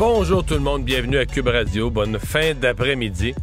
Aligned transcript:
Bonjour 0.00 0.42
tout 0.42 0.54
le 0.54 0.60
monde, 0.60 0.82
bienvenue 0.82 1.18
à 1.18 1.26
Cube 1.26 1.48
Radio. 1.48 1.90
Bonne 1.90 2.18
fin 2.18 2.54
d'après-midi. 2.54 3.34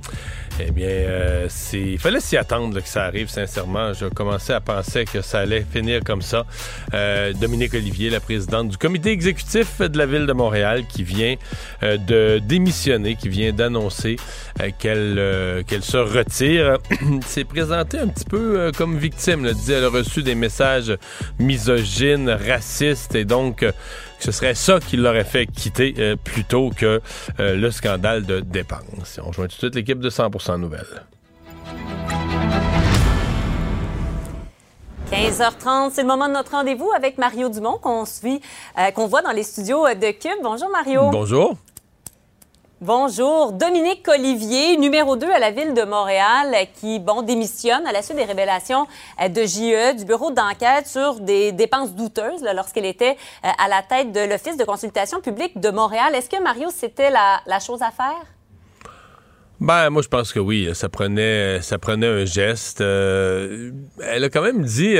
Eh 0.60 0.72
bien, 0.72 0.88
euh, 0.88 1.48
il 1.74 2.00
fallait 2.00 2.20
s'y 2.20 2.36
attendre 2.36 2.74
là, 2.74 2.82
que 2.82 2.88
ça 2.88 3.04
arrive, 3.04 3.30
sincèrement. 3.30 3.94
Je 3.94 4.08
commençais 4.08 4.54
à 4.54 4.60
penser 4.60 5.06
que 5.06 5.22
ça 5.22 5.42
allait 5.42 5.64
finir 5.72 6.02
comme 6.04 6.24
ça. 6.24 6.48
Euh, 6.96 7.32
Dominique 7.34 7.76
Olivier, 7.76 8.10
la 8.10 8.20
présidente 8.20 8.70
du 8.70 8.78
comité 8.78 9.12
exécutif 9.12 9.82
de 9.82 9.96
la 10.00 10.08
ville 10.08 10.26
de 10.26 10.34
Montréal, 10.34 10.86
qui 10.90 11.04
vient 11.04 11.36
euh, 11.84 11.98
de 11.98 12.40
démissionner, 12.40 13.16
qui 13.16 13.30
vient 13.30 13.54
d'annoncer 13.54 14.16
euh, 14.60 14.72
qu'elle 14.80 15.64
qu'elle 15.66 15.84
se 15.84 15.98
retire, 15.98 16.80
s'est 17.28 17.44
présentée 17.44 18.00
un 18.00 18.08
petit 18.08 18.26
peu 18.26 18.72
comme 18.76 18.98
victime. 18.98 19.46
Elle 19.46 19.54
dit 19.54 19.74
elle 19.74 19.86
a 19.86 19.90
reçu 19.90 20.24
des 20.24 20.34
messages 20.34 20.98
misogynes, 21.38 22.32
racistes, 22.32 23.14
et 23.14 23.26
donc 23.26 23.64
que 24.18 24.24
ce 24.24 24.32
serait 24.32 24.56
ça 24.56 24.80
qui 24.80 24.98
l'aurait 24.98 25.24
fait 25.24 25.46
quitter 25.46 25.94
euh, 25.98 26.16
plutôt 26.16 26.72
que 26.76 27.02
euh, 27.40 27.56
le 27.56 27.72
scandale 27.72 28.26
de 28.26 28.40
dépenses. 28.40 29.20
On 29.24 29.28
rejoint 29.28 29.48
tout 29.48 29.56
de 29.56 29.60
suite 29.60 29.76
l'équipe 29.76 30.00
de 30.00 30.10
100% 30.10 30.60
Nouvelles. 30.60 31.04
15h30, 35.12 35.92
c'est 35.94 36.02
le 36.02 36.08
moment 36.08 36.28
de 36.28 36.34
notre 36.34 36.52
rendez-vous 36.52 36.92
avec 36.96 37.18
Mario 37.18 37.48
Dumont 37.50 37.78
qu'on 37.78 38.06
suit, 38.06 38.42
euh, 38.78 38.92
qu'on 38.92 39.08
voit 39.08 39.22
dans 39.22 39.32
les 39.32 39.44
studios 39.44 39.86
de 39.88 40.12
Cube. 40.12 40.44
Bonjour 40.44 40.70
Mario. 40.70 41.10
Bonjour. 41.12 41.56
Bonjour. 42.80 43.54
Dominique 43.54 44.08
Olivier, 44.08 44.78
numéro 44.78 45.16
2 45.16 45.26
à 45.32 45.40
la 45.40 45.50
ville 45.50 45.74
de 45.74 45.82
Montréal, 45.82 46.56
qui, 46.80 47.00
bon, 47.00 47.24
démissionne 47.24 47.88
à 47.88 47.92
la 47.92 48.04
suite 48.04 48.18
des 48.18 48.24
révélations 48.24 48.86
euh, 49.20 49.30
de 49.30 49.42
JE, 49.42 49.98
du 49.98 50.06
bureau 50.06 50.30
d'enquête 50.30 50.86
sur 50.86 51.20
des 51.20 51.52
dépenses 51.54 51.96
douteuses 51.96 52.46
lorsqu'elle 52.54 52.86
était 52.86 53.18
euh, 53.44 53.50
à 53.58 53.68
la 53.68 53.82
tête 53.82 54.12
de 54.12 54.20
l'Office 54.20 54.58
de 54.58 54.64
consultation 54.64 55.22
publique 55.22 55.60
de 55.60 55.72
Montréal. 55.72 56.14
Est-ce 56.14 56.30
que, 56.30 56.40
Mario, 56.40 56.68
c'était 56.72 57.10
la, 57.10 57.60
chose 57.60 57.82
à 57.82 57.90
faire? 57.90 58.24
Ben, 59.60 59.90
moi, 59.90 60.04
je 60.04 60.08
pense 60.08 60.32
que 60.32 60.40
oui. 60.40 60.70
Ça 60.76 60.88
prenait, 60.88 61.64
ça 61.64 61.80
prenait 61.80 62.06
un 62.06 62.26
geste. 62.26 62.82
Euh, 62.82 63.72
elle 64.04 64.24
a 64.24 64.30
quand 64.30 64.44
même 64.44 64.62
dit. 64.62 64.98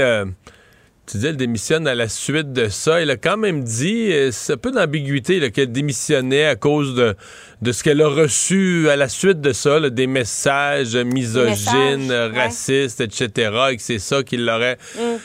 Tu 1.10 1.18
dis, 1.18 1.28
elle 1.28 1.38
démissionne 1.38 1.88
à 1.88 1.96
la 1.96 2.10
suite 2.10 2.52
de 2.52 2.68
ça. 2.68 3.02
Elle 3.02 3.10
a 3.12 3.18
quand 3.18 3.38
même 3.38 3.64
dit, 3.64 4.12
euh, 4.12 4.30
c'est 4.32 4.54
un 4.54 4.58
peu 4.58 4.72
d'ambiguïté, 4.72 5.52
qu'elle 5.52 5.72
démissionnait 5.72 6.46
à 6.46 6.56
cause 6.56 6.96
de, 6.96 7.16
de 7.62 7.72
ce 7.72 7.82
qu'elle 7.82 8.02
a 8.02 8.10
reçu 8.10 8.90
à 8.90 8.98
la 8.98 9.08
suite 9.08 9.40
de 9.40 9.54
ça, 9.54 9.80
là, 9.80 9.90
des 9.90 10.06
messages 10.08 10.96
misogynes, 10.98 12.08
messages, 12.08 12.32
ouais. 12.32 12.40
racistes, 12.40 13.02
etc. 13.02 13.52
Et 13.72 13.78
que 13.78 13.82
c'est 13.82 14.00
ça 14.00 14.22
qui 14.24 14.38
l'aurait 14.38 14.78
Mm. 14.96 15.18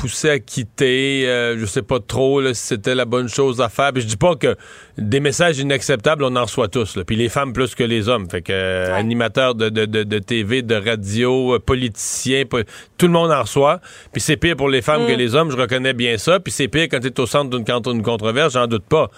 Poussé 0.00 0.30
à 0.30 0.38
quitter. 0.38 1.24
Euh, 1.26 1.58
je 1.58 1.66
sais 1.66 1.82
pas 1.82 1.98
trop 2.00 2.40
là, 2.40 2.54
si 2.54 2.62
c'était 2.66 2.94
la 2.94 3.04
bonne 3.04 3.28
chose 3.28 3.60
à 3.60 3.68
faire. 3.68 3.92
Puis 3.92 4.02
je 4.02 4.06
dis 4.06 4.16
pas 4.16 4.34
que 4.34 4.56
des 4.96 5.20
messages 5.20 5.58
inacceptables, 5.58 6.24
on 6.24 6.34
en 6.36 6.42
reçoit 6.44 6.68
tous. 6.68 6.96
là. 6.96 7.04
Puis 7.04 7.16
les 7.16 7.28
femmes 7.28 7.52
plus 7.52 7.74
que 7.74 7.84
les 7.84 8.08
hommes. 8.08 8.28
Fait 8.30 8.40
que 8.42 8.52
euh, 8.52 8.86
Ouais. 8.86 8.92
animateurs 8.92 9.54
de, 9.54 9.68
de, 9.68 9.84
de, 9.84 10.02
de 10.04 10.18
TV, 10.18 10.62
de 10.62 10.74
radio, 10.74 11.54
euh, 11.54 11.58
politiciens, 11.58 12.44
po- 12.46 12.60
tout 12.96 13.06
le 13.06 13.12
monde 13.12 13.30
en 13.30 13.42
reçoit. 13.42 13.80
Puis 14.12 14.20
c'est 14.20 14.36
pire 14.36 14.56
pour 14.56 14.68
les 14.70 14.80
femmes 14.82 15.04
Mm. 15.04 15.06
que 15.08 15.12
les 15.12 15.34
hommes, 15.34 15.50
je 15.50 15.56
reconnais 15.56 15.92
bien 15.92 16.16
ça. 16.18 16.40
Puis 16.40 16.52
c'est 16.52 16.68
pire 16.68 16.84
quand 16.90 17.00
tu 17.00 17.08
es 17.08 17.20
au 17.20 17.26
centre 17.26 17.50
d'une 17.50 17.64
contre- 17.64 17.92
d'une 17.92 18.02
controverse, 18.02 18.54
j'en 18.54 18.66
doute 18.66 18.84
pas. 18.88 19.10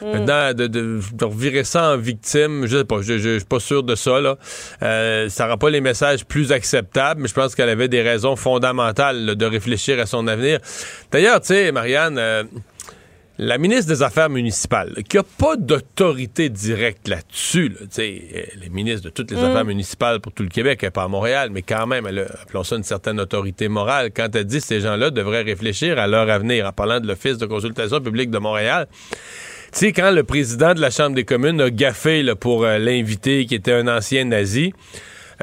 Mm. 0.00 0.06
Maintenant, 0.12 0.54
de, 0.54 0.66
de, 0.66 1.00
de 1.12 1.24
revirer 1.24 1.64
ça 1.64 1.92
en 1.92 1.96
victime, 1.96 2.66
je 2.66 2.78
sais 2.78 2.84
pas, 2.84 3.00
je, 3.02 3.18
je, 3.18 3.34
je 3.34 3.38
suis 3.38 3.44
pas 3.44 3.60
sûr 3.60 3.82
de 3.82 3.94
ça, 3.94 4.20
là. 4.20 4.36
Euh, 4.82 5.28
ça 5.28 5.46
rend 5.46 5.58
pas 5.58 5.70
les 5.70 5.80
messages 5.80 6.24
plus 6.24 6.52
acceptables, 6.52 7.22
mais 7.22 7.28
je 7.28 7.34
pense 7.34 7.54
qu'elle 7.54 7.68
avait 7.68 7.88
des 7.88 8.02
raisons 8.02 8.36
fondamentales 8.36 9.24
là, 9.24 9.34
de 9.34 9.46
réfléchir 9.46 9.98
à 10.00 10.06
son 10.06 10.26
avenir. 10.26 10.60
D'ailleurs, 11.10 11.40
tu 11.40 11.48
sais, 11.48 11.72
Marianne, 11.72 12.18
euh, 12.18 12.44
la 13.38 13.58
ministre 13.58 13.92
des 13.92 14.02
Affaires 14.02 14.30
municipales, 14.30 14.94
là, 14.96 15.02
qui 15.02 15.18
a 15.18 15.22
pas 15.22 15.56
d'autorité 15.56 16.48
directe 16.48 17.06
là-dessus, 17.06 17.68
là, 17.68 17.80
tu 17.80 17.86
sais, 17.90 18.22
elle 18.54 18.64
est 18.64 18.70
ministre 18.70 19.04
de 19.04 19.10
toutes 19.10 19.30
les 19.30 19.38
affaires 19.38 19.64
municipales 19.64 20.20
pour 20.20 20.32
tout 20.32 20.42
le 20.42 20.48
Québec, 20.48 20.80
elle 20.82 20.90
pas 20.90 21.02
à 21.02 21.08
Montréal, 21.08 21.50
mais 21.52 21.60
quand 21.60 21.86
même, 21.86 22.06
elle 22.06 22.20
a, 22.20 22.22
appelons 22.42 22.64
ça 22.64 22.76
une 22.76 22.82
certaine 22.82 23.20
autorité 23.20 23.68
morale. 23.68 24.10
Quand 24.14 24.34
elle 24.34 24.44
dit 24.44 24.60
que 24.60 24.64
ces 24.64 24.80
gens-là 24.80 25.10
devraient 25.10 25.42
réfléchir 25.42 25.98
à 25.98 26.06
leur 26.06 26.30
avenir, 26.30 26.66
en 26.66 26.72
parlant 26.72 26.98
de 26.98 27.06
l'Office 27.06 27.36
de 27.36 27.44
consultation 27.44 28.00
publique 28.00 28.30
de 28.30 28.38
Montréal, 28.38 28.86
tu 29.72 29.78
sais, 29.78 29.92
quand 29.92 30.10
le 30.10 30.22
président 30.24 30.74
de 30.74 30.80
la 30.80 30.90
Chambre 30.90 31.14
des 31.16 31.24
communes 31.24 31.60
a 31.60 31.70
gaffé 31.70 32.22
là, 32.22 32.34
pour 32.36 32.64
euh, 32.64 32.78
l'invité 32.78 33.46
qui 33.46 33.54
était 33.54 33.72
un 33.72 33.88
ancien 33.88 34.24
nazi, 34.24 34.72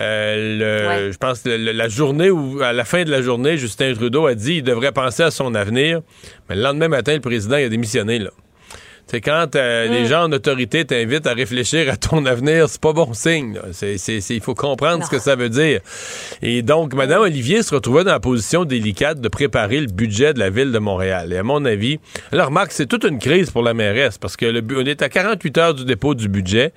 euh, 0.02 0.58
le- 0.58 0.88
Ouais. 0.88 1.12
je 1.12 1.18
pense 1.18 1.46
le- 1.46 1.58
la 1.72 1.88
journée 1.88 2.30
où, 2.32 2.62
à 2.64 2.74
la 2.74 2.84
fin 2.86 3.04
de 3.04 3.12
la 3.12 3.22
journée, 3.22 3.58
Justin 3.58 3.94
Trudeau 3.94 4.26
a 4.26 4.34
dit 4.36 4.56
qu'il 4.56 4.64
devrait 4.64 4.92
penser 4.92 5.24
à 5.24 5.30
son 5.32 5.54
avenir. 5.56 6.02
Mais 6.50 6.56
le 6.56 6.62
lendemain 6.64 6.88
matin, 6.88 7.14
le 7.14 7.20
président 7.22 7.58
il 7.58 7.66
a 7.66 7.70
démissionné. 7.70 8.20
Là. 8.20 8.32
C'est 9.08 9.22
quand 9.22 9.56
euh, 9.56 9.88
les 9.90 10.06
gens 10.08 10.24
en 10.24 10.32
autorité 10.32 10.86
t'invitent 10.86 11.28
à 11.28 11.34
réfléchir 11.34 11.92
à 11.92 11.98
ton 11.98 12.26
avenir, 12.26 12.68
c'est 12.70 12.82
pas 12.82 12.94
bon 12.94 13.14
signe. 13.14 13.60
Il 14.30 14.42
faut 14.42 14.56
comprendre 14.56 15.00
Non. 15.00 15.06
ce 15.06 15.10
que 15.12 15.20
ça 15.20 15.36
veut 15.36 15.50
dire. 15.50 15.82
Et 16.42 16.62
donc, 16.64 16.96
Mme 16.96 17.22
Olivier 17.22 17.62
se 17.64 17.76
retrouvait 17.76 18.04
dans 18.04 18.12
la 18.12 18.20
position 18.20 18.66
délicate 18.66 19.20
de 19.22 19.28
préparer 19.28 19.82
le 19.82 19.88
budget 19.88 20.34
de 20.34 20.40
la 20.40 20.50
ville 20.50 20.72
de 20.72 20.80
Montréal. 20.80 21.32
Et 21.34 21.38
à 21.38 21.44
mon 21.44 21.64
avis, 21.66 22.00
alors 22.32 22.48
remarque, 22.48 22.72
c'est 22.72 22.88
toute 22.88 23.04
une 23.04 23.20
crise 23.20 23.52
pour 23.52 23.62
la 23.62 23.74
mairesse 23.74 24.18
parce 24.18 24.36
que 24.38 24.46
le, 24.46 24.64
on 24.76 24.86
est 24.86 25.02
à 25.02 25.10
48 25.10 25.58
heures 25.60 25.74
du 25.76 25.86
dépôt 25.86 26.16
du 26.16 26.28
budget 26.28 26.72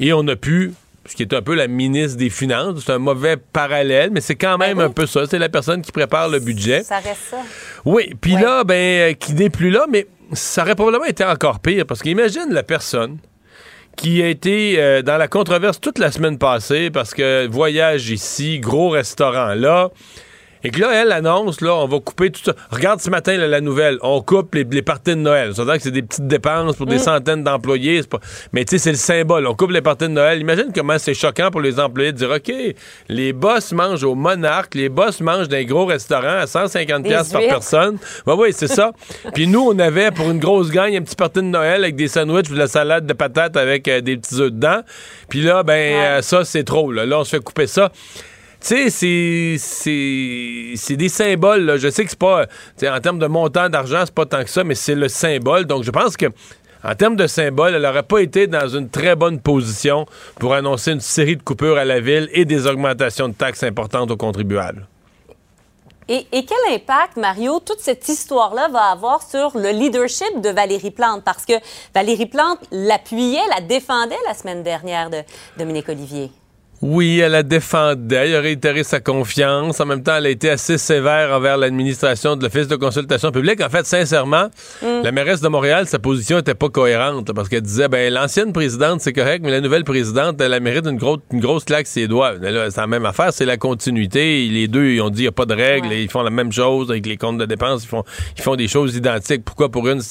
et 0.00 0.12
on 0.14 0.26
a 0.28 0.36
pu 0.36 0.72
ce 1.06 1.14
qui 1.16 1.22
est 1.22 1.34
un 1.34 1.42
peu 1.42 1.54
la 1.54 1.66
ministre 1.68 2.16
des 2.16 2.30
Finances. 2.30 2.80
C'est 2.86 2.92
un 2.92 2.98
mauvais 2.98 3.36
parallèle, 3.36 4.08
mais 4.10 4.22
c'est 4.22 4.36
quand 4.36 4.56
même 4.56 4.78
Ben 4.78 4.84
oui. 4.84 4.88
un 4.88 4.92
peu 4.92 5.04
ça. 5.04 5.24
C'est 5.28 5.38
la 5.38 5.50
personne 5.50 5.82
qui 5.82 5.92
prépare 5.92 6.30
le 6.30 6.38
budget. 6.38 6.82
Ça 6.82 6.96
reste 6.96 7.20
ça. 7.30 7.36
Oui, 7.84 8.14
puis 8.18 8.36
Ouais. 8.36 8.40
là, 8.40 8.64
ben, 8.64 8.74
euh, 8.74 9.12
qui 9.12 9.34
n'est 9.34 9.50
plus 9.50 9.68
là, 9.68 9.84
mais 9.90 10.06
ça 10.32 10.62
aurait 10.62 10.74
probablement 10.74 11.04
été 11.04 11.24
encore 11.24 11.60
pire, 11.60 11.86
parce 11.86 12.02
qu'imagine 12.02 12.48
la 12.50 12.62
personne 12.62 13.18
qui 13.96 14.22
a 14.22 14.28
été 14.28 14.76
euh, 14.78 15.02
dans 15.02 15.16
la 15.16 15.28
controverse 15.28 15.80
toute 15.80 15.98
la 15.98 16.10
semaine 16.10 16.38
passée, 16.38 16.90
parce 16.90 17.14
que 17.14 17.46
voyage 17.46 18.10
ici, 18.10 18.58
gros 18.58 18.90
restaurant 18.90 19.54
là, 19.54 19.90
et 20.64 20.70
que 20.70 20.80
là, 20.80 20.88
elle 21.02 21.12
annonce, 21.12 21.60
là, 21.60 21.74
on 21.74 21.86
va 21.86 22.00
couper 22.00 22.30
tout 22.30 22.40
ça. 22.42 22.54
Regarde 22.70 23.00
ce 23.00 23.10
matin, 23.10 23.36
là, 23.36 23.46
la 23.46 23.60
nouvelle, 23.60 23.98
on 24.02 24.20
coupe 24.22 24.54
les, 24.54 24.64
les 24.64 24.82
parties 24.82 25.10
de 25.10 25.16
Noël. 25.20 25.54
Ça 25.54 25.62
veut 25.62 25.66
dire 25.68 25.76
que 25.76 25.82
c'est 25.82 25.90
des 25.90 26.02
petites 26.02 26.26
dépenses 26.26 26.76
pour 26.76 26.86
des 26.86 26.98
centaines 26.98 27.44
d'employés. 27.44 28.02
Pas... 28.02 28.18
Mais 28.52 28.64
tu 28.64 28.70
sais, 28.72 28.78
c'est 28.78 28.90
le 28.90 28.96
symbole. 28.96 29.46
On 29.46 29.54
coupe 29.54 29.70
les 29.70 29.82
parties 29.82 30.04
de 30.06 30.12
Noël. 30.12 30.40
Imagine 30.40 30.72
comment 30.74 30.98
c'est 30.98 31.14
choquant 31.14 31.50
pour 31.50 31.60
les 31.60 31.78
employés 31.78 32.12
de 32.12 32.16
dire, 32.16 32.30
OK, 32.30 32.52
les 33.08 33.32
boss 33.32 33.72
mangent 33.72 34.04
au 34.04 34.14
Monarque, 34.14 34.74
les 34.74 34.88
boss 34.88 35.20
mangent 35.20 35.48
dans 35.48 35.56
un 35.56 35.64
gros 35.64 35.84
restaurant 35.86 36.38
à 36.40 36.44
150$ 36.46 37.02
Des 37.02 37.08
piastres 37.10 37.32
par 37.34 37.42
personne. 37.42 37.98
Ben 38.26 38.34
oui, 38.36 38.48
c'est 38.52 38.66
ça. 38.68 38.92
Puis 39.34 39.46
nous, 39.46 39.60
on 39.70 39.78
avait 39.78 40.10
pour 40.10 40.30
une 40.30 40.38
grosse 40.40 40.70
gagne 40.70 40.96
un 40.96 41.02
petit 41.02 41.16
partie 41.16 41.40
de 41.40 41.44
Noël 41.44 41.82
avec 41.84 41.96
des 41.96 42.08
sandwichs 42.08 42.48
de 42.50 42.56
la 42.56 42.68
salade 42.68 43.06
de 43.06 43.12
patates 43.12 43.56
avec 43.56 43.86
euh, 43.88 44.00
des 44.00 44.16
petits 44.16 44.40
œufs 44.40 44.50
dedans. 44.50 44.80
Puis 45.28 45.42
là, 45.42 45.62
ben 45.62 45.74
Ouais. 45.74 46.06
euh, 46.06 46.22
ça, 46.22 46.44
c'est 46.44 46.64
trop. 46.64 46.90
Là. 46.90 47.04
Là, 47.04 47.18
on 47.18 47.24
se 47.24 47.36
fait 47.36 47.42
couper 47.42 47.66
ça. 47.66 47.90
Tu 48.66 48.90
sais, 48.90 49.58
c'est- 49.58 50.96
des 50.96 51.08
symboles. 51.10 51.76
Je 51.78 51.90
sais 51.90 52.02
que 52.04 52.10
c'est 52.10 52.18
pas. 52.18 52.46
En 52.82 53.00
termes 53.00 53.18
de 53.18 53.26
montant 53.26 53.68
d'argent, 53.68 54.02
c'est 54.06 54.14
pas 54.14 54.24
tant 54.24 54.42
que 54.42 54.48
ça, 54.48 54.64
mais 54.64 54.74
c'est 54.74 54.94
le 54.94 55.08
symbole. 55.08 55.66
Donc, 55.66 55.84
je 55.84 55.90
pense 55.90 56.16
que. 56.16 56.26
En 56.82 56.94
termes 56.94 57.16
de 57.16 57.26
symbole, 57.26 57.74
elle 57.74 57.82
n'aurait 57.82 58.02
pas 58.02 58.18
été 58.20 58.46
dans 58.46 58.68
une 58.68 58.90
très 58.90 59.16
bonne 59.16 59.40
position 59.40 60.04
pour 60.38 60.52
annoncer 60.52 60.92
une 60.92 61.00
série 61.00 61.36
de 61.36 61.42
coupures 61.42 61.78
à 61.78 61.84
la 61.84 61.98
ville 62.00 62.28
et 62.32 62.44
des 62.44 62.66
augmentations 62.66 63.28
de 63.28 63.32
taxes 63.34 63.62
importantes 63.62 64.10
aux 64.10 64.18
contribuables. 64.18 64.86
Et, 66.08 66.26
et 66.32 66.44
quel 66.44 66.74
impact, 66.74 67.16
Mario, 67.16 67.60
toute 67.60 67.80
cette 67.80 68.06
histoire-là 68.06 68.68
va 68.68 68.90
avoir 68.92 69.22
sur 69.22 69.56
le 69.56 69.70
leadership 69.70 70.42
de 70.42 70.50
Valérie 70.50 70.90
Plante? 70.90 71.22
Parce 71.24 71.46
que 71.46 71.54
Valérie 71.94 72.26
Plante 72.26 72.60
l'appuyait, 72.70 73.40
la 73.54 73.62
défendait 73.62 74.18
la 74.26 74.34
semaine 74.34 74.62
dernière 74.62 75.08
de 75.08 75.18
Dominique 75.58 75.88
Olivier. 75.88 76.30
Oui, 76.86 77.18
elle 77.18 77.34
a 77.34 77.42
défendait, 77.42 78.28
elle 78.28 78.34
a 78.34 78.40
réitéré 78.40 78.84
sa 78.84 79.00
confiance. 79.00 79.80
En 79.80 79.86
même 79.86 80.02
temps, 80.02 80.16
elle 80.16 80.26
a 80.26 80.28
été 80.28 80.50
assez 80.50 80.76
sévère 80.76 81.30
envers 81.32 81.56
l'administration 81.56 82.36
de 82.36 82.44
l'Office 82.44 82.68
de 82.68 82.76
consultation 82.76 83.32
publique. 83.32 83.62
En 83.62 83.70
fait, 83.70 83.86
sincèrement, 83.86 84.50
mm. 84.82 85.02
la 85.02 85.10
mairesse 85.10 85.40
de 85.40 85.48
Montréal, 85.48 85.86
sa 85.86 85.98
position 85.98 86.36
était 86.36 86.54
pas 86.54 86.68
cohérente 86.68 87.32
parce 87.32 87.48
qu'elle 87.48 87.62
disait, 87.62 87.88
ben 87.88 88.12
l'ancienne 88.12 88.52
présidente, 88.52 89.00
c'est 89.00 89.14
correct, 89.14 89.40
mais 89.42 89.50
la 89.50 89.62
nouvelle 89.62 89.84
présidente, 89.84 90.38
elle, 90.42 90.60
mérite 90.60 90.86
une 90.86 90.98
grosse, 90.98 91.20
une 91.32 91.40
grosse 91.40 91.64
claque 91.64 91.86
ses 91.86 92.06
doigts. 92.06 92.34
C'est 92.42 92.76
la 92.76 92.86
même 92.86 93.06
affaire, 93.06 93.32
c'est 93.32 93.46
la 93.46 93.56
continuité. 93.56 94.46
Les 94.46 94.68
deux, 94.68 94.90
ils 94.90 95.00
ont 95.00 95.08
dit, 95.08 95.20
il 95.20 95.24
n'y 95.24 95.28
a 95.28 95.32
pas 95.32 95.46
de 95.46 95.54
règles, 95.54 95.90
ils 95.90 96.10
font 96.10 96.22
la 96.22 96.28
même 96.28 96.52
chose 96.52 96.90
avec 96.90 97.06
les 97.06 97.16
comptes 97.16 97.38
de 97.38 97.46
dépenses, 97.46 97.84
ils 97.84 97.88
font, 97.88 98.04
ils 98.36 98.42
font 98.42 98.56
des 98.56 98.68
choses 98.68 98.94
identiques. 98.94 99.42
Pourquoi 99.42 99.70
pour 99.70 99.88
une, 99.88 100.02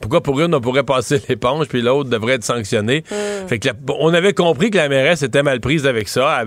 pourquoi 0.00 0.22
pour 0.22 0.40
une, 0.40 0.54
on 0.54 0.60
pourrait 0.62 0.84
passer 0.84 1.20
l'éponge, 1.28 1.66
puis 1.68 1.82
l'autre 1.82 2.08
devrait 2.08 2.36
être 2.36 2.44
sanctionné? 2.44 3.04
Mm. 3.10 3.48
Fait 3.48 3.58
que 3.58 3.68
on 3.98 4.14
avait 4.14 4.32
compris 4.32 4.70
que 4.70 4.78
la 4.78 4.88
mairesse 4.88 5.22
était 5.22 5.42
mal 5.42 5.60
prise 5.60 5.86
avec 5.86 5.97
avec 5.98 6.08
ça. 6.08 6.42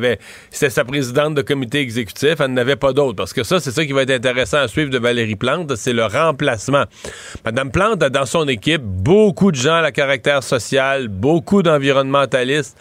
c'était 0.50 0.69
sa 0.69 0.86
présidente 0.86 1.36
de 1.36 1.42
comité 1.42 1.80
exécutif. 1.80 2.39
Elle 2.39 2.53
n'avait 2.53 2.75
pas 2.75 2.94
d'autre. 2.94 3.15
Parce 3.15 3.33
que 3.33 3.44
ça, 3.44 3.59
c'est 3.59 3.71
ça 3.71 3.86
qui 3.86 3.94
va 3.94 4.03
être 4.03 4.12
intéressant 4.12 4.57
à 4.57 4.68
suivre 4.68 4.89
de 4.89 4.98
Valérie 4.98 5.36
Plante. 5.36 5.75
C'est 5.75 5.94
le 5.94 6.06
remplacement. 6.06 6.86
Madame 7.45 7.71
Plante 7.71 8.03
a 8.03 8.09
dans 8.09 8.25
son 8.25 8.48
équipe 8.48 8.83
beaucoup 8.83 9.51
de 9.51 9.57
gens 9.57 9.83
à 9.83 9.92
caractère 9.92 10.44
social, 10.44 11.07
beaucoup 11.07 11.63
d'environnementalistes 11.63 12.77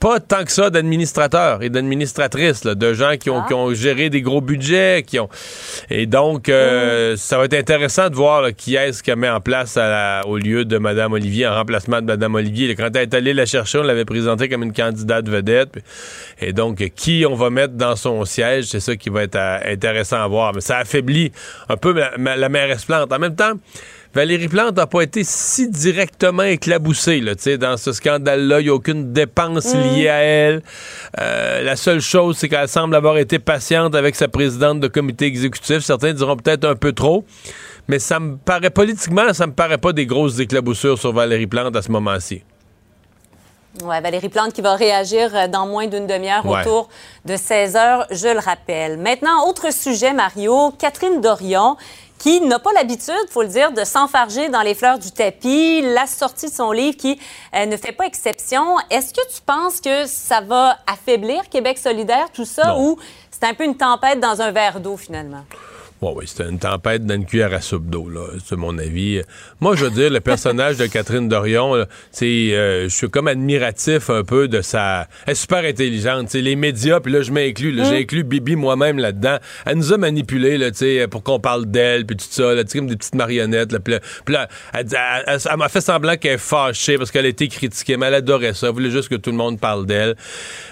pas 0.00 0.20
tant 0.20 0.44
que 0.44 0.52
ça 0.52 0.70
d'administrateurs 0.70 1.62
et 1.62 1.70
d'administratrices, 1.70 2.62
de 2.62 2.94
gens 2.94 3.16
qui 3.18 3.30
ont, 3.30 3.42
ah. 3.48 3.74
géré 3.74 4.10
des 4.10 4.22
gros 4.22 4.40
budgets, 4.40 5.02
qui 5.06 5.18
ont 5.18 5.28
et 5.90 6.06
donc 6.06 6.48
euh, 6.48 7.14
mm. 7.14 7.16
ça 7.16 7.38
va 7.38 7.44
être 7.44 7.54
intéressant 7.54 8.08
de 8.08 8.14
voir 8.14 8.48
qui 8.56 8.76
est-ce 8.76 9.02
qu'elle 9.02 9.16
met 9.16 9.28
en 9.28 9.40
place 9.40 9.78
au 10.26 10.36
lieu 10.36 10.64
de 10.64 10.78
Mme 10.78 11.12
Olivier 11.12 11.46
en 11.46 11.54
remplacement 11.54 12.00
de 12.00 12.06
Mme 12.06 12.34
Olivier. 12.34 12.74
Quand 12.74 12.90
elle 12.94 13.02
est 13.02 13.14
allée 13.14 13.34
la 13.34 13.46
chercher, 13.46 13.78
on 13.78 13.82
l'avait 13.82 14.04
présentée 14.04 14.48
comme 14.48 14.62
une 14.62 14.72
candidate 14.72 15.28
vedette, 15.28 15.76
et 16.40 16.52
donc 16.52 16.76
qui 16.94 17.24
on 17.28 17.34
va 17.34 17.50
mettre 17.50 17.74
dans 17.74 17.96
son 17.96 18.24
siège, 18.24 18.66
c'est 18.66 18.80
ça 18.80 18.96
qui 18.96 19.08
va 19.08 19.22
être 19.22 19.36
euh, 19.36 19.58
intéressant 19.64 20.22
à 20.22 20.28
voir. 20.28 20.52
Mais 20.54 20.60
ça 20.60 20.78
affaiblit 20.78 21.32
un 21.68 21.76
peu 21.76 21.92
la, 21.92 22.36
la 22.36 22.48
mairesse 22.48 22.84
Plante. 22.86 23.12
En 23.12 23.18
même 23.18 23.34
temps. 23.34 23.54
Valérie 24.16 24.48
Plante 24.48 24.78
n'a 24.78 24.86
pas 24.86 25.02
été 25.02 25.24
si 25.24 25.68
directement 25.68 26.44
éclaboussée 26.44 27.20
là, 27.20 27.34
dans 27.58 27.76
ce 27.76 27.92
scandale-là. 27.92 28.60
Il 28.60 28.64
n'y 28.64 28.70
a 28.70 28.74
aucune 28.74 29.12
dépense 29.12 29.74
mm. 29.74 29.78
liée 29.78 30.08
à 30.08 30.22
elle. 30.22 30.62
Euh, 31.20 31.62
la 31.62 31.76
seule 31.76 32.00
chose, 32.00 32.38
c'est 32.38 32.48
qu'elle 32.48 32.66
semble 32.66 32.94
avoir 32.94 33.18
été 33.18 33.38
patiente 33.38 33.94
avec 33.94 34.14
sa 34.14 34.28
présidente 34.28 34.80
de 34.80 34.88
comité 34.88 35.26
exécutif. 35.26 35.80
Certains 35.80 36.14
diront 36.14 36.38
peut-être 36.38 36.64
un 36.64 36.76
peu 36.76 36.94
trop. 36.94 37.26
Mais 37.88 37.98
ça 37.98 38.18
me 38.18 38.38
paraît 38.38 38.70
politiquement, 38.70 39.34
ça 39.34 39.46
me 39.46 39.52
paraît 39.52 39.76
pas 39.76 39.92
des 39.92 40.06
grosses 40.06 40.38
éclaboussures 40.38 40.98
sur 40.98 41.12
Valérie 41.12 41.46
Plante 41.46 41.76
à 41.76 41.82
ce 41.82 41.92
moment-ci. 41.92 42.42
Oui, 43.84 44.00
Valérie 44.02 44.30
Plante 44.30 44.54
qui 44.54 44.62
va 44.62 44.74
réagir 44.76 45.30
euh, 45.34 45.48
dans 45.48 45.66
moins 45.66 45.86
d'une 45.86 46.06
demi-heure 46.06 46.46
autour 46.46 46.88
de 47.26 47.36
16 47.36 47.76
heures, 47.76 48.06
je 48.10 48.28
le 48.28 48.40
rappelle. 48.40 48.96
Maintenant, 48.96 49.46
autre 49.46 49.70
sujet, 49.70 50.14
Mario. 50.14 50.72
Catherine 50.78 51.20
Dorion 51.20 51.76
qui 52.18 52.40
n'a 52.40 52.58
pas 52.58 52.72
l'habitude, 52.72 53.14
faut 53.30 53.42
le 53.42 53.48
dire, 53.48 53.72
de 53.72 53.84
s'enfarger 53.84 54.48
dans 54.48 54.62
les 54.62 54.74
fleurs 54.74 54.98
du 54.98 55.10
tapis, 55.10 55.82
la 55.82 56.06
sortie 56.06 56.46
de 56.46 56.54
son 56.54 56.72
livre 56.72 56.96
qui 56.96 57.18
euh, 57.54 57.66
ne 57.66 57.76
fait 57.76 57.92
pas 57.92 58.06
exception. 58.06 58.76
Est-ce 58.90 59.12
que 59.12 59.34
tu 59.34 59.40
penses 59.44 59.80
que 59.80 60.06
ça 60.06 60.40
va 60.40 60.78
affaiblir 60.86 61.48
Québec 61.48 61.78
solidaire, 61.78 62.28
tout 62.32 62.46
ça, 62.46 62.78
ou 62.78 62.98
c'est 63.30 63.44
un 63.44 63.54
peu 63.54 63.64
une 63.64 63.76
tempête 63.76 64.20
dans 64.20 64.40
un 64.40 64.50
verre 64.50 64.80
d'eau 64.80 64.96
finalement? 64.96 65.44
Oui, 66.02 66.24
c'était 66.26 66.48
une 66.48 66.58
tempête 66.58 67.06
dans 67.06 67.14
une 67.14 67.24
cuillère 67.24 67.54
à 67.54 67.60
soupe 67.60 67.86
d'eau, 67.86 68.08
là, 68.08 68.26
c'est 68.44 68.56
mon 68.56 68.76
avis. 68.78 69.22
Moi, 69.60 69.76
je 69.76 69.84
veux 69.84 69.90
dire, 69.90 70.10
le 70.10 70.20
personnage 70.20 70.76
de 70.76 70.86
Catherine 70.86 71.28
Dorion, 71.28 71.86
c'est, 72.10 72.26
euh, 72.26 72.84
je 72.84 72.94
suis 72.94 73.08
comme 73.08 73.28
admiratif 73.28 74.10
un 74.10 74.22
peu 74.22 74.46
de 74.46 74.60
sa... 74.60 75.08
Elle 75.26 75.32
est 75.32 75.34
super 75.34 75.64
intelligente, 75.64 76.32
les 76.34 76.56
médias, 76.56 77.00
puis 77.00 77.12
là, 77.12 77.22
je 77.22 77.32
m'inclus, 77.32 77.74
j'ai 77.76 77.90
mm. 77.90 78.02
inclus 78.02 78.24
Bibi 78.24 78.56
moi-même 78.56 78.98
là-dedans. 78.98 79.38
Elle 79.64 79.76
nous 79.76 79.92
a 79.92 79.96
manipulés, 79.96 80.58
là, 80.58 80.70
pour 81.10 81.22
qu'on 81.22 81.40
parle 81.40 81.66
d'elle, 81.66 82.04
puis 82.04 82.16
tout 82.16 82.26
ça, 82.28 82.54
là, 82.54 82.62
comme 82.64 82.88
des 82.88 82.96
petites 82.96 83.14
marionnettes, 83.14 83.72
là, 83.72 83.78
puis 83.80 83.94
là, 84.28 84.48
elle, 84.74 85.56
m'a 85.56 85.68
fait 85.68 85.80
semblant 85.80 86.16
qu'elle 86.16 86.32
est 86.32 86.38
fâchée 86.38 86.98
parce 86.98 87.10
qu'elle 87.10 87.24
a 87.24 87.28
été 87.28 87.48
critiquée, 87.48 87.96
mais 87.96 88.06
elle 88.06 88.14
adorait 88.14 88.54
ça, 88.54 88.68
elle 88.68 88.74
voulait 88.74 88.90
juste 88.90 89.08
que 89.08 89.14
tout 89.14 89.30
le 89.30 89.36
monde 89.36 89.58
parle 89.58 89.86
d'elle. 89.86 90.16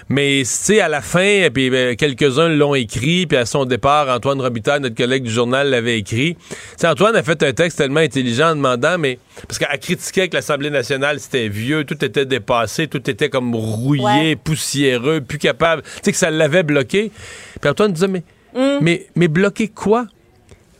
Mais, 0.07 0.41
tu 0.41 0.45
sais, 0.45 0.81
à 0.81 0.87
la 0.87 1.01
fin, 1.01 1.47
puis 1.51 1.71
ben, 1.71 1.95
quelques-uns 1.95 2.49
l'ont 2.49 2.75
écrit, 2.75 3.25
puis 3.25 3.37
à 3.37 3.45
son 3.47 3.65
départ, 3.65 4.07
Antoine 4.07 4.39
Robitaille, 4.39 4.79
notre 4.79 4.95
collègue 4.95 5.23
du 5.23 5.31
journal 5.31 5.67
l'avait 5.67 5.97
écrit. 5.97 6.37
T'sais, 6.77 6.87
Antoine 6.87 7.15
a 7.15 7.23
fait 7.23 7.41
un 7.41 7.53
texte 7.53 7.79
tellement 7.79 8.01
intelligent 8.01 8.51
en 8.51 8.55
demandant, 8.55 8.99
mais 8.99 9.17
parce 9.47 9.57
qu'elle 9.57 9.79
critiquait 9.79 10.27
que 10.29 10.35
l'Assemblée 10.35 10.69
nationale 10.69 11.19
c'était 11.19 11.49
vieux, 11.49 11.85
tout 11.85 12.05
était 12.05 12.25
dépassé, 12.25 12.87
tout 12.87 13.09
était 13.09 13.29
comme 13.29 13.55
rouillé, 13.55 14.35
poussiéreux, 14.35 15.21
plus 15.21 15.39
capable, 15.39 15.81
tu 15.81 15.89
sais 16.03 16.11
que 16.11 16.17
ça 16.17 16.29
l'avait 16.29 16.63
bloqué. 16.63 17.11
Puis 17.59 17.69
Antoine 17.69 17.91
disait 17.91 18.07
mais 18.07 18.23
mm. 18.53 18.77
mais 18.81 19.07
mais 19.15 19.27
bloquer 19.27 19.69
quoi? 19.69 20.05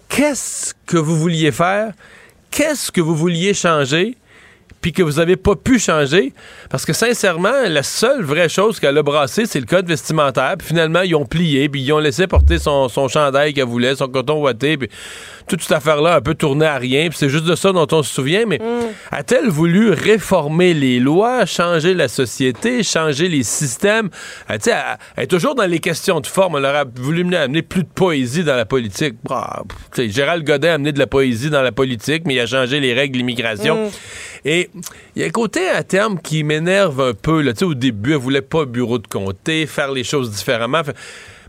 Qu'est-ce 0.07 0.75
que 0.85 0.97
vous 0.97 1.17
vouliez 1.17 1.51
faire? 1.51 1.93
Qu'est-ce 2.51 2.91
que 2.91 3.01
vous 3.01 3.15
vouliez 3.15 3.53
changer? 3.55 4.15
Puis 4.85 4.93
que 4.93 5.01
vous 5.01 5.13
n'avez 5.13 5.35
pas 5.35 5.55
pu 5.55 5.79
changer. 5.79 6.31
Parce 6.69 6.85
que 6.85 6.93
sincèrement, 6.93 7.63
la 7.67 7.81
seule 7.81 8.21
vraie 8.21 8.49
chose 8.49 8.79
qu'elle 8.79 8.95
a 8.99 9.01
brassé, 9.01 9.47
c'est 9.47 9.59
le 9.59 9.65
code 9.65 9.87
vestimentaire. 9.87 10.53
Puis 10.59 10.67
finalement, 10.67 11.01
ils 11.01 11.15
ont 11.15 11.25
plié, 11.25 11.69
puis 11.69 11.81
ils 11.81 11.91
ont 11.91 11.97
laissé 11.97 12.27
porter 12.27 12.59
son, 12.59 12.87
son 12.87 13.07
chandail 13.07 13.55
qu'elle 13.55 13.65
voulait, 13.65 13.95
son 13.95 14.09
coton 14.09 14.39
ouaté. 14.43 14.77
Puis 14.77 14.87
toute 15.47 15.63
cette 15.63 15.71
affaire-là 15.71 16.15
un 16.17 16.21
peu 16.21 16.35
tournée 16.35 16.67
à 16.67 16.77
rien. 16.77 17.09
Puis 17.09 17.17
c'est 17.17 17.29
juste 17.29 17.45
de 17.45 17.55
ça 17.55 17.71
dont 17.71 17.87
on 17.91 18.03
se 18.03 18.13
souvient. 18.13 18.45
Mais 18.45 18.59
mm. 18.59 18.91
a-t-elle 19.11 19.49
voulu 19.49 19.89
réformer 19.89 20.75
les 20.75 20.99
lois, 20.99 21.47
changer 21.47 21.95
la 21.95 22.07
société, 22.07 22.83
changer 22.83 23.27
les 23.27 23.41
systèmes? 23.41 24.09
Elle, 24.47 24.59
elle, 25.17 25.23
est 25.23 25.27
toujours 25.27 25.55
dans 25.55 25.65
les 25.65 25.79
questions 25.79 26.19
de 26.19 26.27
forme. 26.27 26.57
Elle 26.57 26.65
aurait 26.65 26.85
voulu 26.95 27.35
amener 27.35 27.63
plus 27.63 27.81
de 27.81 27.89
poésie 27.89 28.43
dans 28.43 28.55
la 28.55 28.65
politique. 28.65 29.15
Ah, 29.31 29.63
Gérald 29.97 30.45
Godin 30.45 30.69
a 30.69 30.73
amené 30.75 30.91
de 30.91 30.99
la 30.99 31.07
poésie 31.07 31.49
dans 31.49 31.63
la 31.63 31.71
politique, 31.71 32.21
mais 32.27 32.35
il 32.35 32.39
a 32.39 32.45
changé 32.45 32.79
les 32.79 32.93
règles 32.93 33.17
d'immigration. 33.17 33.87
Mm. 33.87 33.89
Et 34.45 34.69
il 35.15 35.21
y 35.21 35.25
a 35.25 35.27
un 35.27 35.31
côté 35.31 35.67
à 35.69 35.83
terme 35.83 36.19
qui 36.19 36.43
m'énerve 36.43 37.01
un 37.01 37.13
peu. 37.13 37.41
Là. 37.41 37.53
Au 37.63 37.73
début, 37.73 38.11
elle 38.11 38.17
voulait 38.17 38.43
pas 38.43 38.65
bureau 38.65 38.99
de 38.99 39.07
comté, 39.07 39.65
faire 39.65 39.91
les 39.91 40.03
choses 40.03 40.29
différemment. 40.31 40.83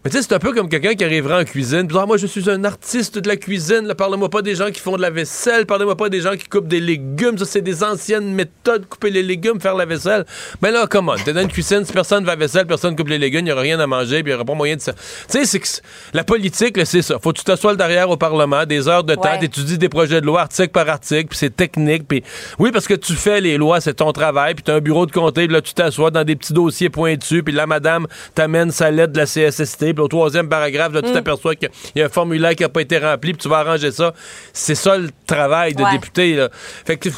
Mais 0.06 0.10
tu 0.10 0.18
sais, 0.18 0.22
c'est 0.22 0.34
un 0.34 0.38
peu 0.38 0.52
comme 0.52 0.68
quelqu'un 0.68 0.94
qui 0.94 1.02
arriverait 1.02 1.42
en 1.42 1.44
cuisine. 1.44 1.88
Puis, 1.88 1.98
ah, 2.00 2.06
moi, 2.06 2.16
je 2.16 2.28
suis 2.28 2.48
un 2.48 2.62
artiste 2.62 3.18
de 3.18 3.26
la 3.26 3.34
cuisine. 3.34 3.92
Parlez-moi 3.92 4.30
pas 4.30 4.40
des 4.40 4.54
gens 4.54 4.70
qui 4.70 4.78
font 4.78 4.96
de 4.96 5.02
la 5.02 5.10
vaisselle. 5.10 5.66
Parlez-moi 5.66 5.96
pas 5.96 6.08
des 6.08 6.20
gens 6.20 6.36
qui 6.36 6.46
coupent 6.46 6.68
des 6.68 6.78
légumes. 6.78 7.36
Ça, 7.38 7.44
c'est 7.44 7.60
des 7.60 7.82
anciennes 7.82 8.32
méthodes, 8.32 8.86
couper 8.86 9.10
les 9.10 9.24
légumes, 9.24 9.60
faire 9.60 9.74
la 9.74 9.84
vaisselle. 9.84 10.24
Mais 10.62 10.70
là, 10.70 10.86
comment? 10.88 11.16
T'es 11.16 11.32
dans 11.32 11.40
une 11.40 11.48
cuisine, 11.48 11.84
si 11.84 11.92
personne 11.92 12.24
va 12.24 12.36
la 12.36 12.36
vaisselle, 12.36 12.68
personne 12.68 12.94
coupe 12.94 13.08
les 13.08 13.18
légumes, 13.18 13.40
il 13.40 13.46
n'y 13.46 13.50
aura 13.50 13.62
rien 13.62 13.80
à 13.80 13.88
manger, 13.88 14.22
puis 14.22 14.30
il 14.30 14.34
n'y 14.34 14.34
aura 14.34 14.44
pas 14.44 14.54
moyen 14.54 14.76
de 14.76 14.80
ça. 14.80 14.92
Tu 14.92 15.00
sais, 15.26 15.44
c'est 15.44 15.58
que 15.58 15.66
la 16.14 16.22
politique, 16.22 16.78
c'est 16.86 17.02
ça. 17.02 17.18
Faut 17.18 17.32
que 17.32 17.38
tu 17.38 17.44
t'assoies 17.44 17.74
derrière 17.74 18.08
au 18.08 18.16
Parlement, 18.16 18.64
des 18.64 18.86
heures 18.86 19.02
de 19.02 19.16
temps, 19.16 19.36
t'étudies 19.40 19.76
des 19.76 19.88
projets 19.88 20.20
de 20.20 20.26
loi 20.26 20.42
article 20.42 20.68
par 20.68 20.88
article, 20.88 21.30
puis 21.30 21.38
c'est 21.38 21.56
technique. 21.56 22.06
Puis 22.06 22.22
oui, 22.60 22.70
parce 22.70 22.86
que 22.86 22.94
tu 22.94 23.14
fais 23.14 23.40
les 23.40 23.56
lois, 23.56 23.80
c'est 23.80 23.94
ton 23.94 24.12
travail, 24.12 24.54
puis 24.54 24.62
t'as 24.62 24.76
un 24.76 24.80
bureau 24.80 25.04
de 25.04 25.10
comté, 25.10 25.46
puis 25.46 25.54
là, 25.54 25.60
tu 25.60 25.74
t'assois 25.74 26.12
dans 26.12 26.22
des 26.22 26.36
petits 26.36 26.52
dossiers 26.52 26.90
pointus, 26.90 27.42
puis 27.42 27.52
la 27.52 27.66
madame 27.66 28.06
t'amène 28.36 28.70
sa 28.70 28.92
lettre 28.92 29.12
de 29.12 29.18
la 29.18 29.26
CSST, 29.26 29.95
puis 29.96 30.04
au 30.04 30.08
troisième 30.08 30.48
paragraphe, 30.48 30.93
là, 30.93 31.02
tu 31.02 31.10
mm. 31.10 31.14
t'aperçois 31.14 31.56
qu'il 31.56 31.70
y 31.96 32.02
a 32.02 32.06
un 32.06 32.08
formulaire 32.08 32.54
qui 32.54 32.62
n'a 32.62 32.69
pas 32.69 32.82
été 32.82 32.98
rempli, 32.98 33.32
puis 33.32 33.43
tu 33.43 33.48
vas 33.48 33.58
arranger 33.58 33.90
ça. 33.90 34.14
C'est 34.52 34.76
ça 34.76 34.96
le 34.96 35.08
travail 35.26 35.75
de 35.75 35.84
député. 35.90 36.34
Là. 36.37 36.50
Fait 36.52 36.96
que 36.96 37.08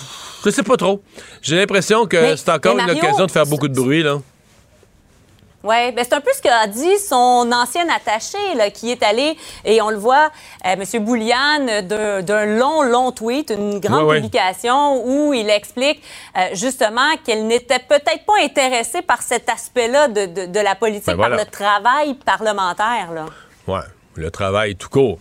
je 0.45 0.51
sais 0.51 0.63
pas 0.63 0.77
trop. 0.77 1.03
J'ai 1.43 1.57
l'impression 1.57 2.07
que 2.07 2.37
c'est 2.37 2.51
encore 2.51 2.79
une 2.79 2.91
occasion 2.91 3.27
de 3.27 3.31
faire 3.31 3.47
beaucoup 3.47 3.69
de 3.69 3.75
bruit. 3.75 4.03
là. 4.03 4.19
Oui, 5.69 5.93
ben 5.93 6.03
c'est 6.03 6.15
un 6.15 6.23
peu 6.23 6.31
ce 6.35 6.41
qu'a 6.41 6.67
dit 6.67 6.97
son 6.99 7.51
ancien 7.53 7.87
attaché, 7.91 8.39
là, 8.57 8.71
qui 8.71 8.91
est 8.91 9.03
allé, 9.03 9.37
et 9.67 9.83
on 9.83 9.91
le 9.91 9.99
voit, 9.99 10.31
euh, 10.65 10.77
M. 10.81 11.05
Bouliane, 11.05 11.83
d'un 11.87 12.47
long, 12.47 12.81
long 12.81 13.13
tweet, 13.13 13.51
une 13.51 13.79
grande 13.79 14.11
publication 14.15 15.05
où 15.05 15.35
il 15.35 15.51
explique 15.51 16.03
euh, 16.39 16.49
justement 16.55 17.17
qu'elle 17.23 17.47
n'était 17.47 17.81
peut-être 17.81 18.25
pas 18.27 18.43
intéressée 18.43 19.03
par 19.03 19.21
cet 19.21 19.51
aspect-là 19.51 20.09
de, 20.09 20.47
de, 20.47 20.61
la 20.61 20.75
politique, 20.75 21.15
ben 21.17 21.29
par 21.29 21.29
le 21.29 21.45
travail 21.45 22.15
parlementaire. 22.15 23.11
Là. 23.15 23.27
Ouais 23.67 23.85
le 24.17 24.33
travail 24.33 24.75
tout 24.75 24.89
court. 24.89 25.21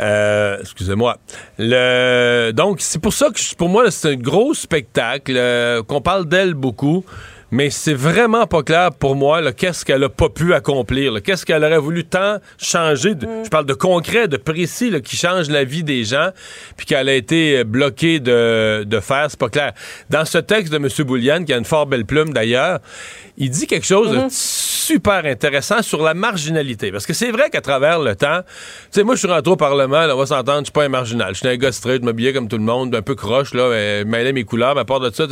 Euh, 0.00 0.58
excusez-moi. 0.58 1.16
Le... 1.58 2.50
Donc, 2.50 2.80
c'est 2.80 2.98
pour 2.98 3.12
ça 3.12 3.28
que 3.28 3.54
pour 3.54 3.68
moi, 3.68 3.88
c'est 3.92 4.08
un 4.08 4.16
gros 4.16 4.52
spectacle, 4.52 5.84
qu'on 5.86 6.00
parle 6.00 6.26
d'elle 6.26 6.54
beaucoup 6.54 7.04
mais 7.52 7.68
c'est 7.68 7.94
vraiment 7.94 8.46
pas 8.46 8.62
clair 8.62 8.90
pour 8.92 9.14
moi 9.14 9.52
qu'est-ce 9.52 9.84
qu'elle 9.84 10.02
a 10.02 10.08
pas 10.08 10.30
pu 10.30 10.54
accomplir, 10.54 11.22
qu'est-ce 11.22 11.44
qu'elle 11.46 11.62
aurait 11.62 11.78
voulu 11.78 12.04
tant 12.04 12.38
changer. 12.58 13.12
Je 13.44 13.48
parle 13.50 13.66
de 13.66 13.74
concret, 13.74 14.26
de 14.26 14.38
précis, 14.38 14.90
qui 15.02 15.16
change 15.16 15.50
la 15.50 15.62
vie 15.62 15.84
des 15.84 16.02
gens, 16.04 16.30
puis 16.76 16.86
qu'elle 16.86 17.08
a 17.08 17.14
été 17.14 17.62
bloquée 17.64 18.20
de, 18.20 18.84
de 18.84 19.00
faire, 19.00 19.26
c'est 19.28 19.38
pas 19.38 19.50
clair. 19.50 19.72
Dans 20.08 20.24
ce 20.24 20.38
texte 20.38 20.72
de 20.72 20.78
M. 20.78 20.88
Bouliane, 21.06 21.44
qui 21.44 21.52
a 21.52 21.58
une 21.58 21.66
fort 21.66 21.86
belle 21.86 22.06
plume 22.06 22.32
d'ailleurs, 22.32 22.80
il 23.36 23.50
dit 23.50 23.66
quelque 23.66 23.86
chose 23.86 24.10
de 24.10 24.18
mm-hmm 24.18 24.72
super 24.82 25.24
intéressant 25.24 25.80
sur 25.82 26.02
la 26.02 26.12
marginalité. 26.12 26.90
Parce 26.90 27.06
que 27.06 27.12
c'est 27.12 27.30
vrai 27.30 27.50
qu'à 27.50 27.60
travers 27.60 28.00
le 28.00 28.16
temps, 28.16 28.40
tu 28.42 28.88
sais, 28.90 29.02
moi, 29.04 29.14
je 29.14 29.20
suis 29.20 29.28
rentré 29.28 29.52
au 29.52 29.56
Parlement, 29.56 30.04
on 30.10 30.16
va 30.16 30.26
s'entendre, 30.26 30.60
je 30.60 30.64
suis 30.64 30.72
pas 30.72 30.84
un 30.84 30.88
marginal. 30.88 31.34
Je 31.34 31.38
suis 31.38 31.48
un 31.48 31.56
gars 31.56 31.72
straight, 31.72 32.02
m'habillais 32.02 32.32
comme 32.32 32.48
tout 32.48 32.58
le 32.58 32.64
monde, 32.64 32.94
un 32.94 33.02
peu 33.02 33.14
croche, 33.14 33.54
là, 33.54 33.62
euh, 33.62 34.04
mêlais 34.04 34.32
mes 34.32 34.44
couleurs, 34.44 34.74
mais 34.74 34.80
à 34.80 34.84
part 34.84 35.00
de 35.00 35.10
ça, 35.10 35.26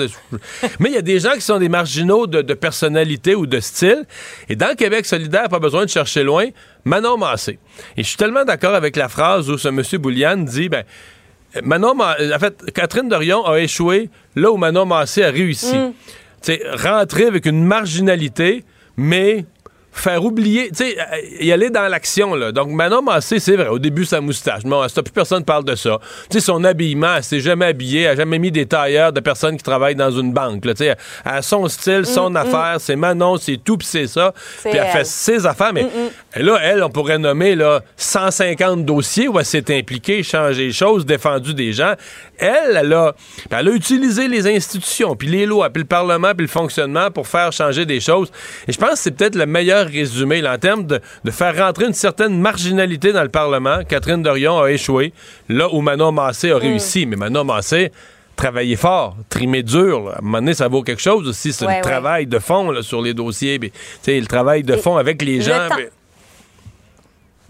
mais 0.78 0.90
il 0.90 0.94
y 0.94 0.98
a 0.98 1.02
des 1.02 1.18
gens 1.18 1.32
qui 1.32 1.40
sont 1.40 1.58
des 1.58 1.68
marginaux 1.68 2.26
de, 2.26 2.54
personnalité 2.54 3.34
ou 3.34 3.46
de 3.46 3.60
style. 3.60 4.04
Et 4.48 4.56
dans 4.56 4.74
Québec 4.76 5.04
solidaire, 5.06 5.48
pas 5.48 5.58
besoin 5.58 5.84
de 5.84 5.90
chercher 5.90 6.22
loin, 6.22 6.46
Manon 6.84 7.16
Massé. 7.16 7.58
Et 7.96 8.02
je 8.02 8.08
suis 8.08 8.16
tellement 8.16 8.44
d'accord 8.44 8.74
avec 8.74 8.96
la 8.96 9.08
phrase 9.08 9.50
où 9.50 9.58
ce 9.58 9.68
monsieur 9.68 9.98
Boulian 9.98 10.36
dit, 10.36 10.68
ben, 10.68 10.84
Manon, 11.64 11.98
en 11.98 12.38
fait, 12.38 12.72
Catherine 12.72 13.08
Dorion 13.08 13.44
a 13.44 13.58
échoué 13.58 14.08
là 14.36 14.52
où 14.52 14.56
Manon 14.56 14.86
Massé 14.86 15.24
a 15.24 15.30
réussi. 15.30 15.76
Mm. 15.76 15.92
Sais, 16.42 16.62
rentrer 16.74 17.26
avec 17.26 17.46
une 17.46 17.64
marginalité, 17.64 18.64
mais 18.96 19.44
faire 19.92 20.24
oublier, 20.24 20.68
tu 20.70 20.84
sais, 20.84 20.96
y 21.40 21.52
aller 21.52 21.68
dans 21.68 21.88
l'action, 21.88 22.34
là. 22.34 22.52
Donc, 22.52 22.68
Manon 22.70 23.02
Massé, 23.02 23.40
c'est 23.40 23.56
vrai, 23.56 23.68
au 23.68 23.78
début, 23.78 24.04
sa 24.04 24.20
moustache. 24.20 24.62
Bon, 24.62 24.86
plus 24.86 25.12
personne 25.12 25.44
parle 25.44 25.64
de 25.64 25.74
ça. 25.74 25.98
Tu 26.30 26.38
sais, 26.38 26.44
son 26.44 26.62
habillement, 26.64 27.16
elle 27.16 27.24
s'est 27.24 27.40
jamais 27.40 27.66
habillée, 27.66 28.02
elle 28.02 28.12
a 28.12 28.16
jamais 28.16 28.38
mis 28.38 28.50
des 28.50 28.66
tailleurs 28.66 29.12
de 29.12 29.20
personnes 29.20 29.56
qui 29.56 29.62
travaillent 29.62 29.96
dans 29.96 30.10
une 30.10 30.32
banque, 30.32 30.62
Tu 30.62 30.76
sais, 30.76 30.86
elle 30.86 30.96
a 31.24 31.42
son 31.42 31.68
style, 31.68 32.06
son 32.06 32.30
mm, 32.30 32.34
mm. 32.34 32.36
affaire, 32.36 32.76
c'est 32.78 32.96
Manon, 32.96 33.36
c'est 33.36 33.56
tout, 33.56 33.76
puis 33.76 33.86
c'est 33.86 34.06
ça. 34.06 34.32
Puis 34.64 34.72
elle, 34.74 34.86
fait 34.88 35.06
ses 35.06 35.44
affaires, 35.44 35.72
mais 35.72 35.84
mm, 35.84 35.88
là, 36.36 36.58
elle, 36.62 36.82
on 36.82 36.90
pourrait 36.90 37.18
nommer, 37.18 37.54
là, 37.54 37.82
150 37.96 38.84
dossiers 38.84 39.28
où 39.28 39.38
elle 39.38 39.44
s'est 39.44 39.76
impliquée, 39.76 40.22
changé 40.22 40.66
les 40.66 40.72
choses, 40.72 41.04
défendu 41.04 41.54
des 41.54 41.72
gens. 41.72 41.94
Elle, 42.38 42.76
elle 42.76 42.92
a, 42.92 43.14
elle 43.50 43.68
a 43.68 43.72
utilisé 43.72 44.28
les 44.28 44.46
institutions, 44.46 45.16
puis 45.16 45.28
les 45.28 45.46
lois, 45.46 45.70
puis 45.70 45.82
le 45.82 45.88
Parlement, 45.88 46.32
puis 46.36 46.46
le 46.46 46.50
fonctionnement 46.50 47.10
pour 47.10 47.26
faire 47.26 47.52
changer 47.52 47.84
des 47.84 48.00
choses. 48.00 48.30
Et 48.68 48.72
je 48.72 48.78
pense 48.78 48.90
que 48.90 48.98
c'est 48.98 49.10
peut-être 49.10 49.34
le 49.34 49.46
meilleur 49.46 49.86
résumé 49.86 50.46
en 50.46 50.58
termes 50.58 50.86
de, 50.86 51.00
faire 51.30 51.56
rentrer 51.56 51.86
une 51.86 51.94
certaine 51.94 52.40
marginalité 52.40 53.12
dans 53.12 53.22
le 53.22 53.28
Parlement. 53.28 53.80
Catherine 53.88 54.22
Dorion 54.22 54.60
a 54.60 54.70
échoué 54.70 55.12
là 55.48 55.68
où 55.72 55.80
Manon 55.80 56.12
Massé 56.12 56.50
a 56.50 56.56
mm. 56.56 56.60
réussi. 56.60 57.06
Mais 57.06 57.16
Manon 57.16 57.44
Massé 57.44 57.90
travailler 58.36 58.76
fort, 58.76 59.16
trimer 59.28 59.62
dur. 59.62 60.12
À 60.14 60.18
un 60.18 60.22
moment 60.22 60.38
donné, 60.38 60.54
ça 60.54 60.68
vaut 60.68 60.82
quelque 60.82 61.02
chose 61.02 61.28
aussi. 61.28 61.52
C'est 61.52 61.66
le 61.66 61.82
travail 61.82 62.26
de 62.26 62.38
fond 62.38 62.72
sur 62.82 63.02
les 63.02 63.14
dossiers. 63.14 63.58
le 64.06 64.26
travail 64.26 64.62
de 64.62 64.76
fond 64.76 64.96
avec 64.96 65.22
les 65.22 65.42
gens. 65.42 65.68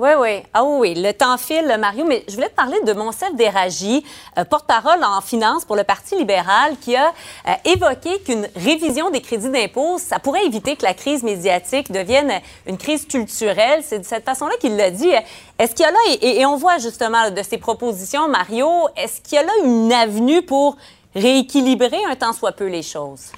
Oui, 0.00 0.08
oui. 0.18 0.42
Ah 0.54 0.64
oui, 0.64 0.94
le 0.94 1.12
temps 1.12 1.36
file, 1.36 1.76
Mario. 1.78 2.06
Mais 2.06 2.24
je 2.26 2.32
voulais 2.32 2.48
te 2.48 2.54
parler 2.54 2.80
de 2.86 2.94
Monsef 2.94 3.34
Déragi, 3.34 4.02
euh, 4.38 4.44
porte-parole 4.46 5.04
en 5.04 5.20
finance 5.20 5.66
pour 5.66 5.76
le 5.76 5.84
Parti 5.84 6.16
libéral, 6.16 6.78
qui 6.80 6.96
a 6.96 7.08
euh, 7.46 7.52
évoqué 7.66 8.18
qu'une 8.20 8.48
révision 8.56 9.10
des 9.10 9.20
crédits 9.20 9.50
d'impôt, 9.50 9.98
ça 9.98 10.18
pourrait 10.18 10.46
éviter 10.46 10.76
que 10.76 10.84
la 10.84 10.94
crise 10.94 11.22
médiatique 11.22 11.92
devienne 11.92 12.32
une 12.66 12.78
crise 12.78 13.06
culturelle. 13.06 13.82
C'est 13.84 13.98
de 13.98 14.06
cette 14.06 14.24
façon-là 14.24 14.54
qu'il 14.58 14.74
l'a 14.74 14.90
dit. 14.90 15.12
Est-ce 15.58 15.74
qu'il 15.74 15.84
y 15.84 15.88
a 15.88 15.90
là, 15.90 15.98
et, 16.08 16.40
et, 16.40 16.46
on 16.46 16.56
voit 16.56 16.78
justement 16.78 17.30
de 17.30 17.42
ces 17.42 17.58
propositions, 17.58 18.26
Mario, 18.26 18.70
est-ce 18.96 19.20
qu'il 19.20 19.34
y 19.34 19.38
a 19.38 19.42
là 19.42 19.52
une 19.64 19.92
avenue 19.92 20.40
pour 20.40 20.78
rééquilibrer 21.14 22.02
un 22.10 22.16
tant 22.16 22.32
soit 22.32 22.52
peu 22.52 22.68
les 22.68 22.82
choses? 22.82 23.32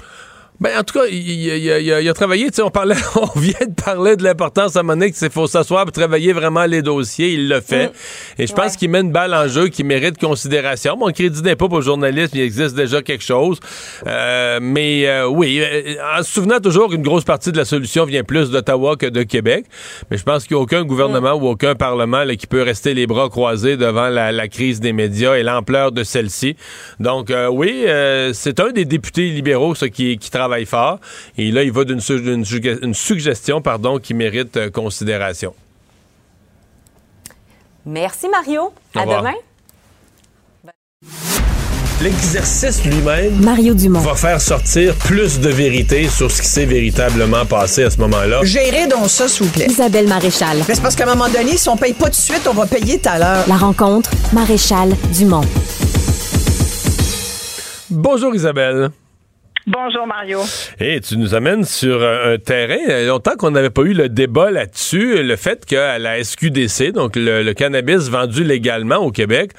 Ben, 0.63 0.79
en 0.79 0.85
tout 0.85 0.97
cas, 0.97 1.07
il, 1.11 2.09
a 2.09 2.15
travaillé. 2.15 2.49
On, 2.63 2.71
parlait, 2.71 2.95
on 3.17 3.37
vient 3.37 3.67
de 3.67 3.75
parler 3.75 4.15
de 4.15 4.23
l'importance 4.23 4.77
à 4.77 4.85
Monique, 4.85 5.17
qu'il 5.17 5.29
faut 5.29 5.49
s'asseoir 5.49 5.83
pour 5.83 5.91
travailler 5.91 6.33
vraiment 6.33 6.67
les 6.67 6.83
dossiers. 6.83 7.33
Il 7.33 7.49
le 7.49 7.61
fait. 7.61 7.89
Mm. 7.89 7.93
Et 8.39 8.47
je 8.47 8.53
pense 8.53 8.77
qu'il 8.77 8.89
met 8.89 9.01
une 9.01 9.11
balle 9.11 9.35
en 9.35 9.49
jeu 9.49 9.67
qui 9.67 9.83
mérite 9.83 10.19
considération. 10.19 10.97
Mon 10.97 11.11
crédit 11.11 11.43
d'impôt 11.43 11.69
pour 11.69 11.83
journaliste, 11.83 12.37
il 12.37 12.43
existe 12.43 12.77
déjà 12.77 13.03
quelque 13.03 13.25
chose. 13.25 13.59
Euh, 14.07 14.61
mais 14.63 15.09
euh, 15.09 15.27
oui, 15.27 15.61
euh, 15.61 15.97
en 16.17 16.23
se 16.23 16.31
souvenant 16.31 16.61
toujours 16.61 16.91
qu'une 16.91 17.03
grosse 17.03 17.25
partie 17.25 17.51
de 17.51 17.57
la 17.57 17.65
solution 17.65 18.05
vient 18.05 18.23
plus 18.23 18.53
d'Ottawa 18.53 18.95
que 18.95 19.07
de 19.07 19.25
Québec. 19.25 19.65
Mais 20.13 20.17
je 20.17 20.23
pense 20.23 20.45
qu'il 20.45 20.57
n'y 20.57 20.61
a 20.61 20.63
aucun 20.63 20.85
gouvernement 20.85 21.37
mm. 21.41 21.43
ou 21.43 21.49
aucun 21.49 21.75
parlement 21.75 22.25
qui 22.39 22.47
peut 22.47 22.63
rester 22.63 22.95
les 22.95 23.09
bras 23.09 23.29
croisés 23.31 23.77
devant 23.77 24.09
la, 24.09 24.47
crise 24.47 24.79
des 24.79 24.93
médias 24.93 25.35
et 25.35 25.43
l'ampleur 25.43 25.91
de 25.91 26.05
celle-ci. 26.05 26.55
Donc, 27.01 27.33
oui, 27.51 27.85
c'est 28.33 28.61
un 28.61 28.71
des 28.71 28.85
députés 28.85 29.31
libéraux 29.31 29.75
ce 29.75 29.87
qui, 29.87 30.19
qui 30.19 30.31
travaille 30.31 30.52
fort. 30.67 31.01
Et 31.39 31.51
là, 31.51 31.63
il 31.63 31.73
va 31.73 31.85
d'une 31.85 32.01
une, 32.11 32.95
suggestion 32.95 33.61
pardon, 33.61 33.99
qui 33.99 34.15
mérite 34.15 34.57
euh, 34.57 34.71
considération. 34.71 35.55
Merci, 37.85 38.29
Mario. 38.29 38.73
à 38.95 39.05
demain. 39.05 39.35
L'exercice 42.03 42.85
lui-même 42.85 43.41
Mario 43.41 43.75
Dumont. 43.75 44.01
va 44.01 44.17
faire 44.17 44.41
sortir 44.41 44.93
plus 44.97 45.39
de 45.39 45.49
vérité 45.49 46.09
sur 46.09 46.33
ce 46.33 46.43
qui 46.43 46.49
s'est 46.49 46.65
véritablement 46.65 47.47
passé 47.47 47.85
à 47.85 47.91
ce 47.91 47.99
moment-là. 47.99 48.41
Gérez 48.43 48.89
donc 48.89 49.09
ça, 49.09 49.29
s'il 49.29 49.47
vous 49.47 49.53
plaît. 49.53 49.67
Isabelle 49.69 50.09
Maréchal. 50.09 50.59
C'est 50.67 50.83
parce 50.83 50.97
qu'à 50.97 51.05
un 51.05 51.15
moment 51.15 51.29
donné, 51.29 51.57
si 51.57 51.69
on 51.69 51.77
paye 51.77 51.93
pas 51.93 52.07
tout 52.07 52.11
de 52.11 52.17
suite, 52.17 52.49
on 52.51 52.55
va 52.55 52.67
payer 52.67 52.99
tout 52.99 53.09
à 53.09 53.19
l'heure. 53.19 53.45
La 53.47 53.57
rencontre, 53.57 54.11
Maréchal 54.33 54.97
Dumont. 55.13 55.45
Bonjour 57.89 58.35
Isabelle. 58.35 58.91
Bonjour 59.69 60.09
Mario. 60.09 60.41
Et 60.81 61.01
tu 61.01 61.17
nous 61.17 61.37
amènes 61.37 61.63
sur 61.63 62.03
un, 62.03 62.37
terrain. 62.37 62.79
Il 62.85 62.91
y 62.91 62.93
a 62.93 63.07
longtemps 63.07 63.37
qu'on 63.39 63.53
n'avait 63.53 63.71
pas 63.71 63.83
eu 63.83 63.93
le 63.93 64.09
débat 64.09 64.51
là-dessus. 64.51 65.23
Le 65.23 65.37
fait 65.37 65.65
qu'à 65.65 66.01
la 66.01 66.23
SQDC, 66.25 66.91
donc 66.91 67.13
le, 67.15 67.53
cannabis 67.53 68.09
vendu 68.11 68.43
légalement 68.43 68.97
au 68.97 69.13
Québec, 69.13 69.53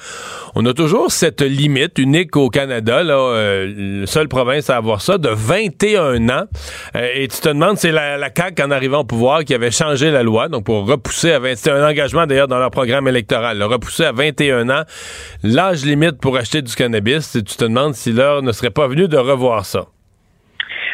on 0.54 0.66
a 0.66 0.74
toujours 0.74 1.10
cette 1.10 1.40
limite 1.40 1.98
unique 1.98 2.36
au 2.36 2.50
Canada, 2.50 3.02
là, 3.02 3.14
euh, 3.14 4.00
la 4.00 4.06
seule 4.06 4.28
province 4.28 4.68
à 4.68 4.76
avoir 4.76 5.00
ça, 5.00 5.16
de 5.16 5.30
21 5.30 6.28
ans. 6.28 6.44
Euh, 6.96 7.08
et 7.14 7.26
tu 7.28 7.40
te 7.40 7.48
demandes, 7.48 7.78
c'est 7.78 7.92
la, 7.92 8.18
la 8.18 8.28
CAQ 8.28 8.62
en 8.62 8.70
arrivant 8.70 9.00
au 9.00 9.04
pouvoir 9.04 9.42
qui 9.44 9.54
avait 9.54 9.70
changé 9.70 10.10
la 10.10 10.22
loi, 10.22 10.48
donc 10.48 10.64
pour 10.64 10.86
repousser 10.86 11.32
à 11.32 11.38
20... 11.38 11.54
C'était 11.54 11.70
un 11.70 11.88
engagement 11.88 12.26
d'ailleurs 12.26 12.48
dans 12.48 12.58
leur 12.58 12.70
programme 12.70 13.08
électoral, 13.08 13.56
le 13.56 13.64
repousser 13.64 14.04
à 14.04 14.12
21 14.12 14.68
ans 14.68 14.82
l'âge 15.42 15.86
limite 15.86 16.18
pour 16.20 16.36
acheter 16.36 16.60
du 16.60 16.74
cannabis. 16.74 17.36
Et 17.36 17.42
tu 17.42 17.56
te 17.56 17.64
demandes 17.64 17.94
si 17.94 18.12
l'heure 18.12 18.42
ne 18.42 18.52
serait 18.52 18.70
pas 18.70 18.86
venue 18.86 19.08
de 19.08 19.16
revoir 19.16 19.64
ça. 19.64 19.86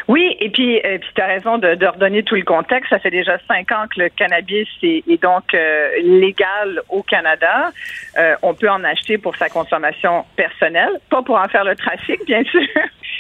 Oui, 0.09 0.37
et 0.41 0.51
puis, 0.51 0.79
euh, 0.79 0.99
puis 0.99 1.11
tu 1.15 1.21
as 1.21 1.27
raison 1.27 1.59
de, 1.59 1.75
de, 1.75 1.87
redonner 1.87 2.23
tout 2.23 2.35
le 2.35 2.43
contexte. 2.43 2.91
Ça 2.91 2.99
fait 2.99 3.11
déjà 3.11 3.39
cinq 3.49 3.73
ans 3.73 3.85
que 3.95 4.01
le 4.01 4.09
cannabis 4.09 4.69
est, 4.83 5.05
est 5.09 5.23
donc 5.23 5.55
euh, 5.55 5.91
légal 6.03 6.81
au 6.89 7.03
Canada. 7.03 7.71
Euh, 8.19 8.35
on 8.43 8.55
peut 8.55 8.69
en 8.69 8.83
acheter 8.85 9.19
pour 9.19 9.37
sa 9.37 9.49
consommation 9.49 10.25
personnelle, 10.37 10.91
pas 11.11 11.23
pour 11.23 11.37
en 11.37 11.49
faire 11.49 11.65
le 11.65 11.77
trafic, 11.77 12.25
bien 12.27 12.43
sûr, 12.51 12.61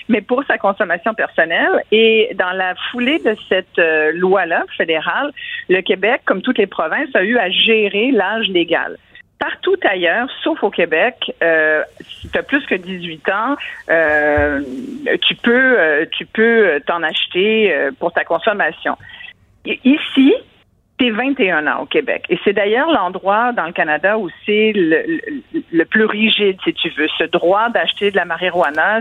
mais 0.08 0.20
pour 0.20 0.44
sa 0.44 0.58
consommation 0.58 1.14
personnelle. 1.14 1.82
Et 1.92 2.30
dans 2.34 2.52
la 2.52 2.74
foulée 2.90 3.18
de 3.18 3.36
cette 3.48 3.78
euh, 3.78 4.12
loi-là 4.14 4.64
fédérale, 4.76 5.32
le 5.68 5.80
Québec, 5.82 6.22
comme 6.24 6.42
toutes 6.42 6.58
les 6.58 6.66
provinces, 6.66 7.14
a 7.14 7.22
eu 7.22 7.38
à 7.38 7.50
gérer 7.50 8.10
l'âge 8.10 8.48
légal 8.48 8.96
partout 9.40 9.76
ailleurs, 9.82 10.28
sauf 10.44 10.62
au 10.62 10.70
Québec, 10.70 11.34
euh, 11.42 11.82
si 12.20 12.28
tu 12.28 12.38
as 12.38 12.42
plus 12.42 12.64
que 12.66 12.74
18 12.74 13.28
ans, 13.30 13.56
euh, 13.88 14.60
tu 15.22 15.34
peux 15.34 15.80
euh, 15.80 16.04
tu 16.12 16.26
peux 16.26 16.80
t'en 16.86 17.02
acheter 17.02 17.74
pour 17.98 18.12
ta 18.12 18.24
consommation. 18.24 18.96
Ici, 19.64 20.34
c'est 21.00 21.10
21 21.10 21.66
ans 21.66 21.82
au 21.82 21.86
Québec. 21.86 22.24
Et 22.28 22.38
c'est 22.44 22.52
d'ailleurs 22.52 22.90
l'endroit 22.92 23.52
dans 23.52 23.64
le 23.64 23.72
Canada 23.72 24.18
où 24.18 24.28
c'est 24.44 24.72
le, 24.74 25.84
plus 25.84 26.04
rigide, 26.04 26.58
si 26.62 26.74
tu 26.74 26.90
veux. 26.90 27.08
Ce 27.18 27.24
droit 27.24 27.70
d'acheter 27.70 28.10
de 28.10 28.16
la 28.16 28.24
marijuana, 28.24 29.00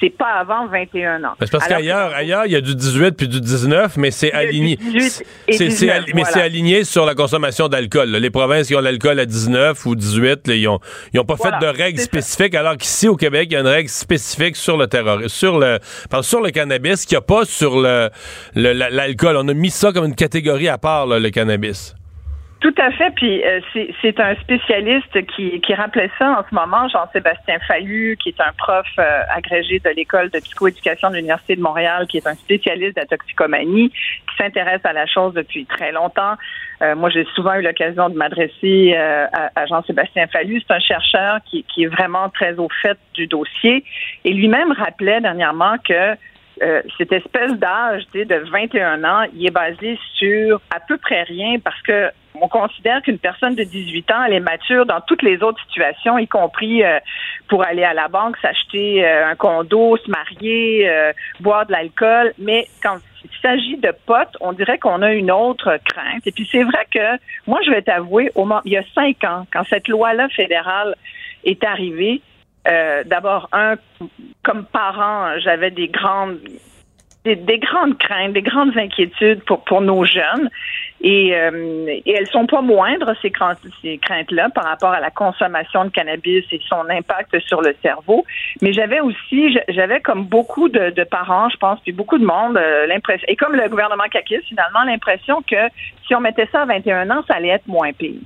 c'est 0.00 0.10
pas 0.10 0.32
avant 0.40 0.66
21 0.66 1.24
ans. 1.24 1.34
C'est 1.40 1.50
parce 1.50 1.68
qu'ailleurs, 1.68 2.12
ailleurs, 2.14 2.46
il 2.46 2.52
y 2.52 2.56
a 2.56 2.60
du 2.60 2.74
18 2.74 3.12
puis 3.12 3.28
du 3.28 3.40
19, 3.40 3.96
mais 3.96 4.10
c'est 4.10 4.32
aligné. 4.32 4.78
mais 5.46 6.24
c'est 6.24 6.40
aligné 6.40 6.84
sur 6.84 7.06
la 7.06 7.14
consommation 7.14 7.68
d'alcool. 7.68 8.10
Les 8.10 8.30
provinces 8.30 8.66
qui 8.66 8.74
ont 8.74 8.80
l'alcool 8.80 9.20
à 9.20 9.26
19 9.26 9.86
ou 9.86 9.94
18, 9.94 10.48
ils 10.48 10.68
ont, 10.68 10.80
ont 11.16 11.24
pas 11.24 11.36
fait 11.36 11.58
de 11.60 11.66
règles 11.66 12.00
spécifiques, 12.00 12.54
alors 12.54 12.76
qu'ici 12.76 13.08
au 13.08 13.16
Québec, 13.16 13.48
il 13.50 13.54
y 13.54 13.56
a 13.56 13.60
une 13.60 13.66
règle 13.66 13.88
spécifique 13.88 14.56
sur 14.56 14.76
le 14.76 14.88
terrorisme, 14.88 15.28
sur 15.28 15.58
le, 15.58 15.78
sur 16.22 16.40
le 16.40 16.50
cannabis, 16.50 17.06
qu'il 17.06 17.16
n'y 17.16 17.18
a 17.18 17.22
pas 17.22 17.44
sur 17.44 17.80
le 17.80 18.10
l'alcool. 18.54 19.36
On 19.36 19.48
a 19.48 19.54
mis 19.54 19.70
ça 19.70 19.92
comme 19.92 20.06
une 20.06 20.14
catégorie 20.14 20.68
à 20.68 20.78
part 20.78 21.03
le 21.06 21.30
cannabis. 21.30 21.94
Tout 22.64 22.74
à 22.78 22.90
fait. 22.92 23.10
Puis 23.14 23.44
euh, 23.44 23.60
c'est 24.00 24.18
un 24.18 24.34
spécialiste 24.36 25.26
qui, 25.36 25.60
qui 25.60 25.74
rappelait 25.74 26.10
ça 26.18 26.30
en 26.30 26.48
ce 26.48 26.54
moment, 26.54 26.88
Jean-Sébastien 26.88 27.58
Fallu, 27.68 28.16
qui 28.18 28.30
est 28.30 28.40
un 28.40 28.52
prof 28.56 28.86
euh, 28.98 29.20
agrégé 29.28 29.80
de 29.80 29.90
l'école 29.90 30.30
de 30.30 30.38
psychoéducation 30.38 31.10
de 31.10 31.16
l'Université 31.16 31.56
de 31.56 31.60
Montréal, 31.60 32.06
qui 32.06 32.16
est 32.16 32.26
un 32.26 32.34
spécialiste 32.34 32.96
de 32.96 33.02
la 33.02 33.06
toxicomanie, 33.06 33.90
qui 33.90 34.36
s'intéresse 34.38 34.80
à 34.84 34.94
la 34.94 35.04
chose 35.04 35.34
depuis 35.34 35.66
très 35.66 35.92
longtemps. 35.92 36.36
Euh, 36.80 36.96
moi, 36.96 37.10
j'ai 37.10 37.26
souvent 37.34 37.52
eu 37.52 37.60
l'occasion 37.60 38.08
de 38.08 38.16
m'adresser 38.16 38.96
à, 38.96 39.66
Jean-Sébastien 39.66 40.26
Fallu. 40.28 40.62
C'est 40.66 40.74
un 40.74 40.80
chercheur 40.80 41.40
qui, 41.44 41.64
qui 41.64 41.84
est 41.84 41.88
vraiment 41.88 42.30
très 42.30 42.58
au 42.58 42.70
fait 42.80 42.96
du 43.12 43.26
dossier. 43.26 43.84
Et 44.24 44.32
lui-même 44.32 44.72
rappelait 44.72 45.20
dernièrement 45.20 45.76
que 45.86 46.16
euh, 46.62 46.82
cette 46.98 47.12
espèce 47.12 47.52
d'âge 47.52 48.04
de 48.14 48.50
21 48.50 49.04
ans, 49.04 49.26
il 49.34 49.46
est 49.46 49.50
basé 49.50 49.98
sur 50.14 50.60
à 50.74 50.80
peu 50.80 50.96
près 50.98 51.22
rien 51.22 51.58
parce 51.58 51.80
que 51.82 52.10
on 52.40 52.48
considère 52.48 53.00
qu'une 53.02 53.18
personne 53.18 53.54
de 53.54 53.62
18 53.62 54.10
ans, 54.10 54.24
elle 54.26 54.34
est 54.34 54.40
mature 54.40 54.86
dans 54.86 55.00
toutes 55.00 55.22
les 55.22 55.40
autres 55.42 55.60
situations, 55.68 56.18
y 56.18 56.26
compris 56.26 56.82
euh, 56.82 56.98
pour 57.48 57.64
aller 57.64 57.84
à 57.84 57.94
la 57.94 58.08
banque, 58.08 58.36
s'acheter 58.38 59.06
euh, 59.06 59.28
un 59.28 59.36
condo, 59.36 59.96
se 59.96 60.10
marier, 60.10 60.90
boire 61.38 61.64
de 61.66 61.72
l'alcool. 61.72 62.32
Mais 62.38 62.66
quand 62.82 62.98
s'agit 63.44 63.76
de 63.76 63.92
potes, 64.06 64.36
on 64.40 64.52
dirait 64.52 64.78
qu'on 64.78 65.02
a 65.02 65.12
une 65.12 65.30
autre 65.30 65.78
crainte. 65.84 66.26
Et 66.26 66.32
puis 66.32 66.48
c'est 66.50 66.62
vrai 66.62 66.86
que 66.90 67.18
moi, 67.46 67.60
je 67.64 67.70
vais 67.70 67.82
t'avouer, 67.82 68.30
il 68.64 68.72
y 68.72 68.76
a 68.76 68.82
cinq 68.94 69.22
ans, 69.24 69.46
quand 69.52 69.64
cette 69.68 69.88
loi-là 69.88 70.28
fédérale 70.30 70.94
est 71.44 71.62
arrivée, 71.62 72.22
euh, 72.68 73.04
d'abord, 73.04 73.48
un, 73.52 73.76
comme 74.42 74.64
parent, 74.64 75.38
j'avais 75.38 75.70
des 75.70 75.88
grandes 75.88 76.38
des, 77.24 77.58
grandes 77.58 77.96
craintes, 77.98 78.34
des 78.34 78.42
grandes 78.42 78.76
inquiétudes 78.76 79.42
pour, 79.44 79.64
pour 79.64 79.80
nos 79.80 80.04
jeunes. 80.04 80.50
Et, 81.00 81.34
euh, 81.34 81.86
et 81.88 82.12
elles 82.12 82.26
sont 82.28 82.46
pas 82.46 82.60
moindres, 82.60 83.12
ces, 83.20 83.30
craintes, 83.30 83.58
craintes-là, 84.02 84.50
par 84.50 84.64
rapport 84.64 84.90
à 84.90 85.00
la 85.00 85.10
consommation 85.10 85.84
de 85.84 85.90
cannabis 85.90 86.44
et 86.50 86.60
son 86.68 86.88
impact 86.88 87.38
sur 87.40 87.60
le 87.60 87.74
cerveau. 87.82 88.24
Mais 88.62 88.72
j'avais 88.72 89.00
aussi, 89.00 89.56
j'avais 89.68 90.00
comme 90.00 90.24
beaucoup 90.24 90.68
de, 90.68 90.90
de, 90.90 91.04
parents, 91.04 91.48
je 91.50 91.56
pense, 91.56 91.80
puis 91.80 91.92
beaucoup 91.92 92.18
de 92.18 92.24
monde, 92.24 92.56
euh, 92.56 92.86
l'impression, 92.86 93.26
et 93.28 93.36
comme 93.36 93.54
le 93.54 93.68
gouvernement 93.68 94.04
Kakis, 94.10 94.40
finalement, 94.48 94.82
l'impression 94.84 95.42
que 95.42 95.68
si 96.06 96.14
on 96.14 96.20
mettait 96.20 96.48
ça 96.52 96.62
à 96.62 96.66
21 96.66 97.10
ans, 97.10 97.22
ça 97.26 97.34
allait 97.34 97.48
être 97.48 97.66
moins 97.66 97.92
pire. 97.92 98.20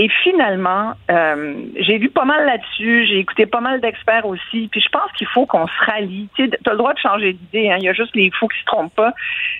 Et 0.00 0.08
finalement, 0.22 0.92
euh, 1.10 1.54
j'ai 1.76 1.98
vu 1.98 2.08
pas 2.08 2.24
mal 2.24 2.46
là-dessus, 2.46 3.06
j'ai 3.06 3.18
écouté 3.18 3.46
pas 3.46 3.60
mal 3.60 3.80
d'experts 3.80 4.26
aussi, 4.26 4.68
puis 4.70 4.80
je 4.80 4.88
pense 4.90 5.10
qu'il 5.16 5.26
faut 5.26 5.44
qu'on 5.44 5.66
se 5.66 5.84
rallie. 5.86 6.28
Tu 6.36 6.44
as 6.44 6.70
le 6.70 6.78
droit 6.78 6.94
de 6.94 6.98
changer 7.00 7.32
d'idée, 7.32 7.70
hein, 7.70 7.76
il 7.78 7.84
y 7.84 7.88
a 7.88 7.92
juste 7.92 8.14
les 8.14 8.30
fous 8.30 8.46
qui 8.46 8.60
se 8.60 8.64
trompent 8.64 8.94
pas. 8.94 9.12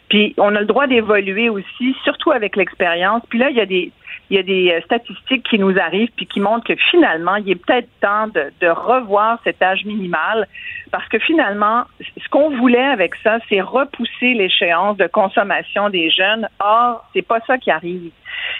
Puis 0.09 0.35
on 0.39 0.55
a 0.55 0.61
le 0.61 0.67
droit 0.67 0.87
d'évoluer 0.87 1.49
aussi, 1.49 1.97
surtout 2.05 2.31
avec 2.31 2.55
l'expérience. 2.55 3.23
Puis 3.29 3.41
là, 3.41 3.51
il 3.51 3.57
y 3.57 3.61
a 3.61 3.67
des 3.67 3.93
il 4.31 4.37
y 4.37 4.41
a 4.41 4.43
des 4.43 4.71
euh, 4.71 4.81
statistiques 4.83 5.49
qui 5.49 5.59
nous 5.59 5.79
arrivent 5.79 6.11
puis 6.15 6.27
qui 6.27 6.41
montrent 6.41 6.67
que 6.67 6.77
finalement, 6.91 7.37
il 7.37 7.51
est 7.51 7.55
peut-être 7.55 7.89
temps 8.01 8.27
de, 8.29 8.53
de, 8.61 8.69
revoir 8.69 9.39
cet 9.43 9.63
âge 9.63 9.85
minimal 9.87 10.47
parce 10.91 11.09
que 11.09 11.19
finalement, 11.19 11.85
ce 12.01 12.29
qu'on 12.29 12.51
voulait 12.51 12.79
avec 12.79 13.15
ça, 13.23 13.39
c'est 13.49 13.61
repousser 13.61 14.35
l'échéance 14.35 14.97
de 14.99 15.07
consommation 15.07 15.89
des 15.89 16.11
jeunes. 16.11 16.47
Or, 16.61 17.05
c'est 17.15 17.23
pas 17.23 17.41
ça 17.47 17.57
qui 17.59 17.71
arrive. 17.71 18.13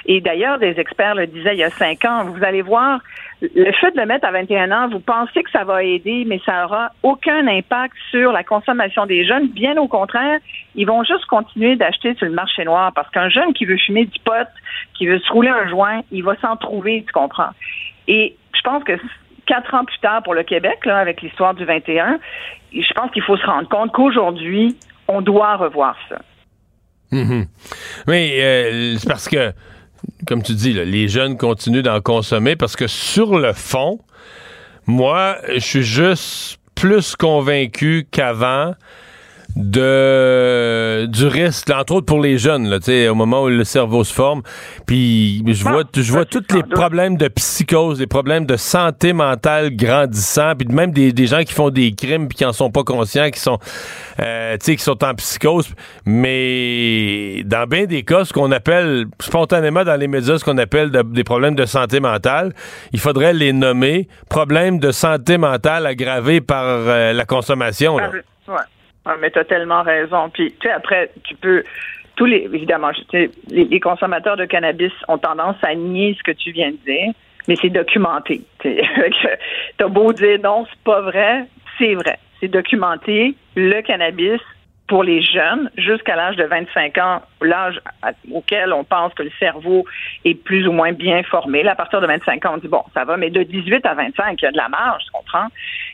Et 0.07 0.21
d'ailleurs, 0.21 0.59
des 0.59 0.79
experts 0.79 1.15
le 1.15 1.27
disaient 1.27 1.55
il 1.55 1.59
y 1.59 1.65
a 1.65 1.71
cinq 1.71 2.05
ans. 2.05 2.25
Vous 2.25 2.43
allez 2.45 2.63
voir, 2.63 3.01
le 3.41 3.73
fait 3.73 3.91
de 3.93 4.01
le 4.01 4.07
mettre 4.07 4.27
à 4.27 4.31
21 4.31 4.71
ans, 4.71 4.89
vous 4.89 5.01
pensez 5.01 5.43
que 5.43 5.51
ça 5.51 5.65
va 5.65 5.83
aider, 5.83 6.25
mais 6.27 6.41
ça 6.45 6.65
aura 6.65 6.91
aucun 7.03 7.47
impact 7.47 7.95
sur 8.11 8.33
la 8.33 8.43
consommation 8.45 9.07
des 9.07 9.25
jeunes. 9.25 9.49
Bien 9.49 9.77
au 9.77 9.89
contraire, 9.89 10.39
ils 10.75 10.87
vont 10.87 11.05
juste 11.05 11.27
continuer 11.27 11.77
d'acheter 11.77 12.15
sur 12.15 12.27
le 12.27 12.33
marché 12.33 12.65
noir 12.65 12.93
parce 12.95 13.11
qu'un 13.11 13.29
jeune 13.29 13.53
qui 13.53 13.65
veut 13.65 13.79
fumer 13.79 14.07
du 14.07 14.19
pot, 14.21 14.49
qui 14.95 15.07
veut 15.07 15.19
se 15.19 15.33
rouler 15.33 15.51
un 15.51 15.69
joint, 15.69 16.01
il 16.11 16.25
va 16.25 16.37
s'en 16.37 16.57
trouver, 16.57 17.05
tu 17.07 17.13
comprends. 17.13 17.51
Et 18.07 18.37
je 18.55 18.61
pense 18.63 18.83
que 18.85 18.99
quatre 19.47 19.75
ans 19.75 19.85
plus 19.85 19.99
tard 19.99 20.23
pour 20.23 20.35
le 20.35 20.43
Québec, 20.43 20.85
là, 20.85 20.99
avec 20.99 21.23
l'histoire 21.23 21.55
du 21.55 21.65
21, 21.65 22.19
je 22.73 22.93
pense 22.95 23.11
qu'il 23.11 23.23
faut 23.23 23.37
se 23.37 23.47
rendre 23.47 23.69
compte 23.69 23.93
qu'aujourd'hui, 23.93 24.77
on 25.09 25.23
doit 25.23 25.57
revoir 25.57 25.97
ça. 26.09 26.19
Mm 27.11 27.43
Mais 28.07 28.39
euh, 28.41 28.97
c'est 28.99 29.09
parce 29.09 29.29
que, 29.29 29.53
comme 30.27 30.43
tu 30.43 30.53
dis, 30.55 30.73
les 30.73 31.09
jeunes 31.09 31.37
continuent 31.37 31.83
d'en 31.83 32.01
consommer 32.01 32.57
parce 32.57 32.77
que 32.77 32.87
sur 32.87 33.39
le 33.39 33.53
fond, 33.53 34.01
moi, 34.87 35.37
je 35.53 35.59
suis 35.59 35.83
juste 35.83 36.59
plus 36.75 37.17
convaincu 37.17 38.07
qu'avant 38.11 38.75
de 39.57 41.07
du 41.07 41.27
risque, 41.27 41.71
entre 41.71 41.95
autres 41.95 42.07
pour 42.07 42.21
les 42.21 42.39
jeunes, 42.39 42.69
là, 42.69 42.79
au 43.11 43.15
moment 43.15 43.43
où 43.43 43.49
le 43.49 43.65
cerveau 43.65 44.05
se 44.05 44.13
forme. 44.13 44.43
Puis 44.87 45.43
je 45.47 45.63
vois, 45.65 45.83
ah, 45.85 45.91
je 45.95 46.13
vois 46.13 46.25
tous 46.25 46.45
les 46.55 46.63
problèmes 46.63 47.17
de 47.17 47.29
psychose, 47.29 47.99
les 47.99 48.07
problèmes 48.07 48.47
de 48.47 48.57
santé 48.57 49.13
mentale 49.13 49.75
grandissant, 49.75 50.53
puis 50.57 50.69
même 50.69 50.93
des, 50.93 51.13
des, 51.13 51.27
gens 51.27 51.43
qui 51.43 51.53
font 51.53 51.71
des 51.71 51.93
crimes 51.93 52.29
puis 52.29 52.39
qui 52.39 52.45
en 52.45 52.53
sont 52.53 52.71
pas 52.71 52.85
conscients, 52.85 53.31
qui 53.31 53.41
sont, 53.41 53.59
euh, 54.21 54.57
qui 54.59 54.79
sont 54.79 55.03
en 55.05 55.15
psychose. 55.15 55.69
Mais 56.05 57.43
dans 57.45 57.67
bien 57.67 57.87
des 57.87 58.05
cas, 58.05 58.25
ce 58.25 58.33
qu'on 58.33 58.53
appelle 58.53 59.07
spontanément 59.21 59.85
dans 59.85 59.97
les 59.97 60.09
médias, 60.09 60.39
ce 60.39 60.45
qu'on 60.45 60.59
appelle 60.59 60.91
des 60.91 61.25
problèmes 61.25 61.55
de 61.55 61.67
santé 61.67 62.01
mentale, 62.01 62.53
il 62.93 63.01
faudrait 63.01 63.33
les 63.33 63.53
nommer 63.53 64.09
problèmes 64.29 64.79
de 64.79 64.93
santé 64.93 65.39
mentale 65.39 65.87
aggravés 65.87 66.41
par 66.41 66.65
euh, 66.65 67.13
la 67.13 67.25
consommation. 67.25 67.99
Là. 67.99 68.11
Ouais. 68.49 68.55
Ah, 69.09 69.17
mais 69.19 69.31
tu 69.31 69.39
as 69.39 69.45
tellement 69.45 69.83
raison. 69.83 70.29
Puis, 70.29 70.53
tu 70.61 70.69
sais, 70.69 70.73
après, 70.73 71.11
tu 71.25 71.35
peux. 71.35 71.65
Tous 72.17 72.27
les, 72.27 72.49
évidemment, 72.53 72.91
les, 73.13 73.31
les 73.49 73.81
consommateurs 73.81 74.37
de 74.37 74.45
cannabis 74.45 74.93
ont 75.07 75.19
tendance 75.19 75.57
à 75.63 75.75
nier 75.75 76.15
ce 76.19 76.23
que 76.25 76.37
tu 76.37 76.51
viens 76.51 76.73
de 76.73 76.77
dire, 76.85 77.13
mais 77.47 77.55
c'est 77.57 77.71
documenté. 77.71 78.43
T'as 79.79 79.89
beau 79.89 80.13
dire 80.13 80.39
non, 80.43 80.67
c'est 80.69 80.83
pas 80.83 81.01
vrai, 81.01 81.45
c'est 81.79 81.95
vrai. 81.95 82.19
C'est 82.41 82.49
documenté. 82.49 83.35
Le 83.57 83.81
cannabis 83.83 84.41
pour 84.89 85.05
les 85.05 85.23
jeunes 85.23 85.71
jusqu'à 85.77 86.17
l'âge 86.17 86.37
de 86.37 86.45
25 86.45 86.99
ans, 86.99 87.23
l'âge 87.41 87.81
auquel 88.33 88.73
on 88.73 88.85
pense 88.85 89.15
que 89.15 89.23
le 89.23 89.31
cerveau 89.39 89.85
est 90.25 90.35
plus 90.35 90.67
ou 90.67 90.73
moins 90.73 90.93
bien 90.93 91.23
formé. 91.23 91.63
Là, 91.63 91.73
à 91.73 91.77
partir 91.77 92.01
de 92.01 92.07
25 92.07 92.45
ans, 92.47 92.55
on 92.55 92.59
dit 92.59 92.69
bon, 92.69 92.83
ça 92.95 93.05
va, 93.05 93.17
mais 93.17 93.31
de 93.31 93.43
18 93.43 93.87
à 93.87 93.95
25, 93.95 94.41
il 94.41 94.45
y 94.45 94.49
a 94.49 94.51
de 94.51 94.57
la 94.57 94.69
marge, 94.69 95.05
tu 95.05 95.11
comprends? 95.13 95.47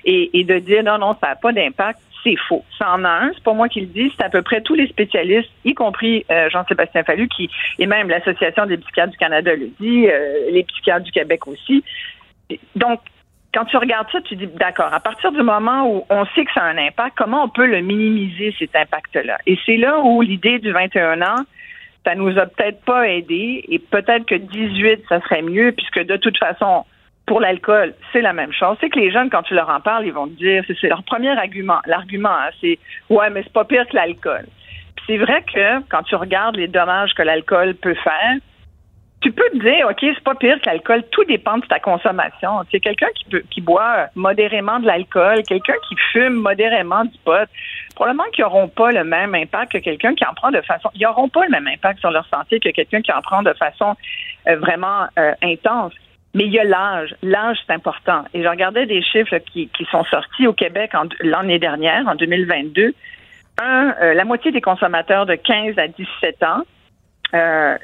Et, 0.04 0.38
et 0.38 0.44
de 0.44 0.58
dire 0.58 0.82
non, 0.84 0.98
non, 0.98 1.12
ça 1.20 1.28
n'a 1.28 1.36
pas 1.36 1.52
d'impact, 1.52 2.00
c'est 2.24 2.36
faux. 2.48 2.64
Ça 2.78 2.92
en 2.92 3.04
a 3.04 3.08
un, 3.08 3.30
c'est 3.34 3.44
pas 3.44 3.52
moi 3.52 3.68
qui 3.68 3.82
le 3.82 3.86
dis, 3.86 4.12
c'est 4.16 4.24
à 4.24 4.30
peu 4.30 4.42
près 4.42 4.62
tous 4.62 4.74
les 4.74 4.88
spécialistes, 4.88 5.50
y 5.64 5.74
compris 5.74 6.24
euh, 6.30 6.48
Jean-Sébastien 6.50 7.04
Fallu, 7.04 7.28
qui 7.28 7.50
et 7.78 7.86
même 7.86 8.08
l'Association 8.08 8.66
des 8.66 8.78
psychiatres 8.78 9.12
du 9.12 9.18
Canada 9.18 9.54
le 9.54 9.68
dit, 9.78 10.08
euh, 10.08 10.50
les 10.50 10.64
psychiatres 10.64 11.04
du 11.04 11.12
Québec 11.12 11.46
aussi. 11.46 11.84
Donc, 12.74 13.00
quand 13.52 13.64
tu 13.66 13.76
regardes 13.76 14.10
ça, 14.10 14.20
tu 14.22 14.34
dis 14.34 14.48
d'accord, 14.48 14.92
à 14.92 15.00
partir 15.00 15.30
du 15.30 15.42
moment 15.42 15.88
où 15.88 16.04
on 16.10 16.24
sait 16.34 16.44
que 16.44 16.52
ça 16.52 16.62
a 16.62 16.66
un 16.66 16.78
impact, 16.78 17.16
comment 17.16 17.44
on 17.44 17.48
peut 17.48 17.66
le 17.66 17.80
minimiser, 17.80 18.54
cet 18.58 18.74
impact-là? 18.74 19.38
Et 19.46 19.56
c'est 19.64 19.76
là 19.76 20.00
où 20.00 20.22
l'idée 20.22 20.58
du 20.58 20.72
21 20.72 21.22
ans, 21.22 21.44
ça 22.04 22.14
nous 22.14 22.36
a 22.36 22.46
peut-être 22.46 22.84
pas 22.84 23.08
aidé 23.08 23.64
et 23.68 23.78
peut-être 23.78 24.26
que 24.26 24.34
18, 24.34 25.04
ça 25.08 25.20
serait 25.20 25.42
mieux 25.42 25.72
puisque 25.72 26.04
de 26.04 26.16
toute 26.16 26.36
façon, 26.38 26.84
pour 27.26 27.40
l'alcool, 27.40 27.94
c'est 28.12 28.20
la 28.20 28.32
même 28.32 28.52
chose. 28.52 28.76
C'est 28.80 28.90
que 28.90 28.98
les 28.98 29.10
jeunes, 29.10 29.30
quand 29.30 29.42
tu 29.42 29.54
leur 29.54 29.68
en 29.70 29.80
parles, 29.80 30.06
ils 30.06 30.12
vont 30.12 30.26
te 30.26 30.34
dire, 30.34 30.62
c'est 30.80 30.88
leur 30.88 31.02
premier 31.04 31.30
argument. 31.30 31.80
L'argument, 31.86 32.28
hein, 32.28 32.50
c'est 32.60 32.78
ouais, 33.08 33.30
mais 33.30 33.42
c'est 33.42 33.52
pas 33.52 33.64
pire 33.64 33.86
que 33.88 33.96
l'alcool. 33.96 34.46
c'est 35.06 35.16
vrai 35.16 35.42
que 35.42 35.80
quand 35.88 36.02
tu 36.02 36.14
regardes 36.16 36.56
les 36.56 36.68
dommages 36.68 37.14
que 37.14 37.22
l'alcool 37.22 37.74
peut 37.74 37.94
faire, 37.94 38.36
tu 39.24 39.32
peux 39.32 39.48
te 39.54 39.58
dire, 39.58 39.86
OK, 39.88 40.00
c'est 40.00 40.22
pas 40.22 40.34
pire 40.34 40.60
que 40.60 40.68
l'alcool, 40.68 41.02
tout 41.10 41.24
dépend 41.24 41.56
de 41.56 41.64
ta 41.64 41.80
consommation. 41.80 42.62
Sais, 42.70 42.78
quelqu'un 42.78 43.08
qui 43.14 43.24
peut, 43.24 43.42
qui 43.50 43.62
boit 43.62 44.08
modérément 44.14 44.78
de 44.80 44.86
l'alcool, 44.86 45.42
quelqu'un 45.44 45.76
qui 45.88 45.96
fume 46.12 46.34
modérément 46.34 47.06
du 47.06 47.16
pot, 47.24 47.48
probablement 47.94 48.24
qu'ils 48.34 48.44
n'auront 48.44 48.68
pas 48.68 48.92
le 48.92 49.02
même 49.02 49.34
impact 49.34 49.72
que 49.72 49.78
quelqu'un 49.78 50.14
qui 50.14 50.26
en 50.26 50.34
prend 50.34 50.50
de 50.50 50.60
façon, 50.60 50.90
ils 50.94 51.02
n'auront 51.04 51.30
pas 51.30 51.44
le 51.46 51.50
même 51.50 51.66
impact 51.66 52.00
sur 52.00 52.10
leur 52.10 52.26
santé 52.26 52.60
que 52.60 52.68
quelqu'un 52.68 53.00
qui 53.00 53.12
en 53.12 53.22
prend 53.22 53.42
de 53.42 53.54
façon 53.54 53.96
euh, 54.46 54.56
vraiment 54.56 55.06
euh, 55.18 55.32
intense. 55.42 55.94
Mais 56.34 56.44
il 56.44 56.52
y 56.52 56.58
a 56.58 56.64
l'âge. 56.64 57.14
L'âge, 57.22 57.58
c'est 57.64 57.72
important. 57.72 58.24
Et 58.34 58.42
je 58.42 58.48
regardais 58.48 58.86
des 58.86 59.02
chiffres 59.02 59.38
qui, 59.38 59.68
qui 59.68 59.84
sont 59.86 60.04
sortis 60.04 60.46
au 60.46 60.52
Québec 60.52 60.92
l'année 61.20 61.58
dernière, 61.58 62.06
en 62.08 62.14
2022. 62.14 62.92
Un, 63.62 63.94
euh, 64.02 64.14
la 64.14 64.24
moitié 64.24 64.50
des 64.50 64.60
consommateurs 64.60 65.26
de 65.26 65.36
15 65.36 65.78
à 65.78 65.86
17 65.86 66.42
ans 66.42 66.62
euh, 67.34 67.78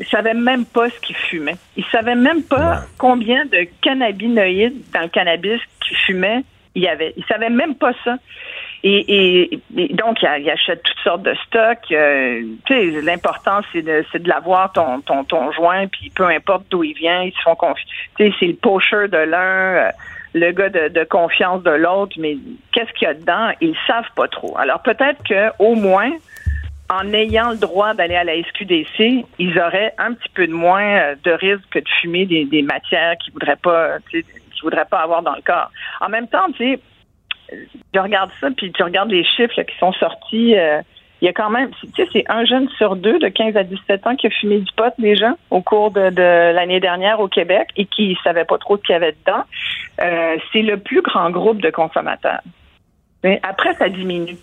ne 0.00 0.04
savaient 0.04 0.34
même 0.34 0.66
pas 0.66 0.90
ce 0.90 0.98
qu'ils 1.00 1.16
fumaient. 1.16 1.56
Ils 1.76 1.84
savaient 1.86 2.16
même 2.16 2.42
pas 2.42 2.80
combien 2.98 3.44
de 3.46 3.66
cannabinoïdes 3.80 4.82
dans 4.92 5.02
le 5.02 5.08
cannabis 5.08 5.60
qu'ils 5.80 5.96
fumaient 5.98 6.42
il 6.74 6.82
y 6.82 6.88
avait. 6.88 7.12
Ils 7.16 7.24
savaient 7.24 7.50
même 7.50 7.74
pas 7.74 7.92
ça. 8.04 8.16
Et, 8.84 9.60
donc, 9.70 10.22
il, 10.22 10.50
achète 10.50 10.82
toutes 10.82 10.98
sortes 11.04 11.22
de 11.22 11.34
stocks. 11.46 11.92
Euh, 11.92 12.42
l'important, 13.02 13.60
c'est 13.72 13.82
de, 13.82 14.04
c'est 14.10 14.22
de 14.22 14.28
l'avoir, 14.28 14.72
ton, 14.72 15.00
ton, 15.02 15.22
ton 15.24 15.52
joint, 15.52 15.86
puis 15.86 16.10
peu 16.10 16.26
importe 16.26 16.64
d'où 16.70 16.82
il 16.82 16.94
vient, 16.94 17.22
ils 17.22 17.32
se 17.32 17.40
font 17.42 17.54
confiance. 17.54 17.88
c'est 18.18 18.34
le 18.40 18.54
pocher 18.54 19.06
de 19.08 19.18
l'un, 19.18 19.38
euh, 19.38 19.90
le 20.34 20.50
gars 20.50 20.68
de, 20.68 21.04
confiance 21.04 21.62
de 21.62 21.70
l'autre, 21.70 22.16
mais 22.18 22.36
qu'est-ce 22.72 22.92
qu'il 22.94 23.06
y 23.06 23.10
a 23.10 23.14
dedans? 23.14 23.50
Ils 23.60 23.76
savent 23.86 24.10
pas 24.16 24.26
trop. 24.26 24.56
Alors, 24.58 24.82
peut-être 24.82 25.22
que 25.22 25.50
au 25.60 25.76
moins, 25.76 26.10
en 26.90 27.12
ayant 27.12 27.50
le 27.50 27.58
droit 27.58 27.94
d'aller 27.94 28.16
à 28.16 28.24
la 28.24 28.34
SQDC, 28.42 29.24
ils 29.38 29.58
auraient 29.60 29.94
un 29.98 30.12
petit 30.14 30.28
peu 30.34 30.48
de 30.48 30.52
moins 30.52 30.82
euh, 30.82 31.14
de 31.22 31.30
risque 31.30 31.68
que 31.70 31.78
de 31.78 31.88
fumer 32.00 32.26
des, 32.26 32.46
des 32.46 32.62
matières 32.62 33.16
qu'ils 33.18 33.32
voudraient 33.32 33.56
pas, 33.62 33.98
qu'ils 34.10 34.24
voudraient 34.60 34.86
pas 34.86 35.02
avoir 35.02 35.22
dans 35.22 35.36
le 35.36 35.42
corps. 35.42 35.70
En 36.00 36.08
même 36.08 36.26
temps, 36.26 36.50
tu 36.56 36.74
sais, 36.74 36.80
je 37.94 38.00
regarde 38.00 38.30
ça, 38.40 38.48
puis 38.56 38.72
tu 38.72 38.82
regardes 38.82 39.10
les 39.10 39.24
chiffres 39.24 39.62
qui 39.62 39.76
sont 39.78 39.92
sortis. 39.92 40.56
Euh, 40.56 40.80
il 41.20 41.26
y 41.26 41.28
a 41.28 41.32
quand 41.32 41.50
même, 41.50 41.70
tu 41.70 41.88
sais, 41.94 42.08
c'est 42.12 42.24
un 42.28 42.44
jeune 42.44 42.68
sur 42.70 42.96
deux 42.96 43.20
de 43.20 43.28
15 43.28 43.56
à 43.56 43.62
17 43.62 44.06
ans 44.08 44.16
qui 44.16 44.26
a 44.26 44.30
fumé 44.30 44.58
du 44.58 44.72
pot 44.72 44.92
déjà 44.98 45.36
au 45.50 45.62
cours 45.62 45.92
de, 45.92 46.10
l'année 46.10 46.80
dernière 46.80 47.20
au 47.20 47.28
Québec 47.28 47.68
et 47.76 47.86
qui 47.86 48.08
ne 48.08 48.14
savait 48.24 48.44
pas 48.44 48.58
trop 48.58 48.76
ce 48.76 48.82
qu'il 48.82 48.92
y 48.92 48.96
avait 48.96 49.12
dedans. 49.12 49.44
Euh, 50.02 50.36
c'est 50.52 50.62
le 50.62 50.78
plus 50.78 51.00
grand 51.00 51.30
groupe 51.30 51.62
de 51.62 51.70
consommateurs. 51.70 52.40
Mais 53.22 53.38
après, 53.44 53.72
ça 53.74 53.88
diminue. 53.88 54.36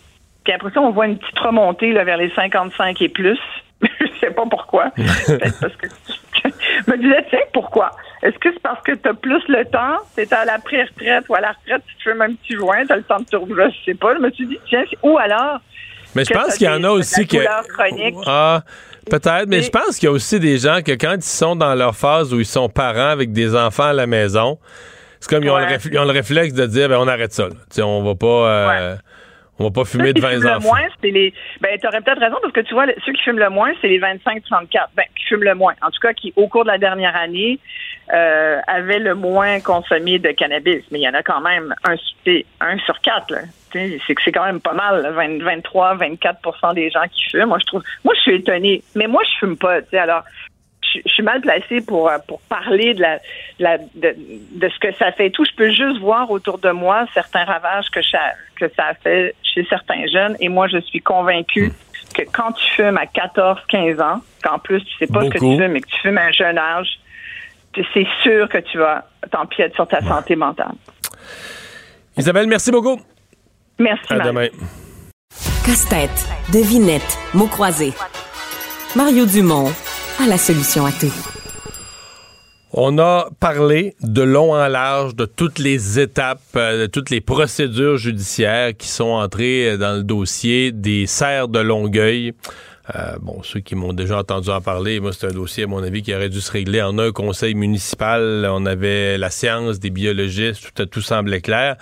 Puis 0.45 0.53
après 0.53 0.71
ça, 0.71 0.79
on 0.79 0.91
voit 0.91 1.07
une 1.07 1.17
petite 1.17 1.39
remontée 1.39 1.91
là, 1.91 2.05
vers 2.05 2.15
les 2.15 2.29
55 2.29 3.01
et 3.01 3.09
plus. 3.09 3.39
je 3.99 4.05
sais 4.19 4.31
pas 4.31 4.43
pourquoi. 4.49 4.89
Peut-être 4.95 5.59
parce 5.59 5.75
que 5.75 5.87
je 6.85 6.91
me 6.91 6.97
disais, 6.97 7.25
tiens, 7.29 7.39
pourquoi? 7.53 7.91
Est-ce 8.23 8.37
que 8.39 8.51
c'est 8.53 8.61
parce 8.61 8.81
que 8.83 8.91
tu 8.93 9.07
as 9.07 9.13
plus 9.13 9.41
le 9.47 9.63
temps? 9.65 9.97
C'est 10.15 10.31
à 10.33 10.45
la 10.45 10.59
pré-retraite 10.59 11.25
ou 11.29 11.35
à 11.35 11.39
la 11.41 11.51
retraite, 11.51 11.81
tu 11.87 11.95
te 11.97 12.03
fais 12.03 12.21
un 12.21 12.33
petit 12.33 12.55
joint, 12.55 12.85
tu 12.85 12.91
as 12.93 12.97
le 12.97 13.03
temps 13.03 13.19
de 13.19 13.25
te 13.25 13.35
rouler, 13.35 13.67
je 13.71 13.91
sais 13.91 13.97
pas. 13.97 14.13
Je 14.15 14.19
me 14.19 14.29
suis 14.31 14.47
dit, 14.47 14.59
tiens, 14.67 14.83
ou 15.03 15.17
alors, 15.17 15.59
Mais 16.15 16.25
je 16.25 16.33
pense 16.33 16.55
qu'il 16.57 16.67
y 16.67 16.69
en 16.69 16.83
a 16.83 16.89
aussi 16.89 17.25
que. 17.27 17.37
Ah, 18.25 18.61
peut-être, 19.09 19.47
mais 19.47 19.61
je 19.61 19.69
pense 19.69 19.97
qu'il 19.97 20.05
y 20.05 20.07
a 20.07 20.11
aussi 20.11 20.39
des 20.39 20.57
gens 20.57 20.81
que 20.85 20.91
quand 20.93 21.13
ils 21.15 21.21
sont 21.23 21.55
dans 21.55 21.73
leur 21.75 21.95
phase 21.95 22.33
où 22.33 22.39
ils 22.39 22.45
sont 22.45 22.67
parents 22.69 23.09
avec 23.09 23.31
des 23.31 23.55
enfants 23.55 23.85
à 23.85 23.93
la 23.93 24.07
maison, 24.07 24.59
c'est 25.19 25.29
comme 25.29 25.43
ils 25.43 25.49
ont, 25.49 25.57
le, 25.57 25.65
Ouais. 25.65 25.77
ils 25.91 25.99
ont 25.99 26.05
le 26.05 26.11
réflexe 26.11 26.53
de 26.53 26.65
dire, 26.65 26.89
ben, 26.89 26.97
on 26.99 27.07
arrête 27.07 27.33
ça. 27.33 27.47
Tu 27.73 27.81
on 27.81 28.03
va 28.03 28.15
pas. 28.15 28.27
euh, 28.27 28.95
On 29.59 29.65
va 29.65 29.71
pas 29.71 29.83
fumer 29.83 30.13
devant 30.13 30.29
les 30.29 30.35
fument 30.35 30.47
le 30.47 30.55
enfants. 30.55 30.69
moins, 30.69 30.87
c'est 31.01 31.11
les. 31.11 31.33
Ben, 31.59 31.77
t'aurais 31.79 32.01
peut-être 32.01 32.19
raison 32.19 32.37
parce 32.41 32.53
que 32.53 32.61
tu 32.61 32.73
vois, 32.73 32.85
ceux 33.05 33.11
qui 33.11 33.21
fument 33.21 33.39
le 33.39 33.49
moins, 33.49 33.71
c'est 33.81 33.89
les 33.89 33.99
25-34. 33.99 34.87
Ben, 34.95 35.03
qui 35.15 35.25
fument 35.25 35.43
le 35.43 35.55
moins. 35.55 35.73
En 35.81 35.91
tout 35.91 35.99
cas, 36.01 36.13
qui, 36.13 36.33
au 36.37 36.47
cours 36.47 36.63
de 36.63 36.69
la 36.69 36.77
dernière 36.77 37.15
année, 37.15 37.59
euh, 38.13 38.59
avaient 38.67 38.99
le 38.99 39.15
moins 39.15 39.59
consommé 39.59 40.17
de 40.17 40.31
cannabis. 40.31 40.83
Mais 40.91 40.99
il 40.99 41.03
y 41.03 41.09
en 41.09 41.13
a 41.13 41.23
quand 41.23 41.41
même 41.41 41.75
un, 41.83 41.95
un 42.61 42.77
sur 42.79 42.99
quatre, 43.01 43.31
là. 43.31 43.41
Tu 43.71 43.79
sais, 43.79 43.99
C'est 44.07 44.15
que 44.15 44.21
c'est 44.23 44.31
quand 44.31 44.45
même 44.45 44.61
pas 44.61 44.73
mal, 44.73 45.01
là, 45.01 45.11
20, 45.11 45.43
23, 45.43 45.97
24% 45.97 46.73
des 46.73 46.89
gens 46.89 47.03
qui 47.11 47.23
fument. 47.29 47.49
Moi, 47.49 47.59
je 47.59 47.65
trouve. 47.65 47.83
Moi, 48.05 48.13
je 48.15 48.21
suis 48.21 48.35
étonnée. 48.35 48.81
Mais 48.95 49.07
moi, 49.07 49.21
je 49.25 49.39
fume 49.39 49.57
pas, 49.57 49.81
tu 49.81 49.89
sais. 49.91 49.97
Alors, 49.99 50.23
je, 50.93 50.99
je 51.05 51.11
suis 51.11 51.23
mal 51.23 51.41
placée 51.41 51.81
pour, 51.81 52.09
euh, 52.09 52.17
pour 52.27 52.39
parler 52.41 52.93
de, 52.93 53.01
la, 53.01 53.17
de, 53.17 53.21
la- 53.59 53.77
de, 53.77 54.15
de 54.51 54.69
ce 54.69 54.79
que 54.79 54.93
ça 54.95 55.11
fait 55.11 55.27
et 55.27 55.31
tout. 55.31 55.45
Je 55.45 55.53
peux 55.55 55.69
juste 55.71 55.99
voir 55.99 56.29
autour 56.31 56.57
de 56.59 56.71
moi 56.71 57.05
certains 57.13 57.43
ravages 57.45 57.89
que 57.91 58.01
ça, 58.01 58.19
que 58.55 58.65
ça 58.75 58.87
a 58.87 58.93
fait 58.95 59.35
chez 59.43 59.65
certains 59.69 60.05
jeunes. 60.07 60.35
Et 60.39 60.49
moi, 60.49 60.67
je 60.67 60.79
suis 60.81 60.99
convaincue 61.01 61.71
que 62.15 62.23
quand 62.31 62.51
tu 62.53 62.65
fumes 62.75 62.97
à 62.97 63.05
14, 63.05 63.59
15 63.67 63.99
ans, 64.01 64.21
qu'en 64.43 64.57
plus 64.59 64.83
tu 64.83 64.97
sais 64.97 65.07
pas 65.07 65.23
ce 65.25 65.29
que 65.29 65.37
tu 65.37 65.57
fumes 65.57 65.75
et 65.75 65.81
que 65.81 65.87
tu 65.87 65.99
fumes 66.01 66.17
à 66.17 66.25
un 66.25 66.31
jeune 66.31 66.57
âge, 66.57 66.99
c'est 67.93 68.07
sûr 68.23 68.49
que 68.49 68.57
tu 68.57 68.77
vas 68.79 69.05
t'empiéter 69.31 69.73
sur 69.75 69.87
ta 69.87 70.01
santé 70.01 70.35
mentale. 70.35 70.71
Isabelle, 72.17 72.47
merci 72.47 72.71
beaucoup. 72.71 72.99
Merci, 73.77 74.03
À 74.09 74.15
Marie. 74.15 74.27
demain. 74.29 74.47
Casse-tête, 75.65 76.27
devinette, 76.51 77.17
mots 77.33 77.47
croisés. 77.47 77.93
Mario 78.95 79.25
Dumont 79.25 79.69
la 80.27 80.37
solution 80.37 80.85
à 80.85 80.91
tout. 80.91 81.13
On 82.71 82.99
a 82.99 83.29
parlé 83.39 83.95
de 84.01 84.21
long 84.21 84.53
en 84.53 84.67
large 84.67 85.15
de 85.15 85.25
toutes 85.25 85.57
les 85.57 85.99
étapes, 85.99 86.41
euh, 86.55 86.81
de 86.81 86.85
toutes 86.85 87.09
les 87.09 87.19
procédures 87.19 87.97
judiciaires 87.97 88.77
qui 88.77 88.87
sont 88.87 89.05
entrées 89.05 89.75
dans 89.77 89.97
le 89.97 90.03
dossier 90.03 90.71
des 90.71 91.07
serres 91.07 91.47
de 91.47 91.59
Longueuil. 91.59 92.33
Euh, 92.95 93.17
bon, 93.21 93.43
ceux 93.43 93.59
qui 93.59 93.75
m'ont 93.75 93.93
déjà 93.93 94.17
entendu 94.17 94.49
en 94.49 94.61
parler, 94.61 94.99
moi, 94.99 95.11
c'est 95.13 95.27
un 95.27 95.31
dossier, 95.31 95.65
à 95.65 95.67
mon 95.67 95.83
avis, 95.83 96.01
qui 96.01 96.13
aurait 96.13 96.29
dû 96.29 96.41
se 96.41 96.51
régler 96.51 96.81
en 96.81 96.97
un 96.97 97.11
conseil 97.11 97.53
municipal. 97.53 98.47
On 98.51 98.65
avait 98.65 99.17
la 99.17 99.29
science, 99.29 99.79
des 99.79 99.91
biologistes, 99.91 100.71
tout, 100.73 100.85
tout 100.85 101.01
semblait 101.01 101.41
clair. 101.41 101.75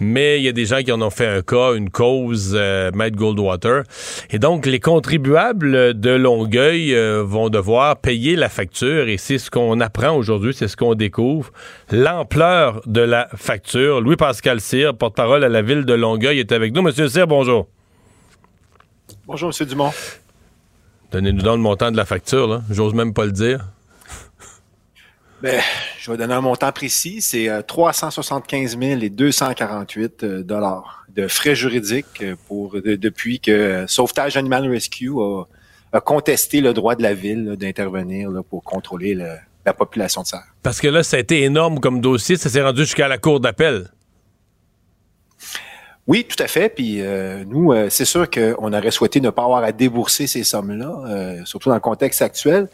Mais 0.00 0.38
il 0.38 0.44
y 0.44 0.48
a 0.48 0.52
des 0.52 0.64
gens 0.64 0.82
qui 0.82 0.90
en 0.90 1.02
ont 1.02 1.10
fait 1.10 1.26
un 1.26 1.42
cas, 1.42 1.74
une 1.74 1.90
cause, 1.90 2.54
euh, 2.54 2.90
Goldwater. 2.90 3.84
Et 4.30 4.38
donc, 4.38 4.66
les 4.66 4.80
contribuables 4.80 5.98
de 5.98 6.10
Longueuil 6.10 6.94
euh, 6.94 7.22
vont 7.24 7.48
devoir 7.48 7.96
payer 7.96 8.34
la 8.34 8.48
facture. 8.48 9.08
Et 9.08 9.18
c'est 9.18 9.38
ce 9.38 9.50
qu'on 9.50 9.80
apprend 9.80 10.16
aujourd'hui, 10.16 10.52
c'est 10.54 10.68
ce 10.68 10.76
qu'on 10.76 10.94
découvre. 10.94 11.52
L'ampleur 11.90 12.80
de 12.86 13.00
la 13.00 13.28
facture. 13.36 14.00
Louis-Pascal 14.00 14.60
Cyr, 14.60 14.96
porte-parole 14.96 15.44
à 15.44 15.48
la 15.48 15.62
ville 15.62 15.84
de 15.84 15.94
Longueuil, 15.94 16.40
est 16.40 16.52
avec 16.52 16.74
nous. 16.74 16.82
Monsieur 16.82 17.08
Cyr, 17.08 17.26
bonjour. 17.26 17.68
Bonjour, 19.26 19.50
M. 19.58 19.66
Dumont. 19.66 19.92
Donnez-nous 21.12 21.42
donc 21.42 21.56
le 21.56 21.62
montant 21.62 21.90
de 21.90 21.96
la 21.96 22.04
facture, 22.04 22.46
là. 22.46 22.62
J'ose 22.70 22.94
même 22.94 23.12
pas 23.14 23.24
le 23.24 23.32
dire. 23.32 23.66
Ben, 25.42 25.60
je 25.98 26.10
vais 26.10 26.18
donner 26.18 26.34
un 26.34 26.40
montant 26.42 26.70
précis. 26.70 27.22
C'est 27.22 27.48
euh, 27.48 27.62
375 27.62 28.78
000 28.78 29.00
et 29.00 29.08
248 29.08 30.22
euh, 30.24 30.42
dollars 30.42 31.06
de 31.16 31.26
frais 31.28 31.54
juridiques 31.54 32.22
euh, 32.22 32.36
pour 32.46 32.74
de- 32.80 32.94
depuis 32.96 33.40
que 33.40 33.50
euh, 33.50 33.86
Sauvetage 33.86 34.36
Animal 34.36 34.68
Rescue 34.68 35.10
a, 35.18 35.44
a 35.94 36.00
contesté 36.00 36.60
le 36.60 36.74
droit 36.74 36.94
de 36.94 37.02
la 37.02 37.14
ville 37.14 37.56
d'intervenir 37.58 38.28
pour 38.50 38.62
contrôler 38.62 39.14
le- 39.14 39.36
la 39.64 39.72
population 39.72 40.20
de 40.22 40.26
cerfs. 40.26 40.44
Parce 40.62 40.78
que 40.80 40.88
là, 40.88 41.02
ça 41.02 41.16
a 41.16 41.20
été 41.20 41.42
énorme 41.42 41.80
comme 41.80 42.02
dossier. 42.02 42.36
Ça 42.36 42.50
s'est 42.50 42.62
rendu 42.62 42.82
jusqu'à 42.82 43.08
la 43.08 43.16
cour 43.16 43.40
d'appel. 43.40 43.88
Oui, 46.10 46.24
tout 46.24 46.42
à 46.42 46.48
fait. 46.48 46.68
Puis 46.68 47.02
euh, 47.02 47.44
nous, 47.46 47.72
euh, 47.72 47.86
c'est 47.88 48.04
sûr 48.04 48.28
qu'on 48.28 48.72
aurait 48.72 48.90
souhaité 48.90 49.20
ne 49.20 49.30
pas 49.30 49.44
avoir 49.44 49.62
à 49.62 49.70
débourser 49.70 50.26
ces 50.26 50.42
sommes-là, 50.42 50.92
euh, 51.06 51.44
surtout 51.44 51.68
dans 51.68 51.76
le 51.76 51.80
contexte 51.80 52.20
actuel. 52.20 52.68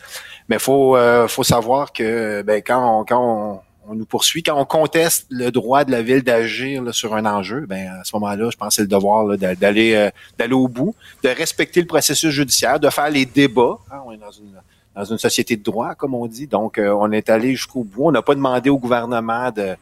Mais 0.49 0.59
faut 0.59 0.97
faut 1.29 1.43
savoir 1.43 1.93
que 1.93 2.41
ben, 2.41 2.63
quand 2.67 3.01
on, 3.01 3.05
quand 3.05 3.63
on, 3.89 3.95
nous 3.95 4.07
poursuit, 4.07 4.43
quand 4.43 4.59
on 4.59 4.65
conteste 4.65 5.27
le 5.29 5.51
droit 5.51 5.85
de 5.85 5.91
la 5.91 6.01
ville 6.01 6.23
d'agir 6.23 6.95
sur 6.95 7.15
un 7.15 7.27
enjeu, 7.27 7.67
ben 7.67 7.99
à 8.01 8.05
ce 8.05 8.17
moment-là, 8.17 8.49
je 8.51 8.57
pense 8.57 8.69
que 8.69 8.75
c'est 8.77 8.83
le 8.83 8.89
devoir 8.89 9.37
d'aller 9.37 10.09
d'aller 10.39 10.55
au 10.55 10.69
bout, 10.69 10.95
de 11.23 11.29
respecter 11.29 11.83
le 11.83 11.87
processus 11.87 12.31
judiciaire, 12.31 12.81
de 12.81 12.89
faire 12.89 13.11
les 13.11 13.27
débats. 13.27 13.77
hein. 13.91 14.01
on 14.07 14.13
est 14.13 14.17
dans 14.17 14.31
une 14.31 14.55
dans 14.95 15.05
une 15.05 15.19
société 15.19 15.57
de 15.57 15.63
droit, 15.63 15.95
comme 15.95 16.15
on 16.15 16.27
dit. 16.27 16.47
Donc, 16.47 16.81
on 16.83 17.13
est 17.13 17.29
allé 17.29 17.51
jusqu'au 17.51 17.85
bout. 17.85 18.07
On 18.07 18.13
n'a 18.13 18.23
pas 18.23 18.35
demandé 18.35 18.71
au 18.71 18.79
gouvernement 18.79 19.51
de 19.51 19.77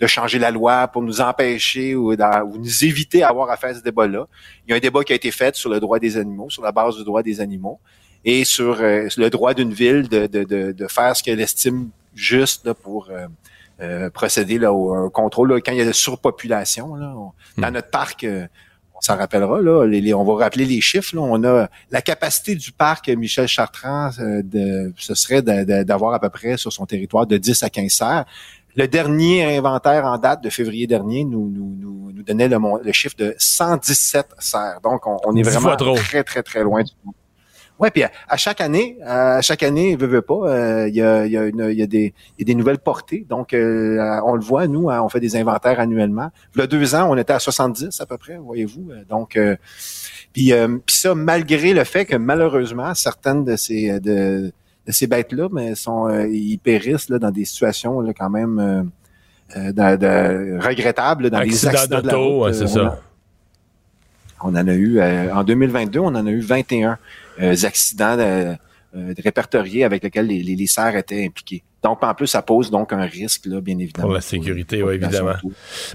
de 0.00 0.06
changer 0.06 0.38
la 0.38 0.50
loi 0.50 0.88
pour 0.88 1.02
nous 1.02 1.20
empêcher 1.20 1.94
ou, 1.94 2.12
ou 2.12 2.58
nous 2.58 2.84
éviter 2.84 3.22
à 3.22 3.28
avoir 3.28 3.50
à 3.50 3.56
faire 3.56 3.74
ce 3.74 3.80
débat-là. 3.82 4.26
Il 4.66 4.70
y 4.70 4.74
a 4.74 4.76
un 4.76 4.80
débat 4.80 5.02
qui 5.04 5.12
a 5.12 5.16
été 5.16 5.30
fait 5.30 5.54
sur 5.56 5.70
le 5.70 5.80
droit 5.80 5.98
des 5.98 6.16
animaux, 6.16 6.50
sur 6.50 6.62
la 6.62 6.72
base 6.72 6.96
du 6.96 7.04
droit 7.04 7.22
des 7.22 7.40
animaux, 7.40 7.80
et 8.24 8.44
sur, 8.44 8.80
euh, 8.80 9.08
le 9.16 9.28
droit 9.30 9.54
d'une 9.54 9.72
ville 9.72 10.08
de, 10.08 10.26
de, 10.26 10.44
de, 10.44 10.72
de 10.72 10.86
faire 10.88 11.16
ce 11.16 11.22
qu'elle 11.22 11.40
estime 11.40 11.88
juste 12.14 12.66
là, 12.66 12.74
pour 12.74 13.08
euh, 13.10 13.26
euh, 13.80 14.10
procéder 14.10 14.58
là, 14.58 14.72
au 14.72 15.08
contrôle. 15.10 15.52
là, 15.54 15.60
quand 15.60 15.72
il 15.72 15.78
y 15.78 15.82
a 15.82 15.84
de 15.86 15.92
surpopulation, 15.92 16.94
là, 16.96 17.14
on- 17.16 17.32
dans 17.60 17.70
notre 17.70 17.90
parc, 17.90 18.24
euh, 18.24 18.46
on 18.94 19.00
s'en 19.02 19.16
rappellera, 19.16 19.60
là, 19.60 19.84
les, 19.84 20.00
les- 20.00 20.14
on 20.14 20.24
va 20.24 20.42
rappeler 20.44 20.64
les 20.64 20.80
chiffres. 20.80 21.14
Là, 21.14 21.20
on 21.22 21.44
a 21.44 21.68
la 21.90 22.00
capacité 22.02 22.54
du 22.54 22.72
parc 22.72 23.08
Michel 23.10 23.46
Chartrand, 23.46 24.10
de, 24.18 24.92
ce 24.96 25.14
serait 25.14 25.42
d'avoir 25.42 26.14
à 26.14 26.18
peu 26.18 26.30
près 26.30 26.56
sur 26.56 26.72
son 26.72 26.86
territoire 26.86 27.26
de 27.26 27.36
10 27.36 27.62
à 27.62 27.68
15 27.70 27.92
serres. 27.92 28.24
Le 28.76 28.86
dernier 28.86 29.56
inventaire 29.56 30.04
en 30.04 30.18
date 30.18 30.42
de 30.42 30.50
février 30.50 30.86
dernier 30.86 31.24
nous, 31.24 31.48
nous, 31.48 31.74
nous, 31.80 32.12
nous 32.12 32.22
donnait 32.22 32.48
le, 32.48 32.58
le 32.82 32.92
chiffre 32.92 33.16
de 33.16 33.34
117 33.38 34.26
serres. 34.38 34.80
Donc, 34.82 35.06
on, 35.06 35.18
on 35.24 35.34
est 35.34 35.42
vraiment 35.42 35.76
trop. 35.76 35.94
très, 35.94 36.22
très, 36.24 36.42
très 36.42 36.62
loin 36.62 36.82
du 36.82 36.92
compte. 37.02 37.14
Ouais, 37.78 37.90
puis 37.90 38.02
à, 38.04 38.10
à 38.28 38.36
chaque 38.38 38.60
année, 38.62 38.98
à 39.04 39.42
chaque 39.42 39.62
année, 39.62 39.96
veut, 39.96 40.06
veut 40.06 40.22
pas, 40.22 40.34
euh, 40.34 40.88
il 40.88 40.94
y, 40.94 41.02
a, 41.02 41.26
il 41.26 41.32
y, 41.32 41.36
y, 41.36 41.72
il 41.72 41.78
y 41.78 41.82
a 41.82 42.44
des 42.44 42.54
nouvelles 42.54 42.78
portées. 42.78 43.26
Donc, 43.28 43.52
euh, 43.52 43.98
on 44.24 44.34
le 44.34 44.40
voit, 44.40 44.66
nous, 44.66 44.88
hein, 44.88 45.02
on 45.02 45.08
fait 45.10 45.20
des 45.20 45.36
inventaires 45.36 45.78
annuellement. 45.78 46.30
Il 46.54 46.60
y 46.60 46.64
a 46.64 46.66
deux 46.66 46.94
ans, 46.94 47.08
on 47.10 47.16
était 47.18 47.34
à 47.34 47.38
70 47.38 48.00
à 48.00 48.06
peu 48.06 48.16
près, 48.16 48.38
voyez-vous. 48.38 48.90
Euh, 48.92 49.04
Donc, 49.08 49.36
euh, 49.36 49.56
puis, 50.32 50.52
euh, 50.54 50.78
ça, 50.86 51.14
malgré 51.14 51.74
le 51.74 51.84
fait 51.84 52.06
que 52.06 52.16
malheureusement, 52.16 52.94
certaines 52.94 53.44
de 53.44 53.56
ces 53.56 54.00
de 54.00 54.52
ces 54.92 55.06
bêtes-là, 55.06 55.48
mais 55.52 55.74
sont 55.74 56.08
euh, 56.08 56.26
ils 56.28 56.58
périssent 56.58 57.08
là, 57.08 57.18
dans 57.18 57.30
des 57.30 57.44
situations 57.44 58.00
là, 58.00 58.12
quand 58.12 58.30
même 58.30 58.58
euh, 58.58 58.82
euh, 59.56 59.72
de- 59.72 59.96
de- 59.96 60.64
regrettables, 60.66 61.30
dans 61.30 61.38
Accident 61.38 61.70
des 61.72 61.76
accidents 61.76 62.00
de 62.02 62.06
la 62.06 62.12
d'auto, 62.12 62.34
route. 62.38 62.44
ouais, 62.46 62.52
c'est 62.54 62.66
ça. 62.66 62.80
on 62.82 62.86
a- 62.86 62.98
on 64.42 64.62
en 64.64 64.68
a 64.68 64.74
eu, 64.74 65.00
en 65.00 65.44
2022, 65.44 65.98
on 66.00 66.06
en 66.14 66.26
a 66.26 66.30
eu 66.30 66.40
21 66.40 66.98
euh, 67.40 67.54
accidents 67.64 68.16
répertoriés 69.18 69.84
avec 69.84 70.02
lesquels 70.02 70.26
les, 70.26 70.42
les, 70.42 70.56
les 70.56 70.66
serres 70.66 70.96
étaient 70.96 71.24
impliqués. 71.24 71.62
Donc, 71.82 72.02
en 72.02 72.14
plus, 72.14 72.26
ça 72.26 72.42
pose 72.42 72.70
donc 72.70 72.92
un 72.92 73.02
risque, 73.04 73.46
là, 73.46 73.60
bien 73.60 73.78
évidemment. 73.78 74.08
Pour 74.08 74.14
la 74.14 74.20
sécurité, 74.20 74.76
les 74.76 74.82
oui, 74.82 74.94
évidemment. 74.94 75.34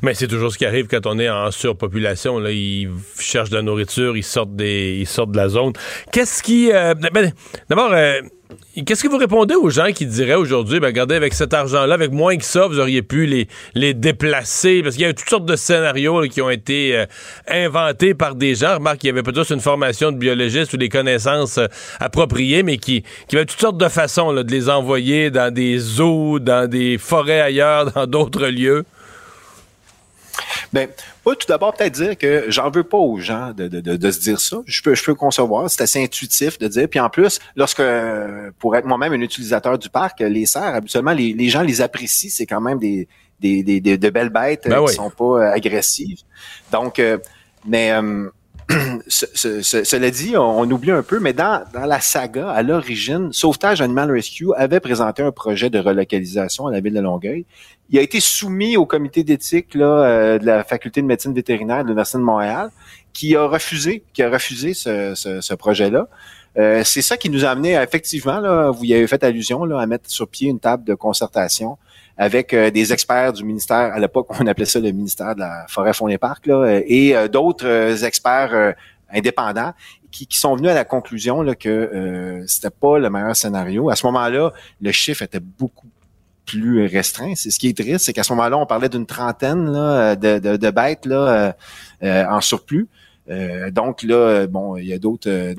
Mais 0.01 0.13
c'est 0.13 0.27
toujours 0.27 0.51
ce 0.51 0.57
qui 0.57 0.65
arrive 0.65 0.87
quand 0.87 1.05
on 1.05 1.19
est 1.19 1.29
en 1.29 1.51
surpopulation. 1.51 2.39
Là, 2.39 2.51
ils 2.51 2.89
cherchent 3.19 3.49
de 3.49 3.55
la 3.57 3.61
nourriture, 3.61 4.15
ils 4.15 4.23
sortent 4.23 4.55
des, 4.55 4.97
ils 5.01 5.07
sortent 5.07 5.31
de 5.31 5.37
la 5.37 5.49
zone. 5.49 5.73
Qu'est-ce 6.11 6.41
qui, 6.43 6.71
euh, 6.71 6.93
ben, 6.93 7.31
d'abord, 7.69 7.91
euh, 7.93 8.21
qu'est-ce 8.85 9.03
que 9.03 9.07
vous 9.07 9.17
répondez 9.17 9.55
aux 9.55 9.69
gens 9.69 9.91
qui 9.91 10.05
diraient 10.05 10.35
aujourd'hui, 10.35 10.79
ben, 10.79 10.87
regardez, 10.87 11.15
avec 11.15 11.33
cet 11.33 11.53
argent-là, 11.53 11.93
avec 11.93 12.11
moins 12.11 12.37
que 12.37 12.43
ça, 12.43 12.67
vous 12.67 12.79
auriez 12.79 13.01
pu 13.01 13.25
les, 13.25 13.47
les 13.75 13.93
déplacer, 13.93 14.81
parce 14.83 14.95
qu'il 14.95 15.05
y 15.05 15.09
a 15.09 15.13
toutes 15.13 15.29
sortes 15.29 15.45
de 15.45 15.55
scénarios 15.55 16.21
qui 16.23 16.41
ont 16.41 16.49
été 16.49 16.95
euh, 16.95 17.05
inventés 17.47 18.13
par 18.13 18.35
des 18.35 18.55
gens. 18.55 18.75
Remarque 18.75 18.99
qu'il 18.99 19.07
y 19.07 19.11
avait 19.11 19.23
peut-être 19.23 19.51
une 19.51 19.59
formation 19.59 20.11
de 20.11 20.17
biologiste 20.17 20.73
ou 20.73 20.77
des 20.77 20.89
connaissances 20.89 21.57
euh, 21.57 21.67
appropriées, 21.99 22.63
mais 22.63 22.77
qui, 22.77 23.03
qui 23.27 23.35
avaient 23.35 23.45
toutes 23.45 23.61
sortes 23.61 23.77
de 23.77 23.89
façons 23.89 24.33
de 24.33 24.51
les 24.51 24.69
envoyer 24.69 25.31
dans 25.31 25.53
des 25.53 25.77
zoos, 25.77 26.39
dans 26.39 26.69
des 26.69 26.97
forêts 26.97 27.41
ailleurs, 27.41 27.91
dans 27.95 28.07
d'autres 28.07 28.47
lieux. 28.47 28.85
Ben, 30.73 30.87
moi, 31.25 31.35
tout 31.35 31.47
d'abord, 31.47 31.73
peut-être 31.73 31.93
dire 31.93 32.17
que 32.17 32.45
j'en 32.49 32.69
veux 32.71 32.83
pas 32.83 32.97
aux 32.97 33.19
gens 33.19 33.51
de, 33.53 33.67
de, 33.67 33.79
de, 33.79 33.95
de 33.95 34.11
se 34.11 34.19
dire 34.19 34.39
ça. 34.39 34.57
Je 34.65 34.81
peux, 34.81 34.95
je 34.95 35.03
peux 35.03 35.13
concevoir. 35.15 35.69
C'est 35.69 35.83
assez 35.83 36.03
intuitif 36.03 36.57
de 36.57 36.67
dire. 36.67 36.87
Puis 36.89 36.99
en 36.99 37.09
plus, 37.09 37.39
lorsque, 37.55 37.83
pour 38.59 38.75
être 38.75 38.85
moi-même 38.85 39.13
un 39.13 39.21
utilisateur 39.21 39.77
du 39.77 39.89
parc, 39.89 40.19
les 40.21 40.45
cerfs, 40.45 40.75
habituellement, 40.75 41.13
les, 41.13 41.33
les 41.33 41.49
gens 41.49 41.61
les 41.61 41.81
apprécient. 41.81 42.29
C'est 42.31 42.45
quand 42.47 42.61
même 42.61 42.79
des, 42.79 43.07
des, 43.39 43.61
des, 43.63 43.79
des- 43.81 43.97
de 43.97 44.09
belles 44.09 44.29
bêtes 44.29 44.63
Ben 44.65 44.77
euh, 44.77 44.81
oui. 44.81 44.89
qui 44.89 44.95
sont 44.95 45.09
pas 45.11 45.23
euh, 45.23 45.51
agressives. 45.53 46.21
Donc, 46.71 46.97
euh, 46.99 47.17
mais 47.65 47.91
ce- 49.07 49.25
ce- 49.33 49.61
ce- 49.61 49.83
cela 49.83 50.11
dit, 50.11 50.37
on, 50.37 50.69
oublie 50.69 50.91
un 50.91 51.03
peu, 51.03 51.19
mais 51.19 51.33
dans, 51.33 51.63
dans 51.73 51.85
la 51.85 51.99
saga, 51.99 52.49
à 52.49 52.61
l'origine, 52.63 53.31
Sauvetage 53.33 53.81
Animal 53.81 54.11
Rescue 54.11 54.47
avait 54.55 54.79
présenté 54.79 55.23
un 55.23 55.31
projet 55.31 55.69
de 55.69 55.79
relocalisation 55.79 56.67
à 56.67 56.71
la 56.71 56.79
ville 56.79 56.93
de 56.93 56.99
Longueuil. 57.01 57.45
Il 57.89 57.99
a 57.99 58.01
été 58.01 58.19
soumis 58.21 58.77
au 58.77 58.85
comité 58.85 59.23
d'éthique 59.23 59.75
là, 59.75 59.85
euh, 59.85 60.39
de 60.39 60.45
la 60.45 60.63
faculté 60.63 61.01
de 61.01 61.07
médecine 61.07 61.33
vétérinaire 61.33 61.79
de 61.79 61.87
l'Université 61.89 62.17
de 62.19 62.23
Montréal. 62.23 62.69
qui 63.13 63.35
a 63.35 63.45
refusé, 63.45 64.03
qui 64.13 64.23
a 64.23 64.29
refusé 64.29 64.73
ce, 64.73 65.53
projet-là. 65.55 66.07
Euh, 66.57 66.81
c'est 66.85 67.01
ça 67.01 67.17
qui 67.17 67.29
nous 67.29 67.43
a 67.43 67.49
amené 67.49 67.73
effectivement, 67.73 68.39
là, 68.39 68.69
vous 68.71 68.85
y 68.85 68.93
avez 68.93 69.05
fait 69.07 69.21
allusion, 69.23 69.65
là, 69.65 69.79
à 69.81 69.85
mettre 69.85 70.09
sur 70.09 70.27
pied 70.29 70.49
une 70.49 70.59
table 70.61 70.85
de 70.85 70.93
concertation 70.93 71.77
avec 72.17 72.53
euh, 72.53 72.69
des 72.71 72.93
experts 72.93 73.33
du 73.33 73.43
ministère, 73.43 73.93
à 73.93 73.99
l'époque 73.99 74.27
on 74.39 74.47
appelait 74.47 74.65
ça 74.65 74.79
le 74.79 74.91
ministère 74.91 75.35
de 75.35 75.41
la 75.41 75.65
Forêt, 75.67 75.93
Fonds 75.93 76.07
et 76.07 76.17
Parcs, 76.17 76.45
là, 76.45 76.79
et 76.85 77.15
euh, 77.15 77.27
d'autres 77.27 78.03
experts 78.03 78.75
indépendants 79.13 79.73
qui, 80.11 80.27
qui, 80.27 80.37
sont 80.37 80.55
venus 80.55 80.71
à 80.71 80.73
la 80.73 80.85
conclusion 80.85 81.41
là, 81.41 81.55
que 81.55 81.69
euh, 81.69 82.43
c'était 82.47 82.69
pas 82.69 82.99
le 82.99 83.09
meilleur 83.09 83.35
scénario. 83.35 83.89
À 83.89 83.95
ce 83.95 84.05
moment-là, 84.07 84.51
le 84.81 84.91
chiffre 84.91 85.21
était 85.21 85.39
beaucoup 85.39 85.87
plus 86.45 86.85
restreint. 86.85 87.33
C'est 87.35 87.51
ce 87.51 87.59
qui 87.59 87.69
est 87.69 87.77
triste, 87.77 88.05
c'est 88.05 88.13
qu'à 88.13 88.23
ce 88.23 88.33
moment-là, 88.33 88.57
on 88.57 88.65
parlait 88.65 88.89
d'une 88.89 89.05
trentaine 89.05 89.71
là, 89.71 90.15
de, 90.15 90.39
de, 90.39 90.57
de, 90.57 90.71
bêtes 90.71 91.05
là, 91.05 91.55
euh, 92.03 92.25
en 92.25 92.41
surplus. 92.41 92.87
Euh, 93.29 93.71
donc 93.71 94.03
là, 94.03 94.47
bon, 94.47 94.75
il 94.77 94.87
y 94.87 94.93
a 94.93 94.99
d'autres 94.99 95.29
euh, 95.29 95.53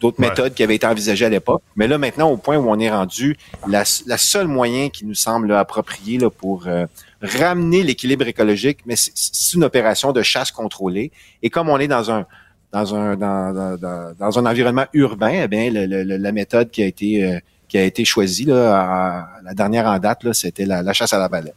d'autres 0.00 0.20
méthodes 0.20 0.54
qui 0.54 0.62
avaient 0.62 0.76
été 0.76 0.86
envisagées 0.86 1.26
à 1.26 1.28
l'époque. 1.28 1.62
Mais 1.76 1.86
là, 1.86 1.98
maintenant, 1.98 2.30
au 2.30 2.36
point 2.36 2.56
où 2.56 2.68
on 2.68 2.78
est 2.78 2.90
rendu, 2.90 3.36
la, 3.68 3.84
la 4.06 4.18
seule 4.18 4.48
moyen 4.48 4.88
qui 4.88 5.04
nous 5.04 5.14
semble 5.14 5.52
approprié 5.52 6.18
là, 6.18 6.30
pour 6.30 6.66
euh, 6.66 6.86
ramener 7.22 7.82
l'équilibre 7.82 8.26
écologique, 8.26 8.78
mais 8.86 8.96
c'est 8.96 9.54
une 9.54 9.64
opération 9.64 10.12
de 10.12 10.22
chasse 10.22 10.50
contrôlée. 10.50 11.12
Et 11.42 11.50
comme 11.50 11.68
on 11.68 11.78
est 11.78 11.88
dans 11.88 12.10
un 12.10 12.26
dans 12.72 12.94
un 12.94 13.16
dans, 13.16 13.76
dans, 13.76 14.14
dans 14.18 14.38
un 14.38 14.46
environnement 14.46 14.86
urbain, 14.92 15.42
eh 15.44 15.48
bien, 15.48 15.70
le, 15.70 15.86
le, 15.86 16.16
la 16.16 16.32
méthode 16.32 16.70
qui 16.70 16.82
a 16.82 16.86
été 16.86 17.40
qui 17.68 17.78
a 17.78 17.84
été 17.84 18.04
choisie 18.04 18.46
là, 18.46 19.28
la 19.44 19.54
dernière 19.54 19.86
en 19.86 19.98
date, 19.98 20.24
là, 20.24 20.32
c'était 20.32 20.66
la, 20.66 20.82
la, 20.82 20.92
chasse 20.92 21.12
à 21.12 21.18
la 21.18 21.28
balette. 21.28 21.54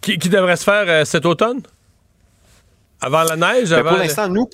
Qui, 0.00 0.18
qui 0.18 0.28
devrait 0.28 0.56
se 0.56 0.64
faire 0.64 1.06
cet 1.06 1.24
automne? 1.24 1.60
Avant 3.00 3.22
la 3.22 3.36
neige? 3.36 3.70
Ben, 3.70 3.82
pour 3.84 3.96
l'instant, 3.96 4.28
nous, 4.28 4.48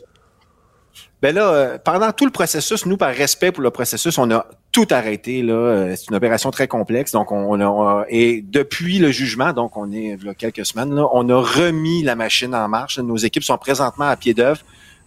ben 1.23 1.35
là, 1.35 1.53
euh, 1.53 1.79
pendant 1.79 2.13
tout 2.13 2.25
le 2.25 2.31
processus, 2.31 2.87
nous, 2.87 2.97
par 2.97 3.15
respect 3.15 3.53
pour 3.53 3.63
le 3.63 3.71
processus, 3.71 4.17
on 4.17 4.31
a 4.31 4.47
tout 4.73 4.87
arrêté. 4.91 5.43
Là, 5.43 5.53
euh, 5.53 5.95
c'est 5.97 6.09
une 6.09 6.17
opération 6.17 6.51
très 6.51 6.67
complexe. 6.67 7.13
Donc, 7.13 7.31
on, 7.31 7.61
a, 7.61 8.05
et 8.09 8.43
depuis 8.43 8.99
le 8.99 9.11
jugement, 9.11 9.53
donc 9.53 9.77
on 9.77 9.93
est 9.93 10.17
là, 10.25 10.33
quelques 10.35 10.65
semaines, 10.65 10.95
là, 10.95 11.07
on 11.13 11.29
a 11.29 11.37
remis 11.37 12.03
la 12.03 12.17
machine 12.17 12.55
en 12.55 12.69
marche. 12.69 12.99
Nos 12.99 13.19
équipes 13.19 13.45
sont 13.45 13.59
présentement 13.59 14.07
à 14.07 14.17
pied 14.17 14.33
d'œuvre. 14.33 14.61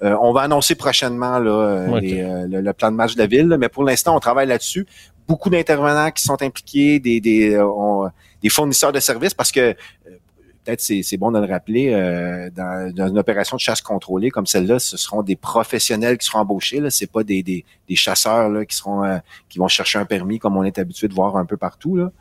Euh, 0.03 0.15
on 0.21 0.33
va 0.33 0.41
annoncer 0.41 0.75
prochainement 0.75 1.39
là, 1.39 1.87
le, 1.99 2.71
plan 2.73 2.91
de 2.91 2.95
match 2.95 3.15
de 3.15 3.19
la 3.19 3.27
ville, 3.27 3.55
mais 3.59 3.69
pour 3.69 3.83
l'instant, 3.83 4.15
on 4.15 4.19
travaille 4.19 4.47
là-dessus. 4.47 4.85
Beaucoup 5.27 5.49
d'intervenants 5.49 6.11
qui 6.11 6.21
sont 6.21 6.41
impliqués, 6.43 6.99
des, 6.99 7.21
des, 7.21 7.57
des 8.41 8.49
fournisseurs 8.49 8.91
de 8.91 8.99
services, 8.99 9.33
parce 9.33 9.51
que 9.51 9.73
peut-être 10.63 10.81
c'est 10.81 11.17
bon 11.17 11.31
de 11.31 11.39
le 11.39 11.45
rappeler, 11.45 11.93
euh, 11.93 12.49
dans, 12.49 13.07
une 13.07 13.17
opération 13.17 13.55
de 13.55 13.61
chasse 13.61 13.81
contrôlée 13.81 14.29
comme 14.29 14.45
celle-là, 14.45 14.79
ce 14.79 14.97
seront 14.97 15.23
des 15.23 15.35
professionnels 15.35 16.17
qui 16.17 16.25
seront 16.25 16.39
embauchés. 16.39 16.79
Là, 16.79 16.89
c'est 16.89 17.11
pas 17.11 17.23
des, 17.23 17.43
des, 17.43 17.65
des, 17.87 17.95
chasseurs 17.95 18.49
là, 18.49 18.65
qui 18.65 18.75
seront 18.75 19.03
euh, 19.03 19.17
qui 19.49 19.59
vont 19.59 19.67
chercher 19.67 19.99
un 19.99 20.05
permis 20.05 20.39
comme 20.39 20.57
on 20.57 20.63
est 20.63 20.79
habitué 20.79 21.07
de 21.07 21.13
voir 21.13 21.37
un 21.37 21.45
peu 21.45 21.57
partout. 21.57 21.95
Là. 21.95 22.11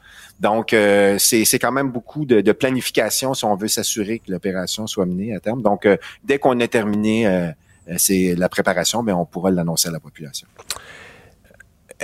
Donc, 0.40 0.72
euh, 0.72 1.16
c'est 1.18 1.58
quand 1.58 1.72
même 1.72 1.90
beaucoup 1.90 2.24
de, 2.24 2.40
de, 2.40 2.52
planification 2.52 3.34
si 3.34 3.44
on 3.44 3.54
veut 3.54 3.68
s'assurer 3.68 4.18
que 4.18 4.30
l'opération 4.30 4.86
soit 4.86 5.06
menée 5.06 5.34
à 5.34 5.40
terme. 5.40 5.62
Donc, 5.62 5.86
dès 6.24 6.38
qu'on 6.38 6.58
a 6.60 6.68
terminé 6.68 7.52
c'est 7.96 8.34
la 8.36 8.48
préparation, 8.48 9.02
mais 9.02 9.12
on 9.12 9.24
pourra 9.24 9.50
l'annoncer 9.50 9.88
à 9.88 9.92
la 9.92 10.00
population. 10.00 10.46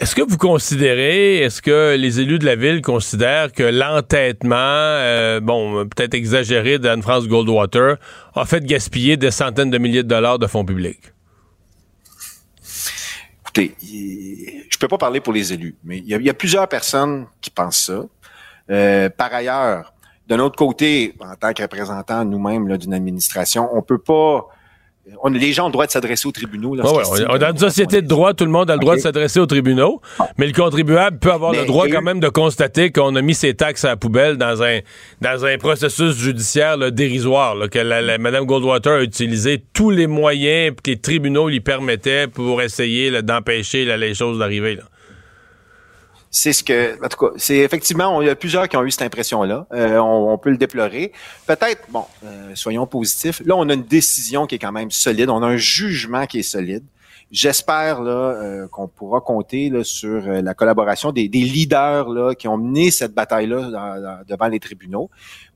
Est-ce 0.01 0.15
que 0.15 0.23
vous 0.23 0.37
considérez, 0.39 1.39
est-ce 1.39 1.61
que 1.61 1.97
les 1.97 2.21
élus 2.21 2.39
de 2.39 2.47
la 2.47 2.55
ville 2.55 2.83
considèrent 2.83 3.51
que 3.51 3.65
l'entêtement, 3.65 4.55
euh, 4.55 5.41
bon, 5.41 5.89
peut-être 5.89 6.15
exagéré 6.15 6.79
d'Anne-France 6.79 7.27
Goldwater, 7.27 7.97
a 8.37 8.45
fait 8.45 8.65
gaspiller 8.65 9.17
des 9.17 9.33
centaines 9.33 9.71
de 9.71 9.79
milliers 9.79 10.05
de 10.05 10.09
dollars 10.09 10.39
de 10.39 10.47
fonds 10.47 10.65
publics? 10.65 11.13
Écoutez, 13.43 13.75
je 14.71 14.79
peux 14.79 14.87
pas 14.87 14.99
parler 14.99 15.21
pour 15.21 15.33
les 15.33 15.53
élus, 15.53 15.75
mais 15.83 15.99
il 15.99 16.07
y, 16.07 16.31
a 16.31 16.35
plusieurs 16.35 16.69
personnes 16.69 17.27
qui 17.41 17.51
pensent 17.51 17.87
ça. 17.87 18.05
Euh, 18.71 19.11
par 19.11 19.35
ailleurs, 19.35 19.93
d'un 20.29 20.39
autre 20.39 20.55
côté, 20.55 21.17
en 21.19 21.35
tant 21.35 21.53
que 21.53 21.63
représentant 21.63 22.25
nous-mêmes 22.25 22.77
d'une 22.77 22.95
administration, 22.95 23.69
on 23.73 23.83
peut 23.83 23.99
pas 23.99 24.47
on, 25.23 25.31
les 25.31 25.53
gens 25.53 25.65
ont 25.65 25.69
le 25.69 25.73
droit 25.73 25.87
de 25.87 25.91
s'adresser 25.91 26.29
aux 26.29 26.33
tribunaux. 26.33 26.77
on, 26.79 27.39
dans 27.39 27.51
une 27.51 27.59
société 27.59 28.03
de 28.03 28.07
droit, 28.07 28.35
tout 28.35 28.45
le 28.45 28.51
monde 28.51 28.71
a 28.71 28.75
le 28.75 28.81
droit 28.81 28.97
de 28.97 29.01
s'adresser 29.01 29.41
aux 29.41 29.47
tribunaux, 29.47 30.01
mais 30.37 30.47
le 30.47 30.53
contribuable 30.53 31.19
peut 31.19 31.33
avoir 31.33 31.53
le 31.53 31.65
droit 31.67 31.89
quand 31.89 32.03
même 32.03 32.21
de 32.21 32.29
constater 32.29 32.91
qu'on 32.91 33.15
a 33.17 33.23
mis 33.23 33.35
ses 33.35 33.55
taxes 33.55 33.85
à 33.85 33.89
la 33.89 33.97
poubelle 33.97 34.37
dans 34.37 34.63
un, 34.63 34.81
dans 35.21 35.45
un 35.45 35.59
processus 35.59 36.17
judiciaire 36.17 36.93
dérisoire, 36.93 37.57
que 37.71 37.79
la, 37.79 38.19
Mme 38.19 38.45
Goldwater 38.45 38.95
a 38.95 39.03
utilisé 39.03 39.63
tous 39.73 39.91
les 39.91 40.07
moyens 40.07 40.75
que 40.83 40.91
les 40.91 40.99
tribunaux 40.99 41.49
lui 41.49 41.61
permettaient 41.61 42.27
pour 42.27 42.63
essayer 42.63 43.23
d'empêcher 43.23 43.85
les 43.85 44.15
choses 44.15 44.39
d'arriver 44.39 44.79
c'est 46.39 46.53
ce 46.53 46.63
que, 46.63 47.05
en 47.05 47.09
tout 47.09 47.19
cas, 47.19 47.33
c'est 47.37 47.57
effectivement, 47.57 48.23
il 48.23 48.27
y 48.27 48.31
a 48.31 48.37
plusieurs 48.37 48.69
qui 48.69 48.77
ont 48.77 48.85
eu 48.85 48.93
cette 48.93 49.03
impression-là. 49.03 49.67
Euh, 49.73 49.99
on, 49.99 50.39
peut 50.39 50.51
le 50.51 50.57
déplorer. 50.57 51.11
Peut-être, 51.47 51.83
bon, 51.91 52.05
euh, 52.25 52.53
soyons 52.55 52.87
positifs. 52.87 53.43
Là, 53.45 53.57
on 53.57 53.69
a 53.69 53.75
une 53.75 53.83
décision 53.83 54.47
qui 54.47 54.55
est 54.55 54.59
quand 54.61 54.71
même 54.71 54.93
solide. 54.93 55.31
On 55.31 55.43
a 55.43 55.47
un 55.47 55.57
jugement 55.57 56.27
qui 56.27 56.39
est 56.39 56.43
solide. 56.45 56.85
J'espère 57.31 58.01
là 58.01 58.11
euh, 58.11 58.69
qu'on 58.69 58.89
pourra 58.89 59.21
compter 59.21 59.69
là, 59.69 59.85
sur 59.85 60.23
la 60.27 60.55
collaboration 60.55 61.13
des, 61.13 61.29
leaders 61.29 62.09
là, 62.09 62.35
qui 62.35 62.49
ont 62.49 62.57
mené 62.57 62.91
cette 62.91 63.13
bataille-là 63.13 64.23
devant 64.27 64.49
les 64.49 64.61
tribunaux, 64.61 65.11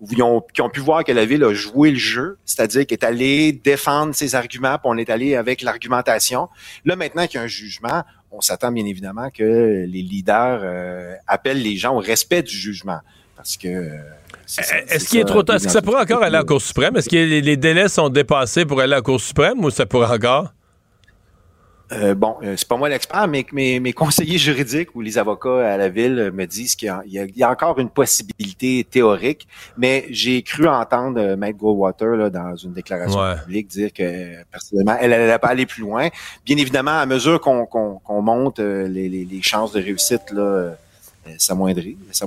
qui 0.09 0.23
ont, 0.23 0.43
qui 0.53 0.61
ont 0.61 0.69
pu 0.69 0.81
voir 0.81 1.03
que 1.03 1.13
la 1.13 1.25
ville 1.25 1.45
a 1.45 1.55
joué 1.55 1.91
le 1.91 1.99
jeu, 1.99 2.37
c'est-à-dire 2.45 2.87
qu'elle 2.87 2.99
est 2.99 3.05
allée 3.05 3.53
défendre 3.53 4.15
ses 4.15 4.35
arguments, 4.35 4.75
puis 4.75 4.85
on 4.85 4.99
est 4.99 5.09
allé 5.09 5.35
avec 5.35 5.63
l'argumentation. 5.63 6.49
Là, 6.85 6.95
maintenant 6.97 7.27
qu'il 7.27 7.37
y 7.37 7.41
a 7.41 7.45
un 7.45 7.49
jugement, 7.49 8.03
on 8.33 8.41
s'attend 8.41 8.73
bien 8.73 8.87
évidemment 8.87 9.31
que 9.31 9.85
les 9.87 10.03
leaders 10.03 10.61
euh, 10.63 11.15
appellent 11.27 11.63
les 11.63 11.77
gens 11.77 11.95
au 11.95 12.01
respect 12.01 12.43
du 12.43 12.57
jugement. 12.57 12.99
Parce 13.37 13.57
que. 13.57 13.69
Euh, 13.69 13.99
est-ce 14.89 15.09
qu'il 15.09 15.21
est 15.21 15.25
trop 15.25 15.43
tard? 15.43 15.57
Est-ce 15.57 15.67
que 15.67 15.73
ça 15.73 15.83
pourrait 15.83 16.03
encore 16.03 16.23
aller 16.23 16.37
à 16.37 16.41
la 16.41 16.45
Cour 16.45 16.61
suprême? 16.61 16.97
Est-ce 16.97 17.09
que 17.09 17.17
les 17.17 17.57
délais 17.57 17.89
sont 17.89 18.09
dépassés 18.09 18.65
pour 18.65 18.81
aller 18.81 18.93
à 18.93 18.97
la 18.97 19.03
Cour 19.03 19.21
suprême 19.21 19.65
ou 19.65 19.71
ça 19.71 19.87
pourrait 19.87 20.15
encore? 20.15 20.53
Euh, 21.93 22.15
bon, 22.15 22.37
euh, 22.43 22.55
c'est 22.57 22.67
pas 22.67 22.77
moi 22.77 22.89
l'expert, 22.89 23.29
mais 23.29 23.45
mes, 23.53 23.81
mes, 23.81 23.93
conseillers 23.93 24.39
juridiques 24.39 24.95
ou 24.95 25.01
les 25.01 25.19
avocats 25.19 25.73
à 25.73 25.77
la 25.77 25.89
ville 25.89 26.31
me 26.33 26.47
disent 26.47 26.75
qu'il 26.75 26.93
y, 27.07 27.19
y, 27.19 27.43
a 27.43 27.51
encore 27.51 27.79
une 27.79 27.91
possibilité 27.91 28.87
théorique, 28.89 29.47
mais 29.77 30.07
j'ai 30.11 30.43
cru 30.43 30.67
entendre 30.69 31.21
euh, 31.21 31.37
Maître 31.37 31.59
Goldwater 31.59 32.17
là, 32.17 32.31
dans 32.31 32.57
une 32.57 32.73
déclaration 32.73 33.21
publique 33.45 33.69
dire 33.69 33.93
que 33.93 34.43
personnellement, 34.51 34.97
elle 35.01 35.11
n'allait 35.11 35.39
pas 35.39 35.49
aller 35.49 35.67
plus 35.67 35.83
loin. 35.83 36.09
Bien 36.45 36.57
évidemment, 36.57 36.99
à 36.99 37.07
mesure 37.07 37.41
qu'on 37.41 38.23
monte, 38.23 38.59
les, 38.59 39.09
les, 39.09 39.25
les, 39.25 39.43
chances 39.43 39.73
de 39.73 39.81
réussite 39.81 40.31
là, 40.33 40.73
s'amoindrissent, 41.39 41.97
ça, 42.11 42.27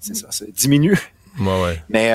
ça, 0.00 0.26
ça, 0.30 0.44
diminue. 0.54 0.98
Ouais, 1.38 1.62
ouais. 1.62 1.82
Mais 1.88 2.12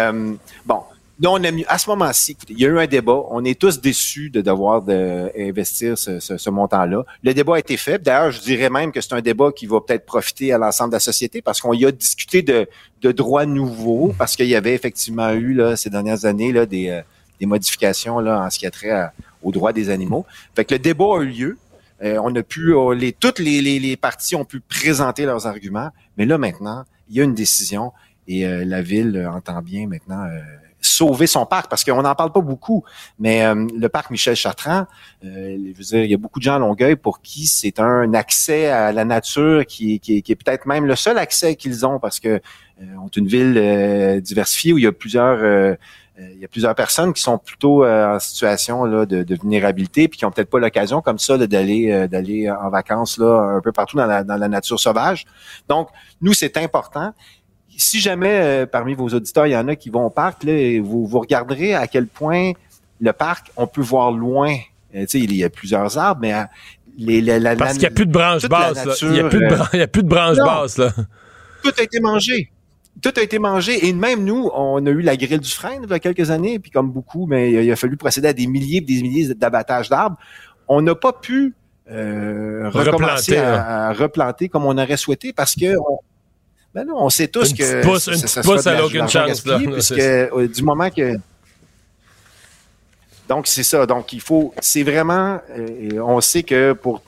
bon, 0.66 0.82
on 1.26 1.44
a 1.44 1.50
à 1.68 1.78
ce 1.78 1.90
moment-ci, 1.90 2.38
il 2.50 2.60
y 2.60 2.66
a 2.66 2.70
eu 2.70 2.78
un 2.78 2.86
débat. 2.86 3.20
On 3.30 3.44
est 3.44 3.60
tous 3.60 3.82
déçus 3.82 4.30
de 4.30 4.42
devoir 4.42 4.84
de, 4.84 5.32
investir 5.38 5.98
ce, 5.98 6.20
ce, 6.20 6.50
montant-là. 6.50 7.04
Le 7.24 7.34
débat 7.34 7.56
a 7.56 7.60
été 7.60 7.76
fait. 7.78 8.02
D'ailleurs, 8.02 8.32
je 8.32 8.42
dirais 8.42 8.70
même 8.70 8.92
que 8.92 9.02
c'est 9.02 9.14
un 9.14 9.22
débat 9.22 9.52
qui 9.52 9.66
va 9.66 9.82
peut-être 9.82 10.06
profiter 10.06 10.54
à 10.54 10.58
l'ensemble 10.58 10.92
de 10.92 10.96
la 10.96 11.00
société 11.00 11.42
parce 11.42 11.60
qu'on 11.60 11.74
y 11.74 11.86
a 11.86 11.92
discuté 11.92 12.44
de, 12.44 12.68
de 13.02 13.12
droits 13.12 13.46
nouveaux, 13.46 14.14
parce 14.18 14.36
qu'il 14.36 14.48
y 14.48 14.56
avait 14.56 14.76
effectivement 14.76 15.32
eu 15.32 15.54
là, 15.54 15.76
ces 15.76 15.90
dernières 15.90 16.26
années 16.26 16.52
là, 16.52 16.66
des, 16.66 16.90
euh, 16.90 17.02
des 17.40 17.48
modifications 17.48 18.20
là, 18.20 18.42
en 18.42 18.50
ce 18.50 18.60
qui 18.60 18.68
a 18.68 18.72
trait 18.72 19.10
aux 19.42 19.52
droits 19.52 19.74
des 19.74 19.90
animaux. 19.90 20.26
Fait 20.56 20.66
que 20.66 20.76
le 20.76 20.80
débat 20.80 21.06
a 21.18 21.22
eu 21.22 21.28
lieu. 21.28 21.58
Euh, 22.04 22.20
on 22.24 22.36
a 22.36 22.44
pu, 22.44 22.76
euh, 22.76 22.94
les, 22.94 23.12
toutes 23.12 23.40
les, 23.40 23.60
les, 23.60 23.80
les, 23.80 23.98
parties 23.98 24.36
ont 24.36 24.46
pu 24.46 24.60
présenter 24.60 25.26
leurs 25.26 25.48
arguments, 25.48 25.90
mais 26.16 26.28
là 26.28 26.38
maintenant, 26.38 26.86
il 27.10 27.16
y 27.16 27.22
a 27.22 27.24
une 27.24 27.34
décision 27.34 27.92
et 28.28 28.46
la 28.46 28.82
ville 28.82 29.26
entend 29.32 29.62
bien 29.62 29.88
maintenant 29.88 30.28
sauver 30.82 31.28
son 31.28 31.46
parc 31.46 31.70
parce 31.70 31.84
qu'on 31.84 32.02
n'en 32.02 32.16
parle 32.16 32.32
pas 32.32 32.42
beaucoup. 32.42 32.84
Mais 33.20 33.46
euh, 33.46 33.68
le 33.76 33.90
parc 33.90 34.10
Michel 34.12 34.36
Chartrand, 34.36 34.86
euh, 35.24 35.58
je 35.74 35.78
veux 35.78 35.84
dire, 35.84 36.04
il 36.04 36.12
y 36.12 36.14
a 36.14 36.18
beaucoup 36.18 36.40
de 36.40 36.44
gens 36.44 36.56
à 36.56 36.60
Longueuil 36.60 36.96
pour 36.96 37.22
qui 37.22 37.48
c'est 37.48 37.80
un 37.80 38.14
accès 38.14 38.68
à 38.68 38.92
la 38.92 39.06
nature 39.06 39.66
qui, 39.66 40.00
qui, 40.00 40.22
qui 40.22 40.32
est 40.32 40.36
peut-être 40.36 40.66
même 40.66 40.86
le 40.86 40.96
seul 40.96 41.18
accès 41.18 41.56
qu'ils 41.56 41.86
ont 41.86 42.00
parce 42.00 42.20
que 42.20 42.30
euh, 42.30 42.96
ont 43.02 43.08
une 43.08 43.28
ville 43.28 44.22
diversifiée 44.22 44.74
où 44.74 44.78
il 44.78 44.84
y 44.84 44.88
a 44.88 44.92
plusieurs 44.92 45.78
il 46.20 46.40
y 46.40 46.46
a 46.46 46.48
plusieurs 46.48 46.74
personnes 46.74 47.14
qui 47.14 47.22
sont 47.22 47.38
plutôt 47.38 47.86
en 47.86 48.20
situation 48.20 48.86
là, 48.86 49.06
de, 49.06 49.22
de, 49.22 49.36
vulnérabilité 49.36 50.08
puis 50.08 50.18
qui 50.18 50.26
ont 50.26 50.32
peut-être 50.32 50.50
pas 50.50 50.58
l'occasion 50.58 51.00
comme 51.02 51.20
ça 51.20 51.38
d'aller 51.38 52.08
d'aller 52.08 52.50
en 52.50 52.70
vacances 52.70 53.20
là 53.20 53.56
un 53.58 53.62
peu 53.62 53.72
partout 53.72 53.98
dans 53.98 54.08
la, 54.08 54.24
dans 54.24 54.36
la 54.36 54.48
nature 54.48 54.80
sauvage. 54.80 55.26
Donc 55.70 55.90
nous 56.22 56.34
c'est 56.34 56.58
important 56.58 57.14
si 57.78 58.00
jamais 58.00 58.40
euh, 58.42 58.66
parmi 58.66 58.96
vos 58.96 59.08
auditeurs, 59.08 59.46
il 59.48 59.52
y 59.52 59.58
en 59.58 59.68
a 59.68 59.76
qui 59.76 59.90
vont 59.90 60.06
au 60.06 60.10
parc, 60.10 60.44
là, 60.44 60.82
vous, 60.82 61.06
vous 61.06 61.20
regarderez 61.20 61.76
à 61.76 61.88
quel 61.88 62.08
point 62.08 62.54
le 63.00 63.14
parc, 63.14 63.52
on 63.56 63.68
peut 63.68 63.82
voir 63.82 64.12
loin. 64.12 64.56
Euh, 64.96 65.06
sais, 65.08 65.20
il 65.20 65.36
y 65.36 65.44
a 65.44 65.50
plusieurs 65.50 65.98
arbres, 65.98 66.22
mais 66.22 66.34
euh, 66.34 66.44
les, 66.98 67.22
la, 67.22 67.56
Parce 67.56 67.74
qu'il 67.74 67.82
n'y 67.82 67.86
a 67.88 67.92
plus 67.92 68.08
de 68.08 68.12
branches 68.12 68.48
basses. 68.50 69.02
il 69.04 69.10
n'y 69.12 69.20
a, 69.20 69.26
plus 69.88 70.04
de 70.04 70.08
branches 70.08 70.38
basses. 70.38 70.78
Là. 70.80 70.92
Tout 71.64 71.72
a 71.78 71.84
été 71.84 72.00
mangé. 72.00 72.52
tout 73.02 73.14
a 73.16 73.22
été 73.22 73.38
mangé. 73.38 73.88
Et 73.88 73.94
même 73.94 74.24
nous, 74.24 74.50
on 74.56 74.84
a 74.86 74.90
eu 74.90 75.02
la 75.02 75.16
grille 75.16 75.40
du 75.40 75.52
frein 75.52 75.80
il 75.82 75.88
y 75.88 75.94
a 75.94 76.00
quelques 76.00 76.32
années, 76.32 76.58
puis 76.58 76.72
comme 76.72 76.92
beaucoup, 76.92 77.28
mais 77.28 77.64
il 77.64 77.72
a 77.72 77.76
fallu 77.76 77.96
procéder 77.98 78.30
à 78.30 78.34
des 78.34 78.48
milliers 78.48 78.78
et 78.78 78.82
des 78.82 79.02
milliers 79.04 79.34
d'abattages 79.36 79.90
d'arbres. 79.90 80.18
On 80.68 80.82
n'a 80.82 80.96
pas 80.96 81.14
pu 81.14 81.54
euh, 81.92 82.70
recommencer 82.70 83.34
Replanter, 83.34 83.38
à, 83.38 83.88
à 83.88 83.94
replanter 83.94 84.50
comme 84.50 84.66
on 84.66 84.78
aurait 84.78 84.98
souhaité 84.98 85.32
parce 85.32 85.56
que 85.56 85.78
on, 85.78 86.00
ben 86.78 86.86
non, 86.86 86.96
on 86.98 87.10
sait 87.10 87.28
tous 87.28 87.50
Une 87.52 87.58
que 87.58 87.82
pousse- 87.84 88.04
ça- 88.04 88.12
une 88.12 88.18
ça 88.18 88.42
pousse, 88.42 88.68
aucune 88.86 89.08
chance, 89.10 89.46
là. 89.46 89.60
puisque 89.74 89.92
euh, 90.00 90.48
du 90.48 90.62
moment 90.64 90.90
que 90.90 91.16
donc 93.28 93.48
c'est 93.48 93.64
ça. 93.64 93.86
Donc 93.86 94.14
il 94.14 94.22
faut, 94.22 94.54
c'est 94.62 94.84
vraiment, 94.84 95.40
euh, 95.58 96.00
on 96.02 96.22
sait 96.22 96.44
que 96.44 96.74
pour 96.74 97.02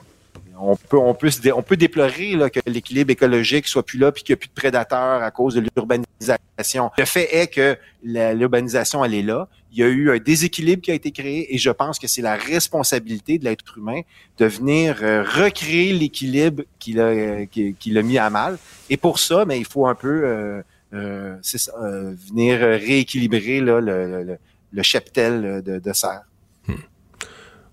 on 0.62 0.75
peut, 0.75 0.97
on 0.97 1.13
peut, 1.13 1.29
se 1.32 1.39
dé- 1.39 1.53
on 1.53 1.62
peut 1.62 1.77
déplorer 1.77 2.36
là, 2.36 2.49
que 2.49 2.60
l'équilibre 2.65 3.12
écologique 3.12 3.65
soit 3.67 3.84
plus 3.86 3.97
là, 3.97 4.12
puis 4.12 4.23
qu'il 4.23 4.34
n'y 4.34 4.39
a 4.39 4.41
plus 4.41 4.49
de 4.49 4.53
prédateurs 4.53 5.23
à 5.23 5.32
cause 5.32 5.55
de 5.55 5.62
l'urbanisation. 5.62 6.91
Le 6.97 7.05
fait 7.05 7.34
est 7.34 7.47
que 7.47 7.77
l'urbanisation, 8.03 9.05
elle 9.05 9.13
est 9.13 9.21
là. 9.21 9.47
Il 9.71 9.77
y 9.77 9.84
a 9.84 9.88
eu 9.88 10.10
un 10.12 10.17
déséquilibre 10.17 10.82
qui 10.82 10.91
a 10.91 10.93
été 10.93 11.12
créé, 11.12 11.53
et 11.53 11.58
je 11.58 11.69
pense 11.69 11.99
que 11.99 12.08
c'est 12.08 12.21
la 12.21 12.36
responsabilité 12.36 13.38
de 13.38 13.45
l'être 13.45 13.77
humain 13.77 14.01
de 14.38 14.45
venir 14.45 14.97
euh, 15.01 15.23
recréer 15.23 15.93
l'équilibre 15.93 16.63
qu'il 16.79 16.99
a, 16.99 17.05
euh, 17.05 17.45
qu'il 17.45 17.97
a 17.97 18.01
mis 18.01 18.17
à 18.17 18.29
mal. 18.29 18.58
Et 18.89 18.97
pour 18.97 19.19
ça, 19.19 19.45
mais 19.45 19.60
il 19.60 19.65
faut 19.65 19.86
un 19.86 19.95
peu, 19.95 20.63
euh, 20.93 21.38
venir 21.51 22.60
rééquilibrer 22.60 23.62
là, 23.62 23.79
le, 23.79 24.38
le, 24.71 24.84
cheptel 24.84 25.62
de, 25.63 25.79
de 25.79 25.93
serre. 25.93 26.23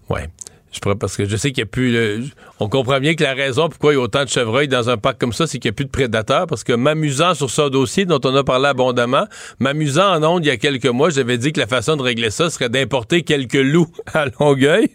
Ouais. 0.09 0.29
Je 0.73 0.81
parce 0.95 1.17
que 1.17 1.25
je 1.25 1.37
sais 1.37 1.53
qu'il 1.53 1.63
n'y 1.65 1.69
a 1.69 1.71
plus. 1.71 2.31
on 2.61 2.69
comprend 2.69 3.01
bien 3.01 3.15
que 3.15 3.23
la 3.23 3.35
raison 3.35 3.69
pourquoi 3.69 3.93
il 3.93 3.97
y 3.97 3.99
a 3.99 4.03
autant 4.03 4.25
de 4.25 4.29
chevreuils 4.29 4.69
dans 4.69 4.91
un 4.91 4.97
parc 4.97 5.19
comme 5.19 5.33
ça, 5.33 5.47
c'est 5.47 5.59
qu'il 5.59 5.71
n'y 5.71 5.75
a 5.75 5.77
plus 5.77 5.85
de 5.87 5.91
prédateurs. 5.91 6.47
Parce 6.47 6.65
que 6.65 6.73
m'amusant 6.73 7.35
sur 7.35 7.51
ce 7.51 7.69
dossier 7.69 8.05
dont 8.05 8.21
on 8.25 8.35
a 8.35 8.45
parlé 8.45 8.67
abondamment, 8.67 9.27
m'amusant 9.59 10.15
en 10.15 10.23
ondes 10.23 10.45
il 10.45 10.49
y 10.49 10.51
a 10.51 10.57
quelques 10.57 10.87
mois, 10.87 11.11
j'avais 11.11 11.39
dit 11.39 11.53
que 11.53 11.61
la 11.61 11.67
façon 11.67 11.97
de 11.97 12.03
régler 12.03 12.31
ça 12.31 12.51
serait 12.51 12.69
d'importer 12.69 13.23
quelques 13.23 13.55
loups 13.55 13.91
à 14.13 14.27
Longueuil. 14.39 14.91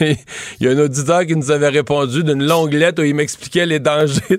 Il 0.00 0.16
y 0.60 0.66
a 0.68 0.72
un 0.72 0.78
auditeur 0.78 1.24
qui 1.26 1.34
nous 1.34 1.50
avait 1.50 1.68
répondu 1.68 2.22
d'une 2.24 2.44
longue 2.44 2.74
lettre 2.74 3.02
où 3.02 3.04
il 3.04 3.14
m'expliquait 3.14 3.66
les 3.66 3.78
dangers. 3.78 4.38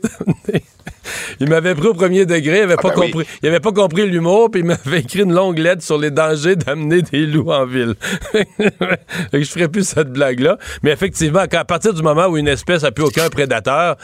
Il 1.40 1.50
m'avait 1.50 1.76
pris 1.76 1.88
au 1.88 1.94
premier 1.94 2.26
degré, 2.26 2.60
il 2.60 2.62
avait 2.62 2.76
pas 2.76 2.90
ben 2.90 2.96
oui. 2.98 3.12
compris, 3.12 3.28
il 3.42 3.50
avait 3.50 3.60
pas 3.60 3.72
compris 3.72 4.08
l'humour, 4.08 4.50
puis 4.52 4.62
il 4.62 4.66
m'avait 4.66 5.00
écrit 5.00 5.22
une 5.22 5.34
longue 5.34 5.58
lettre 5.58 5.82
sur 5.82 5.98
les 5.98 6.12
dangers 6.12 6.56
d'amener 6.56 7.02
des 7.02 7.26
loups 7.26 7.52
en 7.52 7.66
ville. 7.66 7.96
Je 9.34 9.44
ferais 9.44 9.68
plus 9.68 9.88
cette 9.88 10.12
blague-là. 10.12 10.58
Mais 10.84 10.92
effectivement, 10.92 11.44
quand, 11.50 11.60
à 11.60 11.66
partir 11.66 11.94
du 11.94 12.02
moment 12.02 12.28
où 12.28 12.38
une 12.38 12.48
espèce 12.48 12.84
a 12.84 12.92
plus 12.92 13.04
aucun 13.04 13.30
prédateur, 13.30 13.98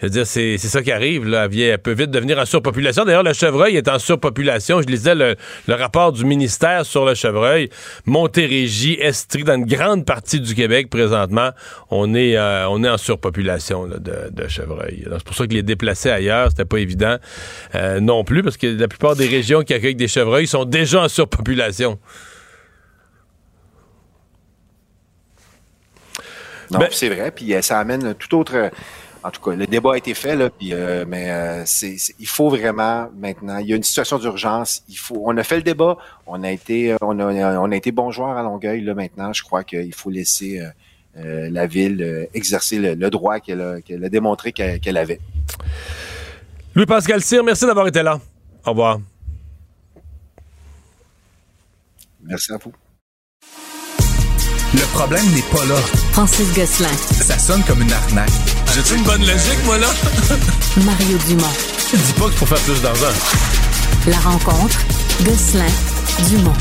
je 0.00 0.06
veux 0.06 0.10
dire, 0.10 0.26
c'est 0.26 0.58
ça 0.58 0.82
qui 0.82 0.92
arrive. 0.92 1.26
Là. 1.26 1.48
Elle, 1.52 1.78
peut 1.78 1.92
vite 1.92 2.10
devenir 2.10 2.38
en 2.38 2.44
surpopulation. 2.44 3.04
D'ailleurs, 3.04 3.22
le 3.22 3.32
chevreuil 3.32 3.76
est 3.76 3.88
en 3.88 3.98
surpopulation. 3.98 4.82
Je 4.82 4.86
lisais 4.86 5.14
le, 5.14 5.36
le 5.68 5.74
rapport 5.74 6.12
du 6.12 6.24
ministère 6.24 6.84
sur 6.84 7.04
le 7.04 7.14
chevreuil. 7.14 7.70
Montérégie, 8.06 8.98
Estrie, 9.00 9.44
dans 9.44 9.54
une 9.54 9.66
grande 9.66 10.04
partie 10.04 10.40
du 10.40 10.54
Québec 10.54 10.90
présentement, 10.90 11.50
on 11.90 12.14
est, 12.14 12.36
euh, 12.36 12.68
on 12.68 12.82
est 12.82 12.88
en 12.88 12.98
surpopulation 12.98 13.84
là, 13.84 13.98
de, 13.98 14.30
de 14.30 14.48
chevreuils. 14.48 15.04
Alors, 15.06 15.18
C'est 15.18 15.26
pour 15.26 15.36
ça 15.36 15.46
que 15.46 15.54
les 15.54 15.62
déplacer 15.62 16.10
ailleurs, 16.30 16.50
c'était 16.50 16.64
pas 16.64 16.78
évident 16.78 17.16
euh, 17.74 18.00
non 18.00 18.24
plus, 18.24 18.42
parce 18.42 18.56
que 18.56 18.66
la 18.66 18.88
plupart 18.88 19.16
des 19.16 19.28
régions 19.28 19.62
qui 19.62 19.74
accueillent 19.74 19.94
des 19.94 20.08
chevreuils 20.08 20.46
sont 20.46 20.64
déjà 20.64 21.02
en 21.02 21.08
surpopulation. 21.08 21.98
Non, 26.70 26.78
Ben- 26.78 26.88
c'est 26.90 27.08
vrai, 27.08 27.30
puis 27.30 27.54
euh, 27.54 27.60
ça 27.62 27.78
amène 27.78 28.14
tout 28.14 28.34
autre. 28.36 28.70
En 29.24 29.30
tout 29.30 29.40
cas, 29.40 29.54
le 29.54 29.66
débat 29.68 29.92
a 29.92 29.96
été 29.98 30.14
fait 30.14 30.34
là, 30.34 30.50
puis 30.50 30.72
euh, 30.72 31.04
mais 31.06 31.30
euh, 31.30 31.62
c'est, 31.64 31.94
il 32.18 32.26
faut 32.26 32.48
vraiment 32.48 33.08
maintenant. 33.16 33.58
Il 33.58 33.68
y 33.68 33.72
a 33.72 33.76
une 33.76 33.82
situation 33.84 34.18
d'urgence. 34.18 34.82
Il 34.88 34.96
faut. 34.96 35.22
On 35.24 35.36
a 35.36 35.44
fait 35.44 35.56
le 35.56 35.62
débat. 35.62 35.96
On 36.26 36.42
a 36.42 36.50
été, 36.50 36.96
on 37.00 37.20
a, 37.20 37.60
on 37.60 37.70
a 37.70 37.76
été 37.76 37.92
bon 37.92 38.10
joueur 38.10 38.30
à 38.30 38.42
Longueuil 38.42 38.80
là. 38.80 38.94
Maintenant, 38.94 39.32
je 39.32 39.42
crois 39.44 39.62
qu'il 39.62 39.94
faut 39.94 40.10
laisser 40.10 40.60
euh, 41.18 41.48
la 41.50 41.66
ville 41.66 42.28
exercer 42.34 42.78
le, 42.78 42.94
le 42.94 43.10
droit 43.10 43.38
qu'elle 43.38 43.60
a, 43.60 44.08
démontré 44.08 44.50
qu'elle, 44.52 44.80
qu'elle 44.80 44.96
avait. 44.96 45.20
Louis-Pascal 46.74 47.22
Cyr, 47.22 47.44
merci 47.44 47.66
d'avoir 47.66 47.86
été 47.86 48.02
là. 48.02 48.18
Au 48.64 48.70
revoir. 48.70 48.98
Merci 52.24 52.52
à 52.52 52.56
vous. 52.56 52.72
Le 54.74 54.86
problème 54.94 55.24
n'est 55.34 55.42
pas 55.54 55.64
là. 55.66 55.76
Francis 56.12 56.48
Gosselin, 56.54 56.88
Ça 57.10 57.38
sonne 57.38 57.62
comme 57.64 57.82
une 57.82 57.92
arnaque. 57.92 58.30
J'ai-tu 58.74 58.94
une 58.96 59.02
bonne 59.04 59.20
logique, 59.20 59.62
moi, 59.66 59.76
là? 59.78 59.88
Mario 60.86 61.18
Dumont. 61.28 61.46
Dis 61.92 62.12
pas 62.14 62.24
qu'il 62.26 62.38
faut 62.38 62.46
faire 62.46 62.60
plus 62.60 62.80
d'argent. 62.80 63.12
La 64.06 64.18
rencontre, 64.18 64.78
Gosselin, 65.24 65.68
Dumont. 66.30 66.54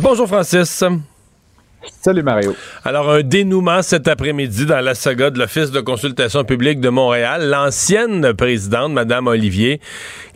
Bonjour, 0.00 0.26
Francis. 0.26 0.82
Salut 2.00 2.22
Mario. 2.22 2.54
Alors, 2.84 3.10
un 3.10 3.22
dénouement 3.22 3.82
cet 3.82 4.08
après-midi 4.08 4.66
dans 4.66 4.80
la 4.80 4.94
saga 4.94 5.30
de 5.30 5.38
l'Office 5.38 5.70
de 5.70 5.80
consultation 5.80 6.44
publique 6.44 6.80
de 6.80 6.88
Montréal. 6.88 7.48
L'ancienne 7.48 8.32
présidente, 8.34 8.92
Mme 8.92 9.26
Olivier, 9.26 9.80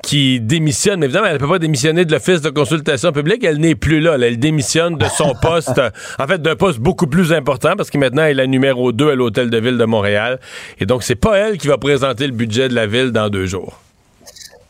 qui 0.03 0.41
démissionne. 0.41 1.01
Mais 1.01 1.07
évidemment, 1.07 1.27
elle 1.27 1.35
ne 1.35 1.39
peut 1.39 1.49
pas 1.49 1.59
démissionner 1.59 2.05
de 2.05 2.13
l'Office 2.13 2.41
de 2.41 2.51
consultation 2.51 3.13
publique. 3.13 3.45
Elle 3.45 3.59
n'est 3.59 3.75
plus 3.75 4.01
là. 4.01 4.17
là. 4.17 4.27
Elle 4.27 4.39
démissionne 4.39 4.97
de 4.97 5.07
son 5.07 5.35
poste, 5.43 5.81
en 6.19 6.27
fait, 6.27 6.41
d'un 6.41 6.57
poste 6.57 6.79
beaucoup 6.79 7.07
plus 7.07 7.33
important 7.33 7.75
parce 7.77 7.91
que 7.91 7.99
maintenant, 7.99 8.23
elle 8.23 8.31
est 8.31 8.35
la 8.43 8.47
numéro 8.47 8.93
2 8.93 9.11
à 9.11 9.15
l'Hôtel 9.15 9.51
de 9.51 9.59
Ville 9.59 9.79
de 9.79 9.85
Montréal. 9.85 10.41
Et 10.79 10.87
donc, 10.87 11.03
c'est 11.03 11.17
pas 11.17 11.37
elle 11.37 11.59
qui 11.59 11.69
va 11.69 11.79
présenter 11.79 12.27
le 12.27 12.33
budget 12.33 12.69
de 12.69 12.75
la 12.75 12.87
ville 12.87 13.11
dans 13.11 13.29
deux 13.29 13.47
jours. 13.47 13.81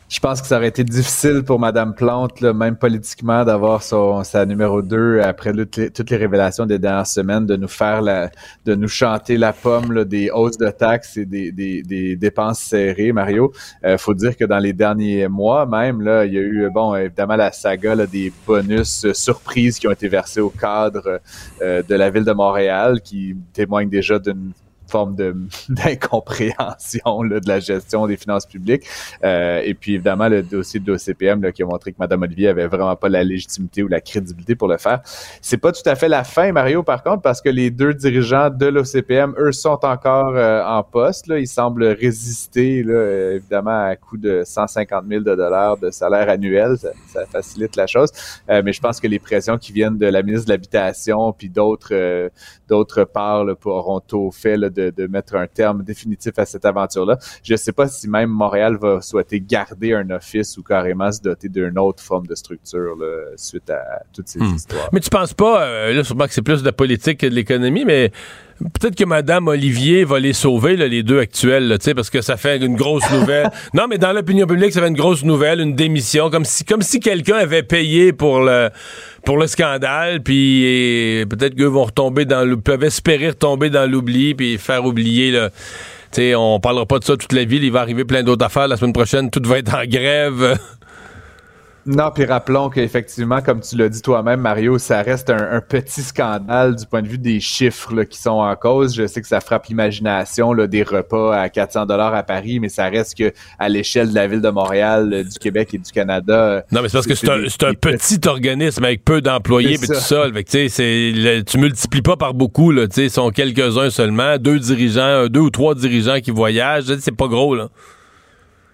Je 0.09 0.19
pense 0.19 0.41
que 0.41 0.47
ça 0.47 0.57
aurait 0.57 0.69
été 0.69 0.83
difficile 0.83 1.43
pour 1.43 1.59
Madame 1.59 1.93
Plante, 1.93 2.41
là, 2.41 2.51
même 2.51 2.75
politiquement, 2.75 3.45
d'avoir 3.45 3.83
sa 3.83 4.43
numéro 4.47 4.81
2 4.81 5.19
après 5.19 5.53
toutes 5.53 6.09
les 6.09 6.17
révélations 6.17 6.65
des 6.65 6.79
dernières 6.79 7.05
semaines, 7.05 7.45
de 7.45 7.55
nous 7.55 7.67
faire 7.67 8.01
la, 8.01 8.31
de 8.65 8.73
nous 8.73 8.87
chanter 8.87 9.37
la 9.37 9.53
pomme 9.53 9.91
là, 9.91 10.05
des 10.05 10.31
hausses 10.31 10.57
de 10.57 10.71
taxes 10.71 11.17
et 11.17 11.25
des, 11.25 11.51
des, 11.51 11.83
des 11.83 12.15
dépenses 12.15 12.59
serrées, 12.59 13.11
Mario. 13.11 13.53
Euh, 13.85 13.99
faut 13.99 14.15
dire 14.15 14.35
que 14.35 14.45
dans 14.45 14.57
les 14.57 14.73
derniers 14.73 15.27
mois 15.27 15.67
même, 15.67 16.01
là, 16.01 16.25
il 16.25 16.33
y 16.33 16.39
a 16.39 16.41
eu, 16.41 16.67
bon, 16.73 16.95
évidemment, 16.95 17.35
la 17.35 17.51
saga 17.51 17.93
là, 17.93 18.07
des 18.07 18.33
bonus 18.47 19.11
surprises 19.13 19.77
qui 19.77 19.87
ont 19.87 19.91
été 19.91 20.07
versés 20.07 20.41
au 20.41 20.49
cadre 20.49 21.21
euh, 21.61 21.83
de 21.87 21.93
la 21.93 22.09
ville 22.09 22.25
de 22.25 22.33
Montréal, 22.33 23.01
qui 23.01 23.35
témoignent 23.53 23.89
déjà 23.89 24.17
d'une 24.17 24.53
forme 24.89 25.15
de 25.15 25.35
d'incompréhension 25.69 27.23
là, 27.23 27.39
de 27.39 27.47
la 27.47 27.59
gestion 27.59 28.07
des 28.07 28.17
finances 28.17 28.45
publiques. 28.45 28.83
Euh, 29.23 29.61
et 29.63 29.73
puis 29.73 29.95
évidemment 29.95 30.27
le 30.27 30.41
dossier 30.43 30.79
de 30.79 30.91
l'OCPM 30.91 31.41
là, 31.41 31.51
qui 31.51 31.63
a 31.63 31.65
montré 31.65 31.91
que 31.91 31.97
Mme 31.99 32.23
Olivier 32.23 32.49
avait 32.49 32.67
vraiment 32.67 32.95
pas 32.95 33.09
la 33.09 33.23
légitimité 33.23 33.83
ou 33.83 33.87
la 33.87 34.01
crédibilité 34.01 34.55
pour 34.55 34.67
le 34.67 34.77
faire. 34.77 35.01
C'est 35.41 35.57
pas 35.57 35.71
tout 35.71 35.87
à 35.87 35.95
fait 35.95 36.09
la 36.09 36.23
fin, 36.23 36.51
Mario, 36.51 36.83
par 36.83 37.03
contre, 37.03 37.21
parce 37.21 37.41
que 37.41 37.49
les 37.49 37.71
deux 37.71 37.93
dirigeants 37.93 38.49
de 38.49 38.65
l'OCPM, 38.65 39.33
eux, 39.37 39.51
sont 39.51 39.79
encore 39.83 40.35
euh, 40.35 40.63
en 40.63 40.83
poste. 40.83 41.27
Là. 41.27 41.39
Ils 41.39 41.47
semblent 41.47 41.85
résister, 41.85 42.83
là, 42.83 42.93
euh, 42.93 43.35
évidemment, 43.35 43.85
à 43.85 43.95
coût 43.95 44.17
de 44.17 44.43
150 44.45 45.05
000 45.07 45.23
de 45.23 45.35
dollars 45.35 45.77
de 45.77 45.91
salaire 45.91 46.29
annuel. 46.29 46.77
Ça, 46.77 46.89
ça 47.07 47.25
facilite 47.25 47.75
la 47.75 47.87
chose. 47.87 48.09
Euh, 48.49 48.61
mais 48.63 48.73
je 48.73 48.81
pense 48.81 48.99
que 48.99 49.07
les 49.07 49.19
pressions 49.19 49.57
qui 49.57 49.71
viennent 49.71 49.97
de 49.97 50.05
la 50.05 50.23
ministre 50.23 50.47
de 50.47 50.51
l'Habitation 50.51 51.33
puis 51.33 51.49
d'autres 51.49 51.93
euh, 51.93 52.29
d'autres 52.69 53.03
parts 53.03 53.43
là, 53.45 53.53
auront 53.65 54.01
au 54.13 54.31
fait 54.31 54.57
là, 54.57 54.69
de, 54.69 54.91
de 54.95 55.07
mettre 55.07 55.35
un 55.35 55.47
terme 55.47 55.83
définitif 55.83 56.33
à 56.37 56.45
cette 56.45 56.65
aventure-là. 56.65 57.17
Je 57.43 57.53
ne 57.53 57.57
sais 57.57 57.71
pas 57.71 57.87
si 57.87 58.07
même 58.07 58.29
Montréal 58.29 58.77
va 58.79 59.01
souhaiter 59.01 59.41
garder 59.41 59.93
un 59.93 60.09
office 60.11 60.57
ou 60.57 60.63
carrément 60.63 61.11
se 61.11 61.21
doter 61.21 61.49
d'une 61.49 61.77
autre 61.79 62.03
forme 62.03 62.27
de 62.27 62.35
structure 62.35 62.95
là, 62.99 63.25
suite 63.35 63.69
à 63.69 63.81
toutes 64.13 64.27
ces 64.27 64.39
Hmm. 64.39 64.55
histoires. 64.55 64.89
Mais 64.93 64.99
tu 64.99 65.09
penses 65.09 65.33
pas, 65.33 65.63
euh, 65.63 65.93
là, 65.93 66.03
sûrement 66.03 66.25
que 66.25 66.33
c'est 66.33 66.41
plus 66.41 66.61
de 66.61 66.65
la 66.65 66.71
politique 66.71 67.19
que 67.19 67.27
de 67.27 67.33
l'économie, 67.35 67.83
mais 67.85 68.11
peut-être 68.59 68.95
que 68.95 69.03
Mme 69.05 69.47
Olivier 69.47 70.03
va 70.03 70.19
les 70.19 70.33
sauver, 70.33 70.75
là, 70.77 70.87
les 70.87 71.03
deux 71.03 71.19
actuels, 71.19 71.67
là, 71.67 71.77
tu 71.77 71.85
sais, 71.85 71.93
parce 71.95 72.09
que 72.09 72.21
ça 72.21 72.37
fait 72.37 72.57
une 72.57 72.75
grosse 72.75 73.09
nouvelle. 73.11 73.49
non, 73.73 73.87
mais 73.89 73.97
dans 73.97 74.11
l'opinion 74.13 74.45
publique, 74.47 74.71
ça 74.73 74.81
fait 74.81 74.87
une 74.87 74.95
grosse 74.97 75.23
nouvelle, 75.23 75.59
une 75.61 75.75
démission, 75.75 76.29
comme 76.29 76.45
si, 76.45 76.63
comme 76.65 76.81
si 76.81 76.99
quelqu'un 76.99 77.35
avait 77.37 77.63
payé 77.63 78.13
pour 78.13 78.39
le, 78.41 78.69
pour 79.29 79.37
le 79.37 79.45
scandale, 79.45 80.23
puis 80.23 80.63
et 80.63 81.25
peut-être 81.27 81.53
qu'eux 81.53 81.67
vont 81.67 81.83
retomber 81.83 82.25
dans 82.25 82.43
le, 82.43 82.57
peuvent 82.57 82.83
espérer 82.83 83.27
retomber 83.27 83.69
dans 83.69 83.87
l'oubli, 83.87 84.33
puis 84.33 84.57
faire 84.57 84.83
oublier, 84.85 85.29
là. 85.29 85.51
Tu 85.51 85.57
sais, 86.13 86.33
on 86.33 86.59
parlera 86.59 86.87
pas 86.87 86.97
de 86.97 87.03
ça 87.03 87.15
toute 87.15 87.33
la 87.33 87.43
ville, 87.43 87.63
il 87.63 87.71
va 87.71 87.81
arriver 87.81 88.05
plein 88.05 88.23
d'autres 88.23 88.43
affaires 88.43 88.67
la 88.67 88.75
semaine 88.75 88.91
prochaine, 88.91 89.29
tout 89.29 89.43
va 89.45 89.59
être 89.59 89.75
en 89.75 89.85
grève. 89.85 90.57
Non, 91.91 92.11
puis 92.13 92.23
rappelons 92.23 92.69
qu'effectivement, 92.69 93.41
comme 93.41 93.61
tu 93.61 93.75
l'as 93.75 93.89
dit 93.89 94.03
toi-même, 94.03 94.41
Mario, 94.41 94.77
ça 94.77 95.01
reste 95.01 95.31
un, 95.31 95.53
un 95.53 95.59
petit 95.59 96.03
scandale 96.03 96.75
du 96.75 96.85
point 96.85 97.01
de 97.01 97.07
vue 97.07 97.17
des 97.17 97.39
chiffres 97.39 97.95
là, 97.95 98.05
qui 98.05 98.19
sont 98.19 98.29
en 98.29 98.55
cause. 98.55 98.95
Je 98.95 99.07
sais 99.07 99.21
que 99.21 99.27
ça 99.27 99.41
frappe 99.41 99.65
l'imagination 99.65 100.53
des 100.53 100.83
repas 100.83 101.35
à 101.35 101.49
400 101.49 101.87
dollars 101.87 102.13
à 102.13 102.21
Paris, 102.21 102.59
mais 102.59 102.69
ça 102.69 102.89
reste 102.89 103.17
que 103.17 103.33
à 103.57 103.69
l'échelle 103.69 104.09
de 104.09 104.13
la 104.13 104.27
ville 104.27 104.41
de 104.41 104.49
Montréal, 104.49 105.09
euh, 105.11 105.23
du 105.23 105.39
Québec 105.39 105.73
et 105.73 105.79
du 105.79 105.91
Canada. 105.91 106.63
Non, 106.71 106.83
mais 106.83 106.89
c'est 106.89 106.97
parce 106.97 107.07
que 107.07 107.15
c'est 107.15 107.63
un, 107.63 107.73
petit 107.73 108.19
organisme 108.27 108.83
avec 108.83 109.03
peu 109.03 109.19
d'employés 109.19 109.73
et 109.73 109.77
tout 109.79 109.95
ça. 109.95 110.25
Fait 110.31 110.43
que, 110.43 111.41
tu 111.41 111.57
multiplies 111.57 112.03
pas 112.03 112.17
par 112.17 112.35
beaucoup, 112.35 112.71
là. 112.71 112.85
Ils 112.97 113.09
sont 113.09 113.31
quelques-uns 113.31 113.89
seulement. 113.89 114.37
Deux 114.37 114.59
dirigeants, 114.59 115.01
euh, 115.01 115.27
deux 115.27 115.39
ou 115.39 115.49
trois 115.49 115.73
dirigeants 115.73 116.19
qui 116.19 116.29
voyagent. 116.29 116.95
C'est 116.99 117.15
pas 117.15 117.27
gros, 117.27 117.55
là. 117.55 117.69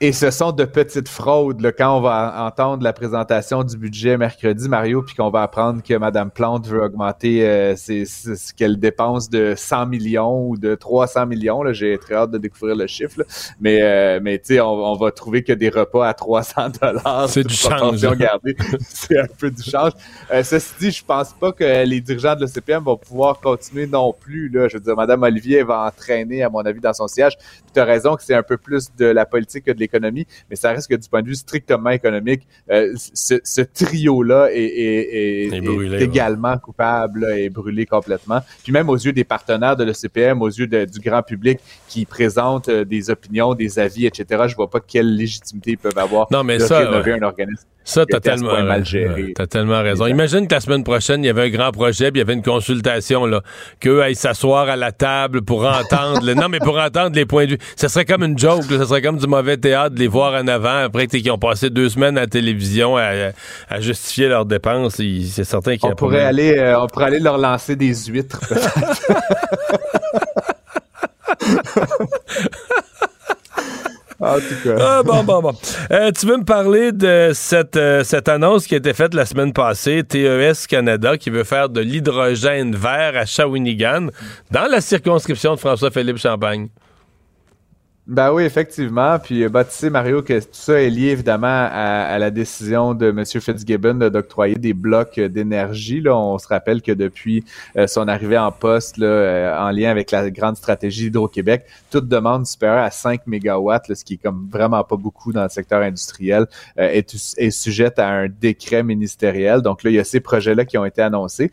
Et 0.02 0.12
ce 0.12 0.30
sont 0.30 0.52
de 0.52 0.66
petites 0.66 1.08
fraudes. 1.08 1.62
Là, 1.62 1.72
quand 1.72 1.98
on 1.98 2.02
va 2.02 2.46
entendre 2.46 2.84
la 2.84 2.92
présentation 2.92 3.64
du 3.64 3.78
budget 3.78 4.18
mercredi, 4.18 4.68
Mario, 4.68 5.02
puis 5.02 5.16
qu'on 5.16 5.30
va 5.30 5.44
apprendre 5.44 5.82
que 5.82 5.94
Mme 5.94 6.32
Plante 6.32 6.68
veut 6.68 6.84
augmenter 6.84 7.48
euh, 7.48 7.78
ce 7.78 8.54
qu'elle 8.54 8.78
dépense 8.78 9.30
de 9.30 9.54
100 9.56 9.86
millions 9.86 10.50
ou 10.50 10.58
de 10.58 10.76
300 10.76 11.28
millions. 11.28 11.62
J'ai 11.72 11.98
très 11.98 12.16
hâte 12.16 12.32
de 12.32 12.38
découvrir 12.38 12.76
le 12.76 12.88
chiffre. 12.88 13.22
Mais, 13.62 13.82
euh, 13.82 14.20
mais 14.22 14.38
tu 14.40 14.56
sais, 14.56 14.60
on, 14.60 14.74
on, 14.74 14.98
va 14.98 15.12
trouver 15.12 15.44
que 15.44 15.54
des 15.54 15.70
repas 15.70 16.10
à 16.10 16.14
300 16.14 16.72
dollars. 16.82 17.30
C'est 17.30 17.46
du 17.46 17.56
change. 17.56 18.06
C'est 18.82 19.18
un 19.18 19.28
peu 19.40 19.50
du 19.50 19.64
change. 19.64 19.94
Euh, 20.30 20.44
ceci 20.44 20.74
dit, 20.78 20.92
je 20.92 21.06
pense 21.06 21.32
pas 21.32 21.54
que 21.54 21.86
les 21.86 22.02
dirigeants 22.02 22.36
de 22.36 22.42
l'OCPM 22.42 22.84
vont 22.84 22.98
pouvoir 22.98 23.40
continuer 23.40 23.88
non 23.88 24.14
plus. 24.14 24.50
Là. 24.50 24.68
Je 24.68 24.74
veux 24.76 24.84
dire, 24.84 24.96
Mme 24.98 25.24
Olivier 25.24 25.64
va 25.64 25.86
entraîner, 25.86 26.44
à 26.44 26.50
mon 26.50 26.60
avis, 26.60 26.82
dans 26.82 26.94
son 26.94 27.08
siège. 27.08 27.38
Tu 27.74 27.80
as 27.80 27.86
raison 27.86 28.18
que 28.18 28.24
c'est 28.24 28.36
un 28.36 28.44
peu 28.44 28.58
plus 28.58 28.90
de 28.98 29.06
la 29.06 29.26
politique 29.26 29.64
que 29.64 29.72
de 29.72 29.85
économie, 29.86 30.28
mais 30.50 30.56
ça 30.56 30.72
reste 30.72 30.90
que 30.90 30.96
du 30.96 31.08
point 31.08 31.22
de 31.22 31.28
vue 31.28 31.36
strictement 31.36 31.92
économique, 31.92 32.48
euh, 32.70 32.94
ce, 32.96 33.62
trio-là 33.62 34.50
est, 34.52 35.50
également 36.02 36.58
coupable 36.58 37.26
et 37.38 37.50
brûlé 37.50 37.86
complètement. 37.86 38.42
Puis 38.64 38.72
même 38.72 38.90
aux 38.90 38.96
yeux 38.96 39.14
des 39.14 39.24
partenaires 39.24 39.76
de 39.76 39.84
l'ECPM, 39.84 40.42
aux 40.42 40.50
yeux 40.50 40.68
du 40.68 41.00
grand 41.00 41.24
public 41.24 41.60
qui 41.88 42.06
présentent 42.06 42.70
euh, 42.70 42.86
des 42.86 43.10
opinions, 43.10 43.54
des 43.54 43.80
avis, 43.80 44.06
etc., 44.06 44.44
je 44.48 44.56
vois 44.56 44.70
pas 44.70 44.80
quelle 44.80 45.16
légitimité 45.16 45.72
ils 45.72 45.78
peuvent 45.78 45.98
avoir. 45.98 46.28
Non, 46.32 46.44
mais 46.44 46.60
ça, 46.60 46.80
un 46.80 47.22
organisme 47.22 47.68
ça, 47.86 48.04
t'as 48.04 48.20
tellement, 48.20 48.64
mal 48.64 48.84
géré. 48.84 49.34
Tellement 49.48 49.84
raison. 49.84 50.08
Imagine 50.08 50.48
que 50.48 50.56
la 50.56 50.60
semaine 50.60 50.84
prochaine, 50.84 51.24
il 51.24 51.28
y 51.28 51.30
avait 51.30 51.44
un 51.44 51.50
grand 51.50 51.72
projet, 51.72 52.12
puis 52.12 52.20
il 52.20 52.24
y 52.24 52.26
avait 52.26 52.34
une 52.34 52.42
consultation, 52.42 53.28
là, 53.28 53.44
qu'eux 53.80 54.02
aillent 54.02 54.16
s'asseoir 54.16 54.68
à 54.68 54.76
la 54.76 54.92
table 54.92 55.44
pour 55.44 55.66
entendre, 55.66 56.34
non, 56.34 56.50
mais 56.50 56.58
pour 56.58 56.80
entendre 56.80 57.16
les 57.16 57.28
points 57.28 57.46
de 57.46 57.52
vue. 57.52 57.58
Ça 57.76 57.88
serait 57.88 58.06
comme 58.06 58.24
une 58.24 58.40
joke, 58.40 58.64
ça 58.64 58.86
serait 58.86 59.04
comme 59.04 59.20
du 59.20 59.28
mauvais 59.28 59.58
théâtre 59.58 59.75
de 59.90 60.00
les 60.00 60.08
voir 60.08 60.34
en 60.42 60.48
avant, 60.48 60.84
après 60.86 61.08
qu'ils 61.08 61.30
ont 61.32 61.38
passé 61.38 61.70
deux 61.70 61.90
semaines 61.90 62.18
à 62.18 62.22
la 62.22 62.28
télévision 62.28 62.98
à, 62.98 63.32
justifier 63.80 64.28
leurs 64.28 64.46
dépenses. 64.46 64.96
C'est 64.96 65.44
certain 65.44 65.76
qu'il 65.76 65.84
y 65.84 65.88
a 65.88 65.92
on 65.92 65.96
pourrait 65.96 66.24
aller, 66.24 66.58
euh, 66.58 66.80
On 66.80 66.88
pourrait 66.88 67.06
aller 67.06 67.20
leur 67.20 67.38
lancer 67.38 67.76
des 67.76 67.94
huîtres, 67.94 68.40
En 74.20 74.36
tout 74.36 74.56
cas. 74.64 74.76
Ah, 74.80 75.04
bon, 75.04 75.24
bon, 75.24 75.42
bon. 75.42 75.52
Euh, 75.92 76.12
tu 76.18 76.26
veux 76.26 76.38
me 76.38 76.46
parler 76.46 76.92
de 76.92 77.32
cette, 77.34 77.76
euh, 77.76 78.04
cette 78.04 78.30
annonce 78.30 78.66
qui 78.66 78.74
a 78.74 78.78
été 78.78 78.94
faite 78.94 79.14
la 79.14 79.26
semaine 79.26 79.52
passée, 79.52 80.04
TES 80.04 80.68
Canada, 80.68 81.18
qui 81.18 81.30
veut 81.30 81.44
faire 81.44 81.70
de 81.70 81.82
l'hydrogène 81.82 82.76
vert 82.76 83.16
à 83.16 83.26
Shawinigan, 83.26 84.08
dans 84.52 84.68
la 84.72 84.80
circonscription 84.80 85.56
de 85.56 85.60
François-Philippe 85.60 86.18
Champagne? 86.18 86.70
Ben 88.08 88.32
oui, 88.32 88.44
effectivement. 88.44 89.18
Puis, 89.18 89.48
bah, 89.48 89.64
tu 89.66 89.72
sais, 89.72 89.90
Mario, 89.90 90.22
que 90.22 90.40
tout 90.40 90.48
ça 90.52 90.80
est 90.80 90.92
lié 90.92 91.08
évidemment 91.08 91.48
à, 91.48 92.20
la 92.20 92.30
décision 92.30 92.94
de 92.94 93.08
M. 93.10 93.26
Fitzgibbon 93.26 93.96
d'octroyer 93.96 94.58
des 94.58 94.74
blocs 94.74 95.20
d'énergie. 95.20 96.02
Là, 96.02 96.16
on 96.16 96.38
se 96.38 96.48
rappelle 96.48 96.84
que 96.84 96.92
depuis 96.92 97.44
euh, 97.76 97.88
son 97.88 98.08
arrivée 98.08 98.38
en 98.38 98.52
poste, 98.52 98.98
là, 98.98 99.08
euh, 99.08 99.58
en 99.58 99.72
lien 99.72 99.90
avec 99.90 100.12
la 100.12 100.30
grande 100.30 100.56
stratégie 100.56 101.06
d'Hydro-Québec, 101.06 101.66
toute 101.90 102.08
demande 102.08 102.46
supérieure 102.46 102.84
à 102.84 102.92
5 102.92 103.26
mégawatts, 103.26 103.96
ce 103.96 104.06
qui 104.06 104.14
est 104.14 104.18
comme 104.18 104.50
vraiment 104.52 104.84
pas 104.84 104.98
beaucoup 104.98 105.34
dans 105.34 105.42
le 105.44 105.50
secteur 105.50 105.82
industriel, 105.82 106.46
euh, 106.78 106.88
est, 106.88 107.12
est, 107.40 107.50
sujette 107.50 107.98
à 107.98 108.08
un 108.08 108.28
décret 108.28 108.84
ministériel. 108.84 109.64
Donc 109.64 109.82
là, 109.82 109.90
il 109.90 109.96
y 109.96 110.00
a 110.00 110.04
ces 110.04 110.20
projets-là 110.20 110.66
qui 110.66 110.78
ont 110.78 110.86
été 110.86 111.02
annoncés. 111.02 111.50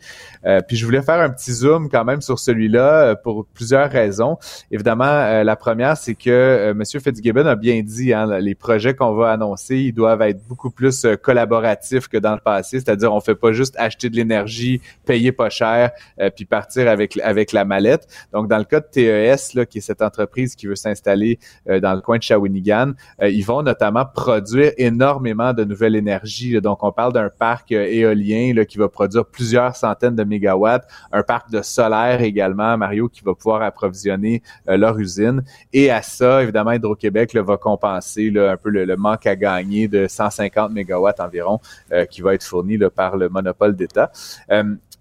puis 0.67 0.77
je 0.77 0.85
voulais 0.85 1.01
faire 1.01 1.19
un 1.19 1.31
petit 1.31 1.51
zoom 1.51 1.89
quand 1.89 2.05
même 2.05 2.21
sur 2.21 2.37
celui-là 2.37 3.15
pour 3.15 3.47
plusieurs 3.47 3.89
raisons. 3.89 4.37
Évidemment, 4.69 5.41
la 5.43 5.55
première, 5.55 5.97
c'est 5.97 6.13
que 6.13 6.42
euh, 6.43 6.71
M. 6.71 6.83
Fitzgibbon 6.85 7.45
a 7.45 7.55
bien 7.55 7.81
dit, 7.81 8.13
hein, 8.13 8.39
les 8.39 8.55
projets 8.55 8.93
qu'on 8.93 9.13
va 9.13 9.31
annoncer, 9.31 9.77
ils 9.77 9.93
doivent 9.93 10.21
être 10.21 10.45
beaucoup 10.47 10.69
plus 10.69 11.05
euh, 11.05 11.15
collaboratifs 11.15 12.07
que 12.07 12.17
dans 12.17 12.33
le 12.33 12.39
passé, 12.39 12.79
c'est-à-dire 12.79 13.13
on 13.13 13.19
fait 13.19 13.35
pas 13.35 13.51
juste 13.51 13.75
acheter 13.77 14.09
de 14.09 14.15
l'énergie, 14.15 14.81
payer 15.05 15.31
pas 15.31 15.49
cher, 15.49 15.91
euh, 16.19 16.29
puis 16.29 16.45
partir 16.45 16.87
avec 16.87 17.17
avec 17.23 17.51
la 17.51 17.65
mallette. 17.65 18.07
Donc 18.31 18.47
dans 18.47 18.57
le 18.57 18.63
cas 18.63 18.79
de 18.79 18.85
TES, 18.89 19.55
là, 19.55 19.65
qui 19.65 19.79
est 19.79 19.81
cette 19.81 20.01
entreprise 20.01 20.55
qui 20.55 20.67
veut 20.67 20.75
s'installer 20.75 21.39
dans 21.65 21.93
le 21.93 22.01
coin 22.01 22.17
de 22.17 22.23
Shawinigan, 22.23 22.93
ils 23.21 23.43
vont 23.43 23.61
notamment 23.61 24.05
produire 24.05 24.71
énormément 24.77 25.53
de 25.53 25.63
nouvelles 25.63 25.95
énergies. 25.95 26.59
Donc 26.61 26.83
on 26.83 26.91
parle 26.91 27.13
d'un 27.13 27.29
parc 27.29 27.71
éolien 27.71 28.53
là, 28.53 28.65
qui 28.65 28.77
va 28.77 28.89
produire 28.89 29.25
plusieurs 29.25 29.75
centaines 29.75 30.15
de 30.15 30.23
mégawatts, 30.23 30.87
un 31.11 31.23
parc 31.23 31.51
de 31.51 31.61
solaire 31.61 32.21
également, 32.21 32.77
Mario, 32.77 33.09
qui 33.09 33.21
va 33.23 33.33
pouvoir 33.33 33.61
approvisionner 33.61 34.41
leur 34.67 34.97
usine. 34.99 35.43
Et 35.71 35.91
à 35.91 36.01
ça, 36.01 36.32
évidemment, 36.41 36.71
Hydro-Québec 36.71 37.35
va 37.35 37.57
compenser 37.57 38.33
un 38.35 38.57
peu 38.57 38.69
le, 38.69 38.95
manque 38.95 39.25
à 39.27 39.35
gagner 39.35 39.87
de 39.87 40.07
150 40.07 40.71
mégawatts 40.71 41.19
environ 41.19 41.59
euh, 41.91 42.05
qui 42.05 42.21
va 42.21 42.33
être 42.33 42.43
fourni 42.43 42.77
par 42.95 43.17
le 43.17 43.29
monopole 43.29 43.75
d'État. 43.75 44.11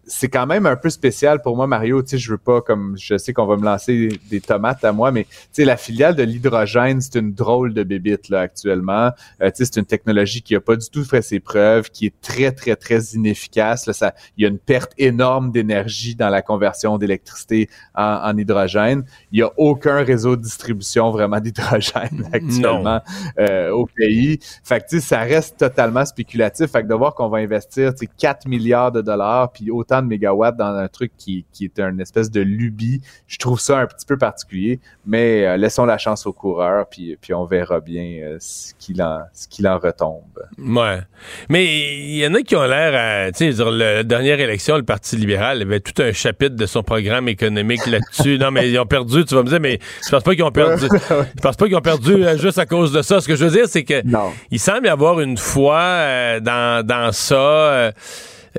C'est 0.05 0.29
quand 0.29 0.47
même 0.47 0.67
un 0.67 0.77
peu 0.77 0.91
spécial 0.91 1.43
pour 1.43 1.57
moi, 1.57 1.67
Mario. 1.67 2.03
Tu 2.03 2.11
sais, 2.11 2.19
je 2.19 2.31
veux 2.33 2.39
pas, 2.39 2.61
comme 2.61 2.97
je 2.99 3.17
sais 3.17 3.33
qu'on 3.33 3.47
va 3.47 3.57
me 3.57 3.65
lancer 3.65 4.09
des 4.31 4.41
tomates 4.41 4.85
à 4.85 4.93
moi, 4.93 5.13
mais 5.13 5.25
tu 5.25 5.31
sais, 5.53 5.65
la 5.65 5.77
filiale 5.77 6.17
de 6.17 6.23
l'hydrogène, 6.23 7.01
c'est 7.01 7.19
une 7.19 7.33
drôle 7.33 7.73
de 7.73 7.83
bébite 7.85 8.29
là 8.29 8.41
actuellement. 8.41 9.11
Euh, 9.41 9.51
tu 9.51 9.59
sais, 9.59 9.65
c'est 9.65 9.79
une 9.79 9.87
technologie 9.87 10.43
qui 10.43 10.57
a 10.57 10.61
pas 10.61 10.77
du 10.77 10.89
tout 10.91 11.05
fait 11.05 11.23
ses 11.23 11.41
preuves, 11.41 11.91
qui 11.91 12.07
est 12.07 12.21
très 12.21 12.53
très 12.53 12.75
très 12.77 13.01
inefficace. 13.15 13.87
Là, 13.87 13.93
ça, 13.93 14.15
il 14.37 14.43
y 14.43 14.47
a 14.47 14.49
une 14.49 14.59
perte 14.59 14.93
énorme 14.99 15.53
d'énergie 15.53 16.15
dans 16.15 16.29
la 16.29 16.43
conversion 16.43 16.99
d'électricité 16.99 17.69
en, 17.95 18.37
hydrogène. 18.37 19.05
Il 19.31 19.39
y 19.39 19.43
a 19.43 19.53
aucun 19.57 20.03
réseau 20.03 20.37
de 20.37 20.43
distribution 20.43 21.11
vraiment 21.11 21.41
d'hydrogène 21.41 22.29
actuellement 22.33 23.01
euh, 23.39 23.71
au 23.71 23.87
pays. 23.87 24.39
Fait 24.65 24.81
que 24.81 24.89
tu 24.89 25.01
sais, 25.01 25.07
ça 25.07 25.21
reste 25.21 25.59
totalement 25.59 26.05
spéculatif. 26.05 26.71
Fait 26.71 26.83
que 26.83 26.89
de 26.89 26.95
voir 26.95 27.15
qu'on 27.15 27.29
va 27.29 27.39
investir, 27.39 27.93
tu 27.95 28.07
sais, 28.07 28.11
4 28.19 28.47
milliards 28.49 28.93
de 28.93 29.01
dollars 29.01 29.53
puis 29.53 29.71
autant 29.71 30.02
de 30.03 30.09
mégawatts 30.09 30.57
dans 30.57 30.75
un 30.75 30.89
truc 30.89 31.13
qui, 31.17 31.45
qui 31.53 31.65
est 31.65 31.81
une 31.81 32.01
espèce 32.01 32.31
de 32.31 32.41
lubie. 32.41 33.01
Je 33.27 33.39
trouve 33.39 33.61
ça 33.61 33.79
un 33.79 33.87
petit 33.87 34.07
peu 34.07 34.17
particulier, 34.17 34.81
mais 35.07 35.47
euh, 35.47 35.57
laissons 35.57 35.85
la 35.85 35.99
chance 35.99 36.27
aux 36.27 36.33
coureurs, 36.33 36.87
puis, 36.89 37.17
puis 37.21 37.35
on 37.35 37.45
verra 37.45 37.81
bien 37.81 38.21
euh, 38.23 38.37
ce 38.41 38.75
qu'il 38.79 39.03
en, 39.03 39.21
en 39.21 39.79
retombe. 39.79 40.23
Ouais. 40.59 41.01
Mais 41.49 41.65
il 41.65 42.17
y 42.17 42.27
en 42.27 42.35
a 42.35 42.43
qui 42.43 42.57
ont 42.57 42.65
l'air 42.65 43.33
tu 43.33 43.53
sais, 43.53 43.65
la 43.65 44.03
dernière 44.03 44.41
élection, 44.41 44.77
le 44.77 44.83
Parti 44.83 45.17
libéral 45.17 45.63
avait 45.63 45.81
tout 45.81 46.01
un 46.03 46.13
chapitre 46.13 46.57
de 46.57 46.67
son 46.67 46.83
programme 46.83 47.29
économique 47.29 47.87
là-dessus. 47.87 48.39
non, 48.39 48.51
mais 48.51 48.71
ils 48.71 48.79
ont 48.79 48.87
perdu, 48.87 49.25
tu 49.25 49.35
vas 49.35 49.43
me 49.43 49.49
dire, 49.49 49.61
mais 49.61 49.79
je 50.05 50.11
pense 50.11 50.23
pas 50.23 50.35
qu'ils 50.35 50.45
ont 50.45 50.51
perdu. 50.51 50.87
je 51.09 51.41
pense 51.41 51.57
pas 51.57 51.67
qu'ils 51.67 51.77
ont 51.77 51.81
perdu 51.81 52.25
euh, 52.25 52.37
juste 52.37 52.59
à 52.59 52.67
cause 52.67 52.93
de 52.93 53.03
ça. 53.03 53.21
Ce 53.21 53.29
que 53.29 53.37
je 53.37 53.45
veux 53.45 53.51
dire, 53.51 53.67
c'est 53.69 53.85
que 53.85 54.03
il 54.51 54.59
semble 54.59 54.87
y 54.87 54.91
avoir 54.91 55.21
une 55.21 55.39
foi 55.39 56.41
dans, 56.41 56.85
dans 56.87 57.13
ça. 57.13 57.93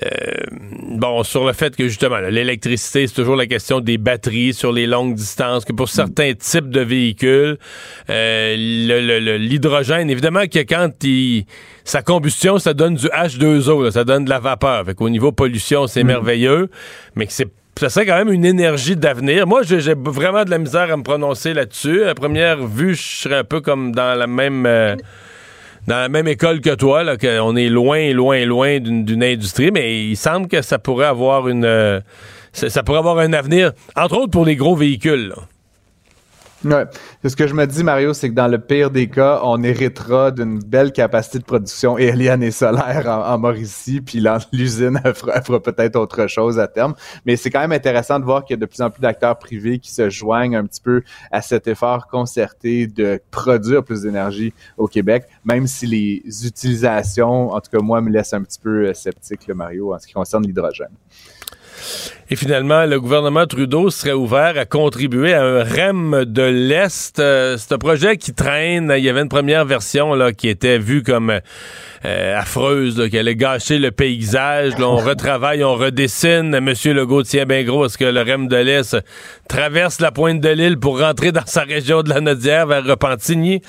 Euh, 0.02 0.10
bon, 0.98 1.24
sur 1.24 1.46
le 1.46 1.54
fait 1.54 1.76
que 1.76 1.88
justement, 1.88 2.18
l'électricité, 2.18 3.06
c'est 3.06 3.14
toujours 3.14 3.36
la 3.36 3.46
question 3.46 3.80
des 3.80 3.98
batteries 3.98 4.54
sur 4.54 4.72
les 4.72 4.88
longues 4.88 5.14
distances, 5.14 5.66
que 5.66 5.74
pour 5.74 5.90
certains 5.90 6.34
types 6.34 6.70
de 6.70 6.82
véhicules, 6.82 7.58
euh, 8.10 9.38
l'hydrogène, 9.38 10.10
évidemment 10.10 10.48
que 10.48 10.60
quand 10.60 10.92
il, 11.04 11.46
sa 11.84 12.02
combustion, 12.02 12.58
ça 12.58 12.74
donne 12.74 12.96
du 12.96 13.08
H2O, 13.08 13.92
ça 13.92 14.04
donne 14.04 14.26
de 14.26 14.30
la 14.30 14.40
vapeur. 14.40 14.86
Fait 14.86 14.96
qu'au 14.96 15.10
niveau 15.10 15.32
pollution, 15.32 15.88
c'est 15.88 16.04
mm. 16.04 16.08
merveilleux, 16.08 16.70
mais 17.16 17.28
que 17.28 17.34
c'est 17.34 17.48
ça 17.80 17.90
serait 17.90 18.06
quand 18.06 18.18
même 18.18 18.32
une 18.32 18.46
énergie 18.46 18.96
d'avenir. 18.96 19.48
Moi, 19.48 19.64
j'ai 19.64 19.96
vraiment 19.96 20.46
de 20.46 20.52
la 20.52 20.60
misère 20.60 20.94
à 20.94 20.96
me 20.96 21.02
prononcer 21.04 21.56
là-dessus. 21.56 22.04
À 22.04 22.14
première 22.14 22.66
vue, 22.68 22.94
je 22.94 23.02
serais 23.02 23.38
un 23.38 23.44
peu 23.44 23.62
comme 23.62 23.94
dans 23.94 24.18
la 24.18 24.28
même... 24.28 24.66
Euh, 24.68 24.96
dans 25.88 25.98
la 25.98 26.10
même 26.10 26.28
école 26.28 26.62
que 26.62 26.74
toi, 26.76 27.04
là, 27.04 27.18
qu'on 27.18 27.56
est 27.56 27.70
loin, 27.70 28.14
loin, 28.14 28.46
loin 28.46 28.80
d'une 28.80 29.24
industrie, 29.24 29.72
mais 29.72 30.06
il 30.06 30.16
semble 30.16 30.48
que 30.48 30.62
ça 30.62 30.80
pourrait 30.80 31.08
avoir 31.08 31.48
une 31.48 31.66
euh, 31.66 32.00
ça, 32.54 32.84
pourrait 32.84 33.00
avoir 33.00 33.18
un 33.18 33.34
avenir, 33.34 33.74
entre 33.96 34.18
autres 34.18 34.32
pour 34.32 34.46
les 34.46 34.56
gros 34.56 34.76
véhicules. 34.76 35.34
Ouais. 36.66 36.86
Ce 37.26 37.36
que 37.36 37.46
je 37.46 37.54
me 37.54 37.66
dis, 37.68 37.84
Mario, 37.84 38.14
c'est 38.14 38.30
que 38.30 38.34
dans 38.34 38.48
le 38.48 38.58
pire 38.58 38.90
des 38.90 39.10
cas, 39.10 39.42
on 39.44 39.62
héritera 39.64 40.32
d'une 40.32 40.60
belle 40.60 40.94
capacité 40.94 41.40
de 41.40 41.44
production 41.44 41.98
éolienne 41.98 42.42
et 42.42 42.52
solaire 42.52 43.08
en, 43.08 43.38
Mauricie, 43.38 44.00
puis 44.00 44.24
l'usine 44.54 45.00
fera, 45.14 45.60
peut-être 45.60 45.98
autre 45.98 46.28
chose 46.28 46.60
à 46.60 46.68
terme. 46.68 46.96
Mais 47.26 47.36
c'est 47.36 47.50
quand 47.50 47.60
même 47.60 47.74
intéressant 47.74 48.20
de 48.20 48.26
voir 48.26 48.46
qu'il 48.46 48.56
y 48.56 48.60
a 48.60 48.62
de 48.62 48.66
plus 48.66 48.82
en 48.82 48.90
plus 48.90 49.02
d'acteurs 49.02 49.38
privés 49.38 49.80
qui 49.80 49.92
se 49.92 50.10
joignent 50.10 50.56
un 50.56 50.66
petit 50.66 50.82
peu 50.82 51.04
à 51.32 51.42
cet 51.42 51.68
effort 51.68 52.08
concerté 52.08 52.88
de 52.88 53.20
produire 53.30 53.84
plus 53.84 54.02
d'énergie 54.02 54.54
au 54.78 54.88
Québec, 54.88 55.26
même 55.44 55.68
si 55.68 55.86
les 55.86 56.48
utilisations, 56.48 57.52
en 57.52 57.60
tout 57.60 57.72
cas 57.72 57.84
moi, 57.84 58.00
me 58.00 58.10
laissent 58.10 58.34
un 58.34 58.42
petit 58.42 58.60
peu 58.60 58.94
sceptique, 58.94 59.48
le 59.48 59.54
Mario, 59.54 59.94
en 59.94 60.00
ce 60.00 60.08
qui 60.08 60.14
concerne 60.14 60.46
l'hydrogène. 60.46 60.88
Et 62.30 62.36
finalement, 62.36 62.86
le 62.86 63.00
gouvernement 63.00 63.46
Trudeau 63.46 63.92
serait 63.92 64.14
ouvert 64.14 64.58
à 64.58 64.66
contribuer 64.66 65.34
à 65.34 65.44
un 65.44 65.64
REM 65.64 66.26
de 66.26 66.42
l'Est. 66.42 67.20
Euh, 67.20 67.58
c'est 67.60 67.74
un 67.74 67.78
projet 67.78 68.18
qui 68.18 68.34
traîne. 68.34 68.92
Il 68.98 69.04
y 69.04 69.10
avait 69.10 69.22
une 69.22 69.30
première 69.30 69.66
version 69.66 70.16
là, 70.16 70.34
qui 70.34 70.50
était 70.50 70.80
vue 70.80 71.04
comme 71.04 71.30
euh, 72.06 72.40
affreuse, 72.40 73.08
qui 73.12 73.18
allait 73.18 73.36
gâcher 73.36 73.78
le 73.78 73.92
paysage. 73.92 74.78
Là, 74.80 74.90
on 74.90 74.98
retravaille, 74.98 75.64
on 75.64 75.76
redessine. 75.76 76.60
Monsieur 76.60 76.94
Legault 76.94 77.24
tient 77.24 77.46
bien 77.46 77.64
gros 77.64 77.84
à 77.84 77.90
ce 77.90 77.98
que 77.98 78.06
le 78.06 78.22
REM 78.22 78.48
de 78.48 78.58
l'Est 78.58 78.98
traverse 79.48 80.00
la 80.00 80.12
pointe 80.12 80.40
de 80.40 80.50
l'île 80.50 80.80
pour 80.80 81.00
rentrer 81.00 81.32
dans 81.32 81.46
sa 81.46 81.62
région 81.62 82.02
de 82.02 82.10
la 82.10 82.20
Nodière 82.20 82.66
vers 82.66 82.84
Repentigny. 82.84 83.62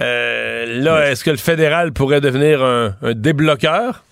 Euh, 0.00 0.80
là, 0.80 1.10
est-ce 1.10 1.24
que 1.24 1.30
le 1.30 1.38
fédéral 1.38 1.92
pourrait 1.92 2.20
devenir 2.20 2.62
un, 2.62 2.94
un 3.02 3.14
débloqueur? 3.14 4.04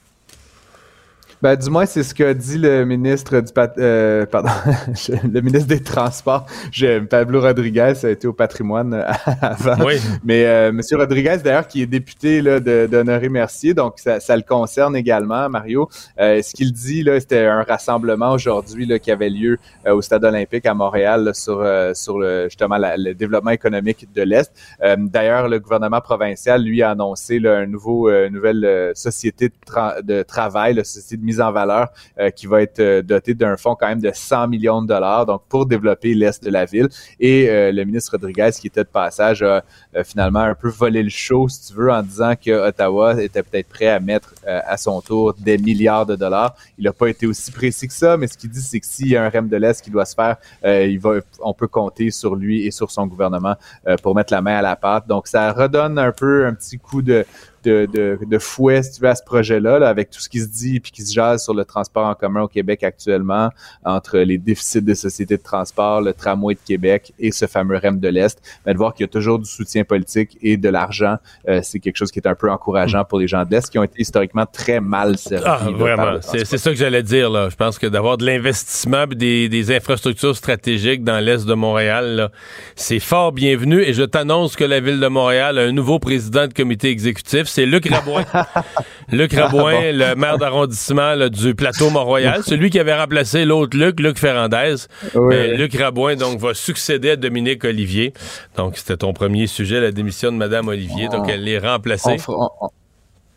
Ben, 1.42 1.56
du 1.56 1.70
moins, 1.70 1.86
c'est 1.86 2.02
ce 2.02 2.14
que 2.14 2.34
dit 2.34 2.58
le 2.58 2.84
ministre 2.84 3.40
du 3.40 3.50
euh, 3.78 4.26
pardon, 4.26 4.50
le 5.32 5.40
ministre 5.40 5.68
des 5.68 5.82
Transports. 5.82 6.44
Je, 6.70 6.98
Pablo 6.98 7.40
Rodriguez 7.40 7.94
a 8.02 8.10
été 8.10 8.26
au 8.26 8.34
patrimoine 8.34 8.92
euh, 8.92 9.04
avant. 9.40 9.82
Oui. 9.86 9.94
Mais 10.22 10.44
euh, 10.44 10.70
Monsieur 10.70 10.98
Rodriguez, 10.98 11.38
d'ailleurs, 11.42 11.66
qui 11.66 11.80
est 11.80 11.86
député 11.86 12.42
là, 12.42 12.60
d'Honoré 12.60 13.30
Mercier, 13.30 13.72
donc 13.72 13.94
ça, 13.96 14.20
ça, 14.20 14.36
le 14.36 14.42
concerne 14.42 14.94
également, 14.94 15.48
Mario. 15.48 15.88
Euh, 16.18 16.42
ce 16.42 16.52
qu'il 16.52 16.72
dit, 16.72 17.02
là, 17.02 17.18
c'était 17.18 17.46
un 17.46 17.62
rassemblement 17.62 18.32
aujourd'hui 18.32 18.84
là, 18.84 18.98
qui 18.98 19.10
avait 19.10 19.30
lieu 19.30 19.56
euh, 19.86 19.94
au 19.94 20.02
Stade 20.02 20.24
olympique 20.24 20.66
à 20.66 20.74
Montréal 20.74 21.30
sur, 21.34 21.66
sur 21.94 22.18
le, 22.18 22.44
justement 22.44 22.76
le 22.78 23.14
développement 23.14 23.52
économique 23.52 24.06
de 24.14 24.22
l'Est. 24.22 24.52
d'ailleurs, 24.98 25.48
le 25.48 25.58
gouvernement 25.58 26.02
provincial, 26.02 26.62
lui, 26.62 26.82
a 26.82 26.90
annoncé 26.90 27.38
là, 27.38 27.56
un 27.56 27.66
nouveau, 27.66 28.10
nouvelle 28.28 28.92
société 28.94 29.48
de, 29.48 30.02
de 30.02 30.22
travail, 30.22 30.74
la 30.74 30.84
société 30.84 31.16
de 31.16 31.29
mise 31.30 31.40
en 31.40 31.52
valeur 31.52 31.88
euh, 32.18 32.30
qui 32.30 32.46
va 32.46 32.62
être 32.62 32.80
euh, 32.80 33.02
doté 33.02 33.34
d'un 33.34 33.56
fonds 33.56 33.76
quand 33.78 33.88
même 33.88 34.00
de 34.00 34.10
100 34.12 34.48
millions 34.48 34.82
de 34.82 34.88
dollars, 34.88 35.26
donc 35.26 35.42
pour 35.48 35.66
développer 35.66 36.14
l'est 36.14 36.42
de 36.42 36.50
la 36.50 36.64
ville. 36.64 36.88
Et 37.20 37.48
euh, 37.48 37.72
le 37.72 37.84
ministre 37.84 38.12
Rodriguez, 38.12 38.50
qui 38.60 38.66
était 38.66 38.84
de 38.84 38.88
passage, 38.88 39.42
a 39.42 39.62
finalement 40.04 40.40
un 40.40 40.54
peu 40.54 40.68
volé 40.68 41.02
le 41.02 41.10
show, 41.10 41.48
si 41.48 41.68
tu 41.68 41.74
veux, 41.74 41.90
en 41.90 42.02
disant 42.02 42.34
que 42.34 42.68
Ottawa 42.68 43.22
était 43.22 43.42
peut-être 43.42 43.68
prêt 43.68 43.88
à 43.88 44.00
mettre 44.00 44.34
à 44.46 44.76
son 44.76 45.00
tour 45.00 45.34
des 45.34 45.58
milliards 45.58 46.06
de 46.06 46.16
dollars. 46.16 46.54
Il 46.78 46.84
n'a 46.84 46.92
pas 46.92 47.08
été 47.08 47.26
aussi 47.26 47.50
précis 47.52 47.88
que 47.88 47.94
ça, 47.94 48.16
mais 48.16 48.26
ce 48.26 48.36
qu'il 48.36 48.50
dit, 48.50 48.60
c'est 48.60 48.80
que 48.80 48.86
s'il 48.86 49.08
y 49.08 49.16
a 49.16 49.24
un 49.24 49.28
REM 49.28 49.48
de 49.48 49.56
l'Est 49.56 49.82
qui 49.82 49.90
doit 49.90 50.04
se 50.04 50.14
faire, 50.14 50.36
il 50.64 50.98
va, 50.98 51.14
on 51.40 51.54
peut 51.54 51.68
compter 51.68 52.10
sur 52.10 52.34
lui 52.34 52.66
et 52.66 52.70
sur 52.70 52.90
son 52.90 53.06
gouvernement 53.06 53.56
pour 54.02 54.14
mettre 54.14 54.32
la 54.32 54.42
main 54.42 54.56
à 54.56 54.62
la 54.62 54.76
pâte. 54.76 55.06
Donc, 55.06 55.26
ça 55.26 55.52
redonne 55.52 55.98
un 55.98 56.12
peu 56.12 56.46
un 56.46 56.54
petit 56.54 56.78
coup 56.78 57.02
de, 57.02 57.24
de, 57.64 57.86
de, 57.92 58.18
de, 58.24 58.38
fouet, 58.38 58.82
si 58.82 58.92
tu 58.92 59.02
veux, 59.02 59.08
à 59.08 59.14
ce 59.14 59.22
projet-là, 59.22 59.78
là, 59.78 59.88
avec 59.88 60.10
tout 60.10 60.20
ce 60.20 60.28
qui 60.28 60.40
se 60.40 60.48
dit 60.48 60.80
puis 60.80 60.92
qui 60.92 61.02
se 61.02 61.12
jase 61.12 61.44
sur 61.44 61.54
le 61.54 61.64
transport 61.64 62.06
en 62.06 62.14
commun 62.14 62.42
au 62.42 62.48
Québec 62.48 62.82
actuellement, 62.82 63.50
entre 63.84 64.18
les 64.18 64.38
déficits 64.38 64.82
des 64.82 64.94
sociétés 64.94 65.36
de 65.36 65.42
transport, 65.42 66.00
le 66.00 66.12
tramway 66.12 66.54
de 66.54 66.60
Québec 66.64 67.12
et 67.18 67.32
ce 67.32 67.46
fameux 67.46 67.76
REM 67.76 68.00
de 68.00 68.08
l'Est, 68.08 68.40
mais 68.64 68.72
de 68.72 68.78
voir 68.78 68.94
qu'il 68.94 69.04
y 69.04 69.08
a 69.08 69.12
toujours 69.12 69.38
du 69.38 69.48
soutien 69.48 69.84
politique 69.84 70.38
et 70.42 70.56
de 70.56 70.68
l'argent, 70.68 71.16
euh, 71.48 71.60
c'est 71.62 71.80
quelque 71.80 71.96
chose 71.96 72.10
qui 72.10 72.18
est 72.18 72.28
un 72.28 72.34
peu 72.34 72.50
encourageant 72.50 73.04
pour 73.04 73.18
les 73.18 73.28
gens 73.28 73.44
de 73.44 73.50
l'Est 73.50 73.70
qui 73.70 73.78
ont 73.78 73.84
été 73.84 74.00
historiquement 74.00 74.46
très 74.46 74.80
mal 74.80 75.18
servis. 75.18 75.44
Ah, 75.46 75.68
vraiment. 75.70 76.18
C'est 76.20 76.58
ça 76.58 76.70
que 76.70 76.76
j'allais 76.76 77.02
dire. 77.02 77.30
Là. 77.30 77.48
Je 77.50 77.56
pense 77.56 77.78
que 77.78 77.86
d'avoir 77.86 78.16
de 78.16 78.24
l'investissement 78.26 79.06
des, 79.06 79.48
des 79.48 79.74
infrastructures 79.74 80.36
stratégiques 80.36 81.04
dans 81.04 81.18
l'Est 81.18 81.46
de 81.46 81.54
Montréal, 81.54 82.30
c'est 82.76 83.00
fort 83.00 83.32
bienvenu 83.32 83.82
et 83.82 83.92
je 83.92 84.02
t'annonce 84.02 84.56
que 84.56 84.64
la 84.64 84.80
Ville 84.80 85.00
de 85.00 85.06
Montréal 85.08 85.58
a 85.58 85.62
un 85.62 85.72
nouveau 85.72 85.98
président 85.98 86.46
de 86.46 86.52
comité 86.52 86.88
exécutif 86.88 87.49
c'est 87.50 87.66
Luc 87.66 87.88
Rabouin. 87.88 88.24
Luc 89.12 89.32
Rabouin, 89.32 89.74
ah 89.74 89.92
le 89.92 90.14
maire 90.14 90.38
d'arrondissement 90.38 91.16
du 91.28 91.54
plateau 91.54 91.90
Mont-Royal, 91.90 92.42
celui 92.44 92.70
qui 92.70 92.78
avait 92.78 92.94
remplacé 92.94 93.44
l'autre 93.44 93.76
Luc, 93.76 94.00
Luc 94.00 94.18
Ferrandez. 94.18 94.76
Mais 95.14 95.56
Luc 95.56 95.74
Rabouin, 95.76 96.16
donc, 96.16 96.38
va 96.38 96.54
succéder 96.54 97.10
à 97.10 97.16
Dominique 97.16 97.64
Olivier. 97.64 98.12
Donc, 98.56 98.76
c'était 98.76 98.96
ton 98.96 99.12
premier 99.12 99.46
sujet, 99.46 99.80
la 99.80 99.92
démission 99.92 100.30
de 100.32 100.36
Mme 100.36 100.68
Olivier. 100.68 101.08
Donc, 101.08 101.28
elle 101.28 101.44
l'est 101.44 101.58
remplacée. 101.58 102.16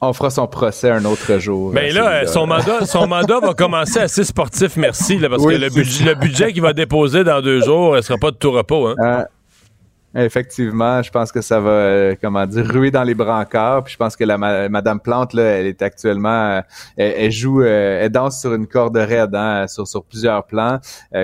On 0.06 0.12
fera, 0.12 0.30
son 0.30 0.48
procès 0.48 0.90
un 0.90 1.06
autre 1.06 1.40
jour. 1.40 1.72
Mais 1.74 1.94
ben 1.94 2.04
là, 2.04 2.28
son 2.28 2.46
mandat, 2.46 2.86
son 2.86 3.08
mandat 3.08 3.40
va 3.40 3.54
commencer 3.54 4.00
assez 4.00 4.26
sportif, 4.26 4.76
merci, 4.76 5.18
parce 5.18 5.46
que 5.46 5.52
le 5.52 5.70
budget, 5.70 6.04
le 6.04 6.16
budget 6.16 6.52
qu'il 6.52 6.62
va 6.62 6.74
déposer 6.74 7.24
dans 7.24 7.42
deux 7.42 7.62
jours, 7.62 7.96
ne 7.96 8.02
sera 8.02 8.18
pas 8.18 8.32
de 8.32 8.36
tout 8.36 8.52
repos. 8.52 8.88
Hein? 8.88 8.96
Euh, 9.00 9.24
Effectivement, 10.16 11.02
je 11.02 11.10
pense 11.10 11.32
que 11.32 11.42
ça 11.42 11.60
va, 11.60 11.72
euh, 11.72 12.16
comment 12.22 12.46
dire, 12.46 12.68
ruer 12.68 12.92
dans 12.92 13.02
les 13.02 13.16
brancards. 13.16 13.84
Puis 13.84 13.94
je 13.94 13.98
pense 13.98 14.16
que 14.16 14.24
la 14.24 14.38
Madame 14.38 15.00
Plante, 15.00 15.34
là, 15.34 15.44
elle 15.44 15.66
est 15.66 15.82
actuellement, 15.82 16.30
euh, 16.30 16.62
elle, 16.98 17.32
joue, 17.32 17.64
euh, 17.64 18.02
elle 18.04 18.12
danse 18.12 18.40
sur 18.40 18.54
une 18.54 18.68
corde 18.68 18.96
raide, 18.96 19.34
hein, 19.34 19.66
sur, 19.68 19.88
sur 19.88 20.04
plusieurs 20.04 20.46
plans. 20.46 20.80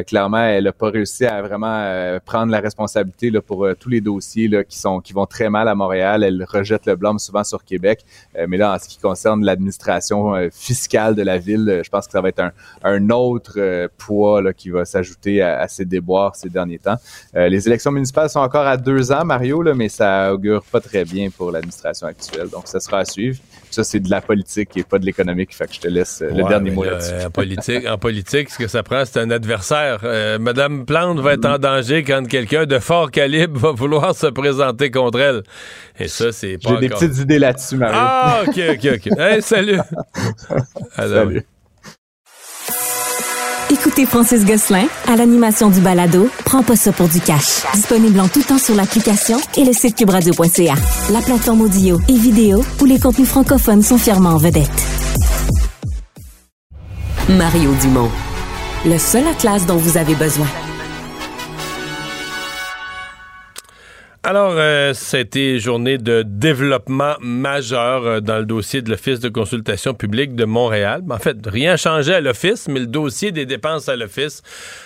clairement, 0.07 0.39
elle 0.39 0.63
n'a 0.63 0.71
pas 0.71 0.89
réussi 0.89 1.25
à 1.25 1.41
vraiment 1.41 2.19
prendre 2.25 2.51
la 2.51 2.59
responsabilité 2.59 3.29
là, 3.29 3.41
pour 3.41 3.67
tous 3.79 3.89
les 3.89 4.01
dossiers 4.01 4.47
là, 4.47 4.63
qui 4.63 4.79
sont 4.79 5.01
qui 5.01 5.13
vont 5.13 5.27
très 5.27 5.49
mal 5.49 5.67
à 5.67 5.75
Montréal. 5.75 6.23
Elle 6.23 6.43
rejette 6.43 6.85
le 6.87 6.95
blâme 6.95 7.19
souvent 7.19 7.43
sur 7.43 7.63
Québec. 7.63 8.03
mais 8.47 8.57
là, 8.57 8.73
en 8.73 8.79
ce 8.79 8.87
qui 8.87 8.97
concerne 8.97 9.45
l'administration 9.45 10.33
fiscale 10.51 11.15
de 11.15 11.21
la 11.21 11.37
ville, 11.37 11.81
je 11.83 11.89
pense 11.89 12.07
que 12.07 12.11
ça 12.11 12.21
va 12.21 12.29
être 12.29 12.39
un, 12.39 12.51
un 12.83 13.09
autre 13.11 13.87
poids 13.97 14.41
là, 14.41 14.53
qui 14.53 14.69
va 14.69 14.85
s'ajouter 14.85 15.41
à, 15.41 15.59
à, 15.59 15.67
ces 15.67 15.85
déboires 15.85 16.35
ces 16.35 16.49
derniers 16.49 16.79
temps. 16.79 16.97
les 17.33 17.67
élections 17.67 17.91
municipales 17.91 18.29
sont 18.29 18.39
encore 18.39 18.65
à 18.65 18.78
deux 18.79 19.11
ans, 19.11 19.25
Mario, 19.25 19.61
là, 19.61 19.73
mais 19.73 19.89
ça 19.89 20.33
augure 20.33 20.63
pas 20.63 20.79
très 20.79 21.05
bien 21.05 21.29
pour 21.29 21.51
l'administration 21.51 22.07
actuelle. 22.07 22.49
Donc, 22.49 22.67
ça 22.67 22.79
sera 22.79 22.99
à 22.99 23.05
suivre. 23.05 23.37
Ça, 23.69 23.83
c'est 23.83 23.99
de 23.99 24.09
la 24.09 24.21
politique 24.21 24.75
et 24.77 24.83
pas 24.83 24.97
de 24.97 25.05
l'économique. 25.05 25.55
Fait 25.55 25.67
que 25.67 25.73
je 25.75 25.79
te 25.79 25.87
laisse 25.87 26.21
euh, 26.21 26.31
le 26.31 26.47
dernier 26.47 26.71
mot 26.71 26.83
là-dessus. 26.83 27.13
en, 27.25 27.29
politique, 27.29 27.87
en 27.87 27.97
politique, 27.97 28.49
ce 28.49 28.57
que 28.57 28.67
ça 28.67 28.81
prend, 28.81 29.03
c'est 29.05 29.19
un 29.19 29.29
adversaire. 29.29 29.99
Euh, 30.03 30.39
Madame 30.39 30.85
Plante 30.85 31.19
va 31.19 31.33
être 31.33 31.45
en 31.45 31.59
danger 31.59 32.03
quand 32.03 32.27
quelqu'un 32.27 32.65
de 32.65 32.79
fort 32.79 33.11
calibre 33.11 33.59
va 33.59 33.71
vouloir 33.71 34.15
se 34.15 34.27
présenter 34.27 34.89
contre 34.89 35.19
elle. 35.19 35.43
Et 35.99 36.07
ça, 36.07 36.31
c'est 36.31 36.57
pas 36.57 36.71
J'ai 36.71 36.87
des 36.87 36.89
petites 36.89 37.17
idées 37.19 37.39
là-dessus, 37.39 37.77
Mario. 37.77 37.97
Ah, 37.99 38.41
OK, 38.47 38.59
OK, 38.71 38.87
OK. 38.95 39.09
hey, 39.19 39.41
salut. 39.41 39.79
salut. 40.95 41.45
Écoutez 43.71 44.07
Francis 44.07 44.45
Gosselin 44.45 44.87
à 45.07 45.15
l'animation 45.15 45.69
du 45.69 45.79
balado 45.79 46.27
Prends 46.43 46.63
pas 46.63 46.75
ça 46.75 46.91
pour 46.91 47.07
du 47.07 47.19
cash. 47.21 47.61
Disponible 47.73 48.19
en 48.19 48.27
tout 48.27 48.41
temps 48.41 48.57
sur 48.57 48.73
l'application 48.73 49.37
et 49.57 49.63
le 49.63 49.73
site 49.73 49.95
cubradio.ca. 49.95 50.73
La 51.11 51.21
plateforme 51.21 51.61
audio 51.61 51.99
et 52.09 52.17
vidéo 52.17 52.63
où 52.81 52.85
les 52.85 52.99
contenus 52.99 53.27
francophones 53.27 53.83
sont 53.83 53.99
fièrement 53.99 54.29
en 54.31 54.37
vedette. 54.37 54.69
Mario 57.29 57.71
Dumont. 57.81 58.09
Le 58.85 58.97
seul 58.97 59.27
atlas 59.27 59.67
dont 59.67 59.77
vous 59.77 59.97
avez 59.97 60.15
besoin. 60.15 60.47
Alors, 64.21 64.51
euh, 64.57 64.91
c'était 64.93 65.59
journée 65.59 65.97
de 65.97 66.23
développement 66.27 67.13
majeur 67.21 68.05
euh, 68.05 68.19
dans 68.19 68.37
le 68.37 68.45
dossier 68.45 68.81
de 68.81 68.89
l'Office 68.89 69.21
de 69.21 69.29
consultation 69.29 69.93
publique 69.93 70.35
de 70.35 70.43
Montréal. 70.43 71.03
En 71.09 71.19
fait, 71.19 71.37
rien 71.45 71.77
changé 71.77 72.13
à 72.13 72.19
l'Office, 72.19 72.67
mais 72.67 72.81
le 72.81 72.87
dossier 72.87 73.31
des 73.31 73.45
dépenses 73.45 73.87
à 73.87 73.95
l'Office 73.95 74.41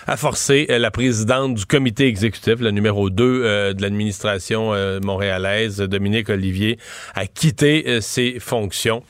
a 0.06 0.16
forcé 0.16 0.68
euh, 0.70 0.78
la 0.78 0.92
présidente 0.92 1.54
du 1.54 1.66
comité 1.66 2.06
exécutif, 2.06 2.60
la 2.60 2.70
numéro 2.70 3.10
2 3.10 3.74
de 3.74 3.82
l'administration 3.82 4.72
montréalaise, 5.02 5.78
Dominique 5.78 6.28
Olivier, 6.28 6.78
à 7.16 7.26
quitter 7.26 8.00
ses 8.00 8.38
fonctions. 8.38 9.02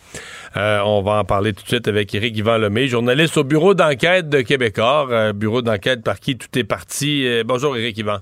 on 0.57 1.03
va 1.03 1.19
en 1.19 1.25
parler 1.25 1.53
tout 1.53 1.63
de 1.63 1.69
suite 1.69 1.89
avec 1.89 2.15
Éric 2.15 2.37
Yvan 2.37 2.57
Lemay, 2.57 2.89
journaliste 2.89 3.37
au 3.37 3.45
bureau 3.45 3.75
d'enquête 3.75 4.29
de 4.31 4.41
Québécois, 4.41 5.33
bureau 5.35 5.61
d'enquête 5.61 6.03
par 6.03 6.19
qui 6.19 6.39
tout 6.39 6.59
est 6.59 6.65
parti. 6.65 7.27
bonjour 7.45 7.77
Éric 7.77 7.99
Yvan. 7.99 8.21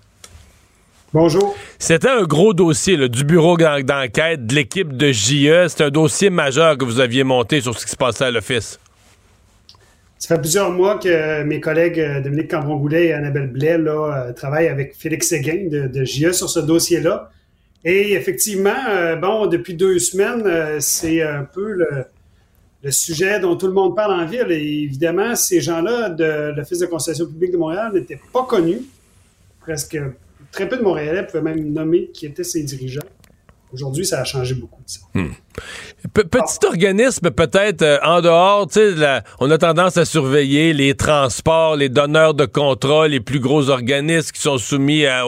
Bonjour. 1.14 1.54
C'était 1.78 2.08
un 2.08 2.22
gros 2.22 2.54
dossier 2.54 2.96
du 3.10 3.24
bureau 3.24 3.58
d'enquête 3.58 4.46
de 4.46 4.54
l'équipe 4.54 4.96
de 4.96 5.12
JE. 5.12 5.68
C'est 5.68 5.82
un 5.82 5.90
dossier 5.90 6.30
majeur 6.30 6.78
que 6.78 6.86
vous 6.86 7.00
aviez 7.00 7.22
monté 7.22 7.60
sur 7.60 7.78
ce 7.78 7.84
qui 7.84 7.92
se 7.92 7.96
passait 7.96 8.24
à 8.24 8.30
l'office. 8.30 8.80
Ça 10.18 10.36
fait 10.36 10.40
plusieurs 10.40 10.70
mois 10.70 10.98
que 10.98 11.42
mes 11.42 11.60
collègues 11.60 12.00
euh, 12.00 12.22
Dominique 12.22 12.50
Cambron-Goulet 12.50 13.06
et 13.08 13.12
Annabelle 13.12 13.48
Blais 13.48 13.76
là, 13.76 14.28
euh, 14.28 14.32
travaillent 14.32 14.68
avec 14.68 14.94
Félix 14.96 15.26
Séguin 15.28 15.68
de, 15.68 15.86
de 15.88 16.04
JE 16.04 16.32
sur 16.32 16.48
ce 16.48 16.60
dossier-là. 16.60 17.30
Et 17.84 18.12
effectivement, 18.12 18.70
euh, 18.88 19.16
bon, 19.16 19.48
depuis 19.48 19.74
deux 19.74 19.98
semaines, 19.98 20.80
c'est 20.80 21.20
un 21.22 21.42
peu 21.42 21.72
le, 21.72 22.04
le, 22.84 22.90
sujet 22.90 23.38
dont 23.38 23.56
tout 23.56 23.66
le 23.66 23.72
monde 23.74 23.94
parle 23.94 24.18
en 24.18 24.24
ville. 24.24 24.46
Et 24.50 24.84
évidemment, 24.84 25.34
ces 25.34 25.60
gens-là 25.60 26.08
de 26.08 26.54
l'Office 26.56 26.78
de 26.78 26.86
consultation 26.86 27.26
publique 27.26 27.52
de 27.52 27.58
Montréal 27.58 27.90
n'étaient 27.92 28.20
pas 28.32 28.44
connus, 28.44 28.80
presque 29.60 29.98
très 30.53 30.68
peu 30.68 30.76
de 30.76 30.82
Montréalais 30.82 31.26
pouvaient 31.26 31.42
même 31.42 31.72
nommer 31.72 32.11
qui 32.12 32.26
étaient 32.26 32.44
ses 32.44 32.62
dirigeants. 32.62 33.00
Aujourd'hui, 33.72 34.04
ça 34.04 34.20
a 34.20 34.24
changé 34.24 34.54
beaucoup 34.54 34.82
de 34.82 34.90
ça. 34.90 35.00
Hmm. 35.14 35.32
petit 36.12 36.66
organisme 36.66 37.30
peut-être 37.30 37.80
euh, 37.80 37.98
en 38.04 38.20
dehors, 38.20 38.66
tu 38.66 38.80
sais, 38.80 39.22
on 39.40 39.50
a 39.50 39.56
tendance 39.56 39.96
à 39.96 40.04
surveiller 40.04 40.74
les 40.74 40.94
transports, 40.94 41.76
les 41.76 41.88
donneurs 41.88 42.34
de 42.34 42.44
contrats, 42.44 43.08
les 43.08 43.20
plus 43.20 43.40
gros 43.40 43.70
organismes 43.70 44.30
qui 44.32 44.42
sont 44.42 44.58
soumis 44.58 45.06
à, 45.06 45.24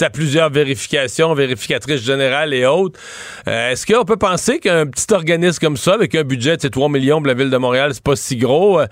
à 0.00 0.10
plusieurs 0.10 0.50
vérifications, 0.50 1.32
vérificatrices 1.32 2.02
générales 2.02 2.52
et 2.52 2.66
autres. 2.66 3.00
Euh, 3.48 3.70
est-ce 3.70 3.86
qu'on 3.86 4.04
peut 4.04 4.18
penser 4.18 4.58
qu'un 4.58 4.86
petit 4.86 5.10
organisme 5.14 5.58
comme 5.58 5.78
ça, 5.78 5.94
avec 5.94 6.14
un 6.14 6.24
budget 6.24 6.58
de 6.58 6.68
3 6.68 6.90
millions 6.90 7.18
pour 7.18 7.26
la 7.28 7.34
ville 7.34 7.50
de 7.50 7.56
Montréal, 7.56 7.92
c'est 7.94 8.04
pas 8.04 8.16
si 8.16 8.36
gros, 8.36 8.80
euh, 8.80 8.86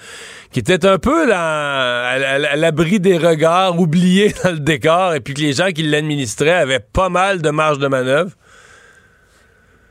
qui 0.53 0.61
était 0.61 0.87
un 0.87 0.99
peu 0.99 1.27
là, 1.29 2.09
à, 2.09 2.57
l'abri 2.57 2.99
des 2.99 3.19
regards, 3.19 3.79
oublié 3.79 4.33
dans 4.45 4.53
le 4.53 4.61
décor, 4.61 5.13
et 5.13 5.21
puis 5.21 5.35
que 5.35 5.41
les 5.43 5.53
gens 5.53 5.71
qui 5.71 5.83
l'administraient 5.83 6.51
avaient 6.51 6.81
pas 6.81 7.11
mal 7.11 7.43
de 7.43 7.51
marge 7.51 7.79
de 7.79 7.89
manœuvre? 7.89 8.31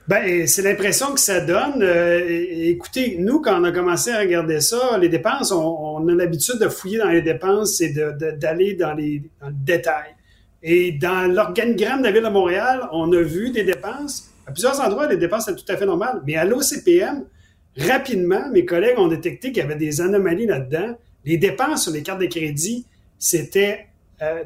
Ben, 0.07 0.45
c'est 0.45 0.61
l'impression 0.61 1.13
que 1.13 1.19
ça 1.19 1.41
donne. 1.41 1.81
Euh, 1.81 2.23
écoutez, 2.29 3.17
nous, 3.17 3.41
quand 3.41 3.59
on 3.59 3.63
a 3.63 3.71
commencé 3.71 4.11
à 4.11 4.19
regarder 4.19 4.61
ça, 4.61 4.99
les 4.99 5.09
dépenses, 5.09 5.51
on, 5.51 6.07
a 6.07 6.13
l'habitude 6.13 6.59
de 6.59 6.69
fouiller 6.69 6.99
dans 6.99 7.09
les 7.09 7.23
dépenses 7.23 7.81
et 7.81 7.91
d'aller 7.91 8.75
dans, 8.75 8.93
le 8.93 9.21
détail. 9.51 10.15
Et 10.61 10.91
dans 10.91 11.31
l'organigramme 11.31 11.99
de 12.01 12.05
la 12.05 12.11
Ville 12.11 12.23
de 12.23 12.29
Montréal, 12.29 12.87
on 12.91 13.11
a 13.13 13.21
vu 13.21 13.49
des 13.49 13.63
dépenses. 13.63 14.29
À 14.45 14.51
plusieurs 14.51 14.79
endroits, 14.79 15.07
les 15.07 15.17
dépenses 15.17 15.47
étaient 15.47 15.61
tout 15.61 15.71
à 15.71 15.77
fait 15.77 15.87
normales. 15.87 16.21
Mais 16.27 16.35
à 16.35 16.45
l'OCPM, 16.45 17.25
rapidement, 17.75 18.47
mes 18.51 18.63
collègues 18.63 18.99
ont 18.99 19.07
détecté 19.07 19.51
qu'il 19.51 19.63
y 19.63 19.65
avait 19.65 19.75
des 19.75 20.01
anomalies 20.01 20.45
là-dedans. 20.45 20.95
Les 21.23 21.37
dépenses 21.37 21.83
sur 21.83 21.91
les 21.91 22.03
cartes 22.03 22.21
de 22.21 22.27
crédit, 22.27 22.85
c'était 23.17 23.87
euh, 24.21 24.43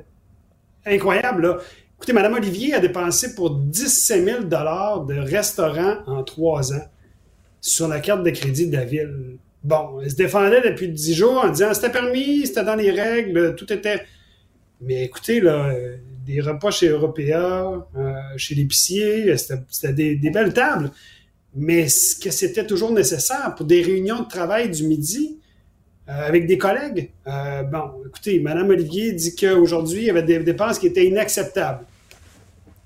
incroyable. 0.85 1.41
Là. 1.41 1.57
Écoutez, 1.99 2.13
Mme 2.13 2.35
Olivier 2.35 2.75
a 2.75 2.79
dépensé 2.79 3.35
pour 3.35 3.55
17 3.57 4.23
000 4.23 4.43
de 4.45 5.19
restaurant 5.19 5.97
en 6.07 6.23
trois 6.23 6.71
ans 6.71 6.85
sur 7.59 7.89
la 7.89 7.99
carte 7.99 8.23
de 8.23 8.29
crédit 8.29 8.67
de 8.67 8.77
la 8.77 8.85
ville. 8.85 9.35
Bon, 9.65 9.99
elle 10.01 10.09
se 10.09 10.15
défendait 10.15 10.61
depuis 10.61 10.87
dix 10.87 11.13
jours 11.13 11.43
en 11.43 11.49
disant 11.49 11.73
c'était 11.73 11.91
permis, 11.91 12.47
c'était 12.47 12.63
dans 12.63 12.75
les 12.77 12.91
règles, 12.91 13.53
tout 13.55 13.71
était. 13.73 14.05
Mais 14.79 15.03
écoutez, 15.03 15.41
là, 15.41 15.75
des 16.25 16.39
repas 16.39 16.71
chez 16.71 16.87
Européa, 16.87 17.85
euh, 17.97 18.13
chez 18.37 18.55
l'épicier, 18.55 19.35
c'était 19.35 19.91
des, 19.91 20.29
belles 20.29 20.53
tables. 20.53 20.91
Mais 21.53 21.87
que 22.23 22.31
c'était 22.31 22.65
toujours 22.65 22.93
nécessaire 22.93 23.55
pour 23.57 23.65
des 23.65 23.81
réunions 23.81 24.21
de 24.21 24.27
travail 24.29 24.69
du 24.69 24.87
midi, 24.87 25.37
euh, 25.37 25.48
avec 26.09 26.47
des 26.47 26.57
collègues. 26.57 27.11
Euh, 27.27 27.63
bon, 27.63 27.91
écoutez, 28.07 28.39
Mme 28.39 28.69
Olivier 28.69 29.11
dit 29.13 29.35
qu'aujourd'hui, 29.35 29.99
il 29.99 30.05
y 30.05 30.09
avait 30.09 30.23
des 30.23 30.39
dépenses 30.39 30.79
qui 30.79 30.87
étaient 30.87 31.05
inacceptables. 31.05 31.85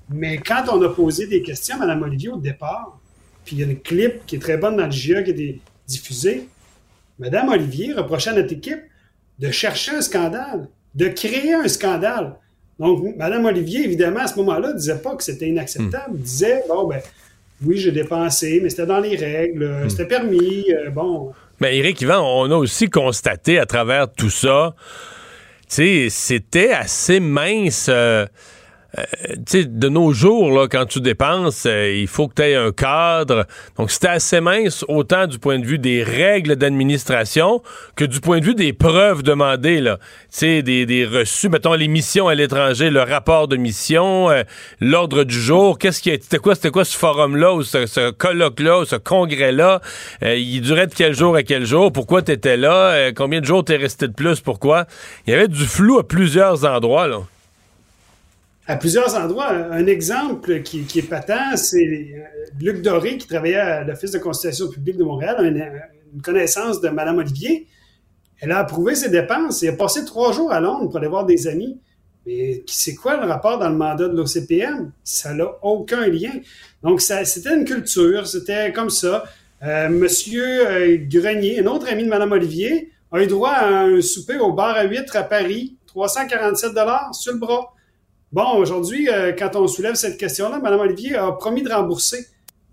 Mais 0.09 0.37
quand 0.37 0.65
on 0.71 0.81
a 0.81 0.89
posé 0.89 1.27
des 1.27 1.41
questions 1.41 1.75
à 1.75 1.79
Mme 1.79 2.03
Olivier 2.03 2.29
au 2.29 2.37
départ, 2.37 2.99
puis 3.45 3.55
il 3.55 3.59
y 3.59 3.63
a 3.63 3.65
une 3.65 3.79
clip 3.79 4.25
qui 4.25 4.35
est 4.35 4.39
très 4.39 4.57
bonne 4.57 4.75
dans 4.75 4.85
le 4.85 4.91
GIA 4.91 5.23
qui 5.23 5.29
a 5.29 5.33
été 5.33 5.61
diffusée, 5.87 6.47
Mme 7.19 7.49
Olivier 7.49 7.93
reprochait 7.93 8.31
à 8.31 8.33
notre 8.33 8.53
équipe 8.53 8.81
de 9.39 9.51
chercher 9.51 9.95
un 9.95 10.01
scandale, 10.01 10.67
de 10.93 11.07
créer 11.07 11.53
un 11.53 11.67
scandale. 11.67 12.35
Donc, 12.79 13.15
Mme 13.15 13.45
Olivier, 13.45 13.85
évidemment, 13.85 14.21
à 14.21 14.27
ce 14.27 14.35
moment-là, 14.37 14.73
ne 14.73 14.77
disait 14.77 14.97
pas 14.97 15.15
que 15.15 15.23
c'était 15.23 15.47
inacceptable. 15.47 16.15
Elle 16.15 16.21
disait, 16.21 16.63
bon, 16.67 16.87
ben, 16.87 17.01
oui, 17.65 17.77
j'ai 17.77 17.91
dépensé, 17.91 18.59
mais 18.61 18.69
c'était 18.69 18.85
dans 18.85 18.99
les 18.99 19.15
règles, 19.15 19.85
hmm. 19.85 19.89
c'était 19.89 20.07
permis, 20.07 20.65
euh, 20.71 20.89
bon. 20.89 21.31
Mais 21.63 21.77
Éric 21.77 22.01
Yvan, 22.01 22.19
on 22.19 22.51
a 22.51 22.55
aussi 22.57 22.89
constaté 22.89 23.57
à 23.57 23.65
travers 23.65 24.11
tout 24.11 24.29
ça, 24.29 24.75
tu 25.73 26.09
c'était 26.09 26.73
assez 26.73 27.21
mince. 27.21 27.85
Euh, 27.87 28.25
euh, 28.97 29.63
de 29.65 29.89
nos 29.89 30.13
jours, 30.13 30.51
là, 30.51 30.67
quand 30.67 30.85
tu 30.85 31.01
dépenses, 31.01 31.65
euh, 31.65 31.91
il 31.91 32.07
faut 32.07 32.27
que 32.27 32.35
tu 32.35 32.41
aies 32.43 32.55
un 32.55 32.71
cadre. 32.71 33.47
Donc, 33.77 33.89
c'était 33.89 34.09
assez 34.09 34.39
mince, 34.39 34.85
autant 34.87 35.25
du 35.25 35.39
point 35.39 35.57
de 35.57 35.65
vue 35.65 35.79
des 35.79 36.03
règles 36.03 36.55
d'administration 36.55 37.63
que 37.95 38.05
du 38.05 38.19
point 38.19 38.39
de 38.39 38.45
vue 38.45 38.55
des 38.55 38.71
preuves 38.71 39.23
demandées. 39.23 39.83
Sais, 40.29 40.61
des, 40.61 40.85
des, 40.85 41.05
reçus, 41.05 41.49
mettons, 41.49 41.73
les 41.73 41.87
missions 41.87 42.27
à 42.27 42.35
l'étranger, 42.35 42.91
le 42.91 43.01
rapport 43.01 43.47
de 43.47 43.57
mission, 43.57 44.29
euh, 44.29 44.43
l'ordre 44.79 45.23
du 45.23 45.39
jour. 45.39 45.79
Qu'est-ce 45.79 46.01
qui 46.01 46.11
C'était 46.11 46.37
quoi, 46.37 46.53
c'était 46.53 46.71
quoi 46.71 46.85
ce 46.85 46.95
forum-là, 46.95 47.53
ou 47.53 47.63
ce, 47.63 47.87
ce 47.87 48.11
colloque-là, 48.11 48.79
ou 48.79 48.85
ce 48.85 48.95
congrès-là? 48.95 49.81
il 50.21 50.61
durait 50.61 50.87
de 50.87 50.93
quel 50.93 51.15
jour 51.15 51.35
à 51.35 51.43
quel 51.43 51.65
jour? 51.65 51.91
Pourquoi 51.91 52.21
tu 52.21 52.31
étais 52.31 52.57
là? 52.57 53.11
combien 53.13 53.41
de 53.41 53.45
jours 53.45 53.65
t'es 53.65 53.75
resté 53.75 54.07
de 54.07 54.13
plus? 54.13 54.39
Pourquoi? 54.41 54.85
Il 55.25 55.31
y 55.31 55.33
avait 55.33 55.47
du 55.47 55.65
flou 55.65 55.97
à 55.97 56.07
plusieurs 56.07 56.65
endroits, 56.65 57.07
là 57.07 57.21
à 58.67 58.75
plusieurs 58.75 59.15
endroits. 59.15 59.49
Un 59.49 59.85
exemple 59.87 60.61
qui, 60.61 60.85
est 60.95 61.09
patent, 61.09 61.57
c'est 61.57 61.85
euh, 61.85 62.23
Luc 62.59 62.81
Doré, 62.81 63.17
qui 63.17 63.27
travaillait 63.27 63.55
à 63.55 63.83
l'Office 63.83 64.11
de 64.11 64.19
consultation 64.19 64.69
publique 64.69 64.97
de 64.97 65.03
Montréal, 65.03 65.35
une, 65.41 66.21
connaissance 66.21 66.79
de 66.79 66.89
Mme 66.89 67.17
Olivier. 67.17 67.67
Elle 68.39 68.51
a 68.51 68.59
approuvé 68.59 68.93
ses 68.93 69.09
dépenses 69.09 69.63
et 69.63 69.69
a 69.69 69.73
passé 69.73 70.05
trois 70.05 70.31
jours 70.31 70.51
à 70.51 70.59
Londres 70.59 70.87
pour 70.87 70.97
aller 70.97 71.07
voir 71.07 71.25
des 71.25 71.47
amis. 71.47 71.79
Mais 72.25 72.63
c'est 72.67 72.95
quoi 72.95 73.17
le 73.17 73.27
rapport 73.27 73.57
dans 73.57 73.67
le 73.67 73.75
mandat 73.75 74.07
de 74.07 74.15
l'OCPM? 74.15 74.91
Ça 75.03 75.33
n'a 75.33 75.47
aucun 75.63 76.07
lien. 76.07 76.31
Donc, 76.83 77.01
c'était 77.01 77.55
une 77.55 77.65
culture, 77.65 78.27
c'était 78.27 78.71
comme 78.71 78.89
ça. 78.89 79.23
Euh, 79.63 79.89
Monsieur 79.89 80.67
euh, 80.67 80.97
Grenier, 81.09 81.61
un 81.61 81.65
autre 81.65 81.87
ami 81.89 82.03
de 82.03 82.09
Mme 82.09 82.33
Olivier, 82.33 82.91
a 83.11 83.21
eu 83.21 83.27
droit 83.27 83.51
à 83.51 83.83
un 83.83 84.01
souper 84.01 84.37
au 84.37 84.53
bar 84.53 84.75
à 84.75 84.83
huîtres 84.83 85.15
à 85.15 85.23
Paris, 85.23 85.77
347 85.87 86.71
sur 87.13 87.33
le 87.33 87.39
bras. 87.39 87.73
Bon, 88.33 88.55
aujourd'hui, 88.57 89.07
euh, 89.09 89.31
quand 89.37 89.55
on 89.55 89.67
soulève 89.67 89.93
cette 89.93 90.17
question-là, 90.17 90.57
Mme 90.57 90.79
Olivier 90.79 91.15
a 91.15 91.31
promis 91.33 91.61
de 91.61 91.69
rembourser. 91.69 92.25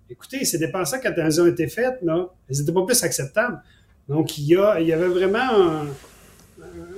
Écoutez, 0.09 0.47
ces 0.47 0.57
dépenses 0.57 0.95
quand 1.03 1.13
elles 1.15 1.41
ont 1.43 1.47
été 1.47 1.69
faites, 1.69 1.99
là, 2.03 2.31
elles 2.49 2.57
n'étaient 2.57 2.73
pas 2.73 2.87
plus 2.87 3.05
acceptables. 3.05 3.61
Donc, 4.09 4.39
il 4.39 4.45
y, 4.45 4.57
a, 4.57 4.81
il 4.81 4.87
y 4.89 4.93
avait 4.95 5.09
vraiment 5.09 5.39
un, 5.39 5.87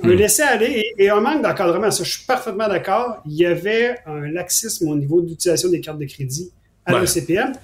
un 0.04 0.08
hmm. 0.08 0.12
laisser-aller 0.12 0.94
et, 0.96 1.10
un 1.10 1.20
manque 1.20 1.42
d'encadrement. 1.42 1.90
Ça, 1.90 2.04
je 2.04 2.10
suis 2.10 2.24
parfaitement 2.24 2.68
d'accord. 2.68 3.20
Il 3.26 3.32
y 3.32 3.44
avait 3.44 3.96
un 4.06 4.30
laxisme 4.30 4.88
au 4.88 4.94
niveau 4.94 5.20
d'utilisation 5.20 5.68
des 5.68 5.80
cartes 5.80 5.98
de 5.98 6.06
crédit 6.06 6.52
à 6.86 6.94
ouais. 6.94 7.00
l'ECPM. 7.00 7.54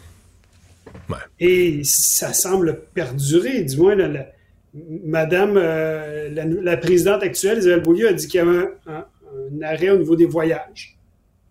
Et 1.38 1.84
ça 1.84 2.32
semble 2.32 2.80
perdurer. 2.92 3.62
Du 3.62 3.76
moins, 3.76 3.94
la, 3.94 4.26
Madame, 5.04 5.56
euh, 5.56 6.28
la, 6.60 6.76
présidente 6.76 7.22
actuelle, 7.22 7.58
Isabelle 7.58 7.82
Beaulieu, 7.82 8.08
a 8.08 8.12
dit 8.12 8.26
qu'il 8.26 8.38
y 8.38 8.42
avait 8.42 8.68
un 8.88 8.88
un 8.88 9.04
arrêt 9.62 9.90
au 9.90 9.98
niveau 9.98 10.16
des 10.16 10.26
voyages. 10.26 10.98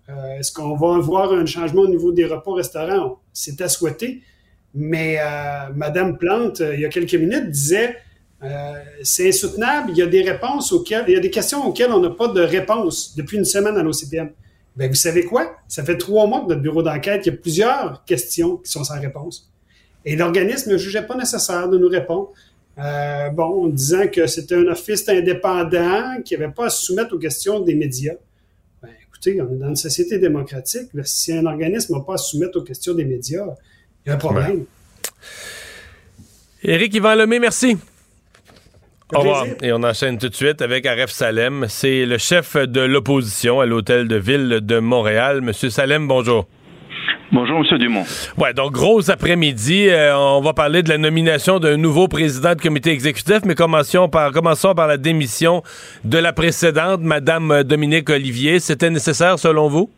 Euh, 0.10 0.39
est-ce 0.39 0.52
qu'on 0.52 0.76
va 0.76 0.95
avoir 0.95 1.34
un 1.34 1.45
changement 1.45 1.82
au 1.82 1.88
niveau 1.88 2.12
des 2.12 2.26
repas-restaurants? 2.26 3.20
C'est 3.34 3.60
à 3.62 3.68
souhaiter. 3.68 4.22
Mais 4.74 5.18
euh, 5.20 5.74
Madame 5.76 6.18
Plante, 6.18 6.62
euh, 6.62 6.76
il 6.76 6.82
y 6.82 6.86
a 6.86 6.89
quelques 6.89 7.16
minutes, 7.16 7.50
disait 7.50 7.98
c'est 9.02 9.30
insoutenable, 9.30 9.89
il 9.89 9.98
y 9.98 10.04
a 10.04 10.06
des 10.06 10.22
réponses 10.22 10.72
auxquelles, 10.72 11.06
il 11.08 11.16
y 11.16 11.18
a 11.18 11.20
des 11.20 11.32
questions 11.32 11.66
auxquelles 11.66 11.91
on 11.91 12.00
n'a 12.00 12.12
pas 12.12 12.28
de 12.28 12.41
réponse 12.41 13.16
depuis 13.16 13.38
une 13.38 13.45
semaine 13.45 13.76
à 13.76 13.82
l'OCPM. 13.82 14.30
Bien, 14.76 14.88
vous 14.88 14.93
savez 14.93 15.26
quoi? 15.26 15.58
Ça 15.68 15.84
fait 15.84 15.98
trois 15.98 16.28
mois 16.28 16.41
que 16.41 16.50
notre 16.50 16.62
bureau 16.62 16.84
d'enquête, 16.84 17.26
il 17.26 17.32
y 17.32 17.36
a 17.36 17.38
plusieurs 17.38 18.06
questions 18.06 18.58
qui 18.58 18.72
sont 18.72 18.84
sans 18.84 19.02
réponse. 19.02 19.52
Et 20.06 20.16
l'organisme 20.16 20.72
ne 20.72 20.78
jugeait 20.78 21.08
pas 21.08 21.18
nécessaire 21.18 21.68
de 21.68 21.80
nous 21.80 21.89
répondre. 21.89 22.32
Euh, 22.80 23.30
bon, 23.30 23.65
en 23.65 23.67
disant 23.69 24.07
que 24.07 24.28
c'était 24.28 24.55
un 24.55 24.67
office 24.67 25.07
indépendant 25.09 26.21
qui 26.23 26.38
n'avait 26.38 26.53
pas 26.53 26.67
à 26.67 26.69
se 26.69 26.86
soumettre 26.86 27.15
aux 27.15 27.19
questions 27.19 27.59
des 27.59 27.73
médias. 27.73 28.13
Ben, 28.82 28.89
écoutez, 29.07 29.41
on 29.41 29.51
est 29.51 29.57
dans 29.57 29.69
une 29.69 29.75
société 29.75 30.19
démocratique. 30.19 30.89
si 31.03 31.34
un 31.34 31.45
organisme 31.45 31.95
n'a 31.95 32.01
pas 32.01 32.15
à 32.15 32.17
se 32.17 32.32
soumettre 32.32 32.59
aux 32.59 32.63
questions 32.63 32.93
des 32.93 33.05
médias, 33.05 33.45
il 34.05 34.09
y 34.09 34.11
a 34.11 34.15
un 34.15 34.17
problème. 34.17 34.65
Éric 36.63 36.93
Yvan 36.93 37.15
Lemay, 37.15 37.39
merci. 37.39 37.78
Au 39.13 39.19
revoir. 39.19 39.47
Et 39.61 39.71
on 39.71 39.84
enchaîne 39.84 40.17
tout 40.17 40.30
de 40.30 40.36
suite 40.36 40.61
avec 40.61 40.86
Aref 40.86 41.11
Salem. 41.11 41.65
C'est 41.69 42.05
le 42.05 42.17
chef 42.17 42.57
de 42.57 42.82
l'opposition 42.82 43.59
à 43.59 43.65
l'hôtel 43.65 44.07
de 44.07 44.17
ville 44.17 44.59
de 44.61 44.80
Montréal. 44.80 45.41
Monsieur 45.41 45.69
Salem, 45.69 46.07
bonjour. 46.07 46.47
Bonjour, 47.30 47.59
M. 47.59 47.78
Dumont. 47.78 48.05
Ouais, 48.38 48.53
donc 48.53 48.71
gros 48.71 49.11
après-midi, 49.11 49.89
euh, 49.89 50.15
on 50.15 50.39
va 50.39 50.53
parler 50.53 50.82
de 50.82 50.88
la 50.88 50.97
nomination 50.97 51.59
d'un 51.59 51.75
nouveau 51.75 52.07
président 52.07 52.55
de 52.55 52.61
comité 52.61 52.91
exécutif, 52.91 53.39
mais 53.45 53.53
commençons 53.53 54.07
par, 54.07 54.32
commençons 54.32 54.73
par 54.73 54.88
la 54.88 54.95
démission 54.95 55.61
de 56.05 56.17
la 56.19 56.32
précédente, 56.32 57.01
Mme 57.01 57.63
Dominique 57.63 58.09
Olivier. 58.09 58.59
C'était 58.59 58.89
nécessaire 58.89 59.38
selon 59.39 59.67
vous? 59.67 59.89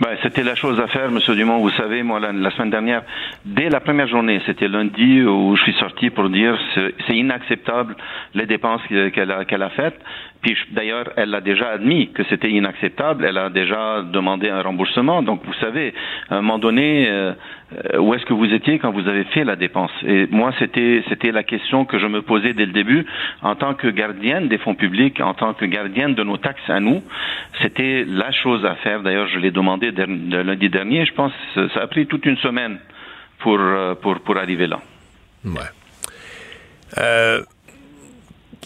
Ben, 0.00 0.16
c'était 0.22 0.42
la 0.42 0.54
chose 0.54 0.78
à 0.80 0.86
faire, 0.88 1.06
M. 1.06 1.18
Dumont. 1.34 1.58
Vous 1.58 1.70
savez, 1.70 2.02
moi, 2.02 2.20
la, 2.20 2.50
semaine 2.50 2.70
dernière, 2.70 3.02
dès 3.44 3.68
la 3.68 3.80
première 3.80 4.08
journée, 4.08 4.40
c'était 4.46 4.68
lundi 4.68 5.22
où 5.22 5.56
je 5.56 5.62
suis 5.62 5.74
sorti 5.74 6.10
pour 6.10 6.28
dire 6.28 6.58
c'est 6.74 7.16
inacceptable 7.16 7.96
les 8.34 8.46
dépenses 8.46 8.82
qu'elle 8.88 9.30
a, 9.30 9.44
qu'elle 9.44 9.62
a 9.62 9.70
faites. 9.70 9.98
D'ailleurs, 10.70 11.10
elle 11.16 11.34
a 11.34 11.40
déjà 11.40 11.68
admis 11.70 12.10
que 12.12 12.22
c'était 12.24 12.50
inacceptable. 12.50 13.24
Elle 13.24 13.38
a 13.38 13.50
déjà 13.50 14.02
demandé 14.02 14.48
un 14.48 14.62
remboursement. 14.62 15.22
Donc, 15.22 15.42
vous 15.44 15.54
savez, 15.54 15.92
à 16.30 16.36
un 16.36 16.42
moment 16.42 16.58
donné, 16.58 17.08
euh, 17.08 17.32
euh, 17.92 17.98
où 17.98 18.14
est-ce 18.14 18.24
que 18.24 18.32
vous 18.32 18.52
étiez 18.52 18.78
quand 18.78 18.92
vous 18.92 19.06
avez 19.08 19.24
fait 19.24 19.44
la 19.44 19.56
dépense? 19.56 19.90
Et 20.06 20.26
moi, 20.30 20.52
c'était 20.58 21.02
c'était 21.08 21.32
la 21.32 21.42
question 21.42 21.84
que 21.84 21.98
je 21.98 22.06
me 22.06 22.22
posais 22.22 22.54
dès 22.54 22.66
le 22.66 22.72
début 22.72 23.04
en 23.42 23.56
tant 23.56 23.74
que 23.74 23.88
gardienne 23.88 24.48
des 24.48 24.58
fonds 24.58 24.74
publics, 24.74 25.20
en 25.20 25.34
tant 25.34 25.54
que 25.54 25.64
gardienne 25.64 26.14
de 26.14 26.22
nos 26.22 26.36
taxes 26.36 26.70
à 26.70 26.80
nous. 26.80 27.02
C'était 27.60 28.04
la 28.06 28.30
chose 28.30 28.64
à 28.64 28.74
faire. 28.76 29.02
D'ailleurs, 29.02 29.28
je 29.28 29.38
l'ai 29.38 29.50
demandé 29.50 29.92
de 29.92 30.04
lundi 30.04 30.68
dernier. 30.70 31.04
Je 31.04 31.14
pense 31.14 31.32
que 31.54 31.68
ça 31.70 31.80
a 31.80 31.86
pris 31.88 32.06
toute 32.06 32.24
une 32.24 32.38
semaine 32.38 32.78
pour, 33.40 33.58
euh, 33.58 33.94
pour, 33.94 34.20
pour 34.20 34.36
arriver 34.36 34.66
là. 34.66 34.80
Ouais. 35.44 35.60
Euh, 36.96 37.42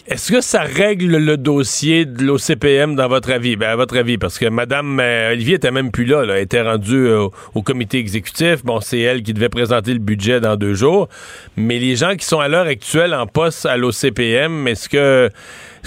est-ce 0.05 0.33
que 0.33 0.41
ça 0.41 0.61
règle 0.63 1.15
le 1.15 1.37
dossier 1.37 2.03
de 2.03 2.23
l'OCPM 2.23 2.95
dans 2.95 3.07
votre 3.07 3.31
avis? 3.31 3.55
Ben, 3.55 3.69
à 3.69 3.75
votre 3.77 3.97
avis, 3.97 4.17
parce 4.17 4.37
que 4.37 4.45
Mme 4.45 4.99
euh, 4.99 5.31
Olivier 5.31 5.55
était 5.55 5.71
même 5.71 5.91
plus 5.91 6.03
là, 6.03 6.25
là. 6.25 6.35
Elle 6.35 6.43
était 6.43 6.61
rendue 6.61 7.07
euh, 7.07 7.27
au 7.55 7.61
comité 7.61 7.99
exécutif. 7.99 8.65
Bon, 8.65 8.81
c'est 8.81 8.99
elle 8.99 9.23
qui 9.23 9.33
devait 9.33 9.47
présenter 9.47 9.93
le 9.93 9.99
budget 9.99 10.41
dans 10.41 10.57
deux 10.57 10.73
jours. 10.73 11.07
Mais 11.55 11.79
les 11.79 11.95
gens 11.95 12.15
qui 12.15 12.25
sont 12.25 12.39
à 12.39 12.49
l'heure 12.49 12.67
actuelle 12.67 13.13
en 13.13 13.27
poste 13.27 13.65
à 13.65 13.77
l'OCPM, 13.77 14.67
est-ce 14.67 14.89
que, 14.89 15.29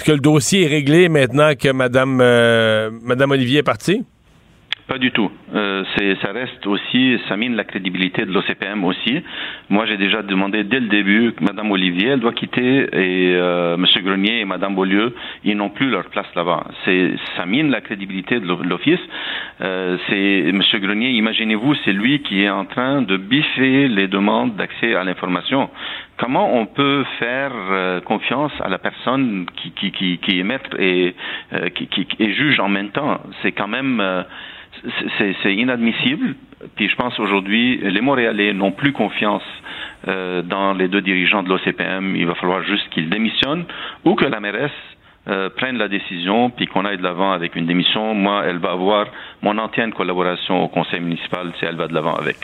le 0.07 0.17
dossier 0.17 0.63
est 0.63 0.67
réglé 0.67 1.09
maintenant 1.09 1.53
que 1.53 1.71
Mme, 1.71 2.19
euh, 2.19 2.89
Madame 3.03 3.31
Olivier 3.31 3.59
est 3.59 3.63
partie? 3.63 4.03
Pas 4.87 4.97
du 4.99 5.11
tout. 5.11 5.29
Euh, 5.53 5.83
ça 6.21 6.31
reste 6.31 6.65
aussi, 6.65 7.19
ça 7.27 7.35
mine 7.35 7.55
la 7.57 7.65
crédibilité 7.65 8.25
de 8.25 8.31
l'OCPM 8.31 8.85
aussi. 8.85 9.21
Moi, 9.69 9.85
j'ai 9.85 9.97
déjà 9.97 10.21
demandé 10.21 10.63
dès 10.63 10.79
le 10.79 10.87
début 10.87 11.33
que 11.33 11.43
Mme 11.43 11.71
Olivier, 11.71 12.09
elle 12.09 12.21
doit 12.21 12.31
quitter 12.31 12.87
et 12.93 13.35
euh, 13.35 13.75
M. 13.75 13.85
Grenier 14.01 14.39
et 14.39 14.45
Mme 14.45 14.75
Beaulieu, 14.75 15.13
ils 15.43 15.57
n'ont 15.57 15.71
plus 15.71 15.89
leur 15.89 16.05
place 16.05 16.33
là-bas. 16.35 16.67
Ça 17.35 17.45
mine 17.45 17.69
la 17.69 17.81
crédibilité 17.81 18.39
de 18.39 18.47
l'office. 18.47 18.99
Euh, 19.59 19.97
c'est 20.07 20.49
M. 20.49 20.61
Grenier, 20.75 21.09
imaginez-vous, 21.09 21.75
c'est 21.83 21.91
lui 21.91 22.21
qui 22.21 22.43
est 22.43 22.49
en 22.49 22.63
train 22.63 23.01
de 23.01 23.17
biffer 23.17 23.89
les 23.89 24.07
demandes 24.07 24.55
d'accès 24.55 24.95
à 24.95 25.03
l'information. 25.03 25.69
Comment 26.17 26.55
on 26.55 26.65
peut 26.65 27.03
faire 27.19 27.51
euh, 27.53 27.99
confiance 28.01 28.53
à 28.61 28.69
la 28.69 28.79
personne 28.79 29.45
qui, 29.55 29.71
qui, 29.71 29.91
qui, 29.91 30.17
qui 30.17 30.39
est 30.39 30.43
maître 30.43 30.69
et, 30.79 31.13
euh, 31.53 31.69
qui, 31.69 31.87
qui, 31.87 32.33
juge 32.33 32.59
en 32.59 32.69
même 32.69 32.89
temps? 32.89 33.19
C'est 33.41 33.51
quand 33.51 33.67
même 33.67 33.99
euh, 33.99 34.23
c'est 35.43 35.53
inadmissible. 35.53 36.35
Puis 36.75 36.89
je 36.89 36.95
pense 36.95 37.19
aujourd'hui, 37.19 37.79
les 37.83 38.01
Montréalais 38.01 38.53
n'ont 38.53 38.71
plus 38.71 38.91
confiance 38.91 39.43
euh, 40.07 40.41
dans 40.41 40.73
les 40.73 40.87
deux 40.87 41.01
dirigeants 41.01 41.43
de 41.43 41.49
l'OCPM. 41.49 42.15
Il 42.15 42.25
va 42.25 42.35
falloir 42.35 42.63
juste 42.63 42.89
qu'ils 42.89 43.09
démissionnent 43.09 43.65
ou 44.05 44.15
que 44.15 44.25
la 44.25 44.39
mairesse 44.39 44.71
euh, 45.27 45.49
prenne 45.49 45.77
la 45.77 45.87
décision 45.87 46.49
puis 46.49 46.67
qu'on 46.67 46.85
aille 46.85 46.97
de 46.97 47.03
l'avant 47.03 47.31
avec 47.31 47.55
une 47.55 47.65
démission. 47.65 48.13
Moi, 48.13 48.43
elle 48.45 48.57
va 48.57 48.71
avoir 48.71 49.07
mon 49.41 49.57
entière 49.57 49.89
collaboration 49.91 50.63
au 50.63 50.67
conseil 50.67 50.99
municipal 50.99 51.51
si 51.59 51.65
elle 51.65 51.75
va 51.75 51.87
de 51.87 51.93
l'avant 51.93 52.15
avec. 52.15 52.37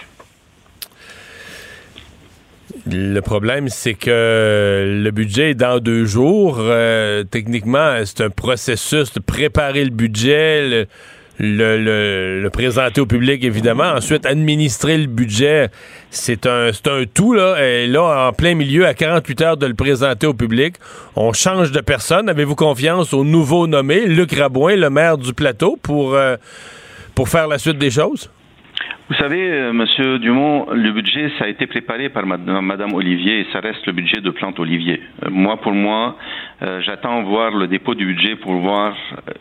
Le 2.86 3.22
problème, 3.22 3.70
c'est 3.70 3.94
que 3.94 5.00
le 5.02 5.12
budget 5.12 5.52
est 5.52 5.56
dans 5.56 5.80
deux 5.80 6.06
jours. 6.06 6.58
Euh, 6.60 7.24
techniquement, 7.24 8.02
c'est 8.04 8.22
un 8.22 8.30
processus 8.30 9.14
de 9.14 9.20
préparer 9.22 9.86
le 9.86 9.92
budget. 9.92 10.88
Le, 11.40 12.48
présenter 12.50 13.02
au 13.02 13.06
public, 13.06 13.44
évidemment. 13.44 13.92
Ensuite, 13.96 14.26
administrer 14.26 14.98
le 14.98 15.08
budget, 15.08 15.70
c'est 16.10 16.46
un, 16.46 16.70
un 16.70 17.04
tout, 17.12 17.34
là. 17.34 17.56
Et 17.66 17.88
là, 17.88 18.28
en 18.28 18.34
plein 18.34 18.56
milieu, 18.56 18.86
à 18.86 18.94
48 18.94 19.42
heures 19.42 19.58
de 19.58 19.66
le 19.66 19.74
présenter 19.74 20.28
au 20.28 20.34
public, 20.34 20.76
on 21.16 21.34
change 21.34 21.72
de 21.72 21.82
personne. 21.82 22.30
Avez-vous 22.30 22.56
confiance 22.56 23.14
au 23.14 23.24
nouveau 23.24 23.68
nommé, 23.68 24.06
Luc 24.06 24.34
Rabouin, 24.34 24.76
le 24.76 24.90
maire 24.90 25.18
du 25.18 25.34
plateau, 25.34 25.78
pour, 25.82 26.16
euh, 26.16 26.38
pour 27.16 27.30
faire 27.30 27.48
la 27.48 27.58
suite 27.58 27.78
des 27.78 27.92
choses? 27.92 28.30
Vous 29.10 29.16
savez, 29.16 29.52
euh, 29.52 29.74
Monsieur 29.74 30.18
Dumont, 30.18 30.68
le 30.72 30.92
budget, 30.92 31.30
ça 31.38 31.44
a 31.44 31.48
été 31.50 31.68
préparé 31.68 32.08
par 32.08 32.26
Madame 32.26 32.94
Olivier 32.94 33.42
et 33.42 33.48
ça 33.52 33.60
reste 33.60 33.86
le 33.86 33.92
budget 33.92 34.22
de 34.22 34.30
Plante 34.30 34.58
Olivier. 34.60 35.02
Euh, 35.26 35.30
moi, 35.30 35.58
pour 35.58 35.74
moi, 35.74 36.16
euh, 36.62 36.80
j'attends 36.80 37.22
voir 37.24 37.52
le 37.52 37.68
dépôt 37.68 37.96
du 37.96 38.06
budget 38.06 38.38
pour 38.38 38.54
voir 38.54 38.96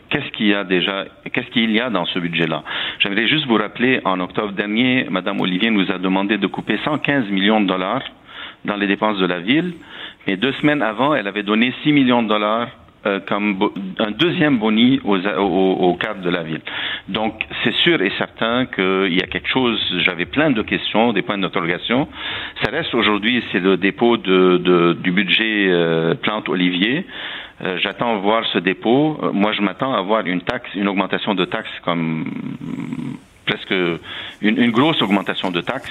qu'est-ce 0.09 0.29
qu'il 0.31 0.47
y 0.47 0.53
a 0.53 0.65
déjà, 0.65 1.05
qu'est-ce 1.31 1.49
qu'il 1.51 1.71
y 1.71 1.79
a 1.79 1.89
dans 1.89 2.05
ce 2.05 2.19
budget-là. 2.19 2.61
J'aimerais 2.99 3.25
juste 3.29 3.47
vous 3.47 3.55
rappeler, 3.55 4.01
en 4.03 4.19
octobre 4.19 4.51
dernier, 4.51 5.07
Madame 5.09 5.39
Olivier 5.39 5.69
nous 5.69 5.89
a 5.89 5.97
demandé 5.97 6.37
de 6.37 6.47
couper 6.47 6.77
115 6.83 7.29
millions 7.29 7.61
de 7.61 7.67
dollars 7.67 8.03
dans 8.65 8.75
les 8.75 8.87
dépenses 8.87 9.17
de 9.17 9.25
la 9.25 9.39
ville. 9.39 9.75
Mais 10.27 10.35
deux 10.35 10.51
semaines 10.53 10.81
avant, 10.81 11.15
elle 11.15 11.27
avait 11.27 11.43
donné 11.43 11.73
6 11.83 11.93
millions 11.93 12.21
de 12.21 12.27
dollars 12.27 12.67
euh, 13.05 13.19
comme 13.27 13.59
un 13.99 14.11
deuxième 14.11 14.57
boni 14.59 14.99
aux, 15.03 15.17
aux, 15.17 15.73
aux, 15.73 15.95
cadres 15.95 16.21
de 16.21 16.29
la 16.29 16.43
ville. 16.43 16.61
Donc, 17.09 17.33
c'est 17.63 17.73
sûr 17.75 18.01
et 18.01 18.11
certain 18.17 18.65
qu'il 18.65 19.13
y 19.13 19.21
a 19.21 19.27
quelque 19.27 19.49
chose, 19.49 19.79
j'avais 19.99 20.25
plein 20.25 20.51
de 20.51 20.61
questions, 20.61 21.13
des 21.13 21.21
points 21.21 21.37
d'interrogation. 21.37 22.07
Ça 22.63 22.71
reste 22.71 22.93
aujourd'hui, 22.95 23.43
c'est 23.51 23.59
le 23.59 23.77
dépôt 23.77 24.17
de, 24.17 24.57
de, 24.57 24.93
du 24.93 25.11
budget 25.11 25.67
euh, 25.69 26.15
plante 26.15 26.47
olivier. 26.49 27.05
Euh, 27.61 27.77
J'attends 27.79 28.17
voir 28.19 28.45
ce 28.51 28.59
dépôt. 28.59 29.19
Euh, 29.21 29.31
moi, 29.31 29.51
je 29.53 29.61
m'attends 29.61 29.93
à 29.93 30.01
voir 30.01 30.25
une 30.25 30.41
taxe, 30.41 30.69
une 30.75 30.87
augmentation 30.87 31.35
de 31.35 31.45
taxes 31.45 31.69
comme 31.83 32.25
presque 33.45 33.73
une, 34.41 34.57
une 34.57 34.71
grosse 34.71 35.01
augmentation 35.01 35.51
de 35.51 35.61
taxes 35.61 35.89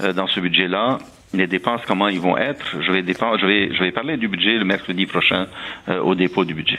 euh, 0.00 0.12
dans 0.12 0.26
ce 0.26 0.40
budget-là 0.40 0.98
les 1.34 1.46
dépenses, 1.46 1.82
comment 1.86 2.08
ils 2.08 2.20
vont 2.20 2.36
être. 2.36 2.76
Je 2.80 2.92
vais, 2.92 3.04
je 3.06 3.46
vais, 3.46 3.74
je 3.74 3.82
vais 3.82 3.92
parler 3.92 4.16
du 4.16 4.28
budget 4.28 4.56
le 4.56 4.64
mercredi 4.64 5.06
prochain 5.06 5.46
euh, 5.88 6.00
au 6.00 6.14
dépôt 6.14 6.44
du 6.44 6.54
budget. 6.54 6.78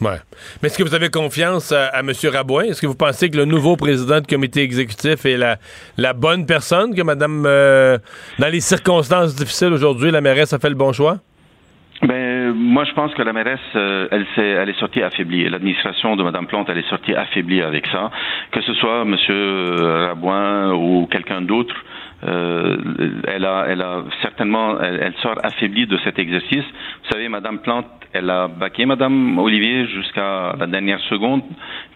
Ouais. 0.00 0.18
Mais 0.62 0.68
est-ce 0.68 0.78
que 0.78 0.84
vous 0.84 0.94
avez 0.94 1.08
confiance 1.08 1.72
à, 1.72 1.86
à 1.86 2.00
M. 2.00 2.12
Rabouin? 2.32 2.64
Est-ce 2.64 2.80
que 2.80 2.86
vous 2.86 2.94
pensez 2.94 3.30
que 3.30 3.36
le 3.36 3.44
nouveau 3.44 3.76
président 3.76 4.20
du 4.20 4.26
comité 4.26 4.62
exécutif 4.62 5.26
est 5.26 5.36
la, 5.36 5.58
la 5.96 6.12
bonne 6.12 6.46
personne, 6.46 6.94
que 6.94 7.02
Madame, 7.02 7.44
euh, 7.44 7.98
dans 8.38 8.48
les 8.48 8.60
circonstances 8.60 9.34
difficiles 9.34 9.72
aujourd'hui, 9.72 10.12
la 10.12 10.20
mairesse 10.20 10.52
a 10.52 10.60
fait 10.60 10.68
le 10.68 10.76
bon 10.76 10.92
choix? 10.92 11.18
Ben, 12.02 12.52
moi, 12.52 12.84
je 12.84 12.92
pense 12.92 13.12
que 13.14 13.22
la 13.22 13.32
mairesse, 13.32 13.58
euh, 13.74 14.06
elle, 14.12 14.24
est, 14.36 14.40
elle 14.40 14.68
est 14.68 14.78
sortie 14.78 15.02
affaiblie. 15.02 15.48
L'administration 15.48 16.14
de 16.14 16.22
Mme 16.22 16.46
Plante, 16.46 16.68
elle 16.70 16.78
est 16.78 16.88
sortie 16.88 17.14
affaiblie 17.14 17.60
avec 17.60 17.88
ça. 17.88 18.12
Que 18.52 18.60
ce 18.60 18.74
soit 18.74 19.02
M. 19.02 19.16
Rabouin 20.06 20.74
ou 20.74 21.08
quelqu'un 21.10 21.40
d'autre, 21.40 21.74
elle, 22.22 23.44
a, 23.44 23.66
elle 23.68 23.82
a 23.82 24.04
certainement, 24.22 24.80
elle, 24.80 25.00
elle, 25.02 25.14
sort 25.22 25.36
affaiblie 25.42 25.86
de 25.86 25.98
cet 26.04 26.18
exercice. 26.18 26.64
Vous 26.64 27.10
savez, 27.10 27.28
Madame 27.28 27.60
Plante, 27.60 27.86
elle 28.12 28.30
a 28.30 28.48
baqué 28.48 28.86
Madame 28.86 29.38
Olivier 29.38 29.86
jusqu'à 29.86 30.54
la 30.58 30.66
dernière 30.66 31.00
seconde, 31.08 31.42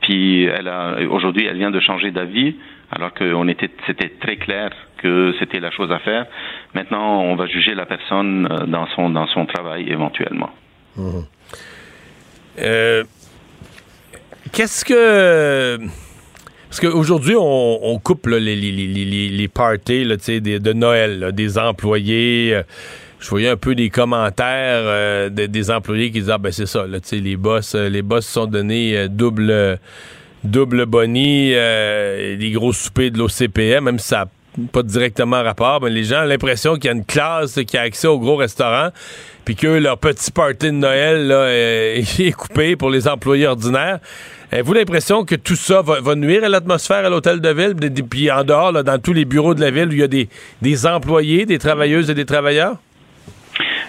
puis 0.03 0.45
elle 0.45 0.68
a, 0.68 0.97
aujourd'hui, 1.11 1.47
elle 1.47 1.59
vient 1.59 1.70
de 1.70 1.81
changer 1.81 2.11
d'avis, 2.11 2.55
alors 2.91 3.12
que 3.14 3.33
on 3.35 3.49
était, 3.49 3.70
c'était 3.87 4.11
très 4.20 4.37
clair 4.37 4.70
que 4.99 5.35
c'était 5.39 5.61
la 5.61 5.70
chose 5.70 5.91
à 5.91 5.99
faire. 5.99 6.27
Maintenant, 6.75 7.23
on 7.23 7.35
va 7.35 7.47
juger 7.47 7.75
la 7.75 7.87
personne 7.87 8.47
dans 8.68 8.87
son 8.95 9.11
dans 9.11 9.27
son 9.29 9.47
travail 9.47 9.91
éventuellement. 9.91 10.51
Mmh. 10.97 11.20
Euh, 12.61 13.05
qu'est-ce 14.53 14.85
que 14.85 15.79
parce 16.73 16.81
qu'aujourd'hui, 16.81 17.35
on, 17.39 18.01
coupe 18.03 18.29
les, 18.29 19.49
parties 19.53 20.07
de 20.07 20.73
Noël, 20.73 21.31
des 21.35 21.59
employés. 21.59 22.55
Euh, 22.55 22.62
je 23.20 23.29
voyais 23.29 23.51
un 23.51 23.59
peu 23.59 23.75
des 23.75 23.91
commentaires 23.91 24.81
euh, 24.87 25.29
de, 25.29 25.45
des 25.45 25.70
employés 25.70 26.11
qui 26.11 26.20
disaient 26.20 26.33
ah, 26.33 26.39
ben 26.39 26.51
c'est 26.51 26.64
ça, 26.64 26.87
les 26.87 27.37
boss, 27.37 27.75
euh, 27.75 27.91
les 27.91 28.01
boss 28.01 28.25
sont 28.25 28.47
donnés 28.47 28.97
euh, 28.97 29.09
double 29.09 29.79
double 30.45 30.87
boni, 30.87 31.51
des 31.51 32.51
gros 32.55 32.73
soupers 32.73 33.11
de 33.11 33.18
l'OCPM, 33.18 33.85
même 33.85 33.99
si 33.99 34.09
ça 34.09 34.25
n'a 34.57 34.66
pas 34.73 34.83
directement 34.83 35.43
rapport, 35.43 35.83
mais 35.83 35.91
les 35.91 36.05
gens 36.05 36.23
ont 36.23 36.27
l'impression 36.27 36.77
qu'il 36.77 36.87
y 36.87 36.89
a 36.89 36.93
une 36.93 37.05
classe 37.05 37.61
qui 37.66 37.77
a 37.77 37.83
accès 37.83 38.09
au 38.09 38.18
gros 38.18 38.37
restaurant, 38.37 38.89
puis 39.45 39.57
que 39.57 39.66
leur 39.66 39.99
petit 39.99 40.31
party 40.31 40.68
de 40.68 40.70
Noël 40.70 41.31
est 42.01 42.33
coupé 42.33 42.77
pour 42.77 42.89
les 42.89 43.07
employés 43.09 43.47
ordinaires. 43.47 44.01
Avez-vous 44.53 44.74
l'impression 44.74 45.24
que 45.24 45.34
tout 45.34 45.55
ça 45.55 45.80
va, 45.80 46.14
nuire 46.14 46.44
à 46.44 46.48
l'atmosphère 46.50 47.07
à 47.07 47.09
l'hôtel 47.09 47.40
de 47.40 47.48
ville, 47.48 47.74
puis 48.11 48.30
en 48.30 48.44
dehors, 48.44 48.70
là, 48.70 48.82
dans 48.82 49.00
tous 49.00 49.14
les 49.14 49.24
bureaux 49.24 49.55
de 49.55 49.62
la 49.62 49.70
ville 49.70 49.88
où 49.88 49.92
il 49.92 50.00
y 50.00 50.03
a 50.03 50.09
des, 50.09 50.28
des 50.61 50.86
employés, 50.86 51.46
des 51.46 51.57
travailleuses 51.57 52.11
et 52.11 52.14
des 52.14 52.26
travailleurs? 52.26 52.76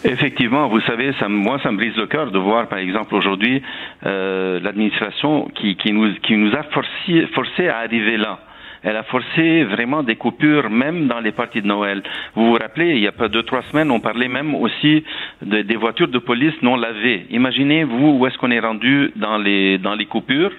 Effectivement, 0.06 0.70
vous 0.70 0.80
savez, 0.82 1.12
moi, 1.28 1.60
ça 1.62 1.70
me 1.70 1.76
brise 1.76 1.98
le 1.98 2.08
cœur 2.08 2.32
de 2.32 2.40
voir, 2.40 2.70
par 2.70 2.80
exemple, 2.80 3.14
aujourd'hui, 3.14 3.62
euh, 4.06 4.62
l'administration 4.62 5.50
qui, 5.54 5.76
qui, 5.76 5.92
nous, 5.92 6.14
qui 6.24 6.38
nous 6.38 6.54
a 6.54 6.64
forcé, 6.64 7.28
forcé 7.34 7.68
à 7.68 7.80
arriver 7.80 8.16
là 8.16 8.40
elle 8.84 8.98
a 8.98 9.04
forcé 9.04 9.64
vraiment 9.64 10.04
des 10.04 10.16
coupures, 10.16 10.70
même 10.70 11.08
dans 11.08 11.20
les 11.20 11.32
parties 11.32 11.62
de 11.62 11.68
Noël. 11.68 12.04
Vous 12.36 12.48
vous 12.48 12.54
rappelez, 12.54 12.92
il 12.92 13.00
y 13.00 13.08
a 13.08 13.12
pas 13.12 13.30
deux, 13.30 13.44
trois 13.44 13.62
semaines, 13.64 13.90
on 13.92 14.00
parlait 14.00 14.28
même 14.28 14.54
aussi 14.56 15.04
de, 15.42 15.62
des 15.62 15.76
voitures 15.76 16.10
de 16.10 16.20
police 16.20 16.62
non 16.62 16.76
lavées. 16.76 17.26
Imaginez-vous 17.30 18.18
où 18.20 18.28
est-ce 18.28 18.38
qu'on 18.38 18.52
est 18.52 18.60
rendu 18.60 19.12
dans 19.16 19.38
les, 19.38 19.78
dans 19.78 19.96
les 19.96 20.06
coupures? 20.06 20.52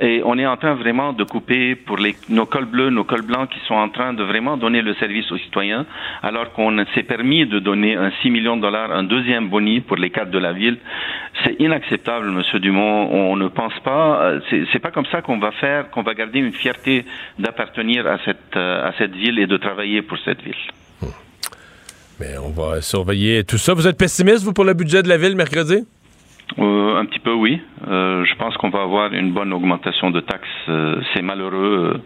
Et 0.00 0.20
on 0.24 0.36
est 0.38 0.46
en 0.46 0.56
train 0.56 0.74
vraiment 0.74 1.12
de 1.12 1.24
couper 1.24 1.74
pour 1.74 1.96
les, 1.96 2.14
nos 2.28 2.44
cols 2.44 2.66
bleus, 2.66 2.90
nos 2.90 3.04
cols 3.04 3.22
blancs 3.22 3.48
qui 3.48 3.58
sont 3.66 3.74
en 3.74 3.88
train 3.88 4.12
de 4.12 4.22
vraiment 4.22 4.56
donner 4.56 4.82
le 4.82 4.94
service 4.94 5.30
aux 5.32 5.38
citoyens, 5.38 5.86
alors 6.22 6.52
qu'on 6.52 6.84
s'est 6.94 7.02
permis 7.02 7.46
de 7.46 7.58
donner 7.58 7.96
un 7.96 8.10
6 8.22 8.30
millions 8.30 8.56
de 8.56 8.62
dollars, 8.62 8.92
un 8.92 9.04
deuxième 9.04 9.48
boni 9.48 9.80
pour 9.80 9.96
les 9.96 10.10
cadres 10.10 10.30
de 10.30 10.38
la 10.38 10.52
ville. 10.52 10.78
C'est 11.44 11.56
inacceptable, 11.60 12.30
Monsieur 12.30 12.60
Dumont. 12.60 13.08
On 13.10 13.36
ne 13.36 13.48
pense 13.48 13.78
pas, 13.84 14.32
c'est 14.50 14.78
pas 14.78 14.90
comme 14.90 15.06
ça 15.06 15.22
qu'on 15.22 15.38
va 15.38 15.52
faire, 15.52 15.90
qu'on 15.90 16.02
va 16.02 16.14
garder 16.14 16.40
une 16.40 16.52
fierté 16.52 17.04
d'appartenir 17.38 18.06
à 18.06 18.18
cette, 18.24 18.56
à 18.56 18.92
cette 18.98 19.14
ville 19.14 19.38
et 19.38 19.46
de 19.46 19.56
travailler 19.56 20.02
pour 20.02 20.18
cette 20.24 20.42
ville. 20.42 20.54
Mais 22.18 22.38
on 22.38 22.50
va 22.50 22.80
surveiller 22.80 23.44
tout 23.44 23.58
ça. 23.58 23.74
Vous 23.74 23.86
êtes 23.86 23.98
pessimiste, 23.98 24.42
vous, 24.42 24.54
pour 24.54 24.64
le 24.64 24.72
budget 24.72 25.02
de 25.02 25.08
la 25.08 25.18
ville 25.18 25.36
mercredi? 25.36 25.86
Euh, 26.58 26.96
un 26.96 27.04
petit 27.06 27.18
peu, 27.18 27.32
oui. 27.32 27.60
Euh, 27.88 28.24
je 28.24 28.34
pense 28.36 28.56
qu'on 28.56 28.70
va 28.70 28.82
avoir 28.82 29.12
une 29.12 29.32
bonne 29.32 29.52
augmentation 29.52 30.10
de 30.10 30.20
taxes. 30.20 30.48
Euh, 30.68 31.00
c'est 31.12 31.22
malheureux. 31.22 32.00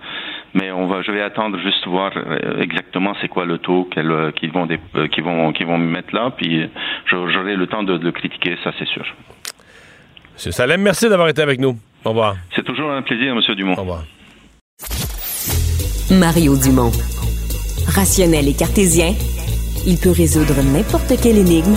mais 0.54 0.72
on 0.72 0.86
va, 0.86 1.02
je 1.02 1.12
vais 1.12 1.22
attendre 1.22 1.58
juste 1.60 1.86
voir 1.86 2.12
exactement 2.58 3.14
c'est 3.20 3.28
quoi 3.28 3.44
le 3.44 3.58
taux 3.58 3.84
qu'elles, 3.84 4.10
euh, 4.10 4.30
qu'ils 4.32 4.50
vont, 4.50 4.66
euh, 4.68 5.06
vont, 5.22 5.52
qu'ils 5.52 5.66
vont 5.66 5.78
mettre 5.78 6.14
là, 6.14 6.30
puis 6.36 6.68
j'aurai 7.06 7.54
le 7.54 7.66
temps 7.66 7.82
de, 7.82 7.96
de 7.96 8.04
le 8.04 8.12
critiquer, 8.12 8.56
ça 8.64 8.72
c'est 8.78 8.88
sûr. 8.88 9.04
Monsieur 10.34 10.52
Salem, 10.52 10.80
merci 10.82 11.08
d'avoir 11.08 11.28
été 11.28 11.42
avec 11.42 11.60
nous. 11.60 11.76
Au 12.04 12.08
revoir. 12.10 12.34
C'est 12.56 12.64
toujours 12.64 12.90
un 12.90 13.02
plaisir, 13.02 13.34
Monsieur 13.34 13.54
Dumont. 13.54 13.74
Au 13.74 13.82
revoir. 13.82 14.04
Mario 16.10 16.56
Dumont. 16.56 16.90
Rationnel 17.94 18.48
et 18.48 18.54
cartésien, 18.54 19.12
il 19.86 19.98
peut 19.98 20.10
résoudre 20.10 20.54
n'importe 20.62 21.12
quelle 21.22 21.38
énigme 21.38 21.76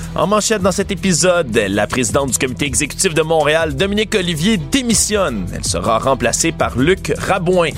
En 0.13 0.27
manchette 0.27 0.61
dans 0.61 0.73
cet 0.73 0.91
épisode, 0.91 1.55
la 1.55 1.87
présidente 1.87 2.31
du 2.31 2.37
comité 2.37 2.65
exécutif 2.65 3.13
de 3.13 3.21
Montréal, 3.21 3.75
Dominique 3.75 4.13
Olivier, 4.13 4.57
démissionne. 4.57 5.47
Elle 5.55 5.63
sera 5.63 5.99
remplacée 5.99 6.51
par 6.51 6.77
Luc 6.77 7.13
Rabouin. 7.17 7.69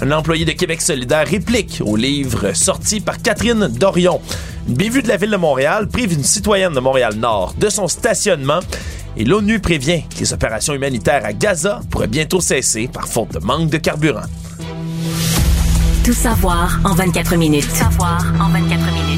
Un 0.00 0.12
employé 0.12 0.44
de 0.44 0.52
Québec 0.52 0.80
solidaire 0.80 1.26
réplique 1.26 1.82
au 1.84 1.96
livre 1.96 2.52
sorti 2.54 3.00
par 3.00 3.20
Catherine 3.20 3.66
Dorion. 3.66 4.20
Une 4.68 4.74
bévue 4.74 5.02
de 5.02 5.08
la 5.08 5.16
ville 5.16 5.32
de 5.32 5.36
Montréal 5.36 5.88
prive 5.88 6.12
une 6.12 6.22
citoyenne 6.22 6.72
de 6.72 6.80
Montréal-Nord 6.80 7.54
de 7.58 7.68
son 7.68 7.88
stationnement. 7.88 8.60
Et 9.16 9.24
l'ONU 9.24 9.58
prévient 9.58 10.02
que 10.08 10.20
les 10.20 10.32
opérations 10.32 10.74
humanitaires 10.74 11.24
à 11.24 11.32
Gaza 11.32 11.80
pourraient 11.90 12.06
bientôt 12.06 12.40
cesser 12.40 12.88
par 12.88 13.08
faute 13.08 13.32
de 13.32 13.40
manque 13.40 13.70
de 13.70 13.78
carburant. 13.78 14.22
Tout 16.04 16.14
savoir 16.14 16.78
en 16.84 16.94
24 16.94 17.36
minutes. 17.36 17.68
Tout 17.68 17.74
savoir 17.74 18.24
en 18.40 18.48
24 18.50 18.92
minutes. 18.92 19.11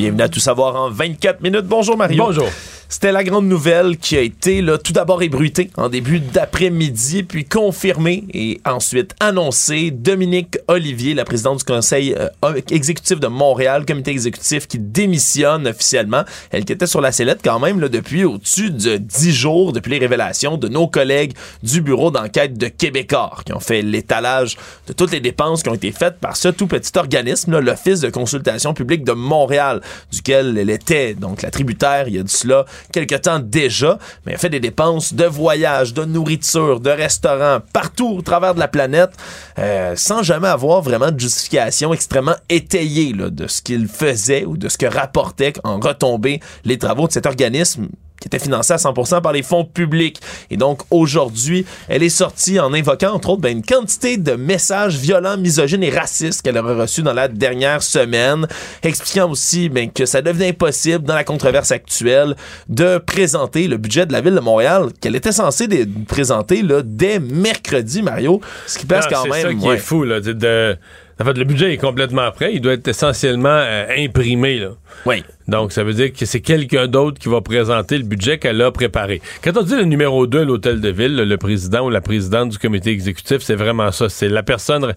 Bienvenue 0.00 0.22
à 0.22 0.28
Tout 0.30 0.40
savoir 0.40 0.76
en 0.76 0.90
24 0.90 1.42
minutes. 1.42 1.66
Bonjour 1.66 1.94
Mario. 1.94 2.24
Bonjour. 2.24 2.48
C'était 2.92 3.12
la 3.12 3.22
grande 3.22 3.46
nouvelle 3.46 3.98
qui 3.98 4.16
a 4.16 4.20
été 4.20 4.62
là, 4.62 4.76
tout 4.76 4.92
d'abord 4.92 5.22
ébruitée 5.22 5.70
en 5.76 5.88
début 5.88 6.18
d'après-midi, 6.18 7.22
puis 7.22 7.44
confirmée 7.44 8.24
et 8.34 8.60
ensuite 8.64 9.14
annoncée. 9.20 9.92
Dominique 9.92 10.58
Olivier, 10.66 11.14
la 11.14 11.24
présidente 11.24 11.58
du 11.58 11.64
conseil 11.64 12.16
euh, 12.18 12.60
exécutif 12.68 13.20
de 13.20 13.28
Montréal, 13.28 13.86
comité 13.86 14.10
exécutif 14.10 14.66
qui 14.66 14.80
démissionne 14.80 15.68
officiellement. 15.68 16.24
Elle 16.50 16.64
qui 16.64 16.72
était 16.72 16.88
sur 16.88 17.00
la 17.00 17.12
sellette 17.12 17.42
quand 17.44 17.60
même 17.60 17.78
là, 17.78 17.88
depuis 17.88 18.24
au-dessus 18.24 18.72
de 18.72 18.96
10 18.96 19.32
jours, 19.32 19.72
depuis 19.72 19.92
les 19.92 19.98
révélations 19.98 20.56
de 20.56 20.66
nos 20.66 20.88
collègues 20.88 21.34
du 21.62 21.82
bureau 21.82 22.10
d'enquête 22.10 22.58
de 22.58 22.66
Québécois, 22.66 23.36
qui 23.46 23.52
ont 23.52 23.60
fait 23.60 23.82
l'étalage 23.82 24.56
de 24.88 24.92
toutes 24.94 25.12
les 25.12 25.20
dépenses 25.20 25.62
qui 25.62 25.68
ont 25.68 25.74
été 25.74 25.92
faites 25.92 26.18
par 26.18 26.36
ce 26.36 26.48
tout 26.48 26.66
petit 26.66 26.98
organisme, 26.98 27.56
l'Office 27.60 28.00
de 28.00 28.10
consultation 28.10 28.74
publique 28.74 29.04
de 29.04 29.12
Montréal, 29.12 29.80
duquel 30.10 30.58
elle 30.58 30.70
était 30.70 31.14
donc 31.14 31.42
la 31.42 31.52
tributaire 31.52 32.08
il 32.08 32.16
y 32.16 32.18
a 32.18 32.24
de 32.24 32.28
cela 32.28 32.66
quelque 32.92 33.14
temps 33.14 33.38
déjà, 33.38 33.98
mais 34.24 34.32
elle 34.32 34.38
fait 34.38 34.50
des 34.50 34.60
dépenses 34.60 35.14
de 35.14 35.24
voyage, 35.24 35.94
de 35.94 36.04
nourriture, 36.04 36.80
de 36.80 36.90
restaurants, 36.90 37.58
partout 37.72 38.16
au 38.18 38.22
travers 38.22 38.54
de 38.54 38.60
la 38.60 38.68
planète, 38.68 39.10
euh, 39.58 39.94
sans 39.96 40.22
jamais 40.22 40.48
avoir 40.48 40.82
vraiment 40.82 41.10
de 41.10 41.18
justification 41.18 41.92
extrêmement 41.92 42.36
étayée 42.48 43.12
de 43.12 43.46
ce 43.46 43.62
qu'il 43.62 43.88
faisait 43.88 44.44
ou 44.44 44.56
de 44.56 44.68
ce 44.68 44.78
que 44.78 44.86
rapportaient 44.86 45.52
en 45.64 45.78
retombée 45.78 46.40
les 46.64 46.78
travaux 46.78 47.06
de 47.06 47.12
cet 47.12 47.26
organisme 47.26 47.88
qui 48.20 48.28
était 48.28 48.38
financé 48.38 48.72
à 48.72 48.76
100% 48.76 49.22
par 49.22 49.32
les 49.32 49.42
fonds 49.42 49.64
publics. 49.64 50.20
Et 50.50 50.56
donc, 50.56 50.82
aujourd'hui, 50.90 51.64
elle 51.88 52.02
est 52.02 52.08
sortie 52.10 52.60
en 52.60 52.72
invoquant, 52.72 53.12
entre 53.14 53.30
autres, 53.30 53.40
ben, 53.40 53.56
une 53.56 53.64
quantité 53.64 54.16
de 54.18 54.32
messages 54.32 54.96
violents, 54.96 55.36
misogynes 55.38 55.82
et 55.82 55.90
racistes 55.90 56.42
qu'elle 56.42 56.58
aurait 56.58 56.74
reçus 56.74 57.02
dans 57.02 57.12
la 57.14 57.28
dernière 57.28 57.82
semaine, 57.82 58.46
expliquant 58.82 59.30
aussi 59.30 59.68
ben, 59.68 59.90
que 59.90 60.06
ça 60.06 60.22
devenait 60.22 60.48
impossible, 60.50 61.04
dans 61.04 61.14
la 61.14 61.24
controverse 61.24 61.70
actuelle, 61.72 62.36
de 62.68 62.98
présenter 62.98 63.68
le 63.68 63.76
budget 63.78 64.06
de 64.06 64.12
la 64.12 64.20
Ville 64.20 64.34
de 64.34 64.40
Montréal, 64.40 64.88
qu'elle 65.00 65.16
était 65.16 65.32
censée 65.32 65.66
de- 65.66 65.88
présenter 66.06 66.62
là, 66.62 66.82
dès 66.84 67.18
mercredi, 67.18 68.02
Mario, 68.02 68.40
ce 68.66 68.78
qui 68.78 68.86
passe 68.86 69.06
Non, 69.06 69.10
quand 69.16 69.22
c'est 69.24 69.30
même... 69.30 69.42
ça 69.42 69.54
qui 69.54 69.66
ouais. 69.68 69.74
est 69.76 69.78
fou, 69.78 70.04
là. 70.04 70.20
de- 70.20 70.32
de- 70.32 70.76
En 71.20 71.24
fait, 71.24 71.36
le 71.36 71.44
budget 71.44 71.74
est 71.74 71.76
complètement 71.76 72.30
prêt. 72.30 72.54
Il 72.54 72.62
doit 72.62 72.72
être 72.72 72.88
essentiellement 72.88 73.48
euh, 73.50 73.86
imprimé, 73.98 74.58
là. 74.58 74.70
Oui. 75.04 75.22
Donc, 75.48 75.72
ça 75.72 75.84
veut 75.84 75.92
dire 75.92 76.12
que 76.14 76.24
c'est 76.24 76.40
quelqu'un 76.40 76.86
d'autre 76.86 77.18
qui 77.18 77.28
va 77.28 77.42
présenter 77.42 77.98
le 77.98 78.04
budget 78.04 78.38
qu'elle 78.38 78.62
a 78.62 78.70
préparé. 78.70 79.20
Quand 79.44 79.54
on 79.56 79.62
dit 79.62 79.76
le 79.76 79.84
numéro 79.84 80.26
2 80.26 80.40
à 80.40 80.44
l'hôtel 80.44 80.80
de 80.80 80.88
ville, 80.88 81.16
le 81.16 81.36
président 81.36 81.84
ou 81.84 81.90
la 81.90 82.00
présidente 82.00 82.48
du 82.48 82.58
comité 82.58 82.90
exécutif, 82.90 83.42
c'est 83.42 83.54
vraiment 83.54 83.92
ça. 83.92 84.08
C'est 84.08 84.30
la 84.30 84.42
personne, 84.42 84.94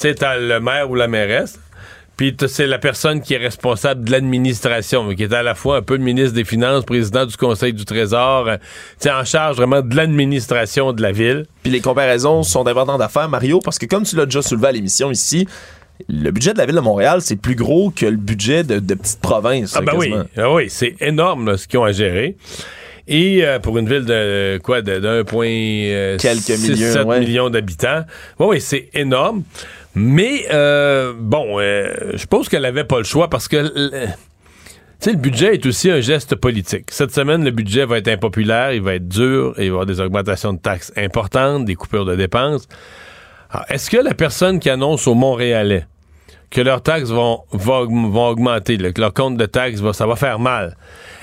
tu 0.00 0.14
sais, 0.14 0.14
le 0.38 0.60
maire 0.60 0.90
ou 0.90 0.94
la 0.94 1.08
mairesse, 1.08 1.60
puis 2.16 2.34
c'est 2.48 2.66
la 2.66 2.78
personne 2.78 3.20
qui 3.20 3.34
est 3.34 3.38
responsable 3.38 4.04
de 4.04 4.10
l'administration, 4.12 5.14
qui 5.14 5.22
est 5.24 5.32
à 5.34 5.42
la 5.42 5.54
fois 5.54 5.76
un 5.78 5.82
peu 5.82 5.96
ministre 5.98 6.32
des 6.34 6.44
Finances, 6.44 6.84
président 6.84 7.26
du 7.26 7.36
Conseil 7.36 7.72
du 7.72 7.84
Trésor, 7.84 8.48
euh, 8.48 8.56
tu 8.56 8.62
sais, 9.00 9.10
en 9.10 9.24
charge 9.24 9.56
vraiment 9.56 9.82
de 9.82 9.94
l'administration 9.94 10.92
de 10.92 11.02
la 11.02 11.12
ville. 11.12 11.44
Puis 11.62 11.70
les 11.72 11.80
comparaisons 11.80 12.42
sont 12.42 12.64
d'importantes 12.64 12.98
d'affaires, 12.98 13.28
Mario, 13.28 13.60
parce 13.60 13.78
que 13.78 13.86
comme 13.86 14.04
tu 14.04 14.16
l'as 14.16 14.24
déjà 14.24 14.42
soulevé 14.42 14.68
à 14.68 14.72
l'émission 14.72 15.10
ici, 15.10 15.46
le 16.08 16.30
budget 16.30 16.52
de 16.52 16.58
la 16.58 16.66
ville 16.66 16.74
de 16.76 16.80
Montréal, 16.80 17.20
c'est 17.22 17.36
plus 17.36 17.54
gros 17.54 17.90
que 17.90 18.06
le 18.06 18.16
budget 18.16 18.64
de, 18.64 18.78
de 18.78 18.94
petites 18.94 19.20
provinces. 19.20 19.74
Ah 19.76 19.80
ben 19.80 19.92
oui, 19.96 20.12
ah 20.36 20.52
oui, 20.52 20.66
c'est 20.68 20.94
énorme 21.00 21.46
là, 21.50 21.56
ce 21.56 21.66
qu'ils 21.66 21.78
ont 21.78 21.84
à 21.84 21.92
gérer. 21.92 22.36
Et 23.08 23.44
euh, 23.44 23.60
pour 23.60 23.78
une 23.78 23.88
ville 23.88 24.04
de 24.04 24.58
quoi, 24.64 24.82
de- 24.82 24.98
d'un 24.98 25.22
point 25.22 25.46
euh, 25.48 26.18
Quelques 26.18 26.40
six, 26.40 26.70
millions, 26.72 27.06
ouais. 27.06 27.20
millions 27.20 27.50
d'habitants. 27.50 28.02
Oui, 28.40 28.46
oui, 28.48 28.60
c'est 28.60 28.88
énorme. 28.94 29.44
Mais 29.96 30.46
euh, 30.52 31.14
bon, 31.18 31.58
euh, 31.58 32.12
je 32.14 32.26
pense 32.26 32.48
qu'elle 32.48 32.66
avait 32.66 32.84
pas 32.84 32.98
le 32.98 33.04
choix 33.04 33.30
parce 33.30 33.48
que 33.48 33.72
sais, 34.98 35.12
le 35.12 35.18
budget 35.18 35.54
est 35.54 35.66
aussi 35.66 35.90
un 35.90 36.00
geste 36.00 36.36
politique. 36.36 36.90
Cette 36.90 37.12
semaine, 37.12 37.44
le 37.44 37.50
budget 37.50 37.86
va 37.86 37.98
être 37.98 38.08
impopulaire, 38.08 38.72
il 38.72 38.82
va 38.82 38.94
être 38.94 39.08
dur, 39.08 39.54
et 39.56 39.64
il 39.64 39.64
va 39.64 39.64
y 39.64 39.68
avoir 39.68 39.86
des 39.86 40.00
augmentations 40.00 40.52
de 40.52 40.58
taxes 40.58 40.92
importantes, 40.96 41.64
des 41.64 41.74
coupures 41.74 42.04
de 42.04 42.14
dépenses. 42.14 42.68
Alors, 43.50 43.64
Est-ce 43.68 43.90
que 43.90 43.96
la 43.96 44.14
personne 44.14 44.60
qui 44.60 44.70
annonce 44.70 45.06
aux 45.06 45.14
Montréalais 45.14 45.86
que 46.48 46.60
leurs 46.60 46.82
taxes 46.82 47.10
vont, 47.10 47.40
vont, 47.50 48.28
augmenter, 48.28 48.78
que 48.78 49.00
leur 49.00 49.12
compte 49.12 49.36
de 49.36 49.46
taxes, 49.46 49.80
va, 49.80 49.92
ça 49.92 50.06
va 50.06 50.14
faire 50.14 50.38
mal. 50.38 50.76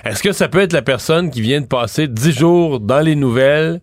Est-ce 0.04 0.22
que 0.22 0.34
ça 0.34 0.50
peut 0.50 0.60
être 0.60 0.74
la 0.74 0.82
personne 0.82 1.32
qui 1.32 1.42
vient 1.42 1.62
de 1.62 1.66
passer 1.66 2.08
10 2.08 2.32
jours 2.34 2.80
dans 2.82 3.00
les 3.00 3.16
nouvelles 3.16 3.80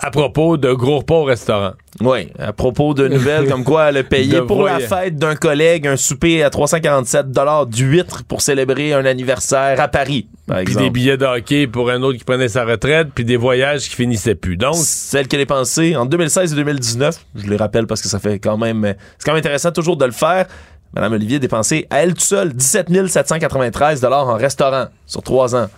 à 0.00 0.10
propos 0.10 0.56
de 0.56 0.72
gros 0.72 0.98
repas 0.98 1.16
au 1.16 1.24
restaurant? 1.24 1.72
Oui, 2.00 2.28
à 2.38 2.52
propos 2.52 2.94
de 2.94 3.08
nouvelles 3.08 3.48
comme 3.48 3.64
quoi 3.64 3.88
elle 3.88 3.96
a 3.96 4.04
payé 4.04 4.40
pour 4.42 4.62
la 4.64 4.78
fête 4.78 5.16
d'un 5.16 5.34
collègue 5.34 5.86
un 5.88 5.96
souper 5.96 6.44
à 6.44 6.50
347 6.50 7.26
d'huîtres 7.66 8.24
pour 8.24 8.40
célébrer 8.40 8.92
un 8.92 9.04
anniversaire 9.04 9.80
à 9.80 9.88
Paris, 9.88 10.28
par 10.46 10.62
Puis 10.62 10.76
des 10.76 10.90
billets 10.90 11.16
de 11.16 11.24
hockey 11.24 11.66
pour 11.66 11.90
un 11.90 12.02
autre 12.02 12.18
qui 12.18 12.24
prenait 12.24 12.48
sa 12.48 12.64
retraite, 12.64 13.08
puis 13.14 13.24
des 13.24 13.36
voyages 13.36 13.88
qui 13.88 13.96
finissaient 13.96 14.36
plus. 14.36 14.56
Donc, 14.56 14.76
Celle 14.76 15.26
qu'elle 15.26 15.40
a 15.40 15.42
dépensée 15.42 15.96
en 15.96 16.06
2016 16.06 16.52
et 16.52 16.56
2019, 16.56 17.18
je 17.34 17.46
les 17.46 17.56
rappelle 17.56 17.86
parce 17.86 18.00
que 18.00 18.08
ça 18.08 18.20
fait 18.20 18.38
quand 18.38 18.56
même... 18.56 18.94
C'est 19.18 19.24
quand 19.24 19.32
même 19.32 19.40
intéressant 19.40 19.72
toujours 19.72 19.96
de 19.96 20.04
le 20.04 20.12
faire. 20.12 20.46
Madame 20.94 21.12
Olivier 21.12 21.36
a 21.36 21.40
dépensé 21.40 21.86
à 21.90 22.02
elle 22.02 22.10
toute 22.10 22.22
seule 22.22 22.52
17 22.52 23.08
793 23.08 24.04
en 24.04 24.34
restaurant 24.36 24.86
sur 25.06 25.22
trois 25.22 25.54
ans. 25.54 25.68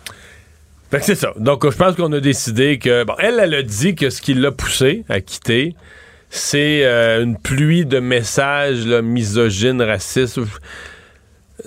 Fait 0.90 0.98
que 0.98 1.04
c'est 1.04 1.14
ça. 1.14 1.32
Donc, 1.36 1.68
je 1.70 1.76
pense 1.76 1.94
qu'on 1.94 2.12
a 2.12 2.20
décidé 2.20 2.78
que. 2.78 3.04
Bon, 3.04 3.14
elle, 3.18 3.38
elle 3.40 3.54
a 3.54 3.62
dit 3.62 3.94
que 3.94 4.10
ce 4.10 4.20
qui 4.20 4.34
l'a 4.34 4.50
poussé 4.52 5.04
à 5.08 5.20
quitter, 5.20 5.74
c'est 6.30 6.84
euh, 6.84 7.22
une 7.22 7.36
pluie 7.38 7.86
de 7.86 8.00
messages 8.00 8.86
là, 8.86 9.00
misogynes, 9.02 9.82
racistes. 9.82 10.38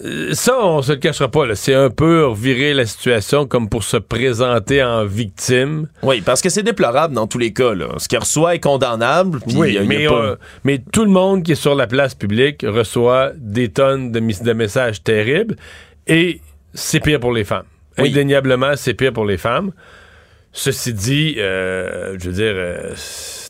Euh, 0.03 0.33
Ça, 0.33 0.57
on 0.65 0.81
se 0.81 0.93
le 0.93 0.97
cachera 0.97 1.29
pas. 1.29 1.45
là. 1.45 1.55
C'est 1.55 1.73
un 1.75 1.89
peu 1.91 2.25
revirer 2.25 2.73
la 2.73 2.85
situation 2.85 3.45
comme 3.45 3.69
pour 3.69 3.83
se 3.83 3.97
présenter 3.97 4.83
en 4.83 5.05
victime. 5.05 5.87
Oui, 6.01 6.21
parce 6.21 6.41
que 6.41 6.49
c'est 6.49 6.63
déplorable 6.63 7.13
dans 7.13 7.27
tous 7.27 7.37
les 7.37 7.53
cas. 7.53 7.73
Là. 7.75 7.89
Ce 7.97 8.07
qu'elle 8.07 8.19
reçoit 8.21 8.55
est 8.55 8.59
condamnable. 8.59 9.39
Oui, 9.55 9.69
il 9.69 9.73
y 9.75 9.77
a- 9.77 9.83
il 9.83 9.91
y 9.91 9.95
a 9.95 9.99
mais, 9.99 10.07
pas- 10.07 10.13
euh, 10.15 10.35
mais 10.63 10.81
tout 10.91 11.05
le 11.05 11.11
monde 11.11 11.43
qui 11.43 11.51
est 11.51 11.55
sur 11.55 11.75
la 11.75 11.85
place 11.87 12.15
publique 12.15 12.65
reçoit 12.67 13.31
des 13.37 13.69
tonnes 13.69 14.11
de, 14.11 14.19
mis- 14.19 14.41
de 14.41 14.53
messages 14.53 15.03
terribles 15.03 15.55
et 16.07 16.41
c'est 16.73 16.99
pire 16.99 17.19
pour 17.19 17.31
les 17.31 17.43
femmes. 17.43 17.65
Indéniablement, 17.97 18.75
c'est 18.75 18.93
pire 18.93 19.13
pour 19.13 19.25
les 19.25 19.37
femmes. 19.37 19.71
Ceci 20.51 20.93
dit, 20.93 21.35
euh, 21.37 22.15
je 22.19 22.29
veux 22.29 22.35
dire, 22.35 22.53
euh, 22.55 22.93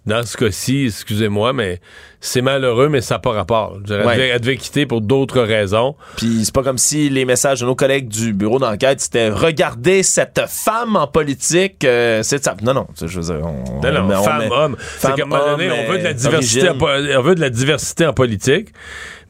dans 0.05 0.23
ce 0.25 0.35
cas-ci, 0.37 0.85
excusez-moi, 0.87 1.53
mais 1.53 1.79
c'est 2.19 2.41
malheureux, 2.41 2.87
mais 2.89 3.01
ça 3.01 3.15
n'a 3.15 3.19
pas 3.19 3.31
rapport. 3.31 3.77
Je 3.81 3.85
dirais, 3.85 4.05
Ouais. 4.05 4.13
elle, 4.13 4.17
devait, 4.17 4.29
elle 4.29 4.39
devait 4.41 4.57
quitter 4.57 4.85
pour 4.85 5.01
d'autres 5.01 5.41
raisons. 5.41 5.95
Puis 6.17 6.41
c'est 6.45 6.53
pas 6.53 6.63
comme 6.63 6.77
si 6.77 7.09
les 7.09 7.25
messages 7.25 7.59
de 7.61 7.65
nos 7.65 7.75
collègues 7.75 8.07
du 8.07 8.33
bureau 8.33 8.59
d'enquête 8.59 9.01
c'était 9.01 9.29
regardez 9.29 10.03
cette 10.03 10.41
femme 10.47 10.95
en 10.95 11.07
politique, 11.07 11.83
euh, 11.83 12.21
c'est 12.23 12.43
ça. 12.43 12.55
Non 12.61 12.73
non, 12.73 12.87
je 13.01 13.05
veux 13.19 13.33
dire, 13.33 13.45
on, 13.45 13.81
Non, 13.81 13.91
non, 13.93 13.99
on 14.01 14.07
met- 14.07 14.15
on 14.15 14.23
femme, 14.23 14.39
met- 14.39 14.51
homme. 14.51 14.75
C'est 14.97 15.07
femme, 15.07 15.15
qu'à 15.15 15.23
un 15.23 15.25
moment 15.25 15.51
donné, 15.51 15.69
homme, 15.69 15.77
on 15.87 15.91
veut 15.91 15.97
de 15.99 16.03
la 16.03 16.09
euh, 16.09 16.13
diversité, 16.13 16.69
en, 16.69 16.77
on 16.79 17.21
veut 17.21 17.35
de 17.35 17.41
la 17.41 17.49
diversité 17.49 18.05
en 18.05 18.13
politique, 18.13 18.69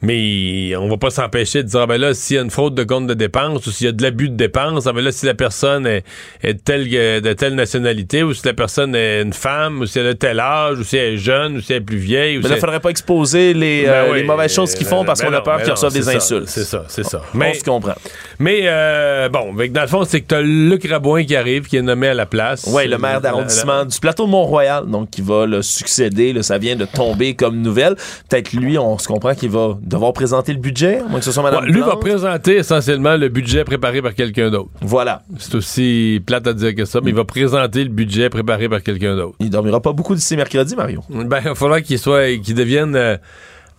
mais 0.02 0.74
on 0.76 0.88
va 0.88 0.96
pas 0.96 1.10
s'empêcher 1.10 1.62
de 1.62 1.68
dire, 1.68 1.80
ah 1.80 1.86
ben 1.86 1.96
là, 2.00 2.14
s'il 2.14 2.36
y 2.36 2.38
a 2.38 2.42
une 2.42 2.50
fraude 2.50 2.74
de 2.74 2.84
compte 2.84 3.06
de 3.06 3.14
dépenses 3.14 3.66
ou 3.66 3.70
s'il 3.70 3.86
y 3.86 3.88
a 3.88 3.92
de 3.92 4.02
l'abus 4.02 4.28
de 4.28 4.36
dépenses, 4.36 4.86
ah 4.86 4.92
ben 4.92 5.02
là, 5.02 5.12
si 5.12 5.24
la 5.26 5.34
personne 5.34 5.86
est, 5.86 6.04
est 6.42 6.54
de, 6.54 6.58
telle, 6.58 6.88
de 6.88 7.32
telle 7.32 7.54
nationalité 7.54 8.22
ou 8.22 8.34
si 8.34 8.44
la 8.46 8.52
personne 8.54 8.94
est 8.94 9.22
une 9.22 9.32
femme 9.32 9.80
ou 9.80 9.86
si 9.86 9.98
elle 9.98 10.08
a 10.08 10.14
tel 10.14 10.40
âge 10.40 10.63
ou 10.72 10.84
si 10.84 10.96
elle 10.96 11.14
est 11.14 11.16
jeune 11.18 11.56
ou 11.56 11.60
si 11.60 11.72
elle 11.72 11.78
est 11.78 11.84
plus 11.84 11.96
vieille. 11.96 12.38
Ou 12.38 12.42
Mais 12.42 12.48
là, 12.48 12.56
faudrait 12.56 12.80
pas 12.80 12.90
exposer 12.90 13.54
les, 13.54 13.84
Ben 13.84 13.90
euh, 13.90 14.10
oui, 14.12 14.18
les 14.18 14.24
mauvaises 14.24 14.52
choses 14.52 14.74
qu'ils 14.74 14.86
font 14.86 15.00
ben 15.00 15.06
parce 15.06 15.22
qu'on 15.22 15.30
non, 15.30 15.38
a 15.38 15.42
peur 15.42 15.58
ben 15.58 15.62
qu'ils 15.64 15.72
reçoivent 15.72 15.92
des 15.92 16.02
ça, 16.02 16.12
insultes. 16.12 16.48
C'est 16.48 16.64
ça, 16.64 16.84
c'est 16.88 17.04
ça. 17.04 17.22
On 17.34 17.38
Mais, 17.38 17.54
se 17.54 17.64
comprend. 17.64 17.94
mais 18.38 18.60
euh, 18.64 19.28
bon, 19.28 19.54
que 19.54 19.66
dans 19.68 19.80
le 19.82 19.86
fond, 19.86 20.04
c'est 20.04 20.20
que 20.20 20.26
t'as 20.28 20.40
Luc 20.40 20.86
Rabouin 20.88 21.24
qui 21.24 21.36
arrive, 21.36 21.66
qui 21.66 21.76
est 21.76 21.82
nommé 21.82 22.08
à 22.08 22.14
la 22.14 22.26
place. 22.26 22.64
Oui, 22.68 22.86
le 22.88 22.98
maire 22.98 23.20
d'arrondissement 23.20 23.84
du 23.84 23.98
plateau 23.98 24.26
de 24.26 24.30
Mont-Royal, 24.30 24.86
donc 24.86 25.10
qui 25.10 25.22
va 25.22 25.46
le 25.46 25.62
succéder. 25.62 26.32
Là, 26.32 26.42
ça 26.42 26.58
vient 26.58 26.76
de 26.76 26.84
tomber 26.84 27.34
comme 27.34 27.60
nouvelle. 27.60 27.94
Peut-être 28.28 28.52
lui, 28.52 28.78
on 28.78 28.98
se 28.98 29.06
comprend 29.06 29.34
qu'il 29.34 29.50
va 29.50 29.76
devoir 29.82 30.12
présenter 30.12 30.52
le 30.52 30.58
budget, 30.58 31.00
moins 31.08 31.18
que 31.18 31.24
ce 31.24 31.32
soit 31.32 31.42
Mme 31.42 31.64
Ouais, 31.64 31.70
lui 31.70 31.80
va 31.80 31.96
présenter 31.96 32.56
essentiellement 32.56 33.16
le 33.16 33.28
budget 33.28 33.64
préparé 33.64 34.02
par 34.02 34.14
quelqu'un 34.14 34.50
d'autre. 34.50 34.70
Voilà. 34.80 35.22
C'est 35.38 35.54
aussi 35.54 36.22
plate 36.26 36.46
à 36.46 36.52
dire 36.52 36.74
que 36.74 36.84
ça, 36.84 37.00
mais 37.02 37.10
il 37.10 37.16
va 37.16 37.24
présenter 37.24 37.84
le 37.84 37.90
budget 37.90 38.28
préparé 38.28 38.68
par 38.68 38.82
quelqu'un 38.82 39.16
d'autre. 39.16 39.34
Il 39.40 39.50
dormira 39.50 39.80
pas 39.80 39.92
beaucoup 39.92 40.14
d'ici 40.14 40.36
mercredi, 40.36 40.53
Mario? 40.76 41.02
Ben, 41.08 41.38
il 41.40 41.48
va 41.48 41.54
falloir 41.54 41.82
qu'il 41.82 41.98
soit, 41.98 42.40
qu'il 42.42 42.54
devienne 42.54 42.96
euh, 42.96 43.16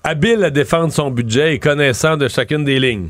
habile 0.04 0.44
à 0.44 0.50
défendre 0.50 0.92
son 0.92 1.10
budget 1.12 1.56
et 1.56 1.60
connaissant 1.60 2.18
de 2.18 2.28
chacune 2.28 2.64
des 2.64 2.80
lignes. 2.80 3.10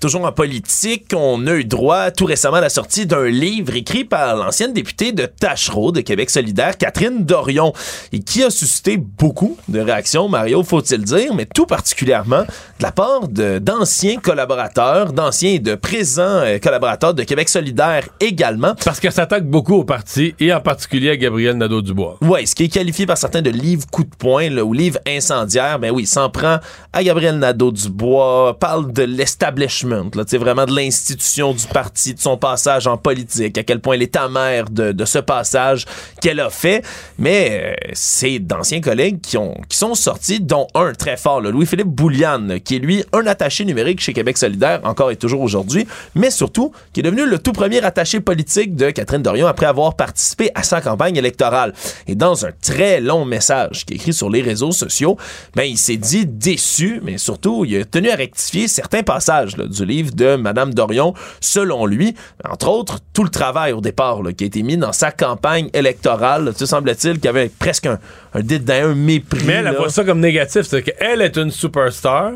Toujours 0.00 0.24
en 0.24 0.32
politique, 0.32 1.12
on 1.14 1.46
a 1.46 1.52
eu 1.52 1.64
droit 1.66 2.10
tout 2.10 2.24
récemment 2.24 2.56
à 2.56 2.62
la 2.62 2.70
sortie 2.70 3.04
d'un 3.04 3.26
livre 3.26 3.76
écrit 3.76 4.04
par 4.04 4.34
l'ancienne 4.34 4.72
députée 4.72 5.12
de 5.12 5.26
Tachereau 5.26 5.92
de 5.92 6.00
Québec 6.00 6.30
solidaire, 6.30 6.78
Catherine 6.78 7.26
Dorion, 7.26 7.74
et 8.10 8.20
qui 8.20 8.42
a 8.42 8.48
suscité 8.48 8.96
beaucoup 8.96 9.58
de 9.68 9.78
réactions, 9.78 10.26
Mario, 10.26 10.62
faut-il 10.62 11.04
dire, 11.04 11.34
mais 11.34 11.44
tout 11.44 11.66
particulièrement 11.66 12.44
de 12.44 12.82
la 12.82 12.92
part 12.92 13.28
d'anciens 13.28 14.16
collaborateurs, 14.16 15.12
d'anciens 15.12 15.50
et 15.50 15.58
de 15.58 15.74
présents 15.74 16.22
euh, 16.22 16.58
collaborateurs 16.58 17.12
de 17.12 17.22
Québec 17.22 17.50
solidaire 17.50 18.08
également. 18.20 18.74
Parce 18.82 19.00
qu'elle 19.00 19.12
s'attaque 19.12 19.44
beaucoup 19.44 19.74
au 19.74 19.84
parti 19.84 20.34
et 20.40 20.50
en 20.54 20.60
particulier 20.60 21.10
à 21.10 21.16
Gabriel 21.18 21.58
Nadeau-Dubois. 21.58 22.16
Ouais, 22.22 22.46
ce 22.46 22.54
qui 22.54 22.64
est 22.64 22.68
qualifié 22.68 23.04
par 23.04 23.18
certains 23.18 23.42
de 23.42 23.50
livre 23.50 23.84
coup 23.90 24.04
de 24.04 24.16
poing 24.16 24.48
là, 24.48 24.64
ou 24.64 24.72
livre 24.72 24.98
incendiaire, 25.06 25.78
ben 25.78 25.90
oui, 25.90 26.06
s'en 26.06 26.30
prend 26.30 26.58
à 26.94 27.04
Gabriel 27.04 27.38
Nadeau-Dubois, 27.38 28.56
parle 28.58 28.90
de 28.92 29.02
l'establishment, 29.02 29.89
là, 29.90 30.24
tu 30.24 30.30
sais, 30.30 30.38
vraiment 30.38 30.66
de 30.66 30.74
l'institution 30.74 31.52
du 31.52 31.66
parti, 31.66 32.14
de 32.14 32.20
son 32.20 32.36
passage 32.36 32.86
en 32.86 32.96
politique, 32.96 33.58
à 33.58 33.62
quel 33.62 33.80
point 33.80 33.94
elle 33.94 34.02
est 34.02 34.16
amère 34.16 34.70
de, 34.70 35.04
ce 35.04 35.18
passage 35.18 35.86
qu'elle 36.20 36.40
a 36.40 36.50
fait, 36.50 36.84
mais 37.18 37.60
euh, 37.62 37.90
c'est 37.92 38.38
d'anciens 38.38 38.80
collègues 38.80 39.20
qui, 39.20 39.36
ont, 39.36 39.54
qui 39.68 39.76
sont 39.76 39.94
sortis, 39.94 40.40
dont 40.40 40.66
un 40.74 40.92
très 40.92 41.16
fort, 41.16 41.40
là, 41.40 41.50
Louis-Philippe 41.50 41.88
Bouliane, 41.88 42.60
qui 42.60 42.76
est 42.76 42.78
lui 42.78 43.04
un 43.12 43.26
attaché 43.26 43.64
numérique 43.64 44.00
chez 44.00 44.12
Québec 44.12 44.38
solidaire, 44.38 44.80
encore 44.84 45.10
et 45.10 45.16
toujours 45.16 45.40
aujourd'hui, 45.40 45.86
mais 46.14 46.30
surtout 46.30 46.72
qui 46.92 47.00
est 47.00 47.02
devenu 47.02 47.26
le 47.26 47.38
tout 47.38 47.52
premier 47.52 47.82
attaché 47.82 48.20
politique 48.20 48.76
de 48.76 48.90
Catherine 48.90 49.22
Dorion 49.22 49.46
après 49.46 49.66
avoir 49.66 49.94
participé 49.94 50.50
à 50.54 50.62
sa 50.62 50.80
campagne 50.80 51.16
électorale. 51.16 51.72
Et 52.06 52.14
dans 52.14 52.46
un 52.46 52.50
très 52.62 53.00
long 53.00 53.24
message 53.24 53.84
qui 53.84 53.94
est 53.94 53.96
écrit 53.96 54.12
sur 54.12 54.30
les 54.30 54.42
réseaux 54.42 54.72
sociaux, 54.72 55.16
ben, 55.54 55.64
il 55.64 55.78
s'est 55.78 55.96
dit 55.96 56.26
déçu, 56.26 57.00
mais 57.02 57.18
surtout, 57.18 57.64
il 57.64 57.76
a 57.76 57.84
tenu 57.84 58.10
à 58.10 58.16
rectifier 58.16 58.68
certains 58.68 59.02
passages 59.02 59.56
là, 59.56 59.64
du 59.80 59.86
livre 59.86 60.14
de 60.14 60.36
Madame 60.36 60.74
Dorion, 60.74 61.14
selon 61.40 61.86
lui, 61.86 62.14
entre 62.48 62.68
autres, 62.68 62.98
tout 63.12 63.24
le 63.24 63.30
travail 63.30 63.72
au 63.72 63.80
départ 63.80 64.22
là, 64.22 64.32
qui 64.32 64.44
a 64.44 64.46
été 64.46 64.62
mis 64.62 64.76
dans 64.76 64.92
sa 64.92 65.10
campagne 65.10 65.70
électorale, 65.72 66.52
tu 66.56 66.66
semble-t-il 66.66 67.14
qu'il 67.14 67.24
y 67.24 67.28
avait 67.28 67.50
presque 67.58 67.86
un, 67.86 67.98
un 68.34 68.40
dédain, 68.40 68.90
un 68.90 68.94
mépris. 68.94 69.44
Mais 69.46 69.54
elle, 69.54 69.74
voit 69.76 69.90
ça 69.90 70.04
comme 70.04 70.20
négatif, 70.20 70.62
c'est 70.62 70.82
qu'elle 70.82 71.22
est 71.22 71.36
une 71.36 71.50
superstar 71.50 72.32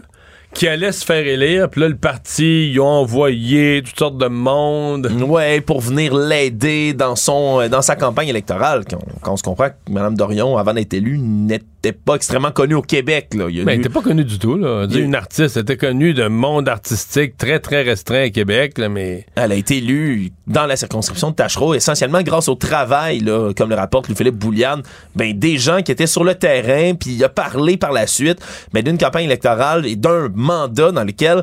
qui 0.54 0.68
allait 0.68 0.92
se 0.92 1.04
faire 1.04 1.26
élire, 1.26 1.68
puis 1.68 1.80
là, 1.80 1.88
le 1.88 1.96
parti, 1.96 2.70
ils 2.70 2.80
ont 2.80 2.86
envoyé 2.86 3.82
toutes 3.84 3.98
sortes 3.98 4.18
de 4.18 4.28
monde. 4.28 5.10
Ouais, 5.26 5.60
pour 5.60 5.80
venir 5.80 6.14
l'aider 6.14 6.92
dans 6.94 7.16
son 7.16 7.60
euh, 7.60 7.68
dans 7.68 7.82
sa 7.82 7.96
campagne 7.96 8.28
électorale. 8.28 8.84
Quand, 8.88 9.00
quand 9.20 9.32
on 9.32 9.36
se 9.36 9.42
comprend 9.42 9.70
que 9.70 9.90
Mme 9.90 10.16
Dorion, 10.16 10.56
avant 10.56 10.72
d'être 10.72 10.94
élue, 10.94 11.18
n'était 11.18 11.66
pas 11.92 12.14
extrêmement 12.16 12.50
connue 12.50 12.74
au 12.74 12.82
Québec. 12.82 13.34
Là. 13.34 13.46
Il 13.48 13.56
y 13.56 13.60
a 13.60 13.64
Ben, 13.64 13.80
eu- 13.80 13.88
pas 13.88 14.00
connue 14.02 14.24
du 14.24 14.38
tout, 14.38 14.56
là. 14.56 14.86
Il- 14.90 14.98
Une 15.00 15.14
artiste, 15.14 15.56
elle 15.56 15.62
était 15.62 15.76
connue 15.76 16.14
d'un 16.14 16.28
monde 16.28 16.68
artistique 16.68 17.36
très, 17.36 17.58
très 17.60 17.82
restreint 17.82 18.24
à 18.24 18.30
Québec, 18.30 18.78
là, 18.78 18.88
mais... 18.88 19.26
Elle 19.34 19.52
a 19.52 19.54
été 19.54 19.78
élue 19.78 20.30
dans 20.46 20.66
la 20.66 20.76
circonscription 20.76 21.30
de 21.30 21.34
Tachereau, 21.36 21.74
essentiellement 21.74 22.22
grâce 22.22 22.48
au 22.48 22.54
travail, 22.54 23.20
là, 23.20 23.52
comme 23.56 23.70
le 23.70 23.76
rapporte 23.76 24.08
Louis-Philippe 24.08 24.36
Bouliane, 24.36 24.82
ben, 25.14 25.38
des 25.38 25.58
gens 25.58 25.82
qui 25.82 25.92
étaient 25.92 26.06
sur 26.06 26.24
le 26.24 26.34
terrain, 26.34 26.94
puis 26.94 27.10
il 27.14 27.24
a 27.24 27.28
parlé 27.28 27.76
par 27.76 27.92
la 27.92 28.06
suite 28.06 28.38
ben, 28.72 28.82
d'une 28.82 28.98
campagne 28.98 29.24
électorale 29.24 29.86
et 29.86 29.96
d'un 29.96 30.28
mandat 30.34 30.92
dans 30.92 31.04
lequel 31.04 31.42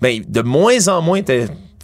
ben, 0.00 0.22
de 0.26 0.40
moins 0.42 0.88
en 0.88 1.02
moins 1.02 1.20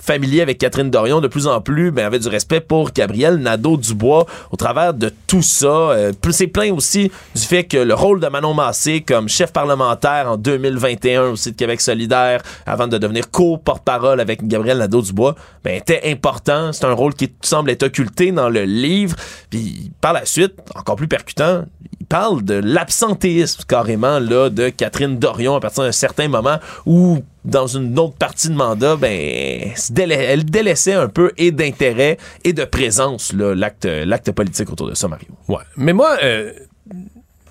familier 0.06 0.40
avec 0.40 0.58
Catherine 0.58 0.88
Dorion, 0.88 1.20
de 1.20 1.26
plus 1.26 1.48
en 1.48 1.60
plus 1.60 1.90
ben, 1.90 2.06
avait 2.06 2.20
du 2.20 2.28
respect 2.28 2.60
pour 2.60 2.92
Gabriel 2.92 3.36
Nadeau-Dubois 3.38 4.26
au 4.52 4.56
travers 4.56 4.94
de 4.94 5.12
tout 5.26 5.42
ça. 5.42 5.66
Euh, 5.66 6.12
c'est 6.30 6.46
plein 6.46 6.72
aussi 6.72 7.10
du 7.34 7.42
fait 7.42 7.64
que 7.64 7.78
le 7.78 7.94
rôle 7.94 8.20
de 8.20 8.28
Manon 8.28 8.54
Massé 8.54 9.00
comme 9.00 9.28
chef 9.28 9.52
parlementaire 9.52 10.30
en 10.30 10.36
2021 10.36 11.30
aussi 11.30 11.52
de 11.52 11.56
Québec 11.56 11.80
solidaire, 11.80 12.42
avant 12.66 12.86
de 12.86 12.98
devenir 12.98 13.30
co-porte-parole 13.30 14.20
avec 14.20 14.46
Gabriel 14.46 14.78
Nadeau-Dubois, 14.78 15.34
ben, 15.64 15.74
était 15.74 16.02
important. 16.04 16.72
C'est 16.72 16.84
un 16.84 16.92
rôle 16.92 17.14
qui 17.14 17.32
semble 17.42 17.70
être 17.70 17.82
occulté 17.82 18.30
dans 18.32 18.48
le 18.48 18.64
livre. 18.64 19.16
Puis 19.50 19.90
par 20.00 20.12
la 20.12 20.24
suite, 20.24 20.54
encore 20.74 20.96
plus 20.96 21.08
percutant, 21.08 21.64
il 21.98 22.06
parle 22.06 22.44
de 22.44 22.54
l'absentéisme 22.54 23.62
carrément 23.66 24.20
là, 24.20 24.50
de 24.50 24.68
Catherine 24.68 25.18
Dorion 25.18 25.56
à 25.56 25.60
partir 25.60 25.82
d'un 25.82 25.92
certain 25.92 26.28
moment 26.28 26.58
où 26.84 27.22
dans 27.46 27.66
une 27.66 27.98
autre 27.98 28.16
partie 28.16 28.48
de 28.48 28.54
mandat, 28.54 28.96
ben, 28.96 29.72
elle 29.98 30.44
délaissait 30.44 30.94
un 30.94 31.08
peu 31.08 31.32
et 31.36 31.52
d'intérêt 31.52 32.18
et 32.44 32.52
de 32.52 32.64
présence 32.64 33.32
l'acte, 33.32 34.32
politique 34.32 34.70
autour 34.70 34.88
de 34.88 34.94
ça, 34.94 35.08
Mario. 35.08 35.28
Ouais. 35.48 35.62
Mais 35.76 35.92
moi, 35.92 36.18
euh, 36.22 36.52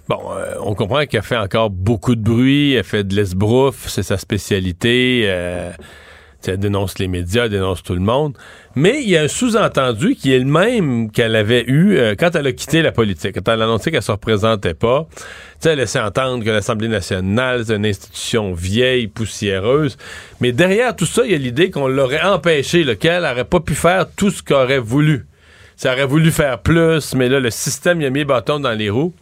bon, 0.08 0.20
euh, 0.32 0.56
on 0.62 0.76
comprend 0.76 1.06
qu'elle 1.06 1.24
fait 1.24 1.38
encore 1.38 1.70
beaucoup 1.70 2.16
de 2.16 2.22
bruit, 2.22 2.74
elle 2.74 2.84
fait 2.84 3.06
de 3.06 3.16
l'esbrouf, 3.16 3.88
c'est 3.88 4.04
sa 4.04 4.18
spécialité. 4.18 5.24
euh, 5.26 5.72
elle 6.52 6.58
dénonce 6.58 7.00
les 7.00 7.08
médias, 7.08 7.46
elle 7.46 7.52
dénonce 7.52 7.84
tout 7.84 7.94
le 7.94 8.00
monde. 8.00 8.38
Mais 8.76 9.02
il 9.02 9.10
y 9.10 9.18
a 9.18 9.22
un 9.24 9.28
sous-entendu 9.28 10.16
qui 10.16 10.34
est 10.34 10.40
le 10.40 10.46
même 10.46 11.10
qu'elle 11.12 11.36
avait 11.36 11.64
eu 11.66 11.98
euh, 11.98 12.16
quand 12.18 12.36
elle 12.36 12.48
a 12.48 12.52
quitté 12.52 12.82
la 12.82 12.92
politique, 12.92 13.36
quand 13.36 13.52
elle 13.52 13.62
a 13.62 13.66
annoncé 13.66 13.92
qu'elle 13.92 14.02
se 14.02 14.12
représentait 14.12 14.74
pas. 14.74 15.08
Tu 15.16 15.24
sais, 15.60 15.70
elle 15.70 15.80
laissait 15.80 16.00
entendre 16.00 16.44
que 16.44 16.50
l'Assemblée 16.50 16.90
nationale, 16.90 17.64
c'est 17.66 17.76
une 17.76 17.86
institution 17.86 18.54
vieille, 18.54 19.08
poussiéreuse. 19.08 19.98
Mais 20.42 20.52
derrière 20.52 20.96
tout 20.96 21.06
ça, 21.06 21.24
il 21.26 21.32
y 21.32 21.36
a 21.36 21.38
l'idée 21.38 21.72
qu'on 21.72 21.88
l'aurait 21.88 22.22
empêché, 22.22 22.84
là, 22.84 22.96
qu'elle 22.96 23.24
n'aurait 23.24 23.46
pas 23.46 23.60
pu 23.60 23.76
faire 23.76 24.08
tout 24.16 24.30
ce 24.30 24.44
qu'elle 24.44 24.58
aurait 24.58 24.80
voulu. 24.80 25.26
Ça 25.78 25.94
aurait 25.94 26.06
voulu 26.06 26.32
faire 26.32 26.60
plus, 26.60 27.14
mais 27.16 27.30
là, 27.30 27.40
le 27.40 27.50
système, 27.50 28.02
il 28.02 28.08
a 28.08 28.10
mis 28.10 28.20
les 28.20 28.26
bâtons 28.26 28.60
dans 28.60 28.72
les 28.72 28.90
roues. 28.90 29.14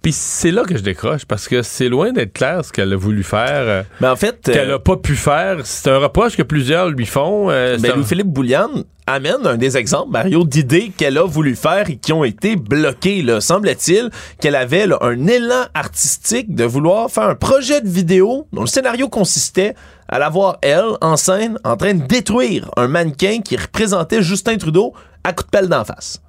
Puis 0.00 0.12
c'est 0.12 0.52
là 0.52 0.62
que 0.62 0.76
je 0.78 0.82
décroche, 0.82 1.24
parce 1.26 1.48
que 1.48 1.62
c'est 1.62 1.88
loin 1.88 2.12
d'être 2.12 2.32
clair 2.32 2.64
ce 2.64 2.72
qu'elle 2.72 2.92
a 2.92 2.96
voulu 2.96 3.24
faire. 3.24 3.48
euh, 3.66 3.82
Mais 4.00 4.06
en 4.06 4.14
fait, 4.16 4.40
qu'elle 4.42 4.70
euh, 4.70 4.76
a 4.76 4.78
pas 4.78 4.96
pu 4.96 5.16
faire. 5.16 5.58
C'est 5.64 5.90
un 5.90 5.98
reproche 5.98 6.36
que 6.36 6.42
plusieurs 6.44 6.88
lui 6.90 7.04
font. 7.04 7.50
euh, 7.50 7.76
c'est 7.76 7.88
Ben, 7.88 7.96
Louis-Philippe 7.96 8.28
Bouliane 8.28 8.84
amène 9.08 9.44
un 9.44 9.56
des 9.56 9.76
exemples, 9.76 10.12
Mario, 10.12 10.44
d'idées 10.44 10.92
qu'elle 10.96 11.18
a 11.18 11.24
voulu 11.24 11.56
faire 11.56 11.90
et 11.90 11.96
qui 11.96 12.12
ont 12.12 12.22
été 12.22 12.54
bloquées. 12.56 13.22
Là. 13.22 13.40
Semble-t-il 13.40 14.10
qu'elle 14.40 14.54
avait 14.54 14.86
là, 14.86 14.98
un 15.00 15.26
élan 15.26 15.64
artistique 15.74 16.54
de 16.54 16.64
vouloir 16.64 17.10
faire 17.10 17.24
un 17.24 17.34
projet 17.34 17.80
de 17.80 17.88
vidéo 17.88 18.46
dont 18.52 18.60
le 18.62 18.66
scénario 18.68 19.08
consistait 19.08 19.74
à 20.08 20.18
la 20.20 20.28
voir, 20.28 20.58
elle, 20.62 20.84
en 21.00 21.16
scène, 21.16 21.58
en 21.64 21.76
train 21.76 21.94
de 21.94 22.06
détruire 22.06 22.70
un 22.76 22.86
mannequin 22.86 23.40
qui 23.44 23.56
représentait 23.56 24.22
Justin 24.22 24.58
Trudeau 24.58 24.92
à 25.24 25.32
coup 25.32 25.42
de 25.42 25.48
pelle 25.50 25.68
d'en 25.68 25.84
face. 25.84 26.22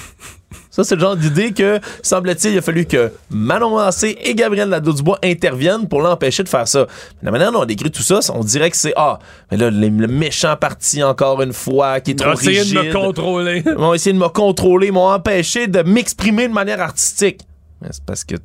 Ça, 0.71 0.83
c'est 0.85 0.95
le 0.95 1.01
genre 1.01 1.15
d'idée 1.17 1.51
que, 1.51 1.79
semble-t-il, 2.01 2.53
il 2.53 2.57
a 2.57 2.61
fallu 2.61 2.85
que 2.85 3.11
Manon 3.29 3.75
Massé 3.75 4.17
et 4.23 4.33
Gabriel 4.33 4.69
Nadeau-Dubois 4.69 5.19
interviennent 5.23 5.87
pour 5.89 6.01
l'empêcher 6.01 6.43
de 6.43 6.49
faire 6.49 6.67
ça. 6.67 6.87
La 7.21 7.29
manière 7.29 7.51
dont 7.51 7.61
on 7.61 7.65
décrit 7.65 7.91
tout 7.91 8.01
ça, 8.03 8.19
on 8.33 8.43
dirait 8.43 8.71
que 8.71 8.77
c'est, 8.77 8.93
ah, 8.95 9.19
mais 9.51 9.57
là, 9.57 9.69
le, 9.69 9.89
le 9.89 10.07
méchant 10.07 10.55
parti, 10.55 11.03
encore 11.03 11.41
une 11.41 11.51
fois, 11.53 11.99
qui 11.99 12.11
est 12.11 12.13
Ils 12.13 12.17
trop 12.17 12.29
ont 12.29 12.33
essayé 12.33 12.61
rigide. 12.61 12.77
de 12.83 12.83
me 12.87 12.93
contrôler. 12.93 13.63
Ils 13.65 13.73
ont 13.77 13.93
essayé 13.93 14.13
de 14.13 14.17
me 14.19 14.29
contrôler, 14.29 14.87
ils 14.87 14.93
m'ont 14.93 15.11
empêché 15.11 15.67
de 15.67 15.81
m'exprimer 15.81 16.47
de 16.47 16.53
manière 16.53 16.79
artistique. 16.81 17.41
Mais 17.81 17.89
C'est 17.91 18.05
parce 18.05 18.23
que 18.23 18.35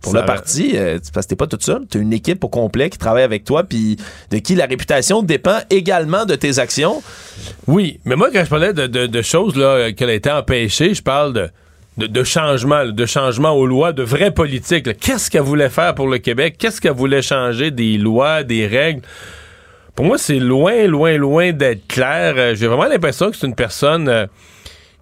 pour 0.00 0.12
Ça 0.12 0.20
le 0.20 0.26
parti, 0.26 0.72
euh, 0.74 0.98
parce 1.12 1.26
que 1.26 1.30
t'es 1.30 1.36
pas 1.36 1.46
toute 1.46 1.62
seule. 1.64 1.86
T'as 1.88 1.98
une 2.00 2.12
équipe 2.12 2.42
au 2.44 2.48
complet 2.48 2.90
qui 2.90 2.98
travaille 2.98 3.22
avec 3.24 3.44
toi, 3.44 3.62
puis 3.64 3.96
de 4.30 4.38
qui 4.38 4.54
la 4.54 4.66
réputation 4.66 5.22
dépend 5.22 5.58
également 5.70 6.26
de 6.26 6.34
tes 6.36 6.58
actions. 6.60 7.02
Oui, 7.66 7.98
mais 8.04 8.14
moi, 8.16 8.28
quand 8.32 8.44
je 8.44 8.50
parlais 8.50 8.72
de, 8.72 8.86
de- 8.86 9.06
de 9.06 9.22
choses 9.22 9.56
là, 9.56 9.92
qu'elle 9.92 10.10
a 10.10 10.14
été 10.14 10.30
empêchée, 10.30 10.94
je 10.94 11.02
parle 11.02 11.32
de, 11.32 11.50
de, 11.98 12.24
changement, 12.24 12.86
de 12.86 13.06
changement 13.06 13.52
aux 13.52 13.66
lois, 13.66 13.92
de 13.92 14.02
vraie 14.02 14.30
politique. 14.30 14.98
Qu'est-ce 14.98 15.30
qu'elle 15.30 15.42
voulait 15.42 15.68
faire 15.68 15.94
pour 15.94 16.08
le 16.08 16.18
Québec? 16.18 16.56
Qu'est-ce 16.58 16.80
qu'elle 16.80 16.92
voulait 16.92 17.22
changer 17.22 17.70
des 17.70 17.98
lois, 17.98 18.42
des 18.42 18.66
règles? 18.66 19.02
Pour 19.94 20.06
moi, 20.06 20.16
c'est 20.16 20.38
loin, 20.38 20.86
loin, 20.86 21.16
loin 21.18 21.52
d'être 21.52 21.86
clair. 21.86 22.34
Euh, 22.36 22.54
J'ai 22.54 22.66
vraiment 22.66 22.86
l'impression 22.86 23.30
que 23.30 23.36
c'est 23.36 23.46
une 23.46 23.54
personne 23.54 24.08
euh, 24.08 24.26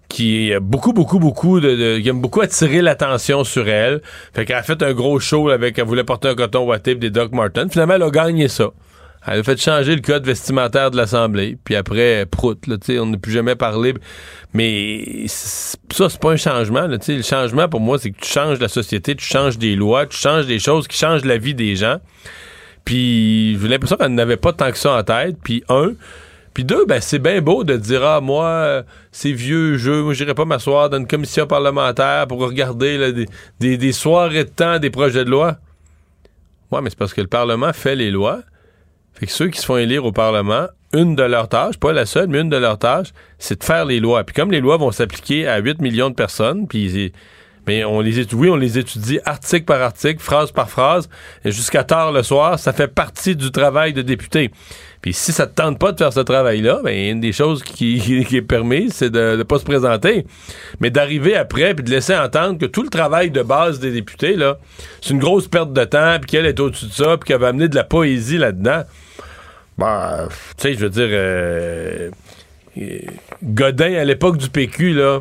qui 0.08 0.52
a 0.52 0.58
beaucoup, 0.58 0.92
beaucoup, 0.92 1.20
beaucoup 1.20 1.60
de, 1.60 1.98
qui 2.00 2.08
aime 2.08 2.20
beaucoup 2.20 2.40
attirer 2.40 2.82
l'attention 2.82 3.44
sur 3.44 3.68
elle. 3.68 4.00
Fait 4.34 4.44
qu'elle 4.44 4.56
a 4.56 4.64
fait 4.64 4.82
un 4.82 4.92
gros 4.92 5.20
show 5.20 5.48
avec, 5.48 5.78
elle 5.78 5.84
voulait 5.84 6.02
porter 6.02 6.28
un 6.28 6.34
coton 6.34 6.68
pis 6.82 6.96
des 6.96 7.10
Doc 7.10 7.30
Martens. 7.30 7.68
Finalement, 7.70 7.94
elle 7.94 8.02
a 8.02 8.10
gagné 8.10 8.48
ça. 8.48 8.70
Elle 9.26 9.40
a 9.40 9.42
fait 9.42 9.60
changer 9.60 9.94
le 9.94 10.00
code 10.00 10.24
vestimentaire 10.24 10.90
de 10.90 10.96
l'Assemblée. 10.96 11.58
Puis 11.62 11.76
après, 11.76 12.24
prout, 12.26 12.66
là, 12.66 12.76
on 13.00 13.06
n'a 13.06 13.18
plus 13.18 13.32
jamais 13.32 13.54
parlé. 13.54 13.94
Mais 14.54 15.24
ça, 15.26 16.08
c'est 16.08 16.20
pas 16.20 16.32
un 16.32 16.36
changement. 16.36 16.86
Là, 16.86 16.96
le 17.06 17.22
changement, 17.22 17.68
pour 17.68 17.80
moi, 17.80 17.98
c'est 17.98 18.10
que 18.10 18.20
tu 18.20 18.30
changes 18.30 18.58
la 18.60 18.68
société, 18.68 19.14
tu 19.14 19.24
changes 19.24 19.58
des 19.58 19.76
lois, 19.76 20.06
tu 20.06 20.16
changes 20.16 20.46
des 20.46 20.58
choses 20.58 20.88
qui 20.88 20.96
changent 20.96 21.24
la 21.24 21.36
vie 21.36 21.54
des 21.54 21.76
gens. 21.76 21.98
Puis 22.84 23.58
j'ai 23.60 23.68
l'impression 23.68 23.96
qu'elle 23.96 24.14
n'avait 24.14 24.38
pas 24.38 24.54
tant 24.54 24.70
que 24.70 24.78
ça 24.78 24.96
en 24.96 25.02
tête. 25.02 25.36
Puis 25.42 25.62
un. 25.68 25.92
Puis 26.54 26.64
deux, 26.64 26.84
ben 26.86 27.00
c'est 27.00 27.18
bien 27.20 27.40
beau 27.40 27.62
de 27.62 27.76
dire 27.76 28.02
ah 28.04 28.20
moi 28.20 28.82
c'est 29.12 29.30
vieux 29.30 29.76
jeu, 29.76 30.02
moi 30.02 30.14
j'irai 30.14 30.34
pas 30.34 30.44
m'asseoir 30.44 30.90
dans 30.90 30.98
une 30.98 31.06
commission 31.06 31.46
parlementaire 31.46 32.26
pour 32.26 32.40
regarder 32.40 32.98
là, 32.98 33.12
des, 33.12 33.26
des, 33.60 33.76
des 33.76 33.92
soirées 33.92 34.42
de 34.42 34.50
temps 34.50 34.80
des 34.80 34.90
projets 34.90 35.24
de 35.24 35.30
loi. 35.30 35.58
Ouais, 36.72 36.80
mais 36.82 36.90
c'est 36.90 36.98
parce 36.98 37.14
que 37.14 37.20
le 37.20 37.28
Parlement 37.28 37.72
fait 37.72 37.94
les 37.94 38.10
lois. 38.10 38.40
Fait 39.14 39.26
que 39.26 39.32
ceux 39.32 39.48
qui 39.48 39.60
se 39.60 39.66
font 39.66 39.76
élire 39.76 40.04
au 40.04 40.12
Parlement, 40.12 40.66
une 40.92 41.14
de 41.14 41.22
leurs 41.22 41.48
tâches, 41.48 41.78
pas 41.78 41.92
la 41.92 42.06
seule, 42.06 42.28
mais 42.28 42.40
une 42.40 42.48
de 42.48 42.56
leurs 42.56 42.78
tâches, 42.78 43.12
c'est 43.38 43.60
de 43.60 43.64
faire 43.64 43.84
les 43.84 44.00
lois. 44.00 44.24
Puis 44.24 44.34
comme 44.34 44.50
les 44.50 44.60
lois 44.60 44.76
vont 44.76 44.90
s'appliquer 44.90 45.46
à 45.46 45.58
8 45.58 45.80
millions 45.80 46.10
de 46.10 46.14
personnes, 46.14 46.66
puis 46.66 47.12
mais 47.66 47.84
on 47.84 48.00
les 48.00 48.18
étudie, 48.18 48.34
oui, 48.34 48.48
on 48.48 48.56
les 48.56 48.78
étudie 48.78 49.20
article 49.24 49.64
par 49.64 49.82
article, 49.82 50.20
phrase 50.20 50.50
par 50.50 50.70
phrase, 50.70 51.08
et 51.44 51.52
jusqu'à 51.52 51.84
tard 51.84 52.10
le 52.10 52.22
soir, 52.22 52.58
ça 52.58 52.72
fait 52.72 52.88
partie 52.88 53.36
du 53.36 53.50
travail 53.50 53.92
de 53.92 54.02
député. 54.02 54.50
Puis 55.02 55.14
si 55.14 55.32
ça 55.32 55.46
te 55.46 55.54
tente 55.54 55.78
pas 55.78 55.92
de 55.92 55.96
faire 55.96 56.12
ce 56.12 56.20
travail-là, 56.20 56.80
ben 56.84 56.94
une 57.12 57.20
des 57.20 57.32
choses 57.32 57.62
qui, 57.62 58.26
est 58.32 58.42
permise, 58.42 58.92
c'est 58.92 59.10
de 59.10 59.36
ne 59.36 59.42
pas 59.42 59.58
se 59.58 59.64
présenter. 59.64 60.26
Mais 60.80 60.90
d'arriver 60.90 61.36
après 61.36 61.74
puis 61.74 61.84
de 61.84 61.90
laisser 61.90 62.14
entendre 62.14 62.58
que 62.58 62.66
tout 62.66 62.82
le 62.82 62.90
travail 62.90 63.30
de 63.30 63.42
base 63.42 63.80
des 63.80 63.92
députés, 63.92 64.36
là, 64.36 64.58
c'est 65.00 65.10
une 65.10 65.18
grosse 65.18 65.48
perte 65.48 65.72
de 65.72 65.84
temps, 65.84 66.18
puis 66.20 66.30
qu'elle 66.30 66.46
est 66.46 66.60
au-dessus 66.60 66.86
de 66.86 66.92
ça, 66.92 67.16
puis 67.16 67.28
qu'elle 67.28 67.40
va 67.40 67.48
amener 67.48 67.68
de 67.68 67.76
la 67.76 67.84
poésie 67.84 68.36
là-dedans. 68.36 68.82
Bah, 69.78 70.28
tu 70.28 70.34
sais, 70.58 70.74
je 70.74 70.80
veux 70.80 70.90
dire, 70.90 71.08
euh, 71.10 72.10
euh, 72.78 72.98
Godin, 73.42 73.94
à 73.94 74.04
l'époque 74.04 74.36
du 74.36 74.50
PQ, 74.50 74.92
là, 74.92 75.20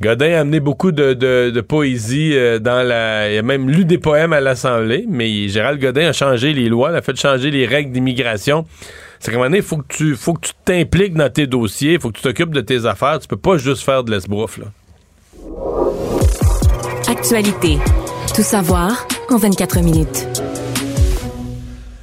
Godin 0.00 0.32
a 0.36 0.40
amené 0.40 0.60
beaucoup 0.60 0.92
de, 0.92 1.12
de- 1.14 1.60
poésie 1.60 2.32
euh, 2.34 2.58
dans 2.60 2.86
la. 2.86 3.32
Il 3.32 3.38
a 3.38 3.42
même 3.42 3.68
lu 3.68 3.84
des 3.84 3.98
poèmes 3.98 4.32
à 4.32 4.40
l'Assemblée, 4.40 5.04
mais 5.08 5.48
Gérald 5.48 5.80
Godin 5.80 6.08
a 6.08 6.12
changé 6.12 6.52
les 6.52 6.68
lois, 6.68 6.90
il 6.92 6.96
a 6.96 7.02
fait 7.02 7.16
changer 7.18 7.50
les 7.50 7.66
règles 7.66 7.90
d'immigration. 7.92 8.64
C'est 9.18 9.32
qu'à 9.32 9.36
un 9.36 9.38
moment 9.38 9.46
donné, 9.50 9.58
il 9.58 9.64
faut 9.64 9.78
que 9.78 9.86
tu 9.88 10.14
faut 10.14 10.34
que 10.34 10.46
tu 10.46 10.52
t'impliques 10.64 11.14
dans 11.14 11.28
tes 11.30 11.48
dossiers, 11.48 11.94
il 11.94 12.00
faut 12.00 12.10
que 12.10 12.16
tu 12.16 12.22
t'occupes 12.22 12.54
de 12.54 12.60
tes 12.60 12.86
affaires. 12.86 13.18
Tu 13.18 13.26
peux 13.26 13.36
pas 13.36 13.56
juste 13.56 13.82
faire 13.84 14.04
de 14.04 14.12
l'esbrouf, 14.12 14.58
là. 14.58 14.66
Actualité. 17.08 17.78
Tout 18.34 18.42
savoir 18.42 19.06
en 19.30 19.36
24 19.36 19.80
minutes. 19.82 20.26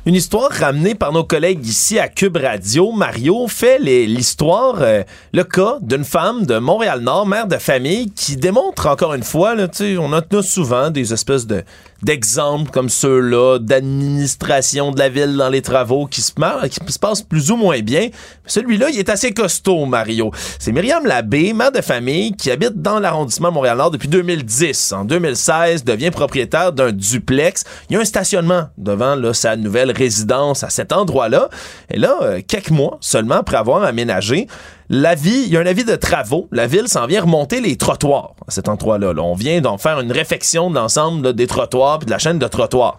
Une 0.07 0.13
histoire 0.13 0.51
ramenée 0.51 0.93
par 0.93 1.11
nos 1.11 1.23
collègues 1.23 1.65
ici 1.65 1.97
à 1.97 2.07
Cube 2.07 2.37
Radio. 2.37 2.91
Mario 2.91 3.47
fait 3.47 3.79
l'histoire, 3.79 4.75
euh, 4.81 5.01
le 5.33 5.43
cas 5.43 5.79
d'une 5.81 6.03
femme 6.03 6.45
de 6.45 6.59
Montréal-Nord, 6.59 7.25
mère 7.25 7.47
de 7.47 7.57
famille, 7.57 8.11
qui 8.11 8.35
démontre 8.35 8.85
encore 8.85 9.15
une 9.15 9.23
fois, 9.23 9.55
là, 9.55 9.67
on 9.99 10.13
a 10.13 10.21
souvent 10.43 10.91
des 10.91 11.11
espèces 11.11 11.47
de 11.47 11.63
d'exemples 12.05 12.69
comme 12.69 12.87
ceux-là, 12.87 13.57
d'administration 13.57 14.91
de 14.91 14.99
la 14.99 15.09
ville 15.09 15.35
dans 15.35 15.49
les 15.49 15.63
travaux 15.63 16.05
qui 16.05 16.21
se, 16.21 16.31
passent 16.31 17.21
plus 17.23 17.49
ou 17.49 17.57
moins 17.57 17.79
bien. 17.79 18.09
Celui-là, 18.45 18.91
il 18.91 18.99
est 18.99 19.09
assez 19.09 19.33
costaud, 19.33 19.87
Mario. 19.87 20.31
C'est 20.59 20.71
Myriam 20.71 21.03
Labbé, 21.07 21.53
mère 21.53 21.71
de 21.71 21.81
famille, 21.81 22.33
qui 22.33 22.51
habite 22.51 22.79
dans 22.79 22.99
l'arrondissement 22.99 23.51
Montréal-Nord 23.51 23.89
depuis 23.89 24.07
2010. 24.07 24.93
En 24.93 25.03
2016, 25.03 25.83
devient 25.83 26.11
propriétaire 26.11 26.71
d'un 26.71 26.91
duplex. 26.91 27.63
Il 27.89 27.93
y 27.93 27.97
a 27.97 28.01
un 28.01 28.05
stationnement 28.05 28.67
devant 28.77 29.15
là, 29.15 29.33
sa 29.33 29.55
nouvelle 29.55 29.91
résidence 29.91 30.63
à 30.63 30.69
cet 30.69 30.93
endroit-là. 30.93 31.49
Et 31.89 31.97
là, 31.97 32.15
euh, 32.21 32.41
quelques 32.47 32.69
mois 32.69 32.99
seulement 33.01 33.35
après 33.35 33.57
avoir 33.57 33.83
aménagé, 33.83 34.47
l'avis, 34.89 35.43
il 35.45 35.49
y 35.53 35.57
a 35.57 35.59
un 35.59 35.65
avis 35.65 35.83
de 35.85 35.95
travaux. 35.95 36.47
La 36.51 36.67
ville 36.67 36.87
s'en 36.87 37.07
vient 37.07 37.21
remonter 37.21 37.61
les 37.61 37.75
trottoirs 37.75 38.35
à 38.47 38.51
cet 38.51 38.69
endroit-là. 38.69 39.13
là. 39.13 39.21
On 39.21 39.35
vient 39.35 39.61
d'en 39.61 39.77
faire 39.77 39.99
une 39.99 40.11
réfection 40.11 40.69
de 40.69 40.75
l'ensemble 40.75 41.23
là, 41.27 41.33
des 41.33 41.47
trottoirs 41.47 41.99
puis 41.99 42.05
de 42.05 42.11
la 42.11 42.17
chaîne 42.19 42.39
de 42.39 42.47
trottoirs. 42.47 42.97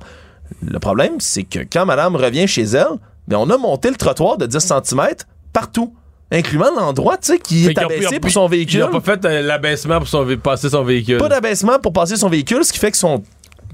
Le 0.62 0.78
problème, 0.78 1.14
c'est 1.18 1.42
que 1.42 1.60
quand 1.60 1.86
madame 1.86 2.16
revient 2.16 2.46
chez 2.46 2.62
elle, 2.62 2.86
ben, 3.28 3.36
on 3.38 3.50
a 3.50 3.56
monté 3.58 3.88
le 3.90 3.96
trottoir 3.96 4.36
de 4.38 4.46
10 4.46 4.58
cm 4.60 5.08
partout, 5.52 5.92
incluant 6.30 6.74
l'endroit 6.76 7.16
tu 7.16 7.32
sais, 7.32 7.38
qui 7.38 7.64
Fait 7.64 7.72
est 7.72 7.78
abaissé 7.78 8.16
a- 8.16 8.20
pour 8.20 8.30
son 8.30 8.46
véhicule. 8.46 8.80
Il 8.80 8.82
a 8.82 8.88
pas 8.88 9.00
fait 9.00 9.24
euh, 9.24 9.42
l'abaissement 9.42 9.98
pour 9.98 10.08
son 10.08 10.24
passer 10.42 10.68
son 10.70 10.84
véhicule. 10.84 11.18
Pas 11.18 11.28
d'abaissement 11.28 11.78
pour 11.80 11.92
passer 11.92 12.16
son 12.16 12.28
véhicule, 12.28 12.64
ce 12.64 12.72
qui 12.72 12.78
fait 12.78 12.90
que 12.92 12.96
son 12.96 13.22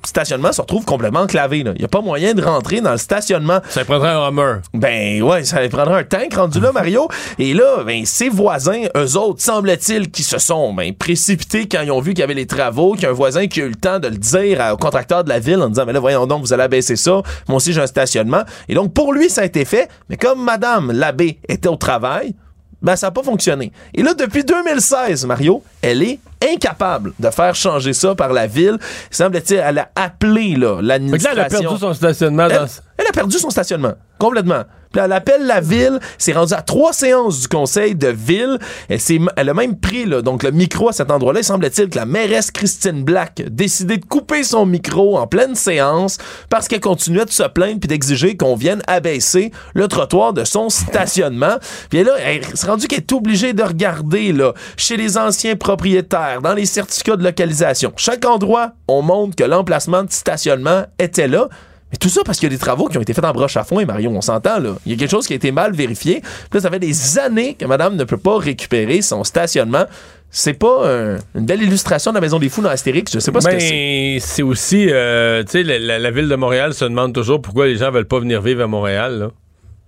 stationnement 0.05 0.53
se 0.53 0.61
retrouve 0.61 0.85
complètement 0.85 1.21
enclavé. 1.21 1.59
Il 1.59 1.73
n'y 1.73 1.85
a 1.85 1.89
pas 1.89 2.01
moyen 2.01 2.35
de 2.35 2.43
rentrer 2.43 2.81
dans 2.81 2.93
le 2.93 2.99
stationnement. 2.99 3.61
Ça 3.69 3.85
prendrait 3.85 4.11
un 4.11 4.29
Hummer. 4.29 4.57
Ben 4.75 5.23
ouais, 5.23 5.45
ça 5.45 5.59
prendrait 5.69 6.01
un 6.01 6.05
tank 6.05 6.35
rendu 6.35 6.61
là, 6.61 6.73
Mario. 6.73 7.09
Et 7.39 7.55
là, 7.55 7.83
ben, 7.85 8.05
ses 8.05 8.29
voisins, 8.29 8.83
eux 8.97 9.17
autres, 9.17 9.41
semble-t-il, 9.43 10.11
qui 10.11 10.23
se 10.23 10.39
sont 10.39 10.73
ben, 10.73 10.93
précipités 10.95 11.69
quand 11.69 11.83
ils 11.83 11.91
ont 11.91 12.01
vu 12.01 12.13
qu'il 12.13 12.21
y 12.21 12.25
avait 12.25 12.35
les 12.35 12.47
travaux, 12.47 12.93
qu'il 12.95 13.05
y 13.05 13.07
a 13.07 13.11
un 13.11 13.15
voisin 13.15 13.47
qui 13.47 13.61
a 13.61 13.65
eu 13.65 13.69
le 13.69 13.75
temps 13.75 13.99
de 13.99 14.09
le 14.09 14.17
dire 14.17 14.61
à- 14.61 14.75
au 14.75 14.77
contracteur 14.77 15.25
de 15.25 15.29
la 15.29 15.39
ville 15.39 15.61
en 15.61 15.69
disant, 15.69 15.85
mais 15.87 15.93
là, 15.93 16.01
voyons 16.01 16.27
donc, 16.27 16.43
vous 16.43 16.53
allez 16.53 16.63
abaisser 16.65 16.97
ça. 16.97 17.23
Moi 17.49 17.57
aussi, 17.57 17.73
j'ai 17.73 17.81
un 17.81 17.87
stationnement. 17.87 18.43
Et 18.69 18.75
donc, 18.75 18.93
pour 18.95 19.13
lui, 19.13 19.29
ça 19.31 19.43
a 19.43 19.45
été 19.45 19.65
fait. 19.65 19.89
Mais 20.09 20.17
comme 20.17 20.43
Madame 20.43 20.93
Labbé 20.93 21.39
était 21.49 21.69
au 21.69 21.77
travail, 21.77 22.35
ben 22.83 22.97
ça 22.97 23.07
n'a 23.07 23.11
pas 23.12 23.22
fonctionné. 23.22 23.72
Et 23.95 24.03
là, 24.03 24.14
depuis 24.14 24.45
2016, 24.45 25.26
Mario, 25.26 25.62
elle 25.80 26.03
est 26.03 26.18
incapable 26.53 27.12
de 27.18 27.30
faire 27.30 27.55
changer 27.55 27.93
ça 27.93 28.14
par 28.14 28.33
la 28.33 28.47
ville. 28.47 28.78
Semble-t-il, 29.11 29.61
elle 29.64 29.78
a 29.78 29.89
appelé 29.95 30.57
là, 30.57 30.80
l'administration. 30.83 31.41
elle 31.41 31.47
a 31.47 31.61
perdu 31.61 31.78
son 31.78 31.95
stationnement 31.95 32.49
dans. 32.49 32.64
Elle, 32.64 32.68
elle 32.99 33.07
a 33.07 33.12
perdu 33.12 33.39
son 33.39 33.51
stationnement, 33.51 33.95
complètement. 34.18 34.64
Puis 34.93 35.03
elle 35.03 35.12
appelle 35.12 35.47
la 35.47 35.61
ville, 35.61 35.99
c'est 36.18 36.32
rendu 36.32 36.55
à 36.55 36.62
trois 36.62 36.93
séances 36.93 37.40
du 37.40 37.49
conseil 37.49 37.95
de 37.95 38.09
ville. 38.09 38.59
Elle, 38.88 39.01
elle 39.36 39.49
a 39.49 39.55
même 39.55 39.78
pris 39.78 40.05
là, 40.05 40.22
donc 40.22 40.43
le 40.43 40.51
micro 40.51 40.88
à 40.88 40.93
cet 40.93 41.11
endroit-là. 41.11 41.40
Il 41.40 41.45
semble-t-il 41.45 41.88
que 41.88 41.97
la 41.97 42.07
mairesse 42.07 42.51
Christine 42.51 43.05
Black 43.05 43.40
a 43.40 43.49
décidé 43.49 43.97
de 43.97 44.05
couper 44.05 44.45
son 44.45 44.66
micro 44.66 45.18
en 45.18 45.26
pleine 45.26 45.55
séance 45.55 46.18
parce 46.51 46.68
qu'elle 46.68 46.80
continuait 46.80 47.24
de 47.24 47.30
se 47.30 47.43
plaindre 47.45 47.80
puis 47.80 47.88
d'exiger 47.88 48.36
qu'on 48.36 48.55
vienne 48.55 48.82
abaisser 48.86 49.53
le 49.74 49.88
trottoir 49.88 50.32
de 50.32 50.45
son 50.45 50.68
stationnement. 50.68 51.57
Puis 51.90 52.05
là, 52.05 52.12
elle 52.18 52.45
s'est 52.55 52.66
rendue 52.66 52.86
qu'elle 52.86 53.01
est 53.01 53.12
obligée 53.12 53.53
de 53.53 53.62
regarder 53.62 54.32
là, 54.32 54.53
chez 54.76 54.97
les 54.97 55.18
anciens 55.18 55.57
propriétaires, 55.57 56.40
dans 56.43 56.55
les 56.55 56.66
certificats 56.66 57.16
de 57.16 57.24
localisation. 57.24 57.93
Chaque 57.97 58.24
endroit, 58.24 58.72
on 58.88 59.03
montre 59.03 59.36
que 59.36 59.45
l'emplacement 59.45 60.05
de 60.05 60.12
stationnement 60.12 60.84
était 60.99 61.28
là. 61.28 61.49
Mais 61.93 61.99
tout 61.99 62.09
ça 62.09 62.22
parce 62.24 62.38
qu'il 62.38 62.47
y 62.49 62.53
a 62.53 62.57
des 62.57 62.61
travaux 62.61 62.88
qui 62.88 62.97
ont 62.99 63.03
été 63.03 63.12
faits 63.12 63.24
en 63.24 63.32
broche 63.32 63.57
à 63.57 63.64
fond, 63.64 63.78
et 63.78 63.84
Mario, 63.84 64.11
on 64.11 64.20
s'entend, 64.22 64.59
là. 64.59 64.74
Il 64.86 64.93
y 64.93 64.95
a 64.95 64.99
quelque 64.99 65.11
chose 65.11 65.26
qui 65.26 65.34
a 65.34 65.36
été 65.36 65.53
mal 65.53 65.72
vérifié. 65.74 66.22
Là, 66.53 66.61
ça 66.61 66.70
fait 66.70 66.78
des 66.78 67.18
années 67.18 67.55
que 67.55 67.66
madame 67.66 67.97
ne 67.97 68.05
peut 68.05 68.16
pas 68.16 68.38
récupérer 68.38 69.03
son 69.03 69.24
stationnement. 69.24 69.84
C'est 70.30 70.55
pas 70.55 70.88
un- 70.90 71.16
une 71.34 71.45
belle 71.45 71.62
illustration 71.62 72.11
de 72.11 72.14
la 72.16 72.22
Maison 72.22 72.38
des 72.38 72.49
Fous 72.49 72.62
dans 72.62 72.70
Astérix. 72.70 73.12
Je 73.12 73.18
sais 73.18 73.30
pas 73.30 73.43
ce 73.43 73.49
que 73.49 73.59
c'est. 73.59 73.68
Mais 73.70 74.18
c'est 74.20 74.43
aussi, 74.43 74.86
euh, 74.90 75.45
tu 75.45 75.62
sais, 75.62 75.62
la, 75.62 76.11
ville 76.11 76.28
de 76.28 76.36
Montréal 76.36 76.72
se 76.72 76.86
demande 76.86 77.12
toujours 77.12 77.43
pourquoi 77.43 77.66
les 77.66 77.76
gens 77.76 77.90
veulent 77.90 78.07
pas 78.07 78.18
venir 78.20 78.40
vivre 78.40 78.62
à 78.62 78.66
Montréal. 78.66 79.18
là. 79.18 79.30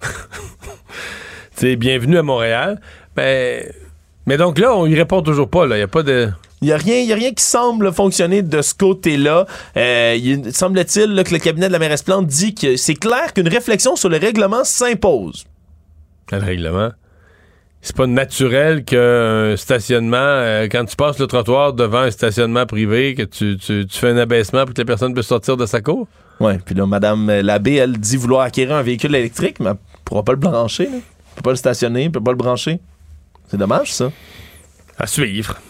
tu 1.56 1.76
bienvenue 1.76 2.18
à 2.18 2.22
Montréal. 2.22 2.80
Ben, 3.16 3.64
mais 4.26 4.36
donc 4.36 4.58
là, 4.58 4.74
on 4.76 4.86
y 4.86 4.94
répond 4.94 5.22
toujours 5.22 5.48
pas. 5.48 5.66
Là, 5.66 5.76
il 5.76 5.80
y 5.80 5.82
a 5.82 5.88
pas 5.88 6.02
de. 6.02 6.28
Il 6.62 6.66
n'y 6.68 6.72
a, 6.72 6.76
rien- 6.78 7.00
y 7.02 7.12
a 7.12 7.16
rien 7.16 7.32
qui 7.32 7.44
semble 7.44 7.92
fonctionner 7.92 8.40
de 8.42 8.62
ce 8.62 8.74
côté-là. 8.74 9.46
Euh, 9.76 10.16
il 10.18 10.54
semble-t-il 10.54 11.22
que 11.24 11.32
le 11.34 11.38
cabinet 11.38 11.66
de 11.68 11.72
la 11.72 11.78
mairesse 11.78 12.02
Plante 12.02 12.26
dit 12.26 12.54
que 12.54 12.76
c'est 12.76 12.94
clair 12.94 13.34
qu'une 13.34 13.48
réflexion 13.48 13.96
sur 13.96 14.08
le 14.08 14.16
règlement 14.16 14.64
s'impose. 14.64 15.44
Quel 16.26 16.42
règlement? 16.42 16.90
C'est 17.82 17.94
pas 17.94 18.06
naturel 18.06 18.82
qu'un 18.84 19.56
stationnement, 19.58 20.16
euh, 20.16 20.68
quand 20.72 20.86
tu 20.86 20.96
passes 20.96 21.18
le 21.18 21.26
trottoir 21.26 21.74
devant 21.74 21.98
un 21.98 22.10
stationnement 22.10 22.64
privé, 22.64 23.14
que 23.14 23.24
tu, 23.24 23.58
tu- 23.58 23.84
tu 23.86 23.98
fais 23.98 24.08
un 24.08 24.16
abaissement 24.16 24.64
pour 24.64 24.72
que 24.72 24.80
la 24.80 24.86
personne 24.86 25.12
puisse 25.12 25.26
sortir 25.26 25.58
de 25.58 25.66
sa 25.66 25.82
cour? 25.82 26.08
Ouais, 26.40 26.58
puis 26.64 26.74
là, 26.74 26.86
Madame 26.86 27.30
Labbé, 27.30 27.74
elle 27.74 27.98
dit 27.98 28.16
vouloir 28.16 28.40
acquérir 28.40 28.74
un 28.74 28.82
véhicule 28.82 29.14
électrique, 29.14 29.60
mais 29.60 29.70
elle 29.70 29.76
pourra 30.04 30.22
pas 30.22 30.32
le 30.32 30.38
brancher. 30.38 30.84
Là. 30.86 30.92
Elle 30.94 31.02
peut 31.36 31.42
pas 31.42 31.50
le 31.50 31.56
stationner, 31.56 32.04
elle 32.04 32.10
peut 32.10 32.22
pas 32.22 32.30
le 32.30 32.38
brancher. 32.38 32.80
C'est 33.50 33.58
dommage, 33.58 33.92
ça. 33.92 34.10
À 34.96 35.06
suivre. 35.06 35.60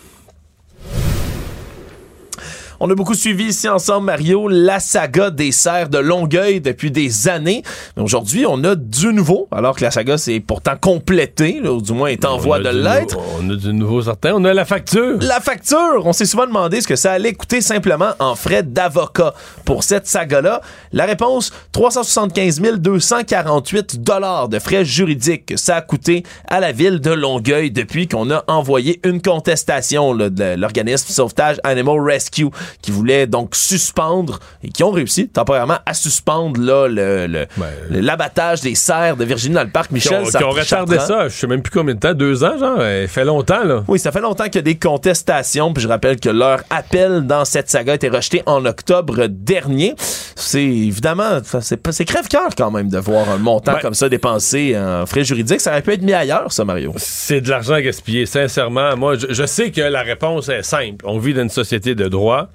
On 2.86 2.90
a 2.90 2.94
beaucoup 2.94 3.14
suivi 3.14 3.44
ici 3.44 3.66
ensemble, 3.66 4.04
Mario, 4.04 4.46
la 4.46 4.78
saga 4.78 5.30
des 5.30 5.52
serres 5.52 5.88
de 5.88 5.96
Longueuil 5.96 6.60
depuis 6.60 6.90
des 6.90 7.28
années. 7.28 7.62
Mais 7.96 8.02
aujourd'hui, 8.02 8.44
on 8.46 8.62
a 8.62 8.74
du 8.74 9.10
nouveau, 9.14 9.48
alors 9.50 9.74
que 9.74 9.82
la 9.82 9.90
saga 9.90 10.18
s'est 10.18 10.38
pourtant 10.38 10.74
complétée, 10.78 11.60
là, 11.62 11.72
ou 11.72 11.80
du 11.80 11.94
moins 11.94 12.08
est 12.08 12.26
en 12.26 12.34
On 12.34 12.36
voie 12.36 12.58
de 12.58 12.68
l'être. 12.68 13.16
On 13.40 13.48
a 13.48 13.56
du 13.56 13.72
nouveau 13.72 14.02
certain. 14.02 14.34
On 14.34 14.44
a 14.44 14.52
la 14.52 14.66
facture. 14.66 15.16
La 15.22 15.40
facture, 15.40 16.02
on 16.04 16.12
s'est 16.12 16.26
souvent 16.26 16.46
demandé 16.46 16.82
ce 16.82 16.86
que 16.86 16.94
ça 16.94 17.12
allait 17.12 17.32
coûter 17.32 17.62
simplement 17.62 18.10
en 18.18 18.34
frais 18.34 18.62
d'avocat 18.62 19.32
pour 19.64 19.82
cette 19.82 20.06
saga-là. 20.06 20.60
La 20.92 21.06
réponse, 21.06 21.52
375 21.72 22.60
248 22.76 24.02
dollars 24.02 24.50
de 24.50 24.58
frais 24.58 24.84
juridiques 24.84 25.46
que 25.46 25.56
ça 25.56 25.76
a 25.76 25.80
coûté 25.80 26.22
à 26.48 26.60
la 26.60 26.72
ville 26.72 27.00
de 27.00 27.12
Longueuil 27.12 27.70
depuis 27.70 28.08
qu'on 28.08 28.30
a 28.30 28.44
envoyé 28.46 29.00
une 29.04 29.22
contestation 29.22 30.12
là, 30.12 30.28
de 30.28 30.56
l'organisme 30.56 31.06
Sauvetage 31.08 31.56
Animal 31.64 31.98
Rescue 31.98 32.50
qui 32.82 32.90
voulait 32.90 33.26
donc 33.26 33.54
suspendre 33.54 34.38
et 34.62 34.68
qui 34.68 34.82
ont 34.84 34.90
réussi 34.90 35.28
temporairement 35.28 35.78
à 35.86 35.94
suspendre 35.94 36.60
là, 36.60 36.86
le, 36.88 37.26
le- 37.26 37.46
l'abattage 37.90 38.60
des 38.60 38.74
cerfs 38.74 39.16
de 39.16 39.24
Virginie 39.24 39.54
dans 39.54 39.64
le 39.64 39.70
parc 39.70 39.88
Qui 39.88 39.94
Michel. 39.94 40.22
qui 40.28 40.44
ont 40.44 40.50
retardé 40.50 40.96
Chartrand. 40.96 41.06
ça, 41.22 41.28
je 41.28 41.34
sais 41.34 41.46
même 41.46 41.62
plus 41.62 41.70
combien 41.72 41.94
de 41.94 42.00
temps, 42.00 42.14
deux 42.14 42.44
ans, 42.44 42.58
genre. 42.58 42.78
Ça 42.78 43.08
fait 43.08 43.24
longtemps, 43.24 43.64
là. 43.64 43.84
Oui, 43.88 43.98
ça 43.98 44.12
fait 44.12 44.20
longtemps 44.20 44.44
qu'il 44.44 44.56
y 44.56 44.58
a 44.58 44.62
des 44.62 44.78
contestations, 44.78 45.72
puis 45.72 45.82
je 45.82 45.88
rappelle 45.88 46.18
que 46.18 46.28
leur 46.30 46.60
appel 46.70 47.26
dans 47.26 47.44
cette 47.44 47.70
saga 47.70 47.92
a 47.92 47.94
été 47.96 48.08
rejeté 48.08 48.42
en 48.46 48.64
octobre 48.64 49.26
dernier. 49.28 49.94
C'est 50.36 50.62
évidemment, 50.64 51.40
ça, 51.44 51.60
c'est 51.60 52.04
crève-cœur 52.04 52.50
quand 52.56 52.70
même 52.70 52.88
de 52.88 52.98
voir 52.98 53.28
un 53.30 53.38
montant 53.38 53.72
Ben- 53.74 53.80
comme 53.80 53.94
ça 53.94 54.08
dépensé 54.08 54.76
en 54.78 55.06
frais 55.06 55.24
juridiques. 55.24 55.60
Ça 55.60 55.70
aurait 55.70 55.82
pu 55.82 55.92
être 55.92 56.02
mis 56.02 56.12
ailleurs, 56.12 56.52
ça, 56.52 56.64
Mario. 56.64 56.92
C'est 56.96 57.40
de 57.40 57.48
l'argent 57.50 57.78
gaspillé, 57.80 58.26
sincèrement. 58.26 58.96
Moi, 58.96 59.16
je, 59.16 59.26
je 59.30 59.46
sais 59.46 59.70
que 59.70 59.80
la 59.80 60.02
réponse 60.02 60.48
est 60.48 60.62
simple. 60.62 61.04
On 61.04 61.18
vit 61.18 61.34
dans 61.34 61.42
une 61.42 61.48
société 61.50 61.94
de 61.94 62.08
droit 62.08 62.48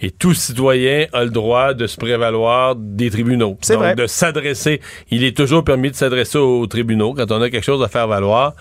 et 0.00 0.10
tout 0.10 0.34
citoyen 0.34 1.06
a 1.12 1.24
le 1.24 1.30
droit 1.30 1.74
de 1.74 1.86
se 1.86 1.96
prévaloir 1.96 2.74
des 2.76 3.10
tribunaux. 3.10 3.58
C'est 3.60 3.74
Donc, 3.74 3.82
vrai. 3.82 3.94
de 3.94 4.06
s'adresser. 4.06 4.80
Il 5.10 5.24
est 5.24 5.36
toujours 5.36 5.64
permis 5.64 5.90
de 5.90 5.96
s'adresser 5.96 6.38
aux 6.38 6.66
tribunaux 6.66 7.14
quand 7.14 7.30
on 7.32 7.42
a 7.42 7.50
quelque 7.50 7.64
chose 7.64 7.82
à 7.82 7.88
faire 7.88 8.08
valoir. 8.08 8.54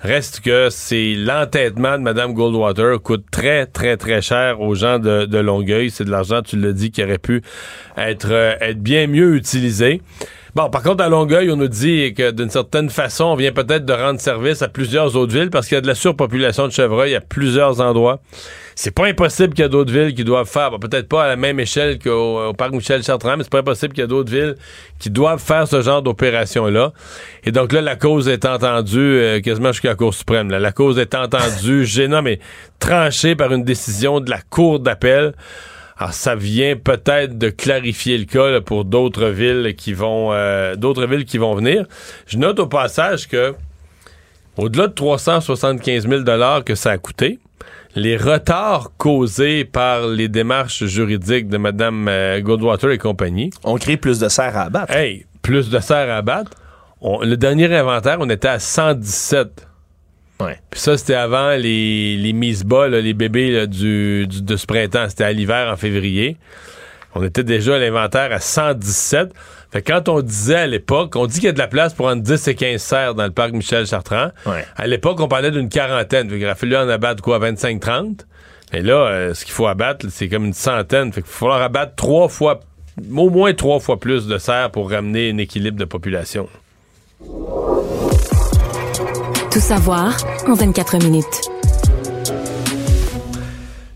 Reste 0.00 0.40
que 0.40 0.68
c'est 0.70 1.14
l'entêtement 1.16 1.96
de 1.98 2.02
Mme 2.02 2.34
Goldwater 2.34 3.00
coûte 3.02 3.24
très, 3.30 3.66
très, 3.66 3.96
très 3.96 4.20
cher 4.20 4.60
aux 4.60 4.74
gens 4.74 4.98
de, 4.98 5.24
de 5.24 5.38
Longueuil. 5.38 5.90
C'est 5.90 6.04
de 6.04 6.10
l'argent, 6.10 6.42
tu 6.42 6.56
l'as 6.56 6.72
dit, 6.72 6.90
qui 6.90 7.02
aurait 7.02 7.18
pu 7.18 7.42
être, 7.96 8.28
euh, 8.30 8.54
être 8.60 8.78
bien 8.80 9.06
mieux 9.06 9.34
utilisé. 9.36 10.02
Bon, 10.54 10.68
par 10.70 10.82
contre, 10.82 11.02
à 11.02 11.08
Longueuil, 11.08 11.50
on 11.50 11.56
nous 11.56 11.68
dit 11.68 12.14
que 12.14 12.30
d'une 12.30 12.50
certaine 12.50 12.88
façon, 12.90 13.24
on 13.24 13.36
vient 13.36 13.52
peut-être 13.52 13.84
de 13.84 13.92
rendre 13.92 14.20
service 14.20 14.62
à 14.62 14.68
plusieurs 14.68 15.16
autres 15.16 15.32
villes 15.32 15.50
parce 15.50 15.66
qu'il 15.66 15.74
y 15.74 15.78
a 15.78 15.82
de 15.82 15.86
la 15.86 15.94
surpopulation 15.94 16.66
de 16.66 16.72
chevreuils 16.72 17.14
à 17.14 17.20
plusieurs 17.20 17.80
endroits. 17.80 18.20
C'est 18.78 18.90
pas 18.90 19.06
impossible 19.06 19.54
qu'il 19.54 19.62
y 19.62 19.64
a 19.64 19.70
d'autres 19.70 19.90
villes 19.90 20.14
qui 20.14 20.22
doivent 20.22 20.46
faire, 20.46 20.70
bon, 20.70 20.78
peut-être 20.78 21.08
pas 21.08 21.24
à 21.24 21.28
la 21.28 21.36
même 21.36 21.58
échelle 21.58 21.98
qu'au 21.98 22.48
au 22.48 22.52
parc 22.52 22.72
Michel 22.72 23.02
Chartrand, 23.02 23.38
mais 23.38 23.42
c'est 23.42 23.50
pas 23.50 23.60
impossible 23.60 23.94
qu'il 23.94 24.02
y 24.02 24.04
a 24.04 24.06
d'autres 24.06 24.30
villes 24.30 24.54
qui 24.98 25.08
doivent 25.08 25.40
faire 25.40 25.66
ce 25.66 25.80
genre 25.80 26.02
d'opération-là. 26.02 26.92
Et 27.44 27.52
donc 27.52 27.72
là, 27.72 27.80
la 27.80 27.96
cause 27.96 28.28
est 28.28 28.44
entendue 28.44 28.98
euh, 28.98 29.40
quasiment 29.40 29.72
jusqu'à 29.72 29.88
la 29.88 29.94
Cour 29.94 30.12
suprême. 30.12 30.50
là. 30.50 30.58
La 30.58 30.72
cause 30.72 30.98
est 30.98 31.14
entendue, 31.14 31.86
gênant, 31.86 32.20
mais 32.20 32.38
tranchée 32.78 33.34
par 33.34 33.50
une 33.54 33.64
décision 33.64 34.20
de 34.20 34.28
la 34.28 34.42
Cour 34.42 34.78
d'appel. 34.78 35.32
Alors, 35.96 36.12
ça 36.12 36.34
vient 36.34 36.76
peut-être 36.76 37.38
de 37.38 37.48
clarifier 37.48 38.18
le 38.18 38.26
cas 38.26 38.50
là, 38.50 38.60
pour 38.60 38.84
d'autres 38.84 39.28
villes 39.28 39.74
qui 39.74 39.94
vont 39.94 40.34
euh, 40.34 40.76
d'autres 40.76 41.06
villes 41.06 41.24
qui 41.24 41.38
vont 41.38 41.54
venir. 41.54 41.86
Je 42.26 42.36
note 42.36 42.60
au 42.60 42.66
passage 42.66 43.26
que 43.26 43.54
au-delà 44.58 44.88
de 44.88 44.92
375 44.92 46.06
000 46.06 46.20
dollars 46.20 46.62
que 46.62 46.74
ça 46.74 46.90
a 46.90 46.98
coûté, 46.98 47.38
les 47.96 48.16
retards 48.16 48.92
causés 48.98 49.64
par 49.64 50.06
les 50.06 50.28
démarches 50.28 50.84
juridiques 50.84 51.48
de 51.48 51.56
Mme 51.58 52.06
euh, 52.08 52.40
Goldwater 52.40 52.90
et 52.90 52.98
compagnie 52.98 53.50
On 53.64 53.76
crée 53.76 53.96
plus 53.96 54.18
de 54.20 54.28
serres 54.28 54.56
à 54.56 54.62
abattre. 54.64 54.92
Hey, 54.94 55.26
plus 55.42 55.70
de 55.70 55.78
serres 55.80 56.10
à 56.10 56.18
abattre. 56.18 56.52
On- 57.00 57.20
le 57.22 57.36
dernier 57.36 57.74
inventaire, 57.74 58.18
on 58.20 58.28
était 58.30 58.48
à 58.48 58.58
117. 58.58 59.66
Ouais. 60.40 60.58
Puis 60.70 60.80
ça, 60.80 60.98
c'était 60.98 61.14
avant 61.14 61.50
les, 61.56 62.16
les 62.18 62.32
mises 62.34 62.64
bas, 62.64 62.88
là, 62.88 63.00
les 63.00 63.14
bébés 63.14 63.50
là, 63.50 63.66
du, 63.66 64.26
du- 64.26 64.42
de 64.42 64.56
ce 64.56 64.66
printemps. 64.66 65.06
C'était 65.08 65.24
à 65.24 65.32
l'hiver, 65.32 65.70
en 65.72 65.76
février. 65.76 66.36
On 67.14 67.22
était 67.24 67.44
déjà 67.44 67.76
à 67.76 67.78
l'inventaire 67.78 68.30
à 68.32 68.40
117. 68.40 69.32
Fait 69.76 69.82
que 69.82 69.92
quand 69.92 70.08
on 70.08 70.22
disait 70.22 70.54
à 70.54 70.66
l'époque, 70.66 71.16
on 71.16 71.26
dit 71.26 71.34
qu'il 71.34 71.44
y 71.44 71.48
a 71.48 71.52
de 71.52 71.58
la 71.58 71.66
place 71.66 71.92
pour 71.92 72.06
entre 72.06 72.22
10 72.22 72.48
et 72.48 72.54
15 72.54 72.80
serres 72.80 73.14
dans 73.14 73.24
le 73.24 73.30
parc 73.30 73.52
Michel 73.52 73.86
Chartrand. 73.86 74.30
Ouais. 74.46 74.64
À 74.74 74.86
l'époque, 74.86 75.20
on 75.20 75.28
parlait 75.28 75.50
d'une 75.50 75.68
quarantaine. 75.68 76.30
Fait 76.30 76.36
qu'il 76.36 76.46
aurait 76.46 76.54
fallu 76.54 76.76
en 76.78 76.88
abattre 76.88 77.22
quoi, 77.22 77.38
25-30. 77.38 78.20
Et 78.72 78.80
là, 78.80 78.94
euh, 78.94 79.34
ce 79.34 79.44
qu'il 79.44 79.52
faut 79.52 79.66
abattre, 79.66 80.06
c'est 80.08 80.30
comme 80.30 80.46
une 80.46 80.54
centaine. 80.54 81.12
Fait 81.12 81.20
qu'il 81.20 81.30
va 81.30 81.36
falloir 81.36 81.60
abattre 81.60 81.94
trois 81.94 82.30
fois, 82.30 82.60
au 82.98 83.28
moins 83.28 83.52
trois 83.52 83.78
fois 83.78 84.00
plus 84.00 84.26
de 84.26 84.38
serres 84.38 84.70
pour 84.70 84.90
ramener 84.90 85.30
un 85.30 85.36
équilibre 85.36 85.78
de 85.78 85.84
population. 85.84 86.48
Tout 89.50 89.60
savoir 89.60 90.16
en 90.48 90.54
24 90.54 91.04
minutes. 91.04 91.50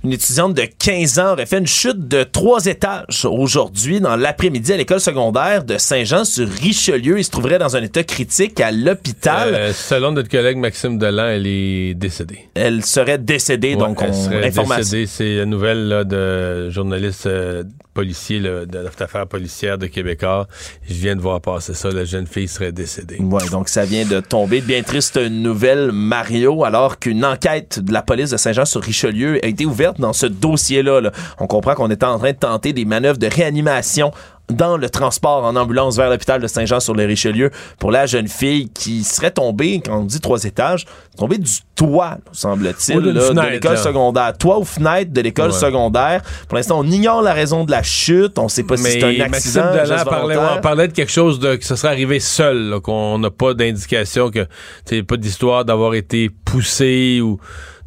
Une 0.02 0.14
étudiante 0.14 0.54
de 0.54 0.62
15 0.78 1.18
ans 1.18 1.32
aurait 1.32 1.44
fait 1.44 1.58
une 1.58 1.66
chute 1.66 2.08
de 2.08 2.22
trois 2.22 2.64
étages 2.64 3.26
aujourd'hui 3.26 4.00
dans 4.00 4.16
l'après-midi 4.16 4.72
à 4.72 4.78
l'école 4.78 4.98
secondaire 5.00 5.62
de 5.62 5.76
Saint-Jean 5.76 6.24
sur 6.24 6.48
Richelieu. 6.48 7.18
Il 7.18 7.24
se 7.24 7.30
trouverait 7.30 7.58
dans 7.58 7.76
un 7.76 7.82
état 7.82 8.02
critique 8.02 8.58
à 8.60 8.72
l'hôpital. 8.72 9.54
Euh, 9.54 9.72
selon 9.74 10.12
notre 10.12 10.30
collègue 10.30 10.56
Maxime 10.56 10.96
Delan, 10.96 11.26
elle 11.26 11.46
est 11.46 11.92
décédée. 11.92 12.48
Elle 12.54 12.82
serait 12.82 13.18
décédée, 13.18 13.74
Ouais, 13.74 13.80
donc 13.80 13.98
elle 14.00 14.10
on 14.10 14.24
serait 14.24 14.50
décédée. 14.50 15.06
C'est 15.06 15.36
la 15.36 15.44
nouvelle 15.44 15.88
là, 15.88 16.04
de 16.04 16.70
journaliste 16.70 17.26
euh, 17.26 17.62
policier 17.92 18.40
là, 18.40 18.64
de 18.64 18.78
l'affaire 18.78 19.26
policière 19.26 19.76
de 19.76 19.86
Québécois. 19.86 20.48
Je 20.88 20.94
viens 20.94 21.14
de 21.14 21.20
voir 21.20 21.42
passer 21.42 21.74
ça. 21.74 21.90
La 21.90 22.06
jeune 22.06 22.26
fille 22.26 22.48
serait 22.48 22.72
décédée. 22.72 23.18
Ouais, 23.18 23.46
donc 23.50 23.68
ça 23.68 23.84
vient 23.84 24.06
de 24.06 24.20
tomber. 24.20 24.62
Bien 24.62 24.82
triste 24.82 25.18
nouvelle, 25.18 25.92
Mario, 25.92 26.64
alors 26.64 26.98
qu'une 26.98 27.22
enquête 27.24 27.80
de 27.80 27.92
la 27.92 28.00
police 28.00 28.30
de 28.30 28.38
Saint-Jean 28.38 28.64
sur 28.64 28.82
Richelieu 28.82 29.38
a 29.44 29.46
été 29.46 29.66
ouverte 29.66 29.89
dans 29.98 30.12
ce 30.12 30.26
dossier-là. 30.26 31.00
là. 31.00 31.12
On 31.38 31.46
comprend 31.46 31.74
qu'on 31.74 31.90
était 31.90 32.06
en 32.06 32.18
train 32.18 32.32
de 32.32 32.36
tenter 32.38 32.72
des 32.72 32.84
manœuvres 32.84 33.18
de 33.18 33.26
réanimation 33.26 34.12
dans 34.48 34.76
le 34.76 34.90
transport 34.90 35.44
en 35.44 35.54
ambulance 35.54 35.96
vers 35.96 36.10
l'hôpital 36.10 36.40
de 36.42 36.48
Saint-Jean 36.48 36.80
sur 36.80 36.92
le 36.92 37.04
Richelieu 37.04 37.52
pour 37.78 37.92
la 37.92 38.06
jeune 38.06 38.26
fille 38.26 38.68
qui 38.68 39.04
serait 39.04 39.30
tombée, 39.30 39.80
quand 39.84 39.98
on 40.00 40.04
dit 40.04 40.18
trois 40.18 40.42
étages, 40.42 40.86
tombée 41.16 41.38
du 41.38 41.52
toit, 41.76 42.18
semble-t-il, 42.32 43.00
de 43.00 43.48
l'école 43.52 43.78
secondaire. 43.78 44.36
Toit 44.36 44.58
ou 44.58 44.64
fenêtre 44.64 45.12
de 45.12 45.20
l'école 45.20 45.52
Ouais. 45.52 45.56
secondaire. 45.56 46.22
Pour 46.48 46.56
l'instant, 46.56 46.80
on 46.80 46.84
ignore 46.90 47.22
la 47.22 47.32
raison 47.32 47.64
de 47.64 47.70
la 47.70 47.84
chute. 47.84 48.40
On 48.40 48.48
sait 48.48 48.64
pas 48.64 48.76
si 48.76 48.82
c'est 48.90 49.04
un 49.04 49.20
accident. 49.20 49.66
Maxime 49.72 50.04
parlait, 50.04 50.36
on 50.36 50.60
parlait 50.60 50.88
de 50.88 50.92
quelque 50.94 51.12
chose 51.12 51.38
de 51.38 51.54
que 51.54 51.64
ça 51.64 51.76
serait 51.76 51.92
arrivé 51.92 52.18
seul, 52.18 52.80
qu'on 52.82 53.18
n'a 53.20 53.30
pas 53.30 53.54
d'indication 53.54 54.30
que 54.30 54.48
c'est 54.84 55.04
pas 55.04 55.16
d'histoire 55.16 55.64
d'avoir 55.64 55.94
été 55.94 56.28
poussé 56.44 57.20
ou 57.22 57.38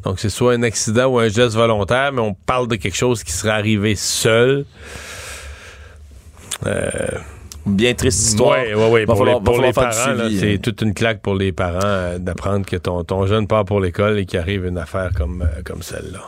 donc 0.04 0.18
c'est 0.20 0.28
soit 0.30 0.52
un 0.54 0.62
accident 0.62 1.06
ou 1.06 1.18
un 1.18 1.28
geste 1.28 1.54
volontaire, 1.56 2.12
mais 2.12 2.20
on 2.20 2.34
parle 2.34 2.68
de 2.68 2.76
quelque 2.76 2.96
chose 2.96 3.22
qui 3.24 3.32
serait 3.32 3.50
arrivé 3.52 3.94
seul. 3.94 4.64
Euh, 6.66 6.90
Bien 7.66 7.94
triste 7.94 8.20
histoire. 8.28 8.58
Oui, 8.66 8.74
oui, 8.74 8.88
oui. 8.90 9.06
Pour, 9.06 9.16
falloir- 9.16 9.38
les, 9.38 9.44
pour 9.44 9.72
parents, 9.72 9.90
c'est 10.38 10.54
hein. 10.54 10.58
toute 10.62 10.82
une 10.82 10.92
claque 10.92 11.20
pour 11.22 11.34
les 11.34 11.50
parents 11.50 11.78
euh, 11.82 12.18
d'apprendre 12.18 12.66
que 12.66 12.76
ton, 12.76 13.04
ton 13.04 13.26
jeune 13.26 13.46
part 13.46 13.64
pour 13.64 13.80
l'école 13.80 14.18
et 14.18 14.26
qu'il 14.26 14.38
arrive 14.38 14.66
une 14.66 14.76
affaire 14.76 15.10
comme, 15.16 15.40
euh, 15.42 15.62
comme 15.64 15.82
celle-là. 15.82 16.20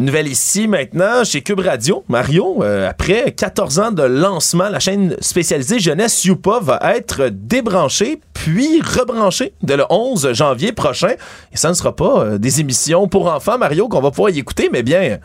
Nouvelle 0.00 0.28
ici 0.28 0.66
maintenant 0.66 1.24
chez 1.24 1.42
Cube 1.42 1.60
Radio. 1.60 2.04
Mario, 2.08 2.62
euh, 2.62 2.88
après 2.88 3.32
14 3.32 3.78
ans 3.80 3.90
de 3.90 4.02
lancement, 4.02 4.70
la 4.70 4.80
chaîne 4.80 5.14
spécialisée 5.20 5.78
jeunesse 5.78 6.24
Youpa 6.24 6.58
va 6.62 6.80
être 6.96 7.28
débranchée 7.30 8.18
puis 8.32 8.80
rebranchée 8.80 9.52
dès 9.62 9.76
le 9.76 9.84
11 9.90 10.32
janvier 10.32 10.72
prochain. 10.72 11.10
Et 11.52 11.56
ça 11.58 11.68
ne 11.68 11.74
sera 11.74 11.94
pas 11.94 12.24
euh, 12.24 12.38
des 12.38 12.60
émissions 12.60 13.08
pour 13.08 13.30
enfants, 13.30 13.58
Mario, 13.58 13.88
qu'on 13.88 14.00
va 14.00 14.10
pouvoir 14.10 14.30
y 14.30 14.38
écouter, 14.38 14.70
mais 14.72 14.82
bien 14.82 15.18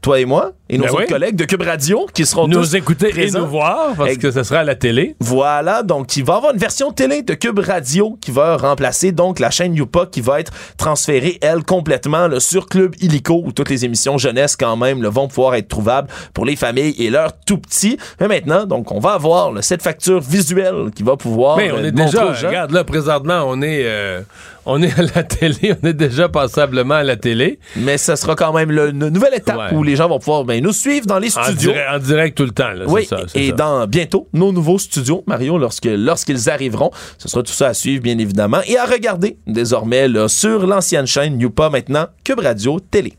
toi 0.00 0.18
et 0.18 0.24
moi 0.24 0.52
et 0.68 0.78
nos 0.78 0.84
Ben 0.84 0.90
autres 0.90 1.00
oui. 1.02 1.06
collègues 1.08 1.36
de 1.36 1.44
Cube 1.44 1.62
Radio 1.62 2.06
qui 2.14 2.24
seront 2.24 2.46
Nous 2.46 2.58
tous 2.58 2.74
écouter 2.74 3.12
et 3.18 3.30
nous 3.30 3.46
voir 3.46 3.94
parce 3.96 4.16
que 4.16 4.30
ce 4.30 4.42
sera 4.42 4.60
à 4.60 4.64
la 4.64 4.74
télé. 4.74 5.16
Voilà, 5.20 5.82
donc 5.82 6.16
il 6.16 6.24
va 6.24 6.34
y 6.34 6.36
avoir 6.36 6.52
une 6.52 6.58
version 6.58 6.92
télé 6.92 7.22
de 7.22 7.34
Cube 7.34 7.58
Radio 7.58 8.16
qui 8.20 8.30
va 8.30 8.56
remplacer 8.56 9.12
donc 9.12 9.40
la 9.40 9.50
chaîne 9.50 9.74
Youpa 9.74 10.06
qui 10.06 10.20
va 10.20 10.40
être 10.40 10.52
transférée, 10.76 11.38
elle, 11.42 11.64
complètement 11.64 12.28
là, 12.28 12.40
sur 12.40 12.66
Club 12.66 12.94
Illico 13.00 13.42
où 13.44 13.52
toutes 13.52 13.68
les 13.68 13.84
émissions 13.84 14.16
jeunesse 14.16 14.56
quand 14.56 14.76
même 14.76 15.02
là, 15.02 15.10
vont 15.10 15.28
pouvoir 15.28 15.54
être 15.56 15.68
trouvables 15.68 16.08
pour 16.34 16.44
les 16.44 16.56
familles 16.56 16.94
et 16.98 17.10
leurs 17.10 17.32
tout-petits. 17.40 17.98
Mais 18.20 18.28
maintenant, 18.28 18.64
donc 18.64 18.92
on 18.92 19.00
va 19.00 19.12
avoir 19.12 19.52
là, 19.52 19.62
cette 19.62 19.82
facture 19.82 20.20
visuelle 20.20 20.90
qui 20.94 21.02
va 21.02 21.16
pouvoir 21.16 21.56
Mais 21.56 21.70
on 21.72 21.78
euh, 21.78 21.84
est 21.84 21.92
déjà, 21.92 22.32
gens. 22.32 22.48
regarde 22.48 22.70
là 22.70 22.84
présentement, 22.84 23.42
on 23.46 23.60
est, 23.60 23.82
euh, 23.84 24.20
on 24.66 24.82
est 24.82 24.98
à 24.98 25.02
la 25.02 25.22
télé, 25.22 25.74
on 25.82 25.86
est 25.86 25.92
déjà 25.92 26.28
passablement 26.28 26.94
à 26.94 27.02
la 27.02 27.16
télé. 27.16 27.58
Mais 27.76 27.98
ça 27.98 28.16
sera 28.16 28.34
quand 28.34 28.52
même 28.52 28.70
le, 28.70 28.90
une 28.90 29.08
nouvelle 29.08 29.34
étape 29.34 29.72
où 29.72 29.82
les 29.82 29.96
gens 29.96 30.08
vont 30.08 30.18
pouvoir 30.18 30.44
ben, 30.44 30.62
nous 30.62 30.72
suivre 30.72 31.06
dans 31.06 31.18
les 31.18 31.30
studios. 31.30 31.72
En, 31.90 31.98
direct, 31.98 32.36
tout 32.36 32.44
le 32.44 32.50
temps. 32.50 32.70
Oui, 32.86 33.08
et 33.34 33.52
dans 33.52 33.86
bientôt, 33.86 34.28
nos 34.32 34.52
nouveaux 34.52 34.78
studios, 34.78 35.24
Mario, 35.26 35.58
lorsqu'ils 35.58 36.50
arriveront, 36.50 36.90
ce 37.18 37.28
sera 37.28 37.42
tout 37.42 37.52
ça 37.52 37.68
à 37.68 37.74
suivre, 37.74 38.02
bien 38.02 38.18
évidemment, 38.18 38.60
et 38.66 38.76
à 38.76 38.84
regarder 38.84 39.38
désormais 39.46 40.06
sur 40.28 40.66
l'ancienne 40.66 41.06
chaîne 41.06 41.40
Youpa 41.40 41.70
maintenant, 41.70 42.06
Cube 42.24 42.40
Radio 42.40 42.80
Télé. 42.80 43.14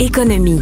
Économie. 0.00 0.60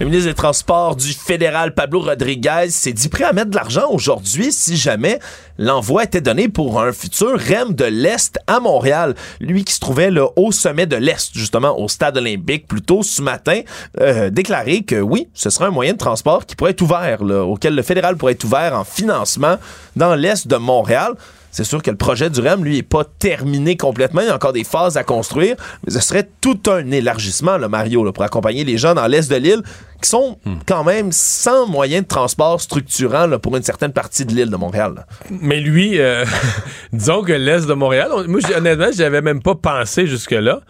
Le 0.00 0.06
ministre 0.06 0.28
des 0.28 0.34
Transports 0.34 0.94
du 0.94 1.12
fédéral, 1.12 1.74
Pablo 1.74 1.98
Rodriguez, 1.98 2.70
s'est 2.70 2.92
dit 2.92 3.08
prêt 3.08 3.24
à 3.24 3.32
mettre 3.32 3.50
de 3.50 3.56
l'argent 3.56 3.90
aujourd'hui 3.90 4.52
si 4.52 4.76
jamais 4.76 5.18
l'envoi 5.58 6.04
était 6.04 6.20
donné 6.20 6.48
pour 6.48 6.80
un 6.80 6.92
futur 6.92 7.36
REM 7.36 7.74
de 7.74 7.84
l'Est 7.84 8.38
à 8.46 8.60
Montréal. 8.60 9.16
Lui 9.40 9.64
qui 9.64 9.74
se 9.74 9.80
trouvait 9.80 10.12
là, 10.12 10.28
au 10.36 10.52
sommet 10.52 10.86
de 10.86 10.94
l'Est, 10.94 11.30
justement, 11.34 11.76
au 11.76 11.88
stade 11.88 12.16
olympique, 12.16 12.68
plus 12.68 12.80
tôt 12.80 13.02
ce 13.02 13.20
matin, 13.22 13.62
euh, 14.00 14.30
déclaré 14.30 14.82
que 14.82 15.00
oui, 15.00 15.26
ce 15.34 15.50
serait 15.50 15.64
un 15.64 15.72
moyen 15.72 15.94
de 15.94 15.98
transport 15.98 16.46
qui 16.46 16.54
pourrait 16.54 16.70
être 16.70 16.82
ouvert, 16.82 17.20
auquel 17.22 17.74
le 17.74 17.82
fédéral 17.82 18.16
pourrait 18.16 18.34
être 18.34 18.44
ouvert 18.44 18.74
en 18.74 18.84
financement 18.84 19.56
dans 19.96 20.14
l'Est 20.14 20.46
de 20.46 20.56
Montréal. 20.56 21.14
C'est 21.50 21.64
sûr 21.64 21.82
que 21.82 21.90
le 21.90 21.96
projet 21.96 22.28
du 22.30 22.40
REM, 22.40 22.62
lui, 22.64 22.76
n'est 22.76 22.82
pas 22.82 23.04
terminé 23.18 23.76
complètement. 23.76 24.20
Il 24.20 24.26
y 24.26 24.30
a 24.30 24.34
encore 24.34 24.52
des 24.52 24.64
phases 24.64 24.96
à 24.96 25.02
construire. 25.04 25.56
Mais 25.86 25.92
ce 25.92 26.00
serait 26.00 26.28
tout 26.40 26.60
un 26.68 26.90
élargissement, 26.90 27.56
là, 27.56 27.68
Mario, 27.68 28.04
là, 28.04 28.12
pour 28.12 28.22
accompagner 28.22 28.64
les 28.64 28.76
gens 28.78 28.94
dans 28.94 29.06
l'est 29.06 29.30
de 29.30 29.36
l'île 29.36 29.62
qui 30.02 30.08
sont 30.08 30.38
quand 30.66 30.84
même 30.84 31.10
sans 31.10 31.66
moyen 31.66 32.02
de 32.02 32.06
transport 32.06 32.60
structurant 32.60 33.26
là, 33.26 33.38
pour 33.38 33.56
une 33.56 33.62
certaine 33.62 33.92
partie 33.92 34.24
de 34.24 34.32
l'île 34.34 34.50
de 34.50 34.56
Montréal. 34.56 34.92
là. 34.96 35.06
Mais 35.30 35.58
lui, 35.60 35.98
euh, 36.00 36.24
disons 36.92 37.22
que 37.22 37.32
l'Est 37.32 37.66
de 37.66 37.74
Montréal, 37.74 38.10
on- 38.14 38.28
moi, 38.28 38.40
honnêtement, 38.56 38.90
j'y 38.92 39.02
avais 39.02 39.22
même 39.22 39.42
pas 39.42 39.54
pensé 39.56 40.06
jusque-là, 40.06 40.60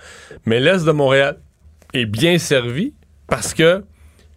mais 0.47 0.61
l'Est 0.61 0.85
de 0.85 0.93
Montréal 0.93 1.39
est 1.93 2.07
bien 2.07 2.39
servi 2.39 2.95
parce 3.27 3.53
que 3.53 3.83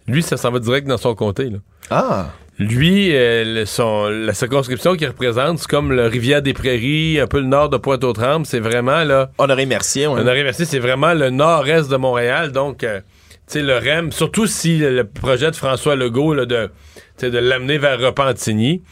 lui, 0.07 0.23
ça 0.23 0.35
s'en 0.37 0.51
va 0.51 0.59
direct 0.59 0.87
dans 0.87 0.97
son 0.97 1.15
comté. 1.15 1.49
Là. 1.51 1.57
Ah! 1.89 2.29
Lui, 2.59 3.15
euh, 3.15 3.65
son, 3.65 4.07
la 4.07 4.33
circonscription 4.33 4.95
qu'il 4.95 5.07
représente, 5.07 5.59
c'est 5.59 5.67
comme 5.67 5.91
le 5.91 6.05
Rivière-des-Prairies, 6.07 7.19
un 7.19 7.27
peu 7.27 7.39
le 7.39 7.47
nord 7.47 7.69
de 7.69 7.77
Pointe-aux-Trembles. 7.77 8.45
C'est 8.45 8.59
vraiment, 8.59 9.03
là... 9.03 9.31
Honoré-Mercier, 9.37 10.07
ouais. 10.07 10.19
Honoré-Mercier, 10.19 10.65
c'est 10.65 10.79
vraiment 10.79 11.13
le 11.13 11.29
nord-est 11.29 11.89
de 11.89 11.97
Montréal. 11.97 12.51
Donc, 12.51 12.83
euh, 12.83 12.99
tu 13.47 13.59
sais, 13.59 13.61
le 13.61 13.77
REM, 13.77 14.11
surtout 14.11 14.47
si 14.47 14.77
le, 14.77 15.03
projet 15.05 15.49
de 15.49 15.55
François 15.55 15.95
Legault, 15.95 16.33
là, 16.33 16.45
de, 16.45 16.69
tu 16.95 17.01
sais, 17.17 17.31
de 17.31 17.39
l'amener 17.39 17.77
vers 17.77 17.99
Repentigny. 17.99 18.83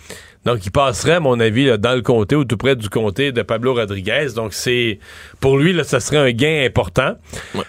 Donc, 0.45 0.65
il 0.65 0.71
passerait, 0.71 1.15
à 1.15 1.19
mon 1.19 1.39
avis, 1.39 1.65
là, 1.65 1.77
dans 1.77 1.93
le 1.93 2.01
comté 2.01 2.35
ou 2.35 2.45
tout 2.45 2.57
près 2.57 2.75
du 2.75 2.89
comté 2.89 3.31
de 3.31 3.41
Pablo 3.41 3.73
Rodriguez. 3.73 4.27
Donc, 4.35 4.53
c'est 4.53 4.99
pour 5.41 5.57
lui, 5.57 5.73
là, 5.73 5.83
ça 5.83 5.99
serait 5.99 6.17
un 6.17 6.31
gain 6.31 6.63
important. 6.65 7.15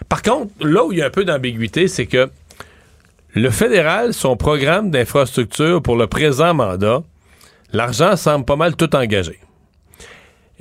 Par 0.09 0.23
contre, 0.23 0.53
là 0.61 0.85
où 0.85 0.93
il 0.93 0.99
y 0.99 1.03
a 1.03 1.07
un 1.07 1.11
peu 1.11 1.25
d'ambiguïté, 1.25 1.89
c'est 1.89 2.07
que 2.07 2.31
le 3.35 3.51
fédéral, 3.51 4.13
son 4.15 4.37
programme 4.37 4.91
d'infrastructure 4.91 5.83
pour 5.83 5.97
le 5.97 6.07
présent 6.07 6.55
mandat, 6.55 7.03
l'argent 7.73 8.17
semble 8.17 8.45
pas 8.45 8.57
mal 8.57 8.77
tout 8.77 8.95
engagé. 8.97 9.39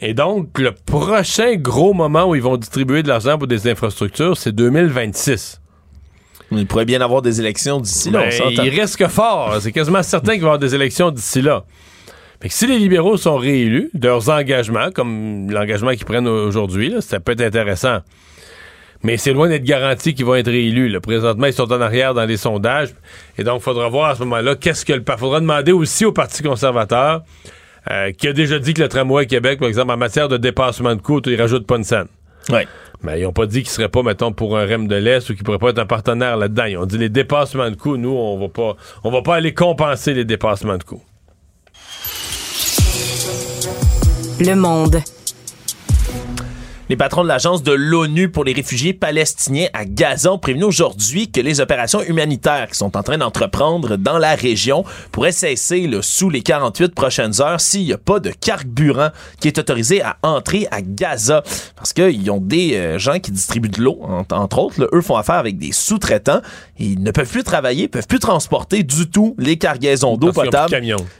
Et 0.02 0.14
donc, 0.14 0.58
le 0.58 0.72
prochain 0.72 1.56
gros 1.56 1.94
moment 1.94 2.30
où 2.30 2.36
ils 2.36 2.41
vont 2.41 2.58
distribuer 2.58 3.04
de 3.04 3.10
l'argent 3.10 3.38
pour 3.38 3.48
des 3.48 3.68
infrastructures, 3.68 4.38
c'est 4.38 4.54
2026. 4.54 5.60
Il 6.52 6.66
pourrait 6.66 6.86
bien 6.86 7.02
avoir 7.02 7.22
des 7.22 7.40
élections 7.40 7.80
d'ici 7.80 8.10
là, 8.10 8.26
Ben, 8.30 8.52
il 8.52 8.70
risque 8.70 9.08
fort. 9.08 9.58
C'est 9.62 9.72
quasiment 9.72 10.02
certain 10.02 10.34
qu'il 10.34 10.41
va 10.41 10.48
y 10.48 10.50
avoir 10.50 10.60
des 10.60 10.74
élections 10.74 11.12
d'ici 11.12 11.41
là. 11.41 11.66
Fait 12.41 12.48
que 12.48 12.54
si 12.54 12.66
les 12.66 12.80
libéraux 12.80 13.18
sont 13.18 13.36
réélus, 13.36 13.90
de 13.94 14.08
leurs 14.08 14.30
engagements, 14.30 14.91
comme 14.91 15.52
l'engagement 15.52 15.91
qu'ils 15.91 16.06
prennent 16.06 16.28
aujourd'hui, 16.28 16.96
ça 17.02 17.20
peut 17.20 17.34
être 17.34 17.41
intéressant. 17.41 18.00
Mais 19.04 19.18
c'est 19.18 19.32
loin 19.32 19.48
d'être 19.48 19.64
garanti 19.64 20.14
qu'ils 20.14 20.26
vont 20.26 20.36
être 20.36 20.52
réélus. 20.52 20.90
là. 20.90 21.00
Présentement, 21.00 21.48
ils 21.48 21.54
sont 21.54 21.72
en 21.72 21.80
arrière 21.80 22.14
dans 22.14 22.26
les 22.26 22.38
sondages. 22.38 22.90
Et 23.38 23.44
donc, 23.44 23.62
il 23.62 23.64
faudra 23.64 23.88
voir 23.88 24.10
à 24.10 24.16
ce 24.16 24.20
moment-là 24.20 24.56
qu'est-ce 24.56 24.86
que 24.86 24.94
le 24.94 25.04
Il 25.08 25.18
faudra 25.18 25.40
demander 25.40 25.72
aussi 25.72 26.06
au 26.06 26.12
Parti 26.12 26.44
conservateur, 26.44 27.24
euh, 27.90 28.12
qui 28.12 28.28
a 28.28 28.34
déjà 28.34 28.60
dit 28.60 28.74
que 28.74 28.82
le 28.82 28.90
tramway 28.90 29.24
à 29.24 29.26
Québec, 29.26 29.60
par 29.60 29.70
exemple, 29.70 29.92
en 29.92 29.98
matière 29.98 30.28
de 30.28 30.38
dépassement 30.38 30.96
de 30.96 31.02
coûts, 31.02 31.22
il 31.26 31.40
rajoute 31.40 31.66
pas 31.66 31.78
une 31.78 31.86
scène. 31.86 32.08
Ouais. 32.50 32.68
Mais 33.02 33.20
ils 33.20 33.24
n'ont 33.24 33.32
pas 33.32 33.46
dit 33.46 33.62
qu'ils 33.62 33.70
seraient 33.70 33.90
pas, 33.90 34.04
mettons, 34.04 34.34
pour 34.34 34.58
un 34.58 34.66
REM 34.66 34.88
de 34.88 34.96
l'Est 34.96 35.30
ou 35.30 35.34
qu'ils 35.36 35.44
pourraient 35.44 35.60
pas 35.60 35.70
être 35.70 35.80
un 35.80 35.86
partenaire 35.86 36.36
là-dedans. 36.36 36.66
Ils 36.66 36.78
ont 36.78 36.86
dit 36.86 36.98
les 36.98 37.10
dépassements 37.10 37.70
de 37.70 37.76
coûts, 37.76 37.96
nous, 37.96 38.10
on 38.10 38.38
va 38.38 38.50
pas, 38.50 38.76
on 39.06 39.12
va 39.12 39.22
pas 39.22 39.36
aller 39.36 39.54
compenser 39.54 40.14
les 40.14 40.26
dépassements 40.26 40.78
de 40.78 40.84
coûts. 40.84 41.04
Le 44.42 44.56
monde. 44.56 45.02
Les 46.90 46.98
patrons 46.98 47.22
de 47.22 47.28
l'Agence 47.28 47.61
de 47.61 47.72
l'ONU 47.72 48.30
pour 48.32 48.44
les 48.44 48.52
réfugiés 48.52 48.94
palestiniens 48.94 49.68
à 49.74 49.86
Gaza 49.86 50.34
ont 50.34 50.40
prévenu 50.40 50.64
aujourd'hui 50.64 51.30
que 51.30 51.40
les 51.40 51.61
opérations 51.61 52.02
humanitaires 52.02 52.68
qui 52.68 52.76
sont 52.80 52.98
en 52.98 53.03
train 53.03 53.20
d'entreprendre 53.20 53.95
dans 53.95 54.18
la 54.18 54.34
région 54.34 54.84
pourraient 55.11 55.32
cesser 55.32 55.86
là, 55.86 56.02
sous 56.02 56.32
les 56.32 56.41
48 56.41 56.95
prochaines 56.95 57.41
heures 57.41 57.61
s'il 57.61 57.86
n'y 57.86 57.94
a 57.94 57.99
pas 57.99 58.20
de 58.20 58.32
carburant 58.32 59.10
qui 59.40 59.48
est 59.49 59.60
autorisé 59.60 60.02
à 60.02 60.18
entrer 60.24 60.68
à 60.72 60.82
Gaza. 60.82 61.44
Parce 61.76 61.94
qu'ils 61.94 62.32
ont 62.32 62.41
des 62.41 62.76
euh, 62.76 62.98
gens 62.98 63.20
qui 63.20 63.30
distribuent 63.32 63.70
de 63.70 63.84
l'eau, 63.84 63.99
en- 64.02 64.26
entre 64.36 64.57
autres. 64.57 64.82
là. 64.82 64.88
eux 64.91 65.02
font 65.02 65.16
affaire 65.16 65.36
avec 65.36 65.60
des 65.60 65.72
sous-traitants 65.72 66.41
ils 66.80 67.03
ne 67.03 67.11
peuvent 67.11 67.30
plus 67.30 67.44
travailler, 67.44 67.88
peuvent 67.88 68.07
plus 68.07 68.20
transporter 68.20 68.82
du 68.84 69.07
tout 69.10 69.36
les 69.38 69.57
cargaisons 69.57 70.16
d'eau 70.18 70.32
potable 70.32 70.72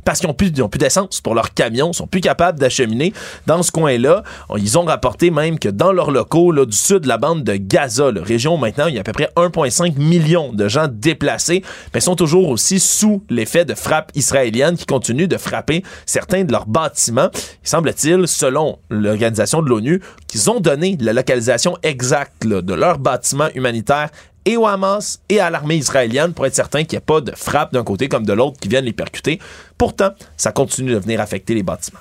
parce 0.06 0.20
qu'ils 0.20 0.30
ont 0.30 0.34
plus, 0.34 0.52
plus 0.52 0.78
d'essence 0.80 1.22
pour 1.22 1.36
leurs 1.36 1.54
camions, 1.54 1.94
sont 1.94 2.08
plus 2.08 2.22
capables 2.22 2.58
d'acheminer 2.58 3.14
dans 3.46 3.62
ce 3.62 3.70
coin-là. 3.72 4.24
Ils 4.58 4.78
ont 4.80 4.86
rapporté 4.86 5.30
même 5.30 5.59
que 5.60 5.70
dans 5.70 5.92
leurs 5.92 6.12
locaux 6.12 6.52
là, 6.52 6.66
du 6.66 6.76
sud 6.76 7.00
de 7.00 7.08
la 7.08 7.18
bande 7.18 7.44
de 7.44 7.56
Gaza, 7.56 8.12
la 8.12 8.24
région 8.24 8.58
maintenant, 8.58 8.88
il 8.88 8.96
y 8.96 8.98
a 8.98 9.02
à 9.02 9.04
peu 9.04 9.12
près 9.12 9.30
1,5 9.36 9.98
million 10.00 10.54
de 10.54 10.68
gens 10.68 10.88
déplacés, 10.90 11.64
mais 11.94 12.00
sont 12.00 12.16
toujours 12.16 12.50
aussi 12.50 12.80
sous 12.80 13.24
l'effet 13.30 13.66
de 13.66 13.76
frappes 13.76 14.12
israéliennes 14.16 14.78
qui 14.78 14.86
continuent 14.86 15.28
de 15.28 15.38
frapper 15.38 15.84
certains 16.06 16.44
de 16.44 16.52
leurs 16.52 16.66
bâtiments. 16.66 17.30
Il 17.34 17.70
semble-t-il, 17.70 18.28
selon 18.28 18.80
l'organisation 18.90 19.62
de 19.62 19.70
l'ONU, 19.70 20.02
qu'ils 20.28 20.50
ont 20.50 20.60
donné 20.60 20.98
la 21.00 21.14
localisation 21.14 21.78
exacte 21.84 22.48
de 22.48 22.74
leurs 22.74 23.00
bâtiments 23.00 23.50
humanitaires 23.54 24.10
et 24.46 24.58
au 24.58 24.66
Hamas 24.66 25.20
et 25.30 25.40
à 25.40 25.50
l'armée 25.50 25.76
israélienne 25.76 26.34
pour 26.34 26.46
être 26.46 26.56
certain 26.56 26.84
qu'il 26.84 26.98
n'y 26.98 27.04
ait 27.04 27.06
pas 27.06 27.22
de 27.22 27.34
frappe 27.36 27.74
d'un 27.74 27.84
côté 27.84 28.08
comme 28.08 28.26
de 28.26 28.34
l'autre 28.34 28.60
qui 28.60 28.68
viennent 28.68 28.86
les 28.86 28.94
percuter. 28.94 29.40
Pourtant, 29.78 30.10
ça 30.38 30.52
continue 30.52 30.94
de 30.94 30.98
venir 30.98 31.22
affecter 31.22 31.54
les 31.54 31.64
bâtiments. 31.64 32.00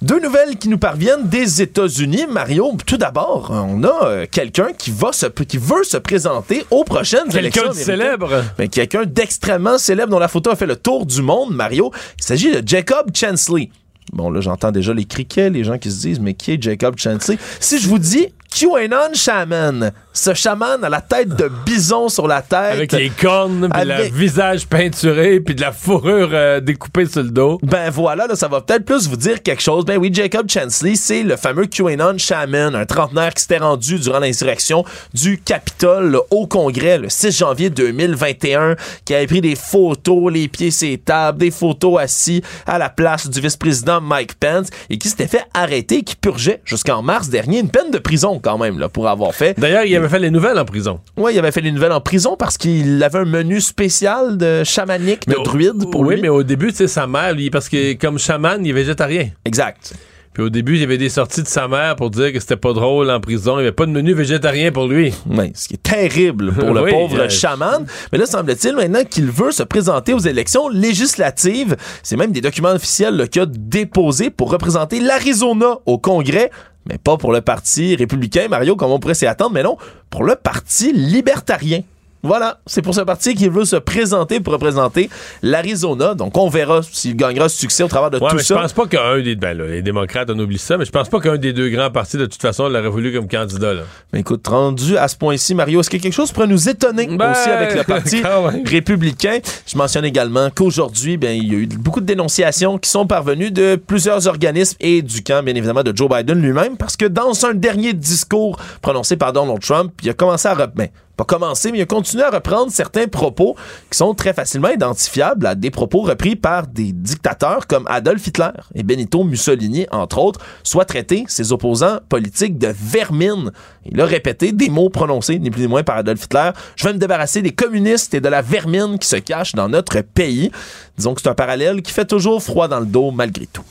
Deux 0.00 0.20
nouvelles 0.20 0.56
qui 0.58 0.68
nous 0.68 0.78
parviennent 0.78 1.28
des 1.28 1.60
États-Unis. 1.60 2.26
Mario, 2.30 2.72
tout 2.86 2.96
d'abord, 2.98 3.50
on 3.50 3.82
a 3.82 4.04
euh, 4.04 4.26
quelqu'un 4.30 4.68
qui, 4.72 4.92
va 4.92 5.12
se, 5.12 5.26
qui 5.26 5.58
veut 5.58 5.82
se 5.82 5.96
présenter 5.96 6.64
aux 6.70 6.84
prochaines 6.84 7.24
Quelqu'un 7.24 7.38
élections 7.40 7.62
de 7.64 7.68
américaines. 7.70 7.84
célèbre. 7.96 8.44
Ben, 8.56 8.68
quelqu'un 8.68 9.04
d'extrêmement 9.04 9.76
célèbre 9.76 10.10
dont 10.12 10.20
la 10.20 10.28
photo 10.28 10.50
a 10.50 10.56
fait 10.56 10.66
le 10.66 10.76
tour 10.76 11.04
du 11.04 11.20
monde, 11.20 11.52
Mario. 11.52 11.90
Il 12.16 12.24
s'agit 12.24 12.52
de 12.52 12.62
Jacob 12.66 13.10
Chansley. 13.12 13.70
Bon, 14.12 14.30
là, 14.30 14.40
j'entends 14.40 14.70
déjà 14.70 14.94
les 14.94 15.04
criquets, 15.04 15.50
les 15.50 15.64
gens 15.64 15.78
qui 15.78 15.90
se 15.90 16.00
disent, 16.00 16.20
mais 16.20 16.34
qui 16.34 16.52
est 16.52 16.62
Jacob 16.62 16.96
Chansley? 16.96 17.36
Si 17.58 17.80
je 17.80 17.88
vous 17.88 17.98
dis 17.98 18.28
QAnon 18.50 19.12
Shaman, 19.14 19.92
ce 20.12 20.34
chaman 20.34 20.82
à 20.82 20.88
la 20.88 21.00
tête 21.00 21.28
de 21.28 21.50
bison 21.66 22.08
sur 22.08 22.26
la 22.26 22.42
tête. 22.42 22.72
Avec 22.72 22.92
les 22.92 23.10
cornes, 23.10 23.68
puis 23.70 23.80
Avec- 23.80 24.10
le 24.10 24.16
visage 24.18 24.66
peinturé, 24.66 25.38
puis 25.40 25.54
de 25.54 25.60
la 25.60 25.70
fourrure 25.70 26.30
euh, 26.32 26.58
découpée 26.60 27.06
sur 27.06 27.22
le 27.22 27.30
dos. 27.30 27.58
Ben 27.62 27.90
voilà, 27.90 28.26
là, 28.26 28.34
ça 28.34 28.48
va 28.48 28.60
peut-être 28.62 28.84
plus 28.84 29.06
vous 29.06 29.16
dire 29.16 29.42
quelque 29.42 29.62
chose. 29.62 29.84
Ben 29.84 29.98
oui, 29.98 30.10
Jacob 30.12 30.48
Chansley, 30.50 30.96
c'est 30.96 31.22
le 31.22 31.36
fameux 31.36 31.66
QAnon 31.66 32.16
Shaman, 32.18 32.74
un 32.74 32.86
trentenaire 32.86 33.34
qui 33.34 33.42
s'était 33.42 33.58
rendu 33.58 33.98
durant 33.98 34.18
l'insurrection 34.18 34.84
du 35.14 35.38
Capitole 35.38 36.10
là, 36.12 36.18
au 36.30 36.46
Congrès 36.46 36.98
le 36.98 37.08
6 37.10 37.36
janvier 37.38 37.70
2021, 37.70 38.76
qui 39.04 39.14
avait 39.14 39.26
pris 39.26 39.40
des 39.42 39.56
photos, 39.56 40.32
les 40.32 40.48
pieds 40.48 40.70
sur 40.70 40.88
les 40.88 40.98
tables, 40.98 41.38
des 41.38 41.50
photos 41.50 42.00
assis 42.00 42.42
à 42.66 42.78
la 42.78 42.88
place 42.88 43.28
du 43.28 43.40
vice-président 43.40 44.00
Mike 44.00 44.34
Pence, 44.40 44.68
et 44.90 44.98
qui 44.98 45.08
s'était 45.08 45.28
fait 45.28 45.44
arrêter, 45.54 46.02
qui 46.02 46.16
purgeait 46.16 46.60
jusqu'en 46.64 47.02
mars 47.02 47.28
dernier 47.28 47.60
une 47.60 47.70
peine 47.70 47.90
de 47.90 47.98
prison 47.98 48.37
quand 48.38 48.58
même 48.58 48.78
là, 48.78 48.88
pour 48.88 49.08
avoir 49.08 49.34
fait. 49.34 49.58
D'ailleurs, 49.58 49.84
il 49.84 49.94
avait 49.96 50.08
fait 50.08 50.18
les 50.18 50.30
nouvelles 50.30 50.58
en 50.58 50.64
prison. 50.64 51.00
Oui, 51.16 51.32
il 51.34 51.38
avait 51.38 51.52
fait 51.52 51.60
les 51.60 51.72
nouvelles 51.72 51.92
en 51.92 52.00
prison 52.00 52.36
parce 52.38 52.56
qu'il 52.58 53.02
avait 53.02 53.18
un 53.18 53.24
menu 53.24 53.60
spécial 53.60 54.36
de 54.36 54.64
chamanique, 54.64 55.26
de 55.28 55.36
au- 55.36 55.42
druide 55.42 55.90
pour 55.90 56.00
oui, 56.02 56.14
lui. 56.16 56.22
mais 56.22 56.28
au 56.28 56.42
début, 56.42 56.68
tu 56.70 56.76
sais, 56.76 56.88
sa 56.88 57.06
mère, 57.06 57.34
lui, 57.34 57.50
parce 57.50 57.68
que 57.68 57.94
comme 57.94 58.18
chaman, 58.18 58.64
il 58.64 58.70
est 58.70 58.72
végétarien. 58.72 59.28
Exact. 59.44 59.94
Puis 60.34 60.44
au 60.46 60.50
début, 60.50 60.74
il 60.74 60.80
y 60.80 60.84
avait 60.84 60.98
des 60.98 61.08
sorties 61.08 61.42
de 61.42 61.48
sa 61.48 61.66
mère 61.66 61.96
pour 61.96 62.10
dire 62.10 62.32
que 62.32 62.38
c'était 62.38 62.54
pas 62.56 62.72
drôle 62.72 63.10
en 63.10 63.18
prison. 63.18 63.54
Il 63.54 63.62
n'y 63.62 63.62
avait 63.62 63.72
pas 63.72 63.86
de 63.86 63.90
menu 63.90 64.12
végétarien 64.14 64.70
pour 64.70 64.86
lui. 64.86 65.12
Oui, 65.28 65.50
ce 65.54 65.66
qui 65.66 65.74
est 65.74 65.82
terrible 65.82 66.52
pour 66.52 66.72
le 66.74 66.82
Oui, 66.82 66.92
pauvre 66.92 67.22
euh, 67.22 67.28
chaman. 67.28 67.84
Mais 68.12 68.18
là, 68.18 68.26
semble-t-il 68.26 68.76
maintenant 68.76 69.02
qu'il 69.02 69.26
veut 69.32 69.50
se 69.50 69.64
présenter 69.64 70.14
aux 70.14 70.20
élections 70.20 70.68
législatives. 70.68 71.74
C'est 72.04 72.16
même 72.16 72.30
des 72.30 72.40
documents 72.40 72.70
officiels 72.70 73.28
qu'il 73.30 73.42
a 73.42 73.46
déposés 73.48 74.30
pour 74.30 74.52
représenter 74.52 75.00
l'Arizona 75.00 75.78
au 75.86 75.98
Congrès. 75.98 76.50
Mais 76.86 76.98
pas 76.98 77.16
pour 77.16 77.32
le 77.32 77.40
Parti 77.40 77.96
républicain, 77.96 78.48
Mario, 78.48 78.76
comme 78.76 78.90
on 78.90 78.98
pourrait 78.98 79.14
s'y 79.14 79.26
attendre, 79.26 79.52
mais 79.52 79.62
non, 79.62 79.76
pour 80.10 80.24
le 80.24 80.34
Parti 80.36 80.92
libertarien. 80.92 81.82
Voilà, 82.22 82.58
c'est 82.66 82.82
pour 82.82 82.94
ce 82.94 83.00
parti 83.02 83.34
qu'il 83.34 83.50
veut 83.50 83.64
se 83.64 83.76
présenter 83.76 84.40
pour 84.40 84.52
représenter 84.52 85.08
l'Arizona. 85.42 86.14
Donc, 86.14 86.36
on 86.36 86.48
verra 86.48 86.80
s'il 86.82 87.14
gagnera 87.16 87.48
ce 87.48 87.56
succès 87.58 87.82
au 87.84 87.88
travers 87.88 88.10
de 88.10 88.18
Ouais, 88.18 88.28
tout 88.30 88.36
mais 88.36 88.42
ça. 88.42 88.56
je 88.56 88.60
pense 88.60 88.72
pas 88.72 88.86
qu'un 88.86 89.20
des. 89.20 89.36
Ben 89.36 89.56
là, 89.56 89.66
les 89.66 89.82
démocrates, 89.82 90.28
on 90.30 90.38
oublie 90.38 90.58
ça, 90.58 90.76
mais 90.76 90.84
je 90.84 90.90
pense 90.90 91.08
pas 91.08 91.20
qu'un 91.20 91.36
des 91.36 91.52
deux 91.52 91.68
grands 91.68 91.90
partis, 91.90 92.16
de 92.16 92.26
toute 92.26 92.42
façon, 92.42 92.68
l'aurait 92.68 92.88
voulu 92.88 93.12
comme 93.12 93.28
candidat. 93.28 93.74
Là. 93.74 93.82
Mais 94.12 94.20
écoute, 94.20 94.46
rendu 94.48 94.96
à 94.96 95.06
ce 95.06 95.16
point-ci, 95.16 95.54
Mario, 95.54 95.80
est-ce 95.80 95.90
qu'il 95.90 96.00
y 96.00 96.02
a 96.02 96.04
quelque 96.04 96.12
chose 96.14 96.28
qui 96.28 96.34
pourrait 96.34 96.48
nous 96.48 96.68
étonner 96.68 97.06
Ben, 97.06 97.30
aussi 97.30 97.48
avec 97.50 97.74
le 97.76 97.84
parti 97.84 98.22
républicain? 98.66 99.38
Je 99.66 99.76
mentionne 99.78 100.04
également 100.04 100.50
qu'aujourd'hui, 100.50 101.16
ben, 101.16 101.30
il 101.36 101.52
y 101.52 101.56
a 101.56 101.58
eu 101.60 101.66
beaucoup 101.66 102.00
de 102.00 102.06
dénonciations 102.06 102.78
qui 102.78 102.90
sont 102.90 103.06
parvenues 103.06 103.50
de 103.50 103.76
plusieurs 103.76 104.26
organismes 104.26 104.76
et 104.80 105.02
du 105.02 105.22
camp, 105.22 105.44
bien 105.44 105.54
évidemment, 105.54 105.82
de 105.82 105.96
Joe 105.96 106.08
Biden 106.08 106.40
lui-même, 106.40 106.76
parce 106.76 106.96
que 106.96 107.06
dans 107.06 107.46
un 107.46 107.54
dernier 107.54 107.92
discours 107.92 108.58
prononcé 108.82 109.16
par 109.16 109.32
Donald 109.32 109.60
Trump, 109.60 109.92
il 110.02 110.10
a 110.10 110.14
commencé 110.14 110.48
à... 110.48 110.54
ben, 110.66 110.88
pas 111.18 111.24
commencé, 111.24 111.72
mais 111.72 111.78
il 111.78 111.82
a 111.82 111.86
continué 111.86 112.22
à 112.22 112.30
reprendre 112.30 112.70
certains 112.70 113.08
propos 113.08 113.56
qui 113.90 113.98
sont 113.98 114.14
très 114.14 114.32
facilement 114.32 114.68
identifiables 114.68 115.46
à 115.46 115.56
des 115.56 115.70
propos 115.70 116.02
repris 116.02 116.36
par 116.36 116.68
des 116.68 116.92
dictateurs 116.92 117.66
comme 117.66 117.84
Adolf 117.88 118.24
Hitler 118.24 118.50
et 118.76 118.84
Benito 118.84 119.24
Mussolini, 119.24 119.86
entre 119.90 120.18
autres, 120.18 120.40
soit 120.62 120.84
traité 120.84 121.24
ses 121.26 121.50
opposants 121.50 121.98
politiques 122.08 122.56
de 122.56 122.72
vermine. 122.72 123.50
Il 123.84 124.00
a 124.00 124.06
répété 124.06 124.52
des 124.52 124.70
mots 124.70 124.90
prononcés, 124.90 125.40
ni 125.40 125.50
plus 125.50 125.62
ni 125.62 125.66
moins, 125.66 125.82
par 125.82 125.96
Adolf 125.96 126.24
Hitler. 126.24 126.50
Je 126.76 126.86
vais 126.86 126.92
me 126.92 126.98
débarrasser 126.98 127.42
des 127.42 127.52
communistes 127.52 128.14
et 128.14 128.20
de 128.20 128.28
la 128.28 128.40
vermine 128.40 128.96
qui 129.00 129.08
se 129.08 129.16
cache 129.16 129.56
dans 129.56 129.68
notre 129.68 130.00
pays. 130.02 130.52
Disons 130.96 131.14
que 131.14 131.20
c'est 131.20 131.28
un 131.28 131.34
parallèle 131.34 131.82
qui 131.82 131.92
fait 131.92 132.06
toujours 132.06 132.40
froid 132.40 132.68
dans 132.68 132.80
le 132.80 132.86
dos 132.86 133.10
malgré 133.10 133.46
tout. 133.46 133.64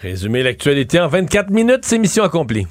Résumer 0.00 0.42
l'actualité 0.42 0.98
en 0.98 1.08
24 1.08 1.50
minutes, 1.50 1.80
c'est 1.82 1.98
mission 1.98 2.24
accomplie. 2.24 2.66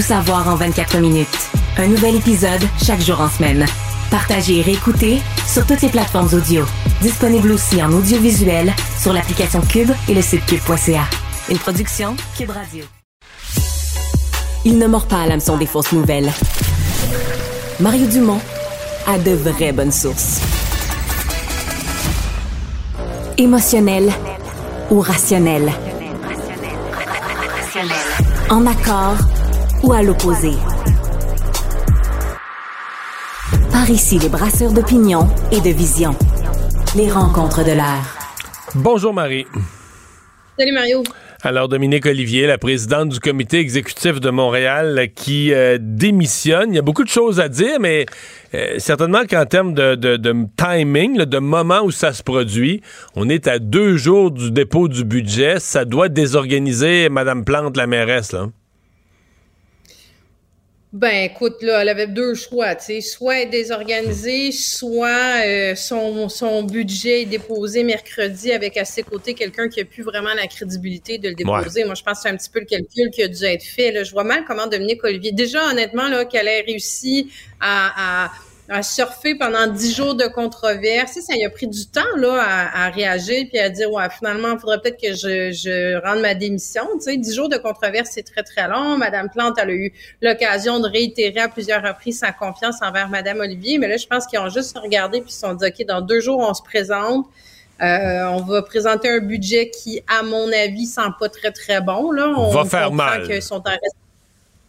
Tout 0.00 0.06
savoir 0.06 0.48
en 0.48 0.54
24 0.56 0.96
minutes. 0.96 1.50
Un 1.76 1.86
nouvel 1.88 2.16
épisode 2.16 2.62
chaque 2.82 3.02
jour 3.02 3.20
en 3.20 3.28
semaine. 3.28 3.66
Partagez 4.10 4.60
et 4.60 4.62
réécoutez 4.62 5.20
sur 5.46 5.66
toutes 5.66 5.82
les 5.82 5.90
plateformes 5.90 6.30
audio. 6.32 6.64
Disponible 7.02 7.52
aussi 7.52 7.82
en 7.82 7.92
audiovisuel 7.92 8.72
sur 8.98 9.12
l'application 9.12 9.60
Cube 9.60 9.90
et 10.08 10.14
le 10.14 10.22
site 10.22 10.46
cube.ca. 10.46 11.02
Une 11.50 11.58
production 11.58 12.16
Cube 12.34 12.48
Radio. 12.48 12.86
Il 14.64 14.78
ne 14.78 14.86
mord 14.86 15.06
pas 15.06 15.20
à 15.20 15.26
l'hameçon 15.26 15.58
des 15.58 15.66
fausses 15.66 15.92
nouvelles. 15.92 16.32
Mario 17.78 18.06
Dumont 18.06 18.40
a 19.06 19.18
de 19.18 19.32
vraies 19.32 19.72
bonnes 19.72 19.92
sources. 19.92 20.40
Émotionnel 23.36 24.10
ou 24.90 25.00
rationnel. 25.00 25.70
En 28.48 28.66
accord 28.66 29.18
ou 29.82 29.92
à 29.92 30.02
l'opposé. 30.02 30.52
Par 33.72 33.88
ici, 33.90 34.18
les 34.18 34.28
brasseurs 34.28 34.72
d'opinion 34.72 35.28
et 35.52 35.60
de 35.60 35.70
vision. 35.74 36.14
Les 36.96 37.10
rencontres 37.10 37.64
de 37.64 37.72
l'air. 37.72 38.16
Bonjour 38.74 39.12
Marie. 39.14 39.46
Salut 40.58 40.72
Mario. 40.72 41.02
Alors 41.42 41.68
Dominique 41.68 42.04
Olivier, 42.04 42.46
la 42.46 42.58
présidente 42.58 43.08
du 43.08 43.18
comité 43.18 43.60
exécutif 43.60 44.20
de 44.20 44.28
Montréal 44.28 45.08
qui 45.16 45.54
euh, 45.54 45.78
démissionne. 45.80 46.70
Il 46.72 46.76
y 46.76 46.78
a 46.78 46.82
beaucoup 46.82 47.02
de 47.02 47.08
choses 47.08 47.40
à 47.40 47.48
dire, 47.48 47.80
mais 47.80 48.04
euh, 48.54 48.74
certainement 48.78 49.22
qu'en 49.28 49.46
termes 49.46 49.72
de, 49.72 49.94
de- 49.94 50.18
de 50.18 50.34
timing, 50.58 51.16
là, 51.16 51.24
de 51.24 51.38
moment 51.38 51.80
où 51.82 51.90
ça 51.90 52.12
se 52.12 52.22
produit, 52.22 52.82
on 53.16 53.30
est 53.30 53.48
à 53.48 53.58
deux 53.58 53.96
jours 53.96 54.30
du 54.30 54.50
dépôt 54.50 54.86
du 54.88 55.02
budget. 55.02 55.60
Ça 55.60 55.86
doit 55.86 56.10
désorganiser 56.10 57.08
Madame 57.08 57.42
Plante, 57.46 57.74
la 57.78 57.86
mairesse. 57.86 58.32
Là. 58.32 58.48
Ben 60.92 61.30
écoute, 61.30 61.62
là, 61.62 61.82
elle 61.82 61.88
avait 61.88 62.08
deux 62.08 62.34
choix, 62.34 62.74
tu 62.74 62.86
sais, 62.86 63.00
soit 63.00 63.42
être 63.42 63.50
désorganisée, 63.50 64.50
soit 64.50 65.46
euh, 65.46 65.76
son, 65.76 66.28
son 66.28 66.64
budget 66.64 67.22
est 67.22 67.26
déposé 67.26 67.84
mercredi 67.84 68.50
avec 68.50 68.76
à 68.76 68.84
ses 68.84 69.04
côtés 69.04 69.34
quelqu'un 69.34 69.68
qui 69.68 69.80
a 69.80 69.84
plus 69.84 70.02
vraiment 70.02 70.34
la 70.34 70.48
crédibilité 70.48 71.18
de 71.18 71.28
le 71.28 71.36
déposer. 71.36 71.84
Moi, 71.84 71.94
je 71.94 72.02
pense 72.02 72.18
que 72.18 72.22
c'est 72.22 72.28
un 72.30 72.36
petit 72.36 72.50
peu 72.50 72.58
le 72.58 72.66
calcul 72.66 73.08
qui 73.12 73.22
a 73.22 73.28
dû 73.28 73.44
être 73.44 73.62
fait. 73.62 73.92
Là. 73.92 74.02
Je 74.02 74.10
vois 74.10 74.24
mal 74.24 74.44
comment 74.48 74.66
Dominique 74.66 75.04
Olivier, 75.04 75.30
déjà 75.30 75.64
honnêtement, 75.70 76.08
là, 76.08 76.24
qu'elle 76.24 76.48
ait 76.48 76.62
réussi 76.62 77.30
à, 77.60 78.24
à, 78.24 78.32
à 78.70 78.82
surfer 78.82 79.34
pendant 79.34 79.66
dix 79.66 79.94
jours 79.94 80.14
de 80.14 80.24
controverse. 80.26 81.12
Tu 81.14 81.20
sais, 81.20 81.34
Ça 81.34 81.46
a 81.46 81.50
pris 81.50 81.66
du 81.66 81.86
temps 81.86 82.16
là, 82.16 82.40
à, 82.40 82.86
à 82.86 82.90
réagir 82.90 83.46
puis 83.50 83.58
à 83.58 83.68
dire 83.68 83.90
ouais, 83.90 84.04
finalement, 84.16 84.52
il 84.52 84.58
faudrait 84.58 84.80
peut-être 84.80 85.00
que 85.00 85.12
je, 85.12 85.50
je 85.52 86.00
rende 86.06 86.20
ma 86.20 86.34
démission. 86.34 86.82
Tu 86.94 87.00
sais, 87.00 87.16
dix 87.16 87.34
jours 87.34 87.48
de 87.48 87.56
controverse, 87.56 88.10
c'est 88.12 88.22
très, 88.22 88.42
très 88.42 88.68
long. 88.68 88.96
Madame 88.96 89.28
Plante, 89.28 89.58
elle 89.60 89.70
a 89.70 89.74
eu 89.74 89.92
l'occasion 90.22 90.78
de 90.80 90.88
réitérer 90.88 91.40
à 91.40 91.48
plusieurs 91.48 91.82
reprises 91.82 92.20
sa 92.20 92.32
confiance 92.32 92.76
envers 92.80 93.08
Madame 93.08 93.40
Olivier. 93.40 93.78
Mais 93.78 93.88
là, 93.88 93.96
je 93.96 94.06
pense 94.06 94.26
qu'ils 94.26 94.38
ont 94.38 94.48
juste 94.48 94.78
regardé 94.78 95.20
puis 95.20 95.30
ils 95.30 95.34
se 95.34 95.40
sont 95.40 95.54
dit 95.54 95.66
OK, 95.66 95.86
dans 95.86 96.00
deux 96.00 96.20
jours, 96.20 96.38
on 96.38 96.54
se 96.54 96.62
présente. 96.62 97.26
Euh, 97.82 98.24
on 98.28 98.42
va 98.42 98.62
présenter 98.62 99.08
un 99.08 99.20
budget 99.20 99.70
qui, 99.70 100.02
à 100.06 100.22
mon 100.22 100.52
avis, 100.52 100.86
sent 100.86 101.00
pas 101.18 101.28
très, 101.30 101.50
très 101.50 101.80
bon. 101.80 102.12
Là. 102.12 102.28
On 102.36 102.50
Va 102.50 102.64
faire 102.66 102.92
mal. 102.92 103.26
qu'ils 103.26 103.42
sont 103.42 103.56
en 103.66 103.72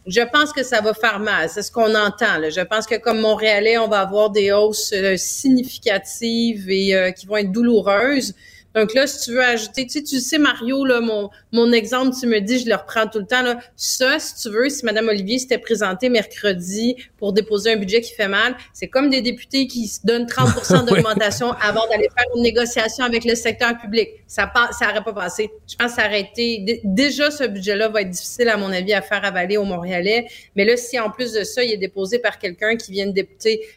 je 0.06 0.20
pense 0.20 0.52
que 0.52 0.62
ça 0.62 0.80
va 0.80 0.94
faire 0.94 1.20
mal. 1.20 1.48
C'est 1.48 1.62
ce 1.62 1.70
qu'on 1.70 1.94
entend. 1.94 2.38
Là. 2.38 2.50
Je 2.50 2.60
pense 2.60 2.86
que 2.86 2.96
comme 2.96 3.20
Montréalais, 3.20 3.78
on 3.78 3.88
va 3.88 4.00
avoir 4.00 4.30
des 4.30 4.52
hausses 4.52 4.92
euh, 4.92 5.16
significatives 5.16 6.68
et 6.70 6.94
euh, 6.94 7.10
qui 7.12 7.26
vont 7.26 7.36
être 7.36 7.52
douloureuses. 7.52 8.34
Donc 8.74 8.94
là, 8.94 9.06
si 9.06 9.20
tu 9.24 9.32
veux 9.32 9.42
ajouter, 9.44 9.84
tu 9.86 9.92
sais, 9.92 10.02
tu 10.02 10.18
sais, 10.20 10.38
Mario, 10.38 10.84
là, 10.84 11.00
mon, 11.00 11.28
mon 11.52 11.72
exemple, 11.72 12.16
tu 12.18 12.26
me 12.26 12.40
dis, 12.40 12.58
je 12.60 12.68
le 12.68 12.74
reprends 12.74 13.06
tout 13.06 13.18
le 13.18 13.26
temps. 13.26 13.42
Là. 13.42 13.58
Ça, 13.76 14.18
si 14.18 14.34
tu 14.42 14.48
veux, 14.48 14.68
si 14.70 14.84
Mme 14.84 15.08
Olivier 15.08 15.38
s'était 15.38 15.58
présentée 15.58 16.08
mercredi 16.08 16.96
pour 17.18 17.32
déposer 17.32 17.72
un 17.72 17.76
budget 17.76 18.00
qui 18.00 18.14
fait 18.14 18.28
mal, 18.28 18.56
c'est 18.72 18.88
comme 18.88 19.10
des 19.10 19.20
députés 19.20 19.66
qui 19.66 19.86
se 19.88 20.00
donnent 20.04 20.24
30% 20.26 20.86
d'augmentation 20.86 21.52
avant 21.52 21.86
d'aller 21.88 22.08
faire 22.16 22.26
une 22.34 22.42
négociation 22.42 23.04
avec 23.04 23.24
le 23.24 23.34
secteur 23.34 23.76
public. 23.78 24.08
Ça 24.26 24.46
pas, 24.46 24.70
ça 24.72 24.86
pas 25.02 25.12
passé. 25.12 25.50
Je 25.68 25.76
pense 25.76 25.94
que 25.94 26.00
ça 26.00 26.06
aurait 26.06 26.20
été... 26.22 26.58
dé- 26.60 26.80
Déjà, 26.84 27.30
ce 27.30 27.44
budget-là 27.44 27.88
va 27.88 28.02
être 28.02 28.10
difficile, 28.10 28.48
à 28.48 28.56
mon 28.56 28.72
avis, 28.72 28.94
à 28.94 29.02
faire 29.02 29.24
avaler 29.24 29.56
aux 29.56 29.64
Montréalais. 29.64 30.26
Mais 30.56 30.64
là, 30.64 30.76
si 30.76 30.98
en 30.98 31.10
plus 31.10 31.32
de 31.32 31.44
ça, 31.44 31.62
il 31.62 31.72
est 31.72 31.76
déposé 31.76 32.18
par 32.18 32.38
quelqu'un 32.38 32.76
qui 32.76 32.92
vient 32.92 33.06
de 33.06 33.26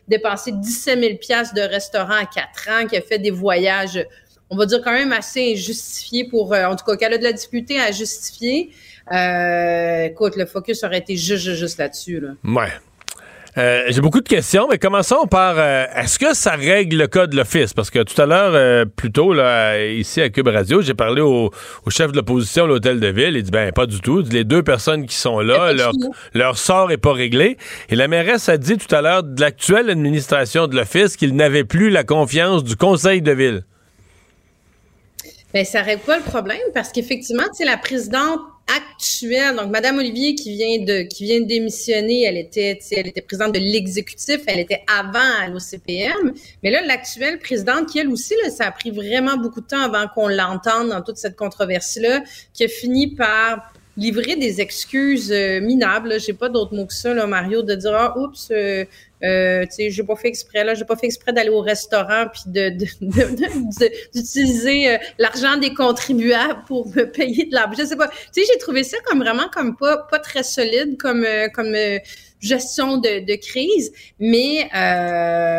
dépenser 0.07 0.51
17 0.53 0.99
000 0.99 1.13
de 1.55 1.61
restaurant 1.61 2.15
à 2.15 2.26
4 2.26 2.69
ans, 2.84 2.88
qui 2.88 2.95
a 2.97 3.01
fait 3.01 3.19
des 3.19 3.31
voyages 3.31 3.99
on 4.49 4.57
va 4.57 4.65
dire 4.65 4.81
quand 4.84 4.93
même 4.93 5.11
assez 5.11 5.53
injustifié 5.53 6.27
pour, 6.30 6.53
euh, 6.53 6.65
en 6.65 6.76
tout 6.76 6.85
cas, 6.85 6.95
qu'elle 6.95 7.13
a 7.13 7.17
de 7.17 7.23
la 7.23 7.34
difficulté 7.34 7.80
à 7.80 7.91
justifier. 7.91 8.69
Euh, 9.11 10.05
écoute, 10.05 10.35
le 10.35 10.45
focus 10.45 10.84
aurait 10.84 10.99
été 10.99 11.15
juste, 11.15 11.43
juste, 11.43 11.59
juste 11.59 11.77
là-dessus. 11.77 12.19
Là. 12.19 12.30
Ouais. 12.43 12.72
Euh, 13.57 13.85
J'ai 13.88 14.01
beaucoup 14.01 14.19
de 14.19 14.27
questions, 14.27 14.67
mais 14.69 14.77
commençons 14.77 15.27
par 15.27 15.55
euh, 15.57 15.85
est-ce 15.95 16.19
que 16.19 16.34
ça 16.35 16.51
règle 16.51 16.97
le 16.97 17.07
cas 17.07 17.26
de 17.26 17.38
l'office? 17.38 17.73
Parce 17.73 17.89
que 17.89 18.03
tout 18.03 18.22
à 18.22 18.26
l'heure, 18.26 18.51
euh, 18.53 18.84
plus 18.84 19.13
tôt, 19.13 19.34
là, 19.34 19.81
ici 19.88 20.19
à 20.19 20.30
Cube 20.30 20.49
Radio, 20.49 20.81
j'ai 20.81 20.93
parlé 20.93 21.22
au, 21.22 21.51
au 21.85 21.89
chef 21.89 22.11
de 22.11 22.17
l'opposition 22.17 22.65
à 22.65 22.67
l'hôtel 22.67 22.99
de 22.99 23.07
ville. 23.07 23.38
Il 23.38 23.43
dit 23.43 23.51
ben 23.51 23.72
pas 23.72 23.85
du 23.85 24.01
tout. 24.01 24.22
Les 24.30 24.43
deux 24.43 24.61
personnes 24.61 25.05
qui 25.05 25.15
sont 25.15 25.39
là, 25.39 25.72
leur, 25.72 25.93
leur 26.34 26.57
sort 26.57 26.91
est 26.91 26.97
pas 26.97 27.13
réglé. 27.13 27.55
Et 27.88 27.95
la 27.95 28.09
mairesse 28.09 28.49
a 28.49 28.57
dit 28.57 28.77
tout 28.77 28.93
à 28.93 29.01
l'heure 29.01 29.23
de 29.23 29.39
l'actuelle 29.39 29.89
administration 29.89 30.67
de 30.67 30.76
l'office 30.76 31.15
qu'il 31.15 31.34
n'avait 31.34 31.63
plus 31.63 31.89
la 31.89 32.03
confiance 32.03 32.61
du 32.61 32.76
conseil 32.76 33.22
de 33.22 33.31
ville. 33.31 33.63
Ben, 35.56 35.64
ça 35.64 35.82
règle 35.84 36.02
pas 36.02 36.18
le 36.18 36.23
problème 36.23 36.60
parce 36.73 36.91
qu'effectivement, 36.91 37.45
la 37.64 37.77
présidente 37.77 38.41
actuelle, 38.68 39.56
donc 39.56 39.72
Madame 39.72 39.99
Olivier 39.99 40.36
qui 40.36 40.52
vient 40.52 40.84
de 40.84 41.03
qui 41.03 41.23
vient 41.23 41.40
de 41.40 41.45
démissionner, 41.45 42.23
elle 42.23 42.36
était, 42.36 42.77
elle 42.91 43.07
était 43.07 43.22
présidente 43.22 43.53
de 43.53 43.60
l'exécutif, 43.60 44.41
elle 44.48 44.60
était 44.60 44.82
avant 44.94 45.19
à 45.40 45.48
l'OCPM, 45.48 46.34
mais 46.61 46.72
là 46.72 46.82
l'actuelle 46.82 47.40
présidente 47.40 47.88
qui 47.88 47.99
elle 47.99 48.10
aussi 48.10 48.34
ça 48.49 48.65
a 48.65 48.72
pris 48.72 48.91
vraiment 48.91 49.38
beaucoup 49.38 49.61
de 49.61 49.68
temps 49.68 49.80
avant 49.80 50.10
qu'on 50.14 50.27
l'entende 50.27 50.90
dans 50.90 51.02
toute 51.02 51.15
cette 51.15 51.38
controverse 51.38 51.99
là, 52.02 52.22
qui 52.53 52.65
a 52.65 52.68
fini 52.68 53.15
par 53.15 53.72
livrer 53.95 54.36
des 54.36 54.60
excuses 54.60 55.32
euh, 55.32 55.61
minables, 55.61 56.19
j'ai 56.19 56.34
pas 56.34 56.49
d'autre 56.49 56.76
mot 56.76 56.86
que 56.86 56.94
ça 56.94 57.14
Mario, 57.27 57.61
de 57.61 57.76
dire 57.76 57.94
ah 57.95 58.19
oups, 58.19 58.49
euh, 58.52 58.84
euh, 59.26 59.65
tu 59.65 59.89
j'ai 59.91 60.03
pas 60.03 60.15
fait 60.15 60.27
exprès 60.27 60.64
là, 60.64 60.73
j'ai 60.73 60.85
pas 60.85 60.95
fait 60.95 61.07
exprès 61.07 61.34
d'aller 61.34 61.49
au 61.49 61.61
restaurant 61.61 62.26
puis 62.31 62.43
de 62.47 62.69
d'utiliser 64.14 64.89
euh, 64.89 64.97
l'argent 65.18 65.57
des 65.57 65.73
contribuables 65.73 66.64
pour 66.68 66.88
me 66.88 67.03
payer 67.03 67.45
de 67.45 67.53
l'argent. 67.53 67.84
Je 67.84 67.85
sais 67.85 67.95
pas. 67.95 68.07
Tu 68.07 68.43
sais, 68.43 68.52
j'ai 68.52 68.60
trouvé 68.60 68.84
ça 68.84 68.97
comme 69.06 69.19
vraiment 69.19 69.49
comme 69.53 69.76
pas 69.76 69.97
pas 69.97 70.19
très 70.19 70.43
solide 70.43 70.97
comme 70.97 71.23
euh, 71.26 71.47
comme 71.49 71.73
euh, 71.76 71.99
gestion 72.39 72.97
de, 72.97 73.35
crise, 73.38 73.91
mais 74.19 74.69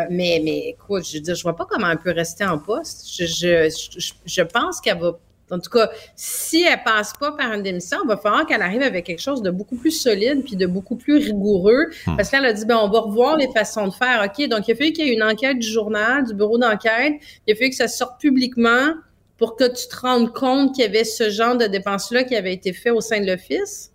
mais 0.09 0.41
mais 0.43 0.69
écoute, 0.69 1.05
je 1.07 1.17
veux 1.17 1.23
dire, 1.23 1.35
je 1.35 1.43
vois 1.43 1.55
pas 1.55 1.65
comment 1.69 1.89
elle 1.89 1.97
peut 1.97 2.11
rester 2.11 2.45
en 2.45 2.59
poste. 2.59 3.05
Je 3.17 3.25
je 3.25 3.69
je, 3.97 4.13
je 4.25 4.41
pense 4.41 4.79
qu'elle 4.81 4.99
va 4.99 5.19
en 5.49 5.59
tout 5.59 5.69
cas, 5.69 5.89
si 6.15 6.63
elle 6.63 6.83
passe 6.83 7.13
pas 7.19 7.31
par 7.31 7.53
une 7.53 7.63
démission, 7.63 7.99
il 8.03 8.07
va 8.07 8.17
falloir 8.17 8.45
qu'elle 8.45 8.61
arrive 8.61 8.81
avec 8.81 9.05
quelque 9.05 9.21
chose 9.21 9.41
de 9.41 9.49
beaucoup 9.49 9.77
plus 9.77 9.91
solide 9.91 10.43
puis 10.43 10.55
de 10.55 10.65
beaucoup 10.65 10.95
plus 10.95 11.15
rigoureux. 11.17 11.87
Hmm. 12.05 12.17
Parce 12.17 12.29
qu'elle 12.29 12.45
a 12.45 12.53
dit, 12.53 12.65
ben, 12.65 12.77
on 12.77 12.89
va 12.89 12.99
revoir 12.99 13.37
les 13.37 13.47
façons 13.53 13.87
de 13.87 13.93
faire. 13.93 14.25
OK, 14.25 14.47
donc 14.49 14.67
il 14.67 14.73
a 14.73 14.75
fallu 14.75 14.91
qu'il 14.91 15.07
y 15.07 15.09
ait 15.09 15.13
une 15.13 15.23
enquête 15.23 15.59
du 15.59 15.67
journal, 15.67 16.25
du 16.25 16.33
bureau 16.33 16.57
d'enquête. 16.57 17.13
Il 17.45 17.53
a 17.53 17.55
fallu 17.55 17.69
que 17.69 17.75
ça 17.75 17.87
sorte 17.87 18.19
publiquement 18.19 18.93
pour 19.37 19.55
que 19.55 19.65
tu 19.65 19.87
te 19.87 19.95
rendes 19.95 20.33
compte 20.33 20.75
qu'il 20.75 20.83
y 20.83 20.87
avait 20.87 21.03
ce 21.03 21.29
genre 21.29 21.55
de 21.55 21.65
dépenses-là 21.65 22.23
qui 22.23 22.35
avait 22.35 22.53
été 22.53 22.73
fait 22.73 22.89
au 22.89 23.01
sein 23.01 23.21
de 23.21 23.27
l'Office. 23.27 23.91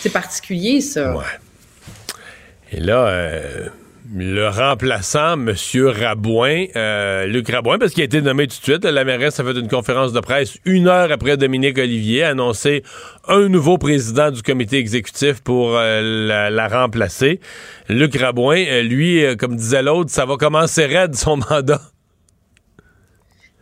C'est 0.00 0.12
particulier, 0.12 0.80
ça. 0.80 1.14
Et 2.72 2.80
là, 2.80 3.06
euh, 3.06 3.68
le 4.16 4.48
remplaçant, 4.48 5.32
M. 5.34 5.54
Rabouin, 5.86 6.66
euh, 6.76 7.26
Luc 7.26 7.48
Rabouin, 7.50 7.78
parce 7.78 7.92
qu'il 7.92 8.02
a 8.02 8.04
été 8.04 8.22
nommé 8.22 8.46
tout 8.46 8.58
de 8.58 8.62
suite, 8.62 8.84
la 8.84 9.04
mairesse 9.04 9.40
a 9.40 9.44
fait 9.44 9.58
une 9.58 9.68
conférence 9.68 10.12
de 10.12 10.20
presse 10.20 10.56
une 10.64 10.86
heure 10.86 11.10
après 11.10 11.36
Dominique 11.36 11.78
Olivier, 11.78 12.22
a 12.22 12.28
annoncé 12.28 12.84
un 13.26 13.48
nouveau 13.48 13.76
président 13.76 14.30
du 14.30 14.42
comité 14.42 14.78
exécutif 14.78 15.40
pour 15.42 15.76
euh, 15.76 16.00
la, 16.28 16.50
la 16.50 16.68
remplacer. 16.68 17.40
Luc 17.88 18.16
Rabouin, 18.16 18.64
euh, 18.64 18.82
lui, 18.82 19.24
comme 19.36 19.56
disait 19.56 19.82
l'autre, 19.82 20.10
ça 20.10 20.24
va 20.26 20.36
commencer 20.36 20.86
raide 20.86 21.14
son 21.16 21.36
mandat. 21.50 21.80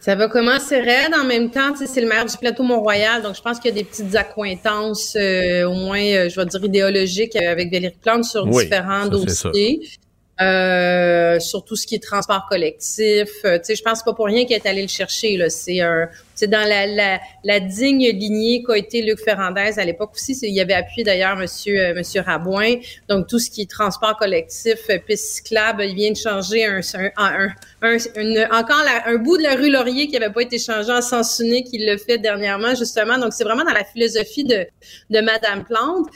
Ça 0.03 0.16
va 0.16 0.27
commencer 0.27 0.81
raide. 0.81 1.15
En 1.15 1.24
même 1.24 1.53
temps, 1.53 1.77
c'est 1.77 2.01
le 2.01 2.09
maire 2.09 2.24
du 2.27 2.37
plateau 2.37 2.65
Mont-Royal, 2.65 3.23
donc 3.23 3.37
je 3.37 3.41
pense 3.41 3.61
qu'il 3.61 3.70
y 3.70 3.73
a 3.73 3.77
des 3.77 3.85
petites 3.85 4.16
accointances, 4.16 5.15
euh, 5.15 5.62
au 5.62 5.74
moins, 5.74 6.03
euh, 6.03 6.29
je 6.29 6.35
vais 6.41 6.45
dire, 6.45 6.65
idéologiques 6.65 7.37
euh, 7.37 7.53
avec 7.53 7.70
Valérie 7.70 7.95
Plante 8.03 8.24
sur 8.24 8.45
Oui, 8.49 8.65
différents 8.65 9.05
ça. 9.05 9.09
dossiers. 9.11 9.81
Euh, 10.41 11.39
sur 11.39 11.63
tout 11.63 11.77
ce 11.77 11.87
qui 11.87 11.95
est 11.95 12.03
transport 12.03 12.47
collectif. 12.49 13.29
Euh, 13.45 13.59
tu 13.59 13.65
sais, 13.65 13.75
je 13.77 13.83
pense 13.83 14.03
pas 14.03 14.15
pour 14.15 14.27
rien 14.27 14.47
qu'il 14.47 14.57
est 14.57 14.67
allé 14.67 14.81
le 14.81 14.89
chercher. 14.89 15.37
Là. 15.37 15.51
C'est 15.51 15.81
un, 15.81 16.09
c'est 16.35 16.49
dans 16.49 16.67
la, 16.67 16.87
la, 16.87 17.21
la 17.45 17.61
digne 17.61 18.09
lignée 18.09 18.63
qu'a 18.67 18.79
été 18.79 19.03
Luc 19.03 19.21
Ferrandez 19.21 19.79
à 19.79 19.85
l'époque 19.85 20.13
aussi. 20.15 20.37
Il 20.43 20.59
avait 20.59 20.73
appuyé 20.73 21.05
d'ailleurs 21.05 21.37
Monsieur 21.37 21.79
euh, 21.79 21.95
Monsieur 21.95 22.23
Rabouin. 22.23 22.77
Donc 23.09 23.29
tout 23.29 23.39
ce 23.39 23.51
qui 23.51 23.63
est 23.63 23.71
transport 23.71 24.17
collectif, 24.17 24.79
euh, 24.89 24.99
piste 25.07 25.35
cyclable, 25.35 25.85
il 25.85 25.95
vient 25.95 26.11
de 26.11 26.17
changer 26.17 26.65
un, 26.65 26.81
un, 27.19 27.49
un, 27.83 27.97
encore 28.59 28.83
un 29.05 29.17
bout 29.17 29.37
de 29.37 29.43
la 29.43 29.55
rue 29.55 29.71
Laurier 29.71 30.09
qui 30.09 30.17
avait 30.17 30.33
pas 30.33 30.43
été 30.43 30.59
changé 30.59 30.91
en 30.91 31.03
sens 31.03 31.41
unique. 31.41 31.69
Il 31.73 31.85
l'a 31.85 31.99
fait 31.99 32.19
dernièrement 32.19 32.75
justement. 32.75 33.19
Donc 33.19 33.35
c'est 33.35 33.45
vraiment 33.45 33.65
dans 33.65 33.75
la 33.75 33.85
philosophie 33.85 34.45
de 34.45 34.67
de 35.11 35.21
Madame 35.21 35.65
Plante. 35.65 36.09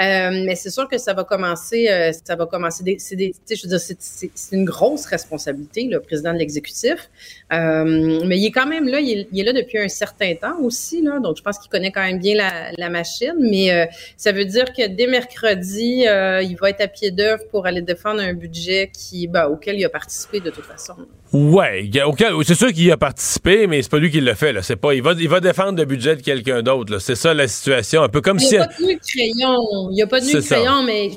Euh, 0.00 0.30
mais 0.46 0.54
c'est 0.54 0.70
sûr 0.70 0.88
que 0.88 0.96
ça 0.96 1.12
va 1.12 1.24
commencer, 1.24 1.88
euh, 1.90 2.12
ça 2.24 2.34
va 2.34 2.46
commencer. 2.46 2.82
Des, 2.82 2.98
c'est 2.98 3.16
des, 3.16 3.34
je 3.48 3.62
veux 3.62 3.68
dire, 3.68 3.80
c'est, 3.80 4.30
une 4.52 4.64
grosse 4.64 5.04
responsabilité, 5.04 5.84
le 5.84 6.00
président 6.00 6.32
de 6.32 6.38
l'exécutif. 6.38 7.10
Euh, 7.52 8.24
mais 8.26 8.38
il 8.38 8.46
est 8.46 8.50
quand 8.50 8.66
même 8.66 8.88
là, 8.88 9.00
il 9.00 9.26
est, 9.32 9.44
là 9.44 9.52
depuis 9.52 9.78
un 9.78 9.88
certain 9.88 10.34
temps 10.34 10.58
aussi, 10.60 11.02
là. 11.02 11.18
Donc 11.20 11.36
je 11.36 11.42
pense 11.42 11.58
qu'il 11.58 11.70
connaît 11.70 11.92
quand 11.92 12.02
même 12.02 12.18
bien 12.18 12.36
la, 12.36 12.72
la 12.76 12.88
machine. 12.88 13.34
Mais 13.38 13.70
euh, 13.70 13.86
ça 14.16 14.32
veut 14.32 14.46
dire 14.46 14.72
que 14.72 14.86
dès 14.88 15.06
mercredi, 15.06 16.06
euh, 16.06 16.42
il 16.42 16.56
va 16.56 16.70
être 16.70 16.80
à 16.80 16.88
pied 16.88 17.10
d'œuvre 17.10 17.42
pour 17.50 17.66
aller 17.66 17.82
défendre 17.82 18.20
un 18.20 18.32
budget 18.32 18.90
qui, 18.92 19.26
ben, 19.26 19.46
auquel 19.46 19.78
il 19.78 19.84
a 19.84 19.90
participé 19.90 20.40
de 20.40 20.50
toute 20.50 20.64
façon. 20.64 20.94
Ouais, 21.32 21.84
il 21.86 22.44
c'est 22.44 22.54
sûr 22.54 22.72
qu'il 22.72 22.90
a 22.92 22.96
participé, 22.98 23.66
mais 23.66 23.80
c'est 23.82 23.90
pas 23.90 23.98
lui 23.98 24.10
qui 24.10 24.20
l'a 24.20 24.34
fait. 24.34 24.52
Là. 24.52 24.62
C'est 24.62 24.76
pas, 24.76 24.92
il 24.94 25.02
va, 25.02 25.12
il 25.18 25.28
va 25.28 25.40
défendre 25.40 25.78
le 25.78 25.84
budget 25.86 26.16
de 26.16 26.20
quelqu'un 26.22 26.62
d'autre. 26.62 26.92
là. 26.92 27.00
C'est 27.00 27.14
ça 27.14 27.32
la 27.32 27.48
situation. 27.48 28.02
Un 28.02 28.08
peu 28.10 28.20
comme 28.20 28.38
Il 28.38 28.46
si. 28.46 28.54
n'y 28.54 28.60
a 28.60 28.66
pas 28.66 28.74
de 28.78 28.84
nu 28.86 28.98
crayon. 28.98 29.90
Il 29.90 29.94
n'y 29.94 30.02
a 30.02 30.06
pas 30.06 30.20
de 30.20 30.26
nu 30.26 30.32
de 30.34 30.40
ça. 30.40 30.56
crayon, 30.56 30.82
mais 30.82 31.10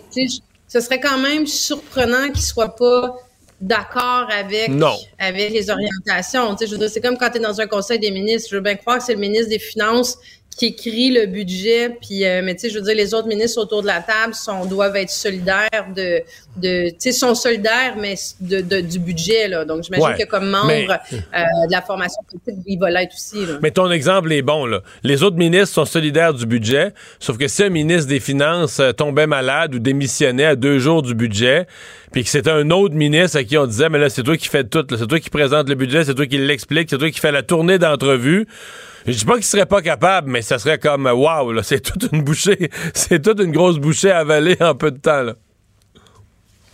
ce 0.68 0.80
serait 0.80 1.00
quand 1.02 1.18
même 1.18 1.46
surprenant 1.46 2.30
qu'il 2.32 2.42
soit 2.44 2.76
pas 2.78 3.16
d'accord 3.60 4.28
avec, 4.32 4.70
Non. 4.70 4.96
avec 5.20 5.52
les 5.52 5.70
orientations. 5.70 6.56
Tu 6.56 6.60
sais, 6.60 6.68
je 6.68 6.72
veux 6.74 6.78
dire, 6.80 6.90
c'est 6.90 7.02
comme 7.02 7.18
quand 7.18 7.30
tu 7.32 7.38
es 7.38 7.42
dans 7.42 7.60
un 7.60 7.68
conseil 7.68 8.00
des 8.00 8.12
ministres. 8.12 8.50
Je 8.52 8.56
veux 8.56 8.62
bien 8.62 8.76
croire 8.76 9.00
que 9.00 9.04
c'est 9.04 9.14
le 9.16 9.20
ministre 9.20 9.50
des 9.50 9.60
Finances 9.60 10.18
qui 10.58 10.68
écrit 10.68 11.10
le 11.12 11.26
budget, 11.26 11.90
puis 12.02 12.24
euh, 12.26 12.42
mais 12.42 12.56
tu 12.56 12.62
sais, 12.62 12.70
je 12.70 12.76
veux 12.80 12.82
dire, 12.86 12.96
les 12.96 13.14
autres 13.14 13.28
ministres 13.28 13.60
autour 13.62 13.82
de 13.82 13.88
la 13.88 14.00
table 14.00 14.34
sont 14.34 14.66
doivent 14.66 14.96
être 14.96 15.10
solidaires 15.10 15.70
de, 15.94 16.22
de 16.56 16.90
tu 16.92 16.96
sais, 17.00 17.12
sont 17.12 17.36
solidaires, 17.36 17.96
mais 18.00 18.16
de, 18.40 18.62
de- 18.62 18.80
du 18.80 19.00
budget 19.00 19.50
là. 19.50 19.66
Donc 19.66 19.84
j'imagine 19.84 20.06
Ouais, 20.08 20.18
que 20.18 20.24
comme 20.30 20.50
membre 20.50 20.68
mais- 20.68 20.88
euh, 20.90 21.44
de 21.68 21.72
la 21.72 21.82
formation 21.82 22.22
politique, 22.30 22.64
il 22.66 22.80
va 22.80 22.90
l'être 22.90 23.14
aussi. 23.14 23.46
Là. 23.46 23.60
Mais 23.62 23.72
ton 23.72 23.92
exemple 23.92 24.32
est 24.32 24.42
bon, 24.42 24.66
là. 24.66 24.80
Les 25.04 25.24
autres 25.24 25.36
ministres 25.36 25.76
sont 25.76 25.86
solidaires 25.86 26.34
du 26.34 26.46
budget, 26.46 26.94
sauf 27.20 27.38
que 27.38 27.50
si 27.50 27.64
un 27.64 27.70
ministre 27.70 28.08
des 28.08 28.22
Finances 28.22 28.80
euh, 28.80 28.94
tombait 28.94 29.28
malade 29.28 29.76
ou 29.76 29.80
démissionnait 29.80 30.46
à 30.46 30.56
deux 30.56 30.80
jours 30.80 31.02
du 31.02 31.16
budget, 31.16 31.68
puis 32.12 32.24
que 32.24 32.30
c'était 32.30 32.52
un 32.52 32.70
autre 32.72 32.96
ministre 32.96 33.38
à 33.38 33.44
qui 33.44 33.58
on 33.58 33.68
disait, 33.68 33.90
mais 33.90 34.00
là, 34.00 34.10
c'est 34.10 34.24
toi 34.24 34.38
qui 34.38 34.48
fais 34.48 34.64
tout, 34.64 34.86
c'est 34.90 35.08
toi 35.08 35.20
qui 35.20 35.30
présente 35.30 35.70
le 35.70 35.76
budget, 35.76 36.06
c'est 36.06 36.16
toi 36.16 36.28
qui 36.28 36.38
l'explique, 36.38 36.90
c'est 36.90 36.98
toi 36.98 37.12
qui 37.12 37.20
fais 37.20 37.32
la 37.32 37.44
tournée 37.44 37.78
d'entrevue. 37.78 38.48
Je 39.06 39.14
dis 39.14 39.26
pas 39.26 39.36
qu'il 39.36 39.44
serait 39.44 39.66
pas 39.66 39.82
capable, 39.82 40.32
mais 40.32 40.42
ça 40.42 40.58
serait 40.58 40.80
comme, 40.80 41.06
waouh, 41.06 41.52
là, 41.52 41.62
c'est 41.64 41.80
toute 41.80 42.12
une 42.12 42.24
bouchée, 42.24 42.70
c'est 42.94 43.22
toute 43.22 43.40
une 43.40 43.52
grosse 43.52 43.78
bouchée 43.78 44.12
à 44.12 44.20
avaler 44.20 44.58
en 44.62 44.76
peu 44.76 44.92
de 44.92 44.98
temps, 44.98 45.22
là. 45.22 45.36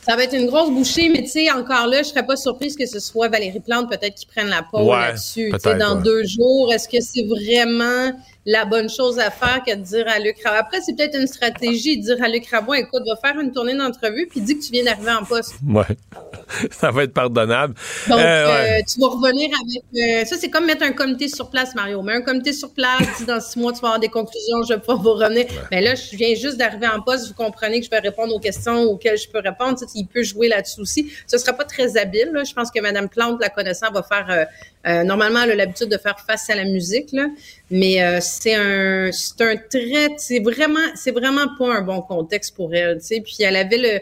Ça 0.02 0.16
va 0.16 0.24
être 0.24 0.34
une 0.34 0.48
grosse 0.48 0.72
bouchée, 0.72 1.10
mais 1.10 1.22
tu 1.22 1.30
sais, 1.30 1.52
encore 1.52 1.86
là, 1.86 2.02
je 2.02 2.08
serais 2.08 2.26
pas 2.26 2.36
surprise 2.36 2.76
que 2.76 2.88
ce 2.88 2.99
soit 2.99 3.30
Valérie 3.30 3.60
Plante 3.60 3.88
peut-être 3.88 4.16
qui 4.16 4.26
prenne 4.26 4.48
la 4.48 4.66
Ouais, 4.74 4.90
là-dessus. 4.90 5.52
Dans 5.52 5.98
ouais. 5.98 6.03
deux 6.03 6.24
jours, 6.26 6.74
est-ce 6.74 6.90
que 6.90 6.99
c'est 7.02 7.24
vraiment 7.24 8.12
la 8.45 8.65
bonne 8.65 8.89
chose 8.89 9.19
à 9.19 9.30
faire 9.30 9.61
que 9.65 9.76
de 9.76 9.81
dire 9.81 10.05
à 10.07 10.19
Luc 10.19 10.38
Rabouin? 10.43 10.59
Après, 10.59 10.81
c'est 10.81 10.95
peut-être 10.95 11.19
une 11.19 11.27
stratégie 11.27 11.97
de 11.97 12.03
dire 12.03 12.23
à 12.23 12.27
Luc 12.27 12.47
Rabouin, 12.47 12.77
écoute, 12.77 13.03
va 13.07 13.15
faire 13.15 13.39
une 13.39 13.51
tournée 13.51 13.76
d'entrevue, 13.76 14.27
puis 14.30 14.41
dis 14.41 14.57
que 14.57 14.63
tu 14.63 14.72
viens 14.72 14.84
d'arriver 14.84 15.11
en 15.11 15.23
poste. 15.26 15.55
Ouais. 15.68 15.84
ça 16.72 16.91
va 16.91 17.03
être 17.03 17.13
pardonnable. 17.13 17.76
Donc, 18.07 18.19
Euh, 18.19 18.23
euh, 18.23 18.80
tu 18.88 18.99
vas 18.99 19.07
revenir 19.07 19.49
avec... 19.61 19.84
euh, 19.95 20.26
ça, 20.26 20.38
c'est 20.38 20.49
comme 20.49 20.65
mettre 20.65 20.84
un 20.84 20.91
comité 20.91 21.27
sur 21.27 21.49
place, 21.49 21.76
Mario. 21.76 22.01
Mais 22.01 22.13
un 22.13 22.22
comité 22.22 22.53
sur 22.53 22.72
place, 22.73 23.01
dis 23.18 23.26
dans 23.26 23.39
six 23.39 23.59
mois, 23.59 23.72
tu 23.73 23.80
vas 23.80 23.89
avoir 23.89 23.99
des 23.99 24.09
conclusions, 24.09 24.63
je 24.68 24.73
vais 24.73 24.80
pas 24.80 24.95
vous 24.95 25.13
revenir. 25.13 25.45
Mais 25.72 25.81
là, 25.81 25.95
je 25.95 26.15
viens 26.15 26.34
juste 26.35 26.57
d'arriver 26.57 26.88
en 26.88 27.01
poste, 27.01 27.27
vous 27.27 27.34
comprenez 27.34 27.80
que 27.80 27.85
je 27.85 27.91
vais 27.91 27.99
répondre 27.99 28.34
aux 28.34 28.39
questions 28.39 28.84
auxquelles 28.84 29.18
je 29.18 29.30
peux 29.30 29.39
répondre. 29.39 29.77
Tu 29.77 29.85
sais, 29.85 29.91
il 29.95 30.07
peut 30.07 30.23
jouer 30.23 30.47
là-dessus 30.47 30.81
aussi. 30.81 31.11
Ce 31.27 31.38
sera 31.38 31.53
pas 31.53 31.65
très 31.65 31.97
habile. 31.97 32.31
Là. 32.34 32.43
Je 32.43 32.53
pense 32.53 32.72
que 32.72 32.80
Mme 32.80 33.09
Plante, 33.09 33.39
la 33.39 33.49
connaissant, 33.49 33.91
va 33.91 34.03
faire... 34.03 34.47
euh, 34.88 35.03
normalement, 35.03 35.44
elle 35.44 35.52
a 35.52 35.56
l'habitude 35.56 35.90
de 35.90 35.98
faire 35.98 36.20
face 36.20 36.49
à 36.49 36.56
la 36.56 36.66
musique, 36.66 37.12
là. 37.12 37.28
mais 37.70 38.03
euh, 38.03 38.20
c'est 38.22 38.56
un, 38.56 39.12
c'est 39.12 39.41
un 39.41 39.56
très, 39.56 40.10
c'est 40.18 40.40
vraiment, 40.40 40.80
c'est 40.95 41.12
vraiment 41.12 41.45
pas 41.58 41.76
un 41.76 41.82
bon 41.82 42.02
contexte 42.02 42.56
pour 42.56 42.74
elle. 42.74 42.99
Tu 42.99 43.06
sais. 43.06 43.22
Puis 43.22 43.38
elle 43.41 43.56
avait 43.56 43.78
le, 43.78 43.99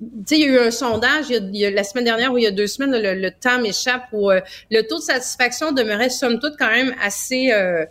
tu 0.00 0.08
sais, 0.26 0.38
il 0.38 0.40
y 0.40 0.44
a 0.44 0.48
eu 0.48 0.58
un 0.58 0.70
sondage 0.70 1.26
il 1.28 1.32
y 1.32 1.36
a, 1.36 1.40
il 1.40 1.56
y 1.56 1.66
a 1.66 1.70
la 1.70 1.84
semaine 1.84 2.04
dernière 2.04 2.32
ou 2.32 2.38
il 2.38 2.44
y 2.44 2.46
a 2.46 2.50
deux 2.50 2.66
semaines, 2.66 2.92
le, 2.92 3.14
le 3.14 3.30
temps 3.30 3.60
m'échappe, 3.60 4.04
où 4.12 4.30
euh, 4.30 4.40
le 4.70 4.82
taux 4.82 4.98
de 4.98 5.02
satisfaction 5.02 5.72
demeurait 5.72 6.10
somme 6.10 6.38
toute 6.40 6.54
quand 6.58 6.70
même 6.70 6.94
assez 7.02 7.52
euh, 7.52 7.84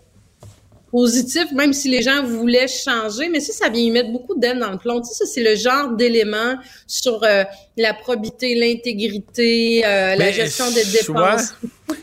positif, 0.91 1.45
même 1.53 1.73
si 1.73 1.89
les 1.89 2.01
gens 2.01 2.23
voulaient 2.23 2.67
changer. 2.67 3.29
Mais 3.29 3.39
ça, 3.39 3.53
ça 3.53 3.69
vient 3.69 3.83
y 3.83 3.91
mettre 3.91 4.11
beaucoup 4.11 4.35
d'aide 4.35 4.59
dans 4.59 4.71
le 4.71 4.77
plomb. 4.77 5.01
Tu 5.01 5.07
sais, 5.07 5.13
ça, 5.13 5.25
c'est 5.25 5.43
le 5.43 5.55
genre 5.55 5.89
d'élément 5.91 6.55
sur 6.85 7.23
euh, 7.23 7.43
la 7.77 7.93
probité, 7.93 8.55
l'intégrité, 8.55 9.83
euh, 9.85 10.15
la 10.15 10.31
gestion 10.31 10.69
des 10.71 10.83
dépenses. 10.85 11.53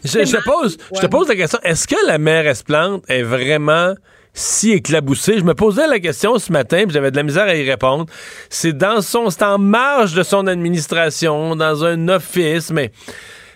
Je, 0.04 0.24
je 0.24 0.36
te 0.36 0.42
pose, 0.42 0.78
je 0.94 1.00
te 1.00 1.06
pose 1.06 1.28
la 1.28 1.36
question, 1.36 1.58
est-ce 1.62 1.86
que 1.86 2.06
la 2.06 2.18
mairesse 2.18 2.62
Plante 2.62 3.04
est 3.08 3.22
vraiment 3.22 3.94
si 4.34 4.72
éclabousée? 4.72 5.38
Je 5.38 5.44
me 5.44 5.54
posais 5.54 5.86
la 5.86 5.98
question 5.98 6.38
ce 6.38 6.52
matin, 6.52 6.84
puis 6.84 6.92
j'avais 6.92 7.10
de 7.10 7.16
la 7.16 7.22
misère 7.22 7.44
à 7.44 7.54
y 7.54 7.68
répondre. 7.68 8.06
C'est 8.50 8.76
dans 8.76 9.00
son, 9.00 9.30
c'est 9.30 9.42
en 9.42 9.58
marge 9.58 10.14
de 10.14 10.22
son 10.22 10.46
administration, 10.46 11.56
dans 11.56 11.84
un 11.84 12.08
office, 12.08 12.70
mais... 12.70 12.90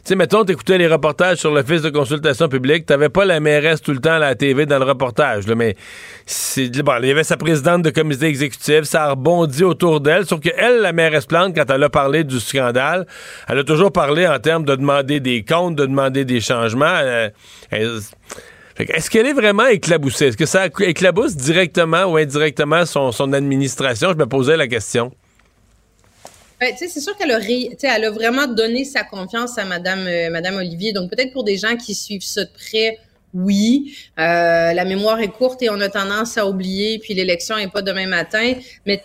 Sais, 0.05 0.17
mettons, 0.17 0.45
t'écoutais 0.45 0.79
les 0.79 0.89
reportages 0.89 1.39
sur 1.39 1.53
l'Office 1.55 1.81
de 1.81 1.89
consultation 1.89 2.49
publique, 2.49 2.87
t'avais 2.87 3.09
pas 3.09 3.25
la 3.25 3.39
mairesse 3.39 3.81
tout 3.81 3.93
le 3.93 4.01
temps 4.01 4.15
à 4.15 4.19
la 4.19 4.35
TV 4.35 4.67
dans 4.67 4.81
le 4.81 4.85
reportage, 4.85 5.47
mais 5.47 5.77
c'est, 6.27 6.71
bon, 6.83 6.95
il 7.01 7.07
y 7.07 7.11
avait 7.13 7.23
sa 7.23 7.37
présidente 7.37 7.83
de 7.83 7.91
comité 7.91 8.27
exécutif, 8.27 8.83
ça 8.83 9.05
a 9.05 9.11
rebondi 9.11 9.63
autour 9.63 10.01
d'elle, 10.01 10.27
sauf 10.27 10.41
que 10.41 10.49
elle, 10.57 10.81
la 10.81 10.93
mairesse 10.93 11.27
Plante, 11.27 11.55
quand 11.55 11.71
elle 11.71 11.85
a 11.85 11.89
parlé 11.89 12.25
du 12.25 12.41
scandale, 12.41 13.07
elle 13.47 13.59
a 13.59 13.63
toujours 13.65 13.93
parlé 13.93 14.27
en 14.27 14.41
termes 14.41 14.65
de 14.65 14.75
demander 14.75 15.21
des 15.21 15.45
comptes, 15.45 15.77
de 15.77 15.87
demander 15.87 16.25
des 16.25 16.41
changements. 16.41 16.87
euh, 16.87 17.29
Est-ce 17.71 19.09
qu'elle 19.09 19.27
est 19.27 19.35
vraiment 19.35 19.67
éclaboussée? 19.67 20.27
Est-ce 20.27 20.37
que 20.37 20.47
ça 20.47 20.67
éclabousse 20.81 21.37
directement 21.37 22.07
ou 22.07 22.17
indirectement 22.17 22.87
son, 22.87 23.13
son 23.13 23.33
administration? 23.33 24.11
Je 24.11 24.17
me 24.17 24.27
posais 24.27 24.57
la 24.57 24.67
question. 24.67 25.13
Ben, 26.63 26.73
c'est 26.77 27.01
sûr 27.01 27.17
qu'elle 27.17 27.33
a, 27.33 27.41
elle 27.41 28.05
a 28.05 28.11
vraiment 28.13 28.47
donné 28.47 28.85
sa 28.85 29.03
confiance 29.03 29.59
à 29.59 29.65
Madame, 29.65 30.07
euh, 30.07 30.31
Madame 30.31 30.55
Olivier. 30.59 30.93
Donc, 30.93 31.11
peut-être 31.11 31.33
pour 31.33 31.43
des 31.43 31.57
gens 31.57 31.77
qui 31.77 31.93
suivent 31.93 32.23
ça 32.23 32.45
de 32.45 32.51
près, 32.51 32.99
oui. 33.35 33.97
Euh, 34.21 34.73
la 34.73 34.85
mémoire 34.85 35.19
est 35.19 35.33
courte 35.33 35.61
et 35.63 35.71
on 35.71 35.81
a 35.81 35.89
tendance 35.89 36.39
à 36.39 36.47
oublier, 36.47 37.01
puis 37.01 37.15
l'élection 37.15 37.59
est 37.59 37.67
pas 37.67 37.83
demain 37.83 38.07
matin. 38.07 38.55
Mais 38.87 39.03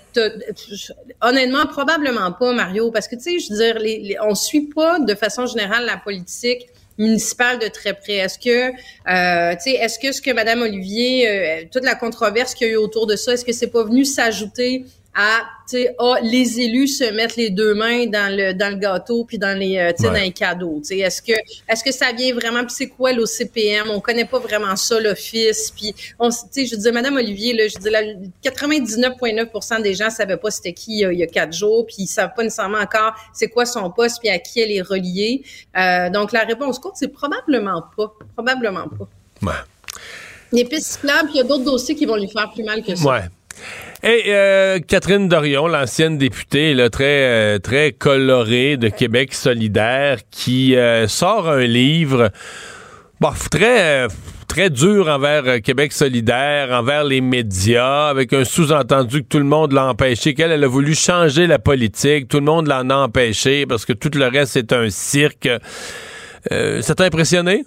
honnêtement, 1.19 1.65
probablement 1.65 2.31
pas, 2.31 2.53
Mario, 2.53 2.91
parce 2.91 3.07
que, 3.07 3.15
tu 3.15 3.23
sais, 3.23 3.39
je 3.39 3.51
veux 3.51 3.57
dire, 3.57 3.79
les, 3.79 3.97
les- 4.01 4.17
on 4.21 4.35
suit 4.35 4.69
pas 4.75 4.99
de 4.99 5.15
façon 5.15 5.47
générale 5.47 5.83
la 5.87 5.97
politique 5.97 6.67
municipale 6.99 7.57
de 7.57 7.69
très 7.69 7.93
près. 7.93 8.17
Est-ce 8.17 8.37
que, 8.37 8.69
euh, 8.69 9.55
tu 9.55 9.71
sais, 9.71 9.77
est-ce 9.77 9.97
que 9.97 10.11
ce 10.11 10.21
que 10.21 10.31
Madame 10.31 10.61
Olivier, 10.61 11.27
euh, 11.27 11.63
toute 11.71 11.85
la 11.85 11.95
controverse 11.95 12.53
qu'il 12.53 12.67
y 12.67 12.69
a 12.69 12.73
eu 12.73 12.77
autour 12.77 13.07
de 13.07 13.15
ça, 13.15 13.33
est-ce 13.33 13.45
que 13.45 13.53
c'est 13.53 13.71
pas 13.71 13.83
venu 13.83 14.05
s'ajouter 14.05 14.85
à, 15.19 15.41
tu 15.67 15.77
sais, 15.77 15.95
ah, 15.97 16.17
les 16.21 16.59
élus 16.61 16.87
se 16.87 17.03
mettent 17.11 17.35
les 17.37 17.49
deux 17.49 17.73
mains 17.73 18.05
dans 18.05 18.31
le 18.33 18.53
dans 18.53 18.69
le 18.69 18.75
gâteau 18.75 19.25
puis 19.25 19.39
dans 19.39 19.57
les, 19.57 19.77
euh, 19.77 19.91
tu 19.91 20.03
sais, 20.03 20.09
Ouais. 20.09 20.13
dans 20.19 20.23
les 20.25 20.31
cadeaux. 20.31 20.79
Tu 20.83 20.89
sais, 20.89 20.97
est-ce 20.99 21.21
que 21.23 21.31
est-ce 21.67 21.83
que 21.83 21.91
ça 21.91 22.11
vient 22.11 22.35
vraiment 22.35 22.59
puis 22.63 22.75
c'est 22.77 22.87
quoi 22.87 23.11
l'OCPM 23.13 23.89
On 23.89 23.99
connaît 23.99 24.25
pas 24.25 24.37
vraiment 24.37 24.75
ça 24.75 24.99
l'office 24.99 25.73
puis 25.75 25.95
on, 26.19 26.29
tu 26.29 26.35
sais, 26.51 26.65
je 26.67 26.75
disais 26.75 26.91
Madame 26.91 27.15
Olivier 27.15 27.53
là, 27.53 27.67
je 27.67 27.77
dis 27.79 27.89
la 27.89 28.01
99,9% 28.43 29.81
des 29.81 29.93
gens 29.95 30.09
savaient 30.09 30.37
pas 30.37 30.51
c'était 30.51 30.73
qui 30.73 31.03
euh, 31.03 31.11
il 31.13 31.19
y 31.19 31.23
a 31.23 31.27
quatre 31.27 31.53
jours 31.53 31.85
puis 31.87 31.95
ils 31.99 32.07
savent 32.07 32.31
pas 32.35 32.43
nécessairement 32.43 32.79
encore 32.79 33.13
c'est 33.33 33.47
quoi 33.49 33.65
son 33.65 33.89
poste 33.89 34.19
puis 34.19 34.29
à 34.29 34.39
qui 34.39 34.59
elle 34.61 34.71
est 34.71 34.81
reliée. 34.81 35.43
Euh, 35.77 36.09
donc 36.09 36.31
la 36.31 36.41
réponse 36.41 36.79
courte 36.79 36.95
c'est 36.97 37.07
probablement 37.07 37.83
pas, 37.95 38.13
probablement 38.35 38.87
pas. 38.87 39.07
Ouais. 39.41 39.53
Les 40.51 40.63
pistes 40.63 40.93
cyclables, 40.93 41.29
puis 41.29 41.35
il 41.35 41.37
y 41.39 41.41
a 41.41 41.43
d'autres 41.43 41.65
dossiers 41.65 41.95
qui 41.95 42.05
vont 42.05 42.15
lui 42.15 42.29
faire 42.29 42.49
plus 42.53 42.63
mal 42.63 42.81
que 42.81 42.95
ça. 42.95 43.05
Ouais. 43.09 43.21
Et 44.07 44.27
euh, 44.27 44.79
Catherine 44.79 45.27
Dorion, 45.27 45.67
l'ancienne 45.67 46.17
députée, 46.17 46.73
là, 46.73 46.89
très, 46.89 47.03
euh, 47.05 47.59
très 47.59 47.91
colorée 47.91 48.77
de 48.77 48.87
Québec 48.87 49.33
solidaire, 49.33 50.19
qui 50.31 50.77
euh, 50.77 51.09
sort 51.09 51.49
un 51.49 51.65
livre 51.65 52.31
très, 53.49 54.07
très 54.47 54.69
dur 54.69 55.09
envers 55.09 55.61
Québec 55.61 55.91
solidaire, 55.91 56.71
envers 56.71 57.03
les 57.03 57.19
médias, 57.19 58.07
avec 58.07 58.31
un 58.31 58.45
sous-entendu 58.45 59.23
que 59.23 59.27
tout 59.27 59.39
le 59.39 59.43
monde 59.43 59.73
l'a 59.73 59.87
empêché, 59.87 60.33
qu'elle 60.33 60.53
elle 60.53 60.63
a 60.63 60.69
voulu 60.69 60.95
changer 60.95 61.45
la 61.45 61.59
politique, 61.59 62.29
tout 62.29 62.37
le 62.37 62.45
monde 62.45 62.67
l'en 62.67 62.89
a 62.89 62.95
empêché 62.95 63.65
parce 63.65 63.83
que 63.83 63.91
tout 63.91 64.11
le 64.15 64.27
reste 64.27 64.53
c'est 64.53 64.71
un 64.71 64.89
cirque. 64.89 65.49
Euh, 66.53 66.81
ça 66.81 66.95
t'a 66.95 67.03
impressionné? 67.03 67.65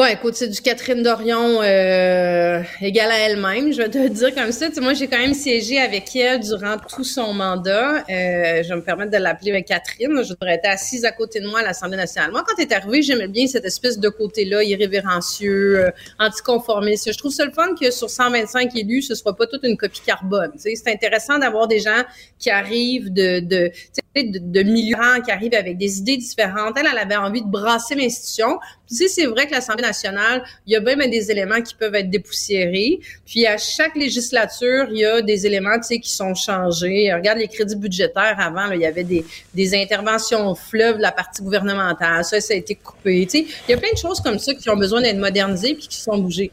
Bon, 0.00 0.06
écoute, 0.06 0.34
c'est 0.34 0.48
du 0.48 0.62
Catherine 0.62 1.02
Dorion 1.02 1.60
euh, 1.60 2.62
égale 2.80 3.10
à 3.10 3.18
elle-même, 3.18 3.70
je 3.70 3.82
vais 3.82 3.90
te 3.90 3.98
le 3.98 4.08
dire 4.08 4.34
comme 4.34 4.50
ça. 4.50 4.68
Tu 4.68 4.76
sais, 4.76 4.80
moi, 4.80 4.94
j'ai 4.94 5.08
quand 5.08 5.18
même 5.18 5.34
siégé 5.34 5.78
avec 5.78 6.16
elle 6.16 6.40
durant 6.40 6.78
tout 6.78 7.04
son 7.04 7.34
mandat. 7.34 7.96
Euh, 8.08 8.62
je 8.62 8.68
vais 8.70 8.76
me 8.76 8.82
permettre 8.82 9.10
de 9.10 9.18
l'appeler 9.18 9.62
Catherine. 9.62 10.22
Je 10.22 10.32
devrais 10.32 10.54
être 10.54 10.64
assise 10.64 11.04
à 11.04 11.12
côté 11.12 11.40
de 11.40 11.46
moi 11.46 11.60
à 11.60 11.64
l'Assemblée 11.64 11.98
nationale. 11.98 12.30
Moi, 12.30 12.42
quand 12.48 12.54
elle 12.56 12.64
est 12.64 12.72
arrivée, 12.72 13.02
j'aimais 13.02 13.28
bien 13.28 13.46
cette 13.46 13.66
espèce 13.66 13.98
de 13.98 14.08
côté-là, 14.08 14.62
irrévérencieux, 14.62 15.80
euh, 15.80 15.90
anticonformiste. 16.18 17.12
Je 17.12 17.18
trouve 17.18 17.32
ça 17.32 17.44
le 17.44 17.52
fun 17.52 17.74
que 17.78 17.90
sur 17.90 18.08
125 18.08 18.74
élus, 18.76 19.02
ce 19.02 19.14
soit 19.14 19.36
pas 19.36 19.46
toute 19.46 19.64
une 19.64 19.76
copie 19.76 20.00
carbone. 20.00 20.52
Tu 20.54 20.60
sais, 20.60 20.76
c'est 20.76 20.90
intéressant 20.94 21.38
d'avoir 21.38 21.68
des 21.68 21.80
gens 21.80 22.04
qui 22.38 22.48
arrivent 22.48 23.12
de, 23.12 23.40
de, 23.40 23.68
tu 23.68 24.00
sais, 24.16 24.22
de, 24.22 24.38
de 24.38 24.62
milieux 24.62 24.96
qui 25.26 25.30
arrivent 25.30 25.52
avec 25.52 25.76
des 25.76 25.98
idées 25.98 26.16
différentes. 26.16 26.78
Elle, 26.78 26.86
elle 26.90 26.98
avait 26.98 27.16
envie 27.16 27.42
de 27.42 27.50
brasser 27.50 27.96
l'institution. 27.96 28.58
Sais, 28.90 29.08
c'est 29.08 29.26
vrai 29.26 29.46
que 29.46 29.52
l'Assemblée 29.52 29.82
nationale, 29.82 30.42
il 30.66 30.72
y 30.72 30.76
a 30.76 30.80
même 30.80 30.98
des 31.10 31.30
éléments 31.30 31.62
qui 31.62 31.74
peuvent 31.74 31.94
être 31.94 32.10
dépoussiérés. 32.10 33.00
Puis 33.24 33.46
à 33.46 33.56
chaque 33.56 33.94
législature, 33.94 34.88
il 34.90 34.98
y 34.98 35.04
a 35.04 35.22
des 35.22 35.46
éléments, 35.46 35.76
tu 35.76 35.84
sais, 35.84 35.98
qui 36.00 36.10
sont 36.10 36.34
changés. 36.34 37.12
Regarde 37.14 37.38
les 37.38 37.48
crédits 37.48 37.76
budgétaires 37.76 38.36
avant, 38.38 38.66
là, 38.66 38.74
il 38.74 38.80
y 38.80 38.86
avait 38.86 39.04
des, 39.04 39.24
des 39.54 39.74
interventions 39.80 40.54
fleuves 40.54 40.96
de 40.96 41.02
la 41.02 41.12
partie 41.12 41.42
gouvernementale. 41.42 42.24
Ça, 42.24 42.40
ça 42.40 42.52
a 42.54 42.56
été 42.56 42.74
coupé. 42.74 43.26
Tu 43.26 43.38
sais, 43.38 43.46
il 43.68 43.70
y 43.70 43.74
a 43.74 43.78
plein 43.78 43.92
de 43.92 43.98
choses 43.98 44.20
comme 44.20 44.38
ça 44.38 44.54
qui 44.54 44.68
ont 44.68 44.76
besoin 44.76 45.00
d'être 45.00 45.18
modernisées 45.18 45.74
puis 45.74 45.86
qui 45.86 46.00
sont 46.00 46.18
bougées. 46.18 46.50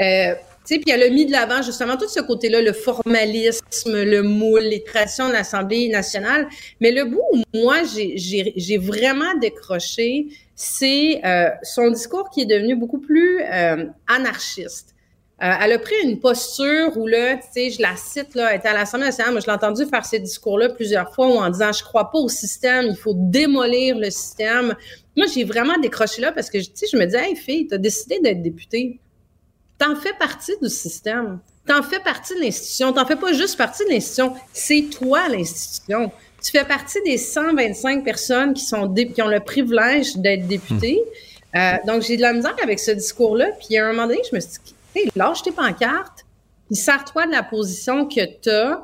Euh, 0.00 0.34
puis 0.66 0.90
elle 0.90 1.02
a 1.02 1.10
mis 1.10 1.26
de 1.26 1.32
l'avant 1.32 1.62
justement 1.62 1.96
tout 1.96 2.08
ce 2.08 2.20
côté-là, 2.20 2.60
le 2.60 2.72
formalisme, 2.72 4.02
le 4.02 4.22
moule, 4.22 4.62
les 4.62 4.82
traditions 4.82 5.28
de 5.28 5.32
l'Assemblée 5.32 5.88
nationale. 5.88 6.48
Mais 6.80 6.90
le 6.90 7.04
bout 7.04 7.22
où 7.32 7.42
moi, 7.54 7.78
j'ai 7.84 8.78
vraiment 8.78 9.34
décroché, 9.40 10.26
c'est 10.54 11.24
euh, 11.24 11.50
son 11.62 11.90
discours 11.90 12.30
qui 12.30 12.42
est 12.42 12.46
devenu 12.46 12.76
beaucoup 12.76 12.98
plus 12.98 13.42
euh, 13.42 13.86
anarchiste. 14.08 14.94
Euh, 15.42 15.50
elle 15.62 15.72
a 15.72 15.78
pris 15.78 15.94
une 16.02 16.18
posture 16.18 16.96
où 16.96 17.06
là, 17.06 17.36
tu 17.36 17.42
sais, 17.52 17.70
je 17.70 17.82
la 17.82 17.94
cite 17.94 18.34
là, 18.34 18.52
elle 18.52 18.58
était 18.58 18.68
à 18.68 18.72
l'Assemblée 18.72 19.04
nationale, 19.04 19.32
moi 19.32 19.40
je 19.42 19.46
l'ai 19.46 19.52
entendu 19.52 19.84
faire 19.84 20.06
ces 20.06 20.18
discours-là 20.18 20.70
plusieurs 20.70 21.14
fois 21.14 21.26
en 21.26 21.50
disant 21.50 21.72
je 21.72 21.84
crois 21.84 22.10
pas 22.10 22.18
au 22.18 22.30
système, 22.30 22.86
il 22.88 22.96
faut 22.96 23.12
démolir 23.14 23.98
le 23.98 24.08
système. 24.08 24.74
Moi, 25.14 25.26
j'ai 25.26 25.44
vraiment 25.44 25.78
décroché 25.78 26.22
là 26.22 26.32
parce 26.32 26.48
que 26.48 26.56
tu 26.56 26.70
sais, 26.72 26.86
je 26.90 26.96
me 26.96 27.04
disais, 27.04 27.28
hey 27.28 27.36
fille, 27.36 27.66
t'as 27.66 27.76
décidé 27.76 28.18
d'être 28.20 28.40
députée. 28.40 28.98
T'en 29.78 29.94
fais 29.96 30.12
partie 30.18 30.52
du 30.62 30.68
système. 30.68 31.38
T'en 31.66 31.82
fais 31.82 31.98
partie 32.00 32.34
de 32.34 32.40
l'institution. 32.40 32.92
T'en 32.92 33.04
fais 33.06 33.16
pas 33.16 33.32
juste 33.32 33.56
partie 33.58 33.84
de 33.84 33.90
l'institution. 33.90 34.34
C'est 34.52 34.86
toi 34.98 35.28
l'institution. 35.28 36.12
Tu 36.42 36.52
fais 36.52 36.64
partie 36.64 36.98
des 37.04 37.18
125 37.18 38.04
personnes 38.04 38.54
qui 38.54 38.64
sont 38.64 38.92
qui 38.94 39.20
ont 39.22 39.26
le 39.28 39.40
privilège 39.40 40.16
d'être 40.16 40.46
députés. 40.46 41.00
Euh, 41.56 41.72
donc, 41.86 42.02
j'ai 42.02 42.16
de 42.16 42.22
la 42.22 42.32
misère 42.32 42.54
avec 42.62 42.78
ce 42.78 42.90
discours-là. 42.92 43.48
Puis, 43.64 43.76
à 43.78 43.86
un 43.86 43.92
moment 43.92 44.06
donné, 44.06 44.20
je 44.30 44.36
me 44.36 44.40
suis 44.40 44.50
dit, 44.64 44.74
hey, 44.94 45.10
lâche 45.16 45.42
tes 45.42 45.52
pancartes, 45.52 46.24
puis 46.66 46.76
sers-toi 46.76 47.26
de 47.26 47.32
la 47.32 47.42
position 47.42 48.06
que 48.06 48.20
tu 48.40 48.50
as, 48.50 48.80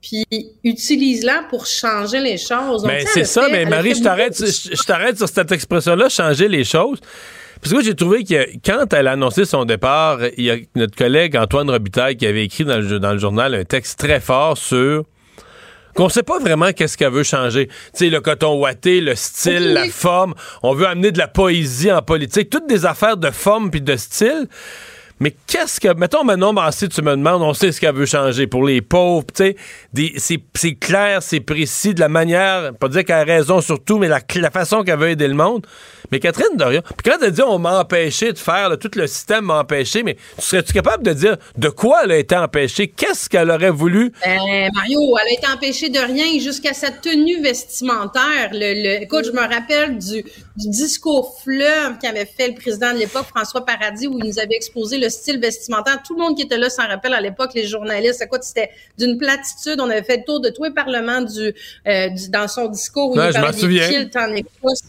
puis 0.00 0.24
utilise-la 0.64 1.44
pour 1.50 1.66
changer 1.66 2.20
les 2.20 2.36
choses. 2.38 2.84
Mais 2.84 3.00
sais, 3.06 3.10
c'est 3.14 3.24
ça, 3.24 3.44
fait- 3.46 3.52
mais 3.52 3.64
a 3.64 3.68
Marie, 3.68 3.94
je 3.94 4.02
t'arrête, 4.02 4.36
je 4.36 4.82
t'arrête 4.84 5.16
sur 5.16 5.28
cette 5.28 5.52
expression-là, 5.52 6.08
changer 6.08 6.48
les 6.48 6.64
choses. 6.64 7.00
Parce 7.64 7.76
que 7.76 7.82
j'ai 7.82 7.94
trouvé 7.94 8.24
que 8.24 8.46
quand 8.62 8.92
elle 8.92 9.08
a 9.08 9.12
annoncé 9.12 9.46
son 9.46 9.64
départ, 9.64 10.18
il 10.36 10.44
y 10.44 10.50
a 10.50 10.56
notre 10.76 10.94
collègue 10.94 11.34
Antoine 11.34 11.70
Robitaille 11.70 12.14
qui 12.14 12.26
avait 12.26 12.44
écrit 12.44 12.66
dans 12.66 12.76
le, 12.76 12.98
dans 12.98 13.14
le 13.14 13.18
journal 13.18 13.54
un 13.54 13.64
texte 13.64 13.98
très 13.98 14.20
fort 14.20 14.58
sur 14.58 15.04
qu'on 15.94 16.10
sait 16.10 16.22
pas 16.22 16.38
vraiment 16.38 16.72
qu'est-ce 16.72 16.98
qu'elle 16.98 17.12
veut 17.12 17.22
changer. 17.22 17.68
Tu 17.68 17.72
sais, 17.94 18.10
le 18.10 18.20
coton 18.20 18.60
ouaté, 18.60 19.00
le 19.00 19.14
style, 19.14 19.72
la 19.72 19.86
forme. 19.88 20.34
On 20.62 20.74
veut 20.74 20.86
amener 20.86 21.10
de 21.10 21.16
la 21.16 21.26
poésie 21.26 21.90
en 21.90 22.02
politique. 22.02 22.50
Toutes 22.50 22.68
des 22.68 22.84
affaires 22.84 23.16
de 23.16 23.30
forme 23.30 23.70
puis 23.70 23.80
de 23.80 23.96
style. 23.96 24.46
Mais 25.20 25.34
qu'est-ce 25.46 25.80
que. 25.80 25.94
Mettons, 25.94 26.24
Manon 26.24 26.52
Massé, 26.52 26.88
tu 26.88 27.00
me 27.02 27.12
demandes, 27.12 27.42
on 27.42 27.54
sait 27.54 27.70
ce 27.70 27.80
qu'elle 27.80 27.94
veut 27.94 28.06
changer 28.06 28.46
pour 28.46 28.64
les 28.64 28.82
pauvres, 28.82 29.26
tu 29.34 29.54
sais. 29.94 30.40
C'est 30.54 30.74
clair, 30.74 31.22
c'est 31.22 31.40
précis, 31.40 31.94
de 31.94 32.00
la 32.00 32.08
manière, 32.08 32.74
pas 32.74 32.88
dire 32.88 33.04
qu'elle 33.04 33.16
a 33.16 33.24
raison 33.24 33.60
sur 33.60 33.82
tout, 33.82 33.98
mais 33.98 34.08
la, 34.08 34.50
façon 34.50 34.82
qu'elle 34.82 34.98
veut 34.98 35.10
aider 35.10 35.28
le 35.28 35.34
monde. 35.34 35.66
Mais 36.10 36.20
Catherine 36.20 36.56
Dorion, 36.56 36.82
puis 36.82 37.10
quand 37.10 37.18
elle 37.22 37.32
dit 37.32 37.42
on 37.42 37.58
m'a 37.58 37.80
empêché 37.80 38.32
de 38.32 38.38
faire, 38.38 38.76
tout 38.78 38.90
le 38.94 39.06
système 39.06 39.46
m'a 39.46 39.60
empêché, 39.60 40.02
mais 40.02 40.16
tu 40.36 40.42
serais-tu 40.42 40.72
capable 40.72 41.02
de 41.02 41.12
dire 41.12 41.36
de 41.56 41.68
quoi 41.68 42.02
elle 42.04 42.12
a 42.12 42.18
été 42.18 42.36
empêchée? 42.36 42.88
Qu'est-ce 42.88 43.28
qu'elle 43.28 43.50
aurait 43.50 43.70
voulu? 43.70 44.12
Ben, 44.24 44.70
Mario, 44.74 45.00
elle 45.22 45.28
a 45.28 45.38
été 45.38 45.46
empêchée 45.46 45.88
de 45.88 45.98
rien 45.98 46.38
jusqu'à 46.40 46.74
sa 46.74 46.90
tenue 46.90 47.40
vestimentaire. 47.42 48.50
Écoute, 48.52 49.24
je 49.24 49.32
me 49.32 49.40
rappelle 49.40 49.98
du, 49.98 50.22
du 50.56 50.68
discours 50.68 51.40
fleuve 51.42 51.98
qu'avait 52.00 52.26
fait 52.26 52.48
le 52.48 52.54
président 52.54 52.92
de 52.92 52.98
l'époque, 52.98 53.26
François 53.34 53.64
Paradis, 53.64 54.06
où 54.06 54.18
il 54.18 54.26
nous 54.26 54.38
avait 54.38 54.54
exposé 54.54 54.98
le 54.98 55.03
style 55.08 55.38
vestimentaire. 55.40 56.02
Tout 56.06 56.14
le 56.14 56.20
monde 56.22 56.36
qui 56.36 56.42
était 56.42 56.58
là 56.58 56.68
s'en 56.70 56.86
rappelle 56.86 57.14
à 57.14 57.20
l'époque, 57.20 57.50
les 57.54 57.66
journalistes. 57.66 58.22
Écoute, 58.22 58.42
c'était 58.42 58.70
d'une 58.98 59.16
platitude. 59.18 59.80
On 59.80 59.90
avait 59.90 60.02
fait 60.02 60.18
le 60.18 60.24
tour 60.24 60.40
de 60.40 60.48
tous 60.50 60.64
les 60.64 60.70
parlements 60.72 61.20
du, 61.22 61.52
euh, 61.86 62.08
du- 62.08 62.28
dans 62.30 62.48
son 62.48 62.66
discours 62.68 63.10
où 63.12 63.16
Ouais, 63.18 63.28
il 63.30 63.32
parlait 63.32 63.52
des 63.52 63.60
souviens. 63.60 63.88
kilts 63.88 64.16
en 64.16 64.32
Écosse. 64.34 64.82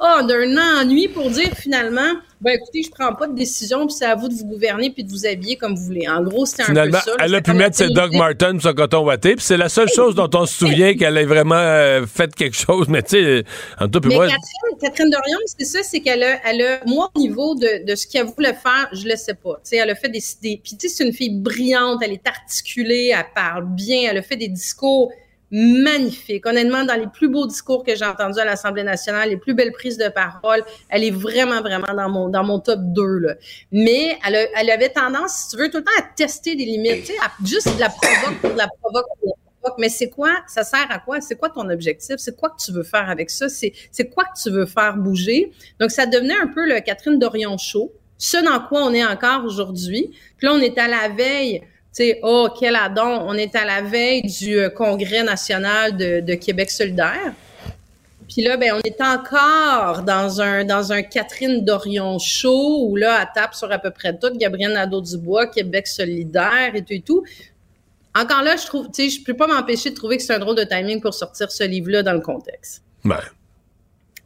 Ah, 0.00 0.22
d'un 0.22 0.56
ennui 0.80 1.08
pour 1.08 1.28
dire 1.30 1.50
finalement, 1.56 2.12
ben 2.42 2.58
écoutez, 2.60 2.82
je 2.82 2.90
prends 2.90 3.14
pas 3.14 3.26
de 3.28 3.34
décision, 3.34 3.86
puis 3.86 3.94
c'est 3.96 4.04
à 4.04 4.14
vous 4.14 4.28
de 4.28 4.34
vous 4.34 4.44
gouverner 4.46 4.90
puis 4.90 5.04
de 5.04 5.10
vous 5.10 5.24
habiller 5.26 5.56
comme 5.56 5.74
vous 5.74 5.84
voulez. 5.84 6.08
En 6.08 6.22
gros, 6.22 6.44
c'était 6.44 6.62
un 6.64 6.66
Finalement, 6.66 6.98
peu 6.98 7.10
ça. 7.12 7.16
là. 7.16 7.24
elle 7.24 7.34
a 7.36 7.40
pu 7.40 7.52
mettre 7.52 7.76
ses 7.76 7.88
Doc 7.88 8.06
télé- 8.10 8.18
Martens 8.18 8.60
sur 8.60 8.70
son 8.70 8.74
coton 8.74 9.04
ouaté, 9.04 9.36
puis 9.36 9.44
c'est 9.44 9.56
la 9.56 9.68
seule 9.68 9.88
chose 9.88 10.14
dont 10.14 10.28
on 10.34 10.44
se 10.46 10.54
souvient 10.58 10.94
qu'elle 10.94 11.16
ait 11.16 11.24
vraiment 11.24 11.54
euh, 11.56 12.04
fait 12.06 12.34
quelque 12.34 12.56
chose. 12.56 12.88
Mais 12.88 13.02
tu 13.02 13.10
sais, 13.10 13.44
en 13.80 13.88
tout 13.88 14.00
cas, 14.00 14.08
Mais 14.08 14.14
moi, 14.16 14.26
Catherine, 14.26 14.78
Catherine 14.80 15.10
Dorion, 15.10 15.38
c'est 15.58 15.64
ça, 15.64 15.78
c'est 15.82 16.00
qu'elle 16.00 16.22
a, 16.22 16.38
elle 16.50 16.62
a, 16.62 16.80
moi, 16.86 17.10
au 17.14 17.18
niveau 17.20 17.54
de, 17.54 17.84
de 17.86 17.94
ce 17.94 18.06
qu'elle 18.06 18.26
voulait 18.26 18.54
faire, 18.54 18.88
je 18.92 19.06
le 19.06 19.16
sais 19.16 19.34
pas. 19.34 19.54
Tu 19.64 19.70
sais, 19.70 19.76
elle 19.76 19.90
a 19.90 19.94
fait 19.94 20.08
des, 20.08 20.20
des 20.42 20.60
puis 20.62 20.76
tu 20.76 20.88
sais, 20.88 20.94
c'est 20.96 21.04
une 21.04 21.12
fille 21.12 21.30
brillante, 21.38 22.00
elle 22.02 22.12
est 22.12 22.26
articulée, 22.26 23.12
elle 23.16 23.24
parle 23.34 23.66
bien, 23.66 24.08
elle 24.10 24.18
a 24.18 24.22
fait 24.22 24.36
des 24.36 24.48
discours 24.48 25.10
magnifiques. 25.52 26.46
Honnêtement, 26.46 26.84
dans 26.84 26.98
les 26.98 27.06
plus 27.06 27.28
beaux 27.28 27.46
discours 27.46 27.84
que 27.84 27.94
j'ai 27.94 28.06
entendus 28.06 28.40
à 28.40 28.44
l'Assemblée 28.44 28.82
nationale, 28.82 29.28
les 29.28 29.36
plus 29.36 29.54
belles 29.54 29.72
prises 29.72 29.98
de 29.98 30.08
parole, 30.08 30.64
elle 30.88 31.04
est 31.04 31.10
vraiment, 31.10 31.60
vraiment 31.60 31.94
dans 31.94 32.08
mon, 32.08 32.28
dans 32.28 32.42
mon 32.42 32.58
top 32.58 32.80
2, 32.80 33.18
là. 33.18 33.34
Mais 33.70 34.18
elle, 34.26 34.48
elle 34.56 34.70
avait 34.70 34.88
tendance, 34.88 35.34
si 35.34 35.48
tu 35.50 35.62
veux, 35.62 35.70
tout 35.70 35.78
le 35.78 35.84
temps 35.84 35.90
à 35.98 36.02
tester 36.16 36.56
des 36.56 36.64
limites, 36.64 37.04
tu 37.04 37.12
sais, 37.12 37.18
à 37.22 37.30
juste 37.44 37.74
de 37.74 37.80
la 37.80 37.90
provoque 37.90 38.40
pour 38.40 38.50
de 38.50 38.58
la 38.58 38.68
provoque. 38.80 39.06
Mais 39.78 39.88
c'est 39.88 40.10
quoi? 40.10 40.38
Ça 40.48 40.64
sert 40.64 40.86
à 40.90 40.98
quoi? 40.98 41.20
C'est 41.20 41.36
quoi 41.36 41.48
ton 41.48 41.68
objectif? 41.68 42.16
C'est 42.18 42.36
quoi 42.36 42.50
que 42.50 42.62
tu 42.64 42.72
veux 42.72 42.82
faire 42.82 43.08
avec 43.08 43.30
ça? 43.30 43.48
C'est, 43.48 43.72
quoi 44.12 44.24
que 44.24 44.42
tu 44.42 44.50
veux 44.50 44.66
faire 44.66 44.96
bouger? 44.96 45.52
Donc, 45.78 45.90
ça 45.90 46.06
devenait 46.06 46.36
un 46.36 46.48
peu 46.48 46.66
le 46.66 46.80
Catherine 46.80 47.18
Dorion 47.18 47.58
Show. 47.58 47.92
Ce 48.18 48.36
dans 48.36 48.60
quoi 48.66 48.84
on 48.84 48.92
est 48.92 49.04
encore 49.04 49.44
aujourd'hui. 49.44 50.10
Puis 50.36 50.46
là, 50.46 50.54
on 50.54 50.60
est 50.60 50.78
à 50.78 50.88
la 50.88 51.08
veille 51.08 51.62
sais, 51.92 52.20
oh, 52.22 52.48
quel 52.58 52.76
adon, 52.76 53.24
on 53.26 53.34
est 53.34 53.54
à 53.54 53.64
la 53.64 53.82
veille 53.82 54.22
du 54.22 54.58
euh, 54.58 54.70
Congrès 54.70 55.22
national 55.22 55.96
de, 55.96 56.34
Québec 56.34 56.70
solidaire. 56.70 57.34
Puis 58.28 58.42
là, 58.42 58.56
ben, 58.56 58.72
on 58.74 58.80
est 58.80 59.00
encore 59.02 60.02
dans 60.02 60.40
un, 60.40 60.64
dans 60.64 60.92
un 60.92 61.02
Catherine 61.02 61.62
Dorion 61.64 62.18
show 62.18 62.86
où 62.88 62.96
là, 62.96 63.20
elle 63.20 63.28
tape 63.34 63.54
sur 63.54 63.70
à 63.70 63.78
peu 63.78 63.90
près 63.90 64.16
tout, 64.16 64.30
Gabrielle 64.34 64.72
Nadeau-Dubois, 64.72 65.48
Québec 65.48 65.86
solidaire 65.86 66.70
et 66.74 66.82
tout 66.82 66.92
et 66.92 67.00
tout. 67.00 67.24
Encore 68.14 68.42
là, 68.42 68.56
je 68.56 68.66
trouve, 68.66 68.86
tu 68.86 69.04
sais, 69.04 69.10
je 69.10 69.22
peux 69.22 69.34
pas 69.34 69.46
m'empêcher 69.46 69.90
de 69.90 69.94
trouver 69.94 70.16
que 70.16 70.22
c'est 70.22 70.34
un 70.34 70.38
drôle 70.38 70.56
de 70.56 70.64
timing 70.64 71.00
pour 71.00 71.14
sortir 71.14 71.50
ce 71.50 71.64
livre-là 71.64 72.02
dans 72.02 72.12
le 72.12 72.20
contexte. 72.20 72.82
ben, 73.04 73.20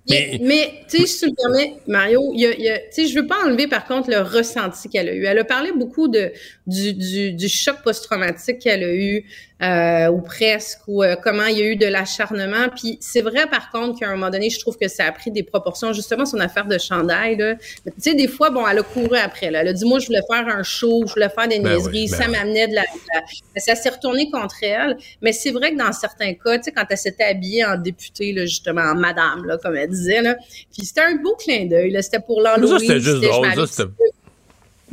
Mais, 0.09 0.85
tu 0.89 0.99
sais, 0.99 1.07
si 1.07 1.19
tu 1.21 1.27
me 1.31 1.35
permets, 1.35 1.75
Mario, 1.87 2.33
il 2.35 2.41
y 2.41 3.09
je 3.09 3.15
veux 3.15 3.27
pas 3.27 3.45
enlever 3.45 3.67
par 3.67 3.87
contre 3.87 4.11
le 4.11 4.21
ressenti 4.21 4.89
qu'elle 4.89 5.09
a 5.09 5.15
eu. 5.15 5.25
Elle 5.25 5.39
a 5.39 5.45
parlé 5.45 5.73
beaucoup 5.73 6.09
de 6.09 6.33
du, 6.67 6.93
du, 6.93 7.33
du 7.33 7.49
choc 7.49 7.77
post-traumatique 7.83 8.61
qu'elle 8.61 8.85
a 8.85 8.95
eu, 8.95 9.25
euh, 9.63 10.09
ou 10.09 10.21
presque, 10.21 10.81
ou 10.87 11.03
euh, 11.03 11.17
comment 11.17 11.47
il 11.47 11.59
y 11.59 11.63
a 11.63 11.65
eu 11.67 11.77
de 11.77 11.87
l'acharnement. 11.87 12.69
Puis 12.77 12.99
c'est 13.01 13.23
vrai 13.23 13.47
par 13.49 13.71
contre 13.71 13.99
qu'à 14.01 14.09
un 14.09 14.11
moment 14.17 14.29
donné, 14.31 14.51
je 14.51 14.61
trouve 14.61 14.77
que 14.77 14.87
ça 14.89 15.07
a 15.07 15.13
pris 15.13 15.31
des 15.31 15.43
proportions. 15.43 15.93
Justement, 15.95 16.27
son 16.27 16.39
affaire 16.41 16.67
de 16.67 16.77
chandail, 16.77 17.37
là. 17.37 17.55
Tu 17.57 17.93
sais, 17.99 18.15
des 18.15 18.29
fois, 18.29 18.51
bon, 18.51 18.67
elle 18.69 18.79
a 18.79 18.83
couru 18.83 19.17
après. 19.17 19.51
Là. 19.51 19.63
Elle 19.63 19.69
a 19.69 19.73
dit, 19.73 19.87
moi, 19.87 19.99
je 19.99 20.07
voulais 20.07 20.21
faire 20.31 20.47
un 20.47 20.63
show, 20.63 21.05
je 21.07 21.15
voulais 21.15 21.31
faire 21.31 21.49
des 21.49 21.59
Ben 21.61 21.73
niaiseries, 21.75 22.05
oui, 22.05 22.11
ben 22.11 22.17
ça 22.19 22.29
m'amenait 22.29 22.69
de 22.69 22.75
la, 22.75 22.83
de 22.83 22.87
la- 23.15 23.21
mais 23.55 23.61
ça 23.63 23.75
s'est 23.75 23.89
retourné 23.89 24.31
contre 24.31 24.57
elle. 24.63 24.99
Mais 25.23 25.33
c'est 25.33 25.53
vrai 25.53 25.73
que 25.73 25.79
dans 25.79 25.93
certains 25.93 26.35
cas, 26.35 26.59
tu 26.59 26.65
sais, 26.65 26.73
quand 26.73 26.85
elle 26.91 26.99
s'était 26.99 27.25
habillée 27.25 27.65
en 27.65 27.77
députée, 27.77 28.33
là, 28.33 28.45
justement, 28.45 28.83
en 28.83 28.95
madame, 28.95 29.47
là, 29.47 29.57
comme 29.57 29.75
elle 29.77 29.89
disait, 29.89 30.21
là, 30.21 30.37
puis 30.71 30.85
c'était 30.85 31.01
un 31.01 31.15
beau 31.17 31.35
clin 31.37 31.65
d'œil, 31.67 31.91
là, 31.93 32.03
c'était 32.03 32.21
pour 32.21 32.43
ça, 32.43 32.57
l'Halloween. 32.57 32.79
c'était 32.79 33.01
juste 33.01 33.23
drôle. 33.23 33.55
Ça, 33.55 33.67
c'était- 33.67 33.91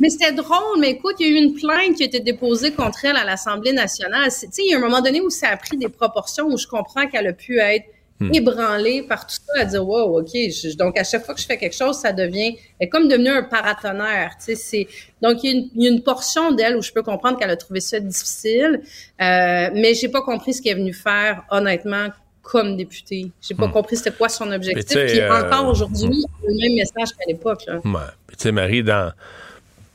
Mais 0.00 0.10
c'était 0.10 0.32
drôle, 0.32 0.80
mais 0.80 0.90
écoute, 0.90 1.14
il 1.20 1.26
y 1.26 1.30
a 1.30 1.40
eu 1.40 1.44
une 1.44 1.54
plainte 1.54 1.96
qui 1.96 2.02
a 2.02 2.06
été 2.06 2.18
déposée 2.20 2.72
contre 2.72 3.04
elle 3.04 3.16
à 3.16 3.24
l'Assemblée 3.24 3.72
nationale. 3.72 4.24
Tu 4.30 4.36
sais, 4.50 4.62
il 4.64 4.70
y 4.70 4.74
a 4.74 4.78
un 4.78 4.80
moment 4.80 5.00
donné 5.00 5.20
où 5.20 5.30
ça 5.30 5.48
a 5.48 5.56
pris 5.56 5.76
des 5.76 5.88
proportions 5.88 6.46
où 6.46 6.58
je 6.58 6.66
comprends 6.66 7.06
qu'elle 7.06 7.26
a 7.28 7.32
pu 7.32 7.58
être 7.58 7.84
Hmm. 8.20 8.30
ébranlée 8.32 9.02
par 9.02 9.26
tout 9.26 9.34
ça, 9.34 9.62
à 9.62 9.64
dire 9.64 9.84
wow, 9.84 10.20
ok. 10.20 10.28
je- 10.32 10.76
donc 10.76 10.96
à 10.96 11.02
chaque 11.02 11.24
fois 11.24 11.34
que 11.34 11.40
je 11.40 11.46
fais 11.46 11.58
quelque 11.58 11.74
chose, 11.74 11.96
ça 11.98 12.12
devient, 12.12 12.56
elle 12.78 12.86
est 12.86 12.88
comme 12.88 13.08
devenue 13.08 13.28
un 13.30 13.42
paratonnerre. 13.42 14.36
Tu 14.38 14.44
sais, 14.44 14.54
c'est 14.54 14.86
donc 15.20 15.42
il 15.42 15.50
y, 15.50 15.52
a 15.52 15.56
une, 15.58 15.68
il 15.74 15.82
y 15.82 15.86
a 15.88 15.90
une 15.90 16.00
portion 16.04 16.52
d'elle 16.52 16.76
où 16.76 16.82
je 16.82 16.92
peux 16.92 17.02
comprendre 17.02 17.36
qu'elle 17.40 17.50
a 17.50 17.56
trouvé 17.56 17.80
ça 17.80 17.98
difficile, 17.98 18.82
euh, 19.20 19.68
mais 19.74 19.94
j'ai 19.94 20.08
pas 20.08 20.22
compris 20.22 20.54
ce 20.54 20.62
qu'elle 20.62 20.76
est 20.76 20.80
venue 20.80 20.94
faire 20.94 21.42
honnêtement 21.50 22.06
comme 22.40 22.76
députée. 22.76 23.32
J'ai 23.40 23.54
pas 23.56 23.66
Hmm. 23.66 23.72
compris 23.72 23.96
c'était 23.96 24.12
quoi 24.12 24.28
son 24.28 24.48
objectif. 24.52 24.96
Puis 24.96 25.18
euh, 25.20 25.46
encore 25.46 25.66
aujourd'hui, 25.66 26.24
le 26.46 26.54
même 26.54 26.76
message 26.76 27.16
qu'à 27.18 27.24
l'époque. 27.26 27.64
Ouais. 27.68 27.82
Tu 28.28 28.34
sais, 28.38 28.52
Marie, 28.52 28.84
dans. 28.84 29.12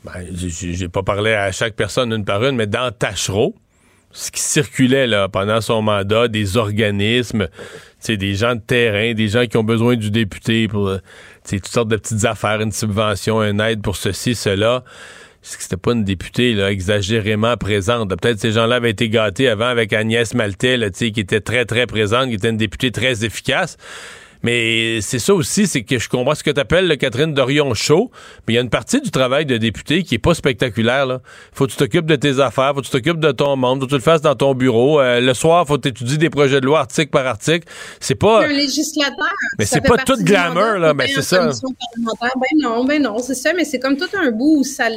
Ben, 0.04 0.26
j'ai 0.32 0.88
pas 0.88 1.04
parlé 1.04 1.34
à 1.34 1.52
chaque 1.52 1.76
personne 1.76 2.14
une 2.14 2.24
par 2.24 2.44
une, 2.46 2.56
mais 2.56 2.68
dans 2.68 2.92
Tachereau, 2.92 3.56
ce 4.12 4.32
qui 4.32 4.42
circulait 4.42 5.08
là, 5.08 5.28
pendant 5.28 5.62
son 5.62 5.82
mandat, 5.82 6.28
des 6.28 6.58
organismes, 6.58 7.48
des 8.08 8.36
gens 8.36 8.56
de 8.56 8.62
terrain, 8.62 9.14
des 9.14 9.28
gens 9.28 9.46
qui 9.46 9.58
ont 9.58 9.64
besoin 9.64 9.96
du 9.98 10.10
député 10.10 10.68
pour 10.68 10.88
euh, 10.88 10.98
toutes 11.48 11.68
sortes 11.68 11.90
de 11.90 11.98
petites 11.98 12.26
affaires, 12.26 12.62
une 12.62 12.72
subvention, 12.72 13.42
une 13.44 13.60
aide 13.62 13.82
pour 13.82 13.98
ceci, 13.98 14.36
cela. 14.36 14.84
C'était 15.42 15.78
pas 15.78 15.94
une 15.94 16.04
députée 16.04 16.60
exagérément 16.60 17.56
présente? 17.56 18.10
Peut-être 18.10 18.40
ces 18.40 18.52
gens-là 18.52 18.76
avaient 18.76 18.90
été 18.90 19.10
gâtés 19.10 19.48
avant 19.48 19.68
avec 19.68 19.94
Agnès 19.94 20.34
Maltais, 20.34 20.92
qui 20.92 21.20
était 21.20 21.40
très, 21.40 21.66
très 21.66 21.88
présente, 21.88 22.28
qui 22.30 22.36
était 22.36 22.50
une 22.50 22.58
députée 22.58 22.92
très 22.92 23.24
efficace. 23.24 23.78
Mais 24.42 25.02
c'est 25.02 25.20
ça 25.20 25.34
aussi, 25.34 25.68
c'est 25.68 25.84
que 25.84 26.00
je 26.00 26.08
comprends 26.08 26.34
ce 26.34 26.44
que 26.44 26.52
tu 26.52 26.60
appelles 26.62 26.88
le 26.88 26.96
Catherine 26.96 27.34
Dorion 27.34 27.74
Show, 27.74 28.10
mais 28.48 28.54
il 28.54 28.56
y 28.56 28.58
a 28.58 28.62
une 28.62 28.70
partie 28.70 29.02
du 29.02 29.12
travail 29.12 29.46
de 29.46 29.58
député 29.58 30.04
qui 30.04 30.16
est 30.16 30.20
pas 30.20 30.34
spectaculaire. 30.34 31.06
Là. 31.06 31.22
Faut 31.52 31.66
que 31.66 31.72
tu 31.72 31.78
t'occupes 31.78 32.06
de 32.06 32.16
tes 32.16 32.40
affaires, 32.40 32.74
faut 32.74 32.80
que 32.82 32.86
tu 32.86 32.92
t'occupes 32.92 33.20
de 33.20 33.32
ton 33.34 33.58
monde, 33.58 33.80
faut 33.82 33.86
que 33.86 33.92
tu 33.92 33.96
le 33.98 34.02
fasses 34.02 34.22
dans 34.22 34.36
ton 34.36 34.54
bureau. 34.54 35.02
Euh, 35.02 35.20
le 35.20 35.34
soir, 35.34 35.68
faut 35.68 35.76
que 35.76 35.82
tu 35.82 35.90
étudies 35.90 36.18
des 36.18 36.30
projets 36.30 36.62
de 36.62 36.66
loi 36.66 36.80
article 36.80 37.10
par 37.10 37.28
article. 37.28 37.68
C'est 38.00 38.16
pas... 38.16 38.46
un 38.46 38.48
législateur. 38.54 39.28
Mais 39.58 39.66
c'est 39.66 39.82
pas 39.82 39.98
tout 39.98 40.16
glamour, 40.24 40.80
là, 40.80 40.94
mais 40.94 41.08
c'est 41.08 41.22
ça. 41.22 41.50
Ben 41.50 42.60
non, 42.62 42.86
ben 42.86 43.02
non, 43.02 43.20
c'est 43.20 43.36
ça, 43.36 43.52
mais 43.54 43.66
c'est 43.66 43.80
comme 43.80 43.98
tout 43.98 44.10
un 44.18 44.32
bout 44.32 44.60
où 44.60 44.64
ça, 44.64 44.88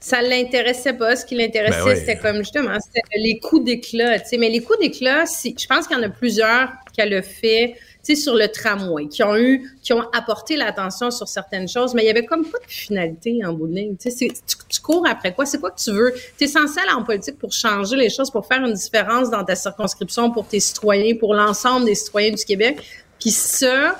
ça 0.00 0.20
l'intéressait 0.20 0.94
pas. 0.94 1.14
Ce 1.14 1.24
qui 1.24 1.36
l'intéressait, 1.36 1.78
Ben 1.84 1.90
oui. 1.92 1.96
c'était 1.96 2.16
comme 2.18 2.38
justement, 2.38 2.76
c'était 2.84 3.06
les 3.18 3.38
coups 3.38 3.64
d'éclat. 3.64 4.16
Mais 4.38 4.48
les 4.48 4.60
coups 4.62 4.80
d'éclat, 4.80 5.26
c'est- 5.26 5.54
je 5.56 5.66
pense 5.66 5.86
qu'il 5.86 5.96
y 5.96 6.00
en 6.00 6.02
a 6.02 6.08
plusieurs 6.08 6.70
qu'elle 6.96 7.14
a 7.14 7.22
fait. 7.22 7.76
Tu 8.04 8.14
sais, 8.16 8.20
sur 8.22 8.34
le 8.34 8.48
tramway, 8.48 9.08
qui 9.08 9.22
ont 9.22 9.36
eu, 9.36 9.70
qui 9.82 9.92
ont 9.92 10.02
apporté 10.12 10.56
l'attention 10.56 11.10
sur 11.10 11.28
certaines 11.28 11.68
choses, 11.68 11.94
mais 11.94 12.02
il 12.02 12.06
y 12.06 12.10
avait 12.10 12.24
comme 12.24 12.44
pas 12.44 12.58
de 12.58 12.70
finalité 12.72 13.40
en 13.44 13.52
bout 13.52 13.66
de 13.66 13.74
ligne. 13.74 13.96
Tu, 13.96 14.10
sais, 14.10 14.16
c'est- 14.16 14.46
tu, 14.46 14.56
tu 14.68 14.80
cours 14.80 15.06
après 15.08 15.34
quoi? 15.34 15.44
C'est 15.46 15.58
quoi 15.60 15.70
que 15.70 15.80
tu 15.80 15.90
veux? 15.92 16.12
Tu 16.38 16.44
es 16.44 16.48
censé 16.48 16.80
aller 16.80 16.92
en 16.92 17.02
politique 17.04 17.38
pour 17.38 17.52
changer 17.52 17.96
les 17.96 18.08
choses, 18.10 18.30
pour 18.30 18.46
faire 18.46 18.64
une 18.64 18.72
différence 18.74 19.30
dans 19.30 19.44
ta 19.44 19.54
circonscription, 19.54 20.30
pour 20.30 20.46
tes 20.46 20.60
citoyens, 20.60 21.14
pour 21.16 21.34
l'ensemble 21.34 21.84
des 21.86 21.94
citoyens 21.94 22.32
du 22.32 22.44
Québec. 22.44 22.78
Puis 23.20 23.30
ça, 23.30 23.96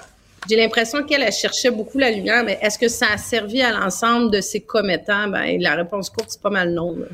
j'ai 0.49 0.57
l'impression 0.57 1.05
qu'elle 1.05 1.23
elle 1.23 1.33
cherchait 1.33 1.71
beaucoup 1.71 1.99
la 1.99 2.11
lumière, 2.11 2.43
mais 2.43 2.59
est-ce 2.63 2.79
que 2.79 2.89
ça 2.89 3.07
a 3.13 3.19
servi 3.19 3.61
à 3.61 3.71
l'ensemble 3.73 4.31
de 4.31 4.41
ses 4.41 4.61
commettants? 4.61 5.29
Ben, 5.29 5.61
la 5.61 5.75
réponse 5.75 6.09
courte, 6.09 6.31
c'est 6.31 6.41
pas 6.41 6.49
mal 6.51 6.73
non. 6.73 6.97
là. 6.97 7.07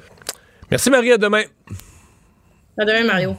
Merci 0.71 0.91
Marie, 0.91 1.13
à 1.13 1.19
demain. 1.19 1.43
À 2.79 2.85
demain, 2.85 3.05
Mario. 3.05 3.37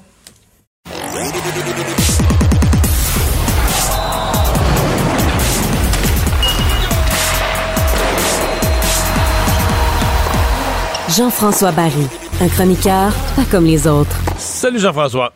Jean-François 11.18 11.72
Barry, 11.72 12.06
un 12.42 12.48
chroniqueur 12.48 13.12
pas 13.36 13.44
comme 13.50 13.66
les 13.66 13.88
autres. 13.88 14.16
Salut 14.38 14.78
Jean-François. 14.78 15.34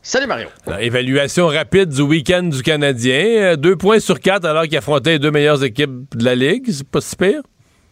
Salut 0.00 0.26
Mario. 0.26 0.48
La 0.66 0.80
évaluation 0.80 1.48
rapide 1.48 1.90
du 1.90 2.00
week-end 2.00 2.44
du 2.44 2.62
Canadien. 2.62 3.24
Euh, 3.52 3.56
Deux 3.56 3.76
points 3.76 4.00
sur 4.00 4.20
quatre 4.20 4.46
alors 4.46 4.62
qu'il 4.62 4.78
affrontait 4.78 5.10
les 5.10 5.18
deux 5.18 5.30
meilleures 5.30 5.62
équipes 5.62 6.16
de 6.16 6.24
la 6.24 6.34
Ligue. 6.34 6.64
C'est 6.70 6.88
pas 6.88 7.02
si 7.02 7.14
pire? 7.14 7.42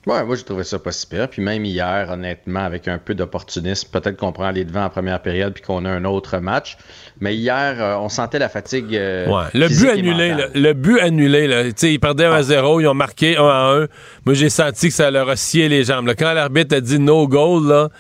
Ouais, 0.07 0.25
moi 0.25 0.37
j'ai 0.37 0.45
trouvé 0.45 0.63
ça 0.63 0.79
pas 0.79 0.93
si 0.93 1.05
pire. 1.07 1.29
Puis 1.29 1.43
même 1.43 1.65
hier, 1.65 2.09
honnêtement, 2.13 2.61
avec 2.61 2.87
un 2.87 2.99
peu 2.99 3.15
d'opportunisme, 3.15 3.89
peut-être 3.91 4.17
qu'on 4.17 4.31
prend 4.31 4.45
aller 4.45 4.65
devant 4.65 4.85
en 4.85 4.89
première 4.89 5.21
période 5.21 5.53
puis 5.53 5.65
qu'on 5.65 5.85
a 5.85 5.91
un 5.91 6.05
autre 6.05 6.39
match. 6.39 6.77
Mais 7.21 7.35
hier, 7.35 7.75
euh, 7.81 7.97
on 7.97 8.09
sentait 8.09 8.39
la 8.39 8.49
fatigue. 8.49 8.95
euh, 8.95 9.27
Ouais. 9.27 9.45
Le 9.53 9.67
but 9.69 9.89
annulé, 9.89 10.29
là, 10.29 10.47
le 10.55 10.73
but 10.75 11.01
annulé, 11.01 11.49
là. 11.49 11.65
Tu 11.65 11.73
sais, 11.77 11.93
ils 11.95 11.99
perdaient 11.99 12.27
1 12.27 12.33
à 12.35 12.43
0, 12.45 12.81
ils 12.83 12.87
ont 12.87 12.95
marqué 12.95 13.37
1 13.37 13.43
à 13.45 13.73
1. 13.83 13.87
Moi, 14.25 14.35
j'ai 14.35 14.49
senti 14.49 14.89
que 14.89 14.95
ça 14.95 15.11
leur 15.11 15.29
a 15.29 15.35
scié 15.35 15.69
les 15.69 15.83
jambes. 15.83 16.07
là. 16.07 16.15
Quand 16.15 16.33
l'arbitre 16.35 16.77
a 16.77 16.81
dit 16.81 17.01
no 17.01 17.27
goal, 17.27 17.67
là, 17.67 17.89
tu 17.89 17.97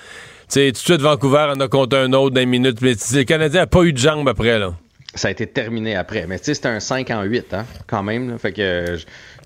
sais, 0.49 0.67
tout 0.67 0.73
de 0.75 0.77
suite, 0.79 1.01
Vancouver 1.01 1.49
en 1.57 1.59
a 1.61 1.67
compté 1.67 1.97
un 1.97 2.13
autre 2.13 2.39
une 2.41 2.49
minute. 2.49 2.81
Mais 2.83 2.93
le 3.15 3.23
Canadien 3.25 3.63
n'a 3.63 3.67
pas 3.67 3.83
eu 3.83 3.93
de 3.93 3.99
jambes 3.99 4.29
après, 4.29 4.61
là. 4.61 4.75
Ça 5.17 5.29
a 5.29 5.31
été 5.31 5.47
terminé 5.47 5.97
après. 5.97 6.27
Mais 6.29 6.39
tu 6.39 6.45
sais, 6.45 6.55
c'était 6.55 6.69
un 6.69 6.79
5 6.79 7.11
en 7.11 7.23
8, 7.23 7.53
hein, 7.55 7.65
quand 7.89 8.03
même. 8.05 8.31
là. 8.31 8.39
Fait 8.39 8.53
que, 8.53 8.61
euh, 8.63 8.97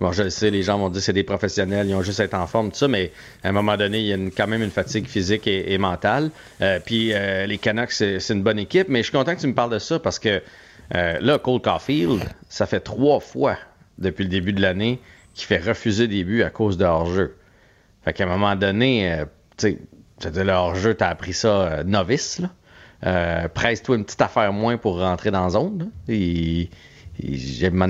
bon, 0.01 0.13
je 0.13 0.29
sais, 0.29 0.51
les 0.51 0.63
gens 0.63 0.79
vont 0.79 0.89
dire 0.89 1.03
c'est 1.03 1.13
des 1.13 1.25
professionnels, 1.25 1.89
ils 1.89 1.95
ont 1.95 2.03
juste 2.03 2.21
à 2.21 2.25
être 2.25 2.35
en 2.35 2.47
forme, 2.47 2.71
tout 2.71 2.79
ça, 2.79 2.89
mais 2.89 3.13
à 3.45 3.49
un 3.49 3.53
moment 3.53 3.77
donné, 3.77 4.01
il 4.01 4.07
y 4.07 4.13
a 4.13 4.17
quand 4.37 4.47
même 4.47 4.63
une 4.63 4.71
fatigue 4.71 5.07
physique 5.07 5.47
et, 5.47 5.79
mentale. 5.79 6.31
Euh, 6.61 6.79
puis 6.85 7.13
euh, 7.13 7.47
les 7.47 7.59
Canucks, 7.59 7.93
c'est 7.93 8.31
une 8.31 8.43
bonne 8.43 8.59
équipe, 8.59 8.89
mais 8.89 9.01
je 9.01 9.05
suis 9.05 9.13
content 9.13 9.35
que 9.35 9.41
tu 9.41 9.47
me 9.47 9.55
parles 9.55 9.73
de 9.73 9.79
ça 9.79 9.99
parce 9.99 10.19
que 10.19 10.43
euh, 10.95 11.19
là, 11.21 11.39
Cole 11.39 11.61
Caulfield, 11.61 12.21
ça 12.49 12.67
fait 12.67 12.81
trois 12.81 13.21
fois 13.21 13.57
depuis 13.99 14.25
le 14.25 14.31
début 14.31 14.53
de 14.53 14.61
l'année 14.61 14.99
qu'il 15.35 15.47
fait 15.47 15.59
refuser 15.59 16.09
des 16.09 16.25
buts 16.25 16.43
à 16.43 16.51
cause 16.51 16.77
de 16.77 16.85
hors-jeu. 16.85 17.37
Fait 18.05 18.13
qu'à 18.13 18.25
un 18.25 18.27
moment 18.27 18.57
donné, 18.57 19.13
euh, 19.13 19.25
tu 19.57 19.79
sais, 20.19 20.45
le 20.45 20.53
hors-jeu, 20.53 20.95
t'as 20.95 21.09
appris 21.09 21.33
ça 21.33 21.49
euh, 21.49 21.85
novice, 21.85 22.39
là. 22.39 22.51
Euh, 23.07 23.49
Presse-toi 23.49 23.97
une 23.97 24.05
petite 24.05 24.21
affaire 24.21 24.53
moins 24.53 24.77
pour 24.77 24.99
rentrer 24.99 25.31
dans 25.31 25.49
zone. 25.51 25.79
là. 25.79 25.85
Et, 26.09 26.69
j'ai 27.23 27.67
un 27.67 27.71
moment 27.71 27.87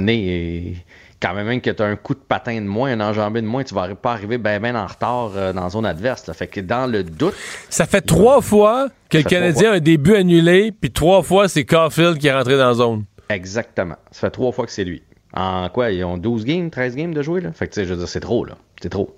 quand 1.21 1.35
même 1.35 1.61
que 1.61 1.71
tu 1.71 1.83
as 1.83 1.87
un 1.87 1.97
coup 1.97 2.15
de 2.15 2.21
patin 2.21 2.55
de 2.61 2.67
moins, 2.67 2.93
un 2.93 3.01
enjambé 3.01 3.43
de 3.43 3.47
moins, 3.47 3.63
tu 3.63 3.75
vas 3.75 3.95
pas 3.95 4.13
arriver 4.13 4.39
bien 4.39 4.59
ben 4.61 4.75
en 4.77 4.87
retard 4.87 5.33
euh, 5.37 5.53
dans 5.53 5.65
la 5.65 5.69
zone 5.71 5.85
adverse. 5.87 6.27
là. 6.27 6.35
Fait 6.35 6.47
que 6.47 6.61
dans 6.61 6.91
le 6.91 7.03
doute, 7.05 7.35
Ça 7.69 7.87
fait 7.87 8.01
trois 8.01 8.41
fois 8.41 8.89
que 9.09 9.19
le 9.19 9.23
Ça 9.25 9.29
Canadien 9.29 9.73
a 9.73 9.75
un 9.75 9.81
début 9.81 10.15
annulé, 10.17 10.73
puis 10.73 10.91
trois 10.91 11.23
fois, 11.23 11.49
c'est 11.49 11.65
Caulfield 11.65 12.19
qui 12.19 12.29
est 12.29 12.33
rentré 12.35 12.57
dans 12.57 12.69
la 12.69 12.75
zone. 12.75 13.05
exactement. 13.29 13.97
Ça 14.11 14.21
fait 14.23 14.31
trois 14.31 14.53
fois 14.53 14.65
que 14.67 14.73
c'est 14.73 14.85
lui. 14.85 15.03
En 15.35 15.69
quoi? 15.69 15.91
Ils 15.91 16.03
ont 16.05 16.17
12 16.19 16.45
games, 16.45 16.71
13 16.71 16.97
games 16.97 17.15
de 17.15 17.23
jouer, 17.23 17.41
là? 17.41 17.53
Fait 17.53 17.69
que, 17.69 17.75
tu 17.75 17.81
sais, 17.81 17.87
je 17.87 17.91
veux 17.95 17.99
dire, 17.99 18.09
c'est 18.09 18.21
trop, 18.21 18.45
là. 18.45 18.55
C'est 18.83 18.89
trop. 18.89 19.17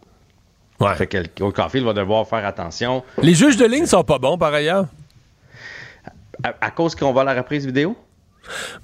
Ouais. 0.81 0.95
Fait 0.97 1.07
que 1.07 1.51
Caulfield 1.51 1.87
va 1.87 1.93
devoir 1.95 2.27
faire 2.29 2.45
attention. 2.45 3.03
Les 3.23 3.35
juges 3.35 3.57
de 3.57 3.65
ligne 3.65 3.87
sont 3.87 4.03
pas 4.05 4.19
bons, 4.19 4.37
par 4.37 4.53
ailleurs. 4.53 4.87
À, 6.43 6.53
à 6.61 6.71
cause 6.73 6.95
qu'on 6.97 7.13
va 7.13 7.21
à 7.21 7.25
la 7.25 7.35
reprise 7.35 7.65
vidéo? 7.65 7.97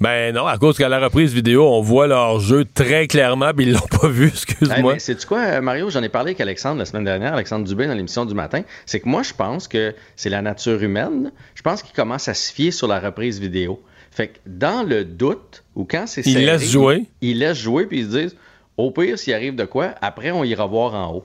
Ben 0.01 0.35
non, 0.35 0.47
à 0.47 0.59
cause 0.59 0.77
qu'à 0.77 0.89
la 0.89 1.01
reprise 1.01 1.33
vidéo, 1.33 1.67
on 1.67 1.81
voit 1.81 2.07
leur 2.07 2.41
jeu 2.41 2.65
très 2.65 3.07
clairement, 3.07 3.53
puis 3.55 3.67
ils 3.67 3.73
l'ont 3.73 3.99
pas 4.01 4.09
vu, 4.09 4.29
excuse-moi. 4.35 4.99
c'est-tu 4.99 5.27
quoi, 5.27 5.41
euh, 5.41 5.61
Mario? 5.61 5.91
J'en 5.91 6.03
ai 6.03 6.09
parlé 6.09 6.31
avec 6.31 6.41
Alexandre 6.41 6.79
la 6.79 6.85
semaine 6.85 7.05
dernière, 7.05 7.35
Alexandre 7.35 7.67
Dubé, 7.67 7.87
dans 7.87 7.95
l'émission 7.95 8.25
du 8.25 8.35
matin. 8.35 8.63
C'est 8.87 9.01
que 9.01 9.09
moi, 9.09 9.23
je 9.23 9.35
pense 9.35 9.69
que 9.69 9.95
c'est 10.17 10.31
la 10.31 10.43
nature 10.43 10.83
humaine. 10.83 11.33
Je 11.55 11.63
pense 11.63 11.83
qu'il 11.83 11.95
commence 11.95 12.29
à 12.29 12.35
se 12.35 12.53
fier 12.53 12.71
sur 12.71 12.87
la 12.87 13.01
reprise 13.01 13.41
vidéo. 13.41 13.83
Fait 14.11 14.29
que 14.29 14.39
dans 14.47 14.83
le 14.87 15.05
doute, 15.05 15.65
ou 15.75 15.85
quand 15.85 16.07
c'est 16.07 16.23
serré, 16.23 16.47
laisse 16.47 16.71
jouer. 16.71 17.05
Ils 17.21 17.31
il 17.31 17.39
laissent 17.39 17.59
jouer, 17.59 17.87
puis 17.87 18.01
ils 18.01 18.11
se 18.11 18.17
disent, 18.17 18.37
au 18.77 18.91
pire, 18.91 19.19
s'il 19.19 19.35
arrive 19.35 19.55
de 19.55 19.65
quoi, 19.65 19.95
après, 20.01 20.31
on 20.31 20.45
ira 20.45 20.67
voir 20.67 20.95
en 20.95 21.15
haut. 21.15 21.25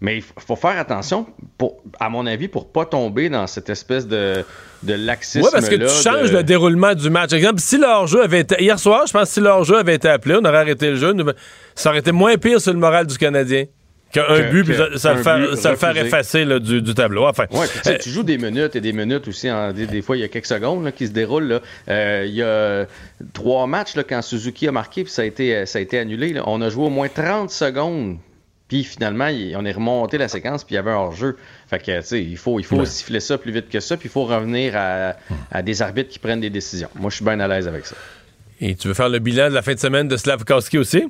Mais 0.00 0.18
il 0.18 0.22
faut 0.22 0.54
faire 0.56 0.78
attention, 0.78 1.26
pour, 1.56 1.78
à 1.98 2.08
mon 2.08 2.24
avis, 2.26 2.46
pour 2.46 2.70
pas 2.70 2.84
tomber 2.84 3.28
dans 3.28 3.46
cette 3.48 3.68
espèce 3.68 4.06
de, 4.06 4.44
de 4.84 4.94
laxisme 4.94 5.42
Oui, 5.44 5.50
parce 5.52 5.68
que 5.68 5.74
tu 5.74 5.88
changes 5.88 6.30
le 6.30 6.42
déroulement 6.44 6.94
du 6.94 7.10
match. 7.10 7.32
Exemple, 7.32 7.60
si 7.60 7.78
leur 7.78 8.06
jeu 8.06 8.22
avait 8.22 8.40
été. 8.40 8.62
Hier 8.62 8.78
soir, 8.78 9.06
je 9.08 9.12
pense 9.12 9.24
que 9.28 9.34
si 9.34 9.40
leur 9.40 9.64
jeu 9.64 9.76
avait 9.76 9.96
été 9.96 10.08
appelé, 10.08 10.36
on 10.40 10.44
aurait 10.44 10.58
arrêté 10.58 10.90
le 10.90 10.96
jeu. 10.96 11.12
Ça 11.74 11.90
aurait 11.90 11.98
été 11.98 12.12
moins 12.12 12.36
pire 12.36 12.60
sur 12.60 12.72
le 12.72 12.78
moral 12.78 13.06
du 13.08 13.18
Canadien 13.18 13.64
qu'un 14.12 14.22
Que- 14.22 14.50
but, 14.52 14.64
puis 14.64 14.72
que 14.76 14.96
ça, 14.96 14.98
ça 14.98 15.14
le 15.14 15.22
faire, 15.22 15.56
ça 15.58 15.76
faire 15.76 15.96
effacer 15.96 16.44
là, 16.44 16.58
du, 16.60 16.80
du 16.80 16.94
tableau. 16.94 17.26
Enfin, 17.26 17.44
Ouais, 17.50 17.66
puis 17.66 17.78
tu 17.82 17.88
sais, 17.90 17.94
euh, 17.96 17.98
tu 18.00 18.08
joues 18.10 18.22
des 18.22 18.38
minutes 18.38 18.74
et 18.76 18.80
des 18.80 18.92
minutes 18.92 19.26
aussi. 19.28 19.50
en- 19.50 19.72
des, 19.72 19.86
des 19.86 20.00
fois, 20.00 20.16
il 20.16 20.20
y 20.20 20.24
a 20.24 20.28
quelques 20.28 20.46
secondes 20.46 20.84
là, 20.84 20.92
qui 20.92 21.08
se 21.08 21.12
déroulent. 21.12 21.60
Euh, 21.90 22.24
il 22.26 22.34
y 22.34 22.42
a 22.42 22.86
trois 23.34 23.66
matchs 23.66 23.96
là, 23.96 24.04
quand 24.04 24.22
Suzuki 24.22 24.68
a 24.68 24.72
marqué 24.72 25.02
puis 25.02 25.12
ça 25.12 25.22
a 25.22 25.24
été, 25.24 25.54
euh, 25.56 25.66
ça 25.66 25.78
a 25.80 25.82
été 25.82 25.98
annulé. 25.98 26.40
On 26.46 26.62
a 26.62 26.70
joué 26.70 26.84
au 26.86 26.90
moins 26.90 27.08
30 27.08 27.50
secondes. 27.50 28.16
Puis 28.68 28.84
finalement, 28.84 29.28
on 29.56 29.64
est 29.64 29.72
remonté 29.72 30.18
la 30.18 30.28
séquence 30.28 30.62
puis 30.62 30.74
il 30.74 30.76
y 30.76 30.78
avait 30.78 30.90
un 30.90 30.96
hors-jeu. 30.96 31.38
Fait 31.68 31.78
que, 31.78 32.00
tu 32.00 32.06
sais, 32.06 32.22
il 32.22 32.36
faut, 32.36 32.60
il 32.60 32.64
faut 32.64 32.76
Ouais. 32.76 32.84
siffler 32.86 33.20
ça 33.20 33.38
plus 33.38 33.50
vite 33.50 33.70
que 33.70 33.80
ça. 33.80 33.96
Puis 33.96 34.08
il 34.08 34.12
faut 34.12 34.24
revenir 34.24 34.74
à, 34.76 35.14
à 35.50 35.62
des 35.62 35.80
arbitres 35.80 36.10
qui 36.10 36.18
prennent 36.18 36.40
des 36.40 36.50
décisions. 36.50 36.90
Moi, 36.94 37.08
je 37.10 37.16
suis 37.16 37.24
bien 37.24 37.40
à 37.40 37.48
l'aise 37.48 37.66
avec 37.66 37.86
ça. 37.86 37.96
et 38.60 38.74
tu 38.74 38.88
veux 38.88 38.94
faire 38.94 39.08
le 39.08 39.18
bilan 39.20 39.48
de 39.48 39.54
la 39.54 39.62
fin 39.62 39.72
de 39.74 39.78
semaine 39.78 40.06
de 40.08 40.16
Slavkowski 40.18 40.76
aussi? 40.78 41.04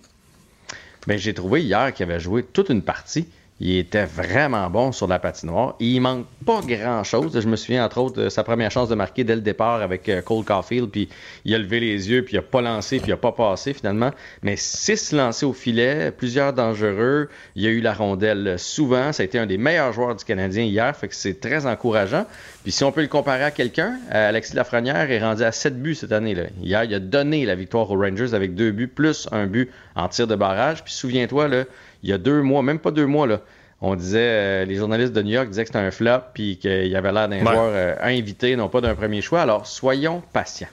Mais 1.07 1.19
j'ai 1.19 1.35
trouvé 1.35 1.63
hier 1.63 1.93
qu'il 1.95 2.05
avait 2.09 2.21
joué 2.21 2.45
toute 2.45 2.69
une 2.69 2.83
partie 2.83 3.27
Il 3.61 3.77
était 3.77 4.05
vraiment 4.05 4.71
bon 4.71 4.93
sur 4.93 5.09
la 5.09 5.19
patinoire. 5.19 5.75
Il 5.81 6.01
manque 6.01 6.27
pas 6.47 6.61
grand-chose. 6.61 7.39
Je 7.41 7.49
me 7.49 7.57
souviens, 7.57 7.85
entre 7.85 7.99
autres, 7.99 8.23
de 8.23 8.29
sa 8.29 8.45
première 8.45 8.71
chance 8.71 8.89
de 8.89 8.95
marquer 8.95 9.25
dès 9.25 9.35
le 9.35 9.41
départ 9.41 9.83
avec 9.83 10.09
euh, 10.09 10.23
Cole 10.23 10.45
Caulfield, 10.45 10.91
puis 10.91 11.09
il 11.45 11.55
a 11.55 11.59
levé 11.59 11.81
les 11.81 12.09
yeux, 12.09 12.23
puis 12.23 12.35
il 12.35 12.39
a 12.39 12.43
pas 12.43 12.61
lancé, 12.61 12.99
puis 12.99 13.09
il 13.09 13.13
a 13.13 13.17
pas 13.17 13.33
passé 13.33 13.75
finalement. 13.75 14.13
Mais 14.43 14.55
six 14.57 15.13
lancés 15.13 15.45
au 15.45 15.53
filet, 15.53 16.13
plusieurs 16.13 16.53
dangereux. 16.53 17.29
Il 17.57 17.67
a 17.67 17.71
eu 17.71 17.81
la 17.81 17.95
rondelle 17.95 18.55
souvent. 18.59 19.13
Ça 19.13 19.23
a 19.23 19.27
été 19.27 19.41
un 19.41 19.47
des 19.47 19.59
meilleurs 19.59 19.93
joueurs 19.93 20.15
du 20.15 20.25
Canadien 20.25 20.63
hier, 20.63 20.95
fait 20.97 21.09
que 21.09 21.15
c'est 21.17 21.41
très 21.41 21.67
encourageant. 21.67 22.27
Puis 22.63 22.71
si 22.71 22.85
on 22.85 22.93
peut 22.93 23.03
le 23.03 23.09
comparer 23.09 23.45
à 23.45 23.51
quelqu'un, 23.51 23.99
euh, 24.15 24.29
Alexis 24.29 24.55
Lafrenière 24.55 25.11
est 25.11 25.21
rendu 25.21 25.43
à 25.43 25.51
7 25.51 25.83
buts 25.83 25.97
cette 25.97 26.13
année. 26.13 26.35
Là. 26.35 26.45
Hier, 26.63 26.85
il 26.85 26.95
a 26.95 27.01
donné 27.01 27.45
la 27.45 27.57
victoire 27.57 27.91
aux 27.91 27.99
Rangers 27.99 28.35
avec 28.35 28.55
deux 28.55 28.71
buts, 28.71 28.89
plus 28.89 29.29
un 29.33 29.47
but 29.47 29.71
en 29.97 30.09
tir 30.09 30.29
de 30.29 30.37
barrage. 30.37 30.85
Puis 30.85 30.93
souviens-toi, 30.93 31.49
là, 31.49 31.65
il 32.03 32.11
y 32.11 32.13
a 32.13 32.19
deux 32.19 32.43
mois, 32.43 32.63
même 32.63 32.79
pas 32.79 32.91
deux 32.91 33.07
mois, 33.07 33.27
là, 33.27 33.41
on 33.81 33.95
disait, 33.95 34.19
euh, 34.21 34.65
les 34.65 34.75
journalistes 34.77 35.13
de 35.13 35.23
New 35.23 35.31
York 35.33 35.49
disaient 35.49 35.63
que 35.63 35.69
c'était 35.69 35.79
un 35.79 35.91
flop, 35.91 36.21
puis 36.35 36.59
qu'il 36.59 36.95
avait 36.97 37.13
l'air 37.13 37.29
d'un 37.29 37.37
Ouais. 37.37 37.43
joueur 37.53 37.71
euh, 37.73 37.95
invité, 38.03 38.57
non 38.57 38.69
pas 38.69 38.81
d'un 38.81 38.95
premier 38.95 39.21
choix. 39.21 39.43
Alors, 39.43 39.67
soyons 39.67 40.23
patients. 40.33 40.67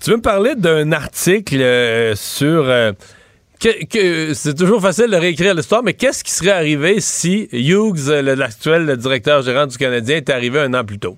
Tu 0.00 0.10
veux 0.10 0.16
me 0.16 0.22
parler 0.22 0.54
d'un 0.54 0.92
article 0.92 1.60
euh, 1.60 2.14
sur. 2.14 2.64
que, 3.58 3.84
que- 3.86 4.34
c'est 4.34 4.54
toujours 4.54 4.80
facile 4.82 5.06
de 5.10 5.16
réécrire 5.16 5.54
l'histoire, 5.54 5.82
mais 5.82 5.94
qu'est-ce 5.94 6.22
qui 6.22 6.30
serait 6.30 6.50
arrivé 6.50 7.00
si 7.00 7.48
Hughes, 7.52 8.08
l'actuel 8.10 8.96
directeur 8.98 9.42
gérant 9.42 9.66
du 9.66 9.76
Canadien, 9.78 10.16
était 10.18 10.32
arrivé 10.32 10.60
un 10.60 10.74
an 10.74 10.84
plus 10.84 10.98
tôt? 10.98 11.16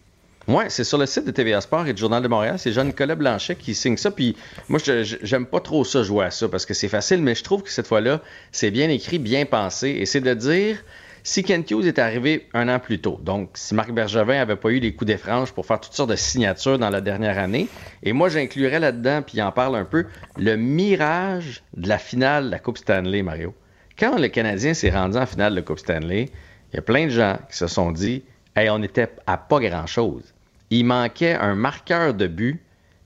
Oui, 0.49 0.65
c'est 0.69 0.85
sur 0.85 0.97
le 0.97 1.05
site 1.05 1.27
de 1.27 1.31
TVA 1.31 1.61
Sport 1.61 1.87
et 1.89 1.93
du 1.93 2.01
Journal 2.01 2.23
de 2.23 2.29
Montréal. 2.29 2.59
C'est 2.59 2.73
Jean-Nicolas 2.73 3.17
Blanchet 3.17 3.55
qui 3.55 3.75
signe 3.75 3.99
ça. 3.99 4.11
Puis 4.11 4.35
moi, 4.71 4.81
j'aime 4.83 5.45
pas 5.45 5.61
trop 5.61 5.85
ça 5.85 6.03
jouer 6.03 6.25
à 6.25 6.31
ça 6.31 6.49
parce 6.49 6.65
que 6.65 6.73
c'est 6.73 6.89
facile, 6.89 7.21
mais 7.21 7.35
je 7.35 7.45
trouve 7.45 7.63
que 7.63 7.71
cette 7.71 7.87
fois-là, 7.87 8.23
c'est 8.51 8.71
bien 8.71 8.89
écrit, 8.89 9.19
bien 9.19 9.45
pensé. 9.45 9.91
Et 9.91 10.07
c'est 10.07 10.23
de 10.23 10.33
dire 10.33 10.83
si 11.23 11.43
Kent 11.43 11.71
Hughes 11.71 11.87
est 11.87 11.99
arrivé 11.99 12.49
un 12.55 12.71
an 12.71 12.79
plus 12.79 12.99
tôt, 12.99 13.21
donc 13.23 13.51
si 13.57 13.75
Marc 13.75 13.91
Bergevin 13.93 14.41
avait 14.41 14.57
pas 14.57 14.71
eu 14.71 14.79
les 14.79 14.95
coups 14.95 15.09
d'effranche 15.09 15.53
pour 15.53 15.67
faire 15.67 15.81
toutes 15.81 15.93
sortes 15.93 16.09
de 16.09 16.17
signatures 16.17 16.79
dans 16.79 16.89
la 16.89 17.03
dernière 17.03 17.39
année, 17.39 17.69
et 18.03 18.15
moi 18.15 18.31
j'inclurais 18.31 18.81
là-dedans, 18.81 19.21
puis 19.21 19.37
il 19.37 19.43
en 19.43 19.53
parle 19.53 19.77
un 19.77 19.85
peu, 19.85 20.07
le 20.39 20.57
mirage 20.57 21.63
de 21.77 21.91
la 21.91 21.99
finale 21.99 22.47
de 22.47 22.51
la 22.53 22.59
Coupe 22.59 22.79
Stanley, 22.79 23.23
Mario. 23.23 23.53
Quand 23.99 24.19
le 24.19 24.29
Canadien 24.29 24.73
s'est 24.73 24.89
rendu 24.89 25.19
en 25.19 25.27
finale 25.27 25.53
de 25.53 25.57
la 25.57 25.63
Coupe 25.63 25.81
Stanley, 25.81 26.31
il 26.73 26.77
y 26.77 26.79
a 26.79 26.83
plein 26.83 27.05
de 27.05 27.11
gens 27.11 27.37
qui 27.51 27.59
se 27.59 27.67
sont 27.67 27.93
dit 27.93 28.23
Hey, 28.57 28.71
on 28.71 28.83
était 28.83 29.11
à 29.27 29.37
pas 29.37 29.61
grand-chose. 29.61 30.35
Il 30.71 30.85
manquait 30.85 31.35
un 31.35 31.55
marqueur 31.55 32.15
de 32.15 32.27
but, 32.27 32.61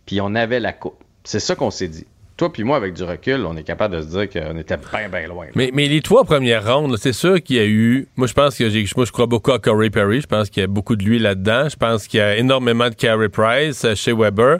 puis 0.06 0.20
on 0.20 0.34
avait 0.34 0.60
la 0.60 0.72
coupe. 0.72 1.02
C'est 1.24 1.40
ça 1.40 1.54
qu'on 1.54 1.70
s'est 1.70 1.88
dit. 1.88 2.06
Toi 2.38 2.50
puis 2.50 2.64
moi, 2.64 2.76
avec 2.76 2.94
du 2.94 3.04
recul, 3.04 3.44
on 3.46 3.56
est 3.56 3.62
capable 3.62 3.96
de 3.96 4.02
se 4.02 4.06
dire 4.06 4.28
qu'on 4.28 4.56
était 4.56 4.76
bien, 4.76 5.08
bien 5.08 5.28
loin. 5.28 5.46
Mais, 5.54 5.70
mais 5.72 5.86
les 5.86 6.00
trois 6.00 6.24
premières 6.24 6.66
rondes, 6.66 6.96
c'est 6.96 7.12
sûr 7.12 7.42
qu'il 7.42 7.56
y 7.56 7.58
a 7.60 7.66
eu. 7.66 8.08
Moi, 8.16 8.26
je 8.26 8.32
pense 8.32 8.56
que 8.56 8.70
j'ai, 8.70 8.84
moi, 8.96 9.04
je 9.04 9.12
crois 9.12 9.26
beaucoup 9.26 9.52
à 9.52 9.58
Corey 9.58 9.90
Perry. 9.90 10.22
Je 10.22 10.26
pense 10.26 10.48
qu'il 10.48 10.62
y 10.62 10.64
a 10.64 10.66
beaucoup 10.66 10.96
de 10.96 11.04
lui 11.04 11.18
là-dedans. 11.18 11.68
Je 11.68 11.76
pense 11.76 12.08
qu'il 12.08 12.18
y 12.18 12.22
a 12.22 12.36
énormément 12.36 12.88
de 12.88 12.94
Carey 12.94 13.28
Price 13.28 13.84
euh, 13.84 13.94
chez 13.94 14.12
Weber. 14.12 14.58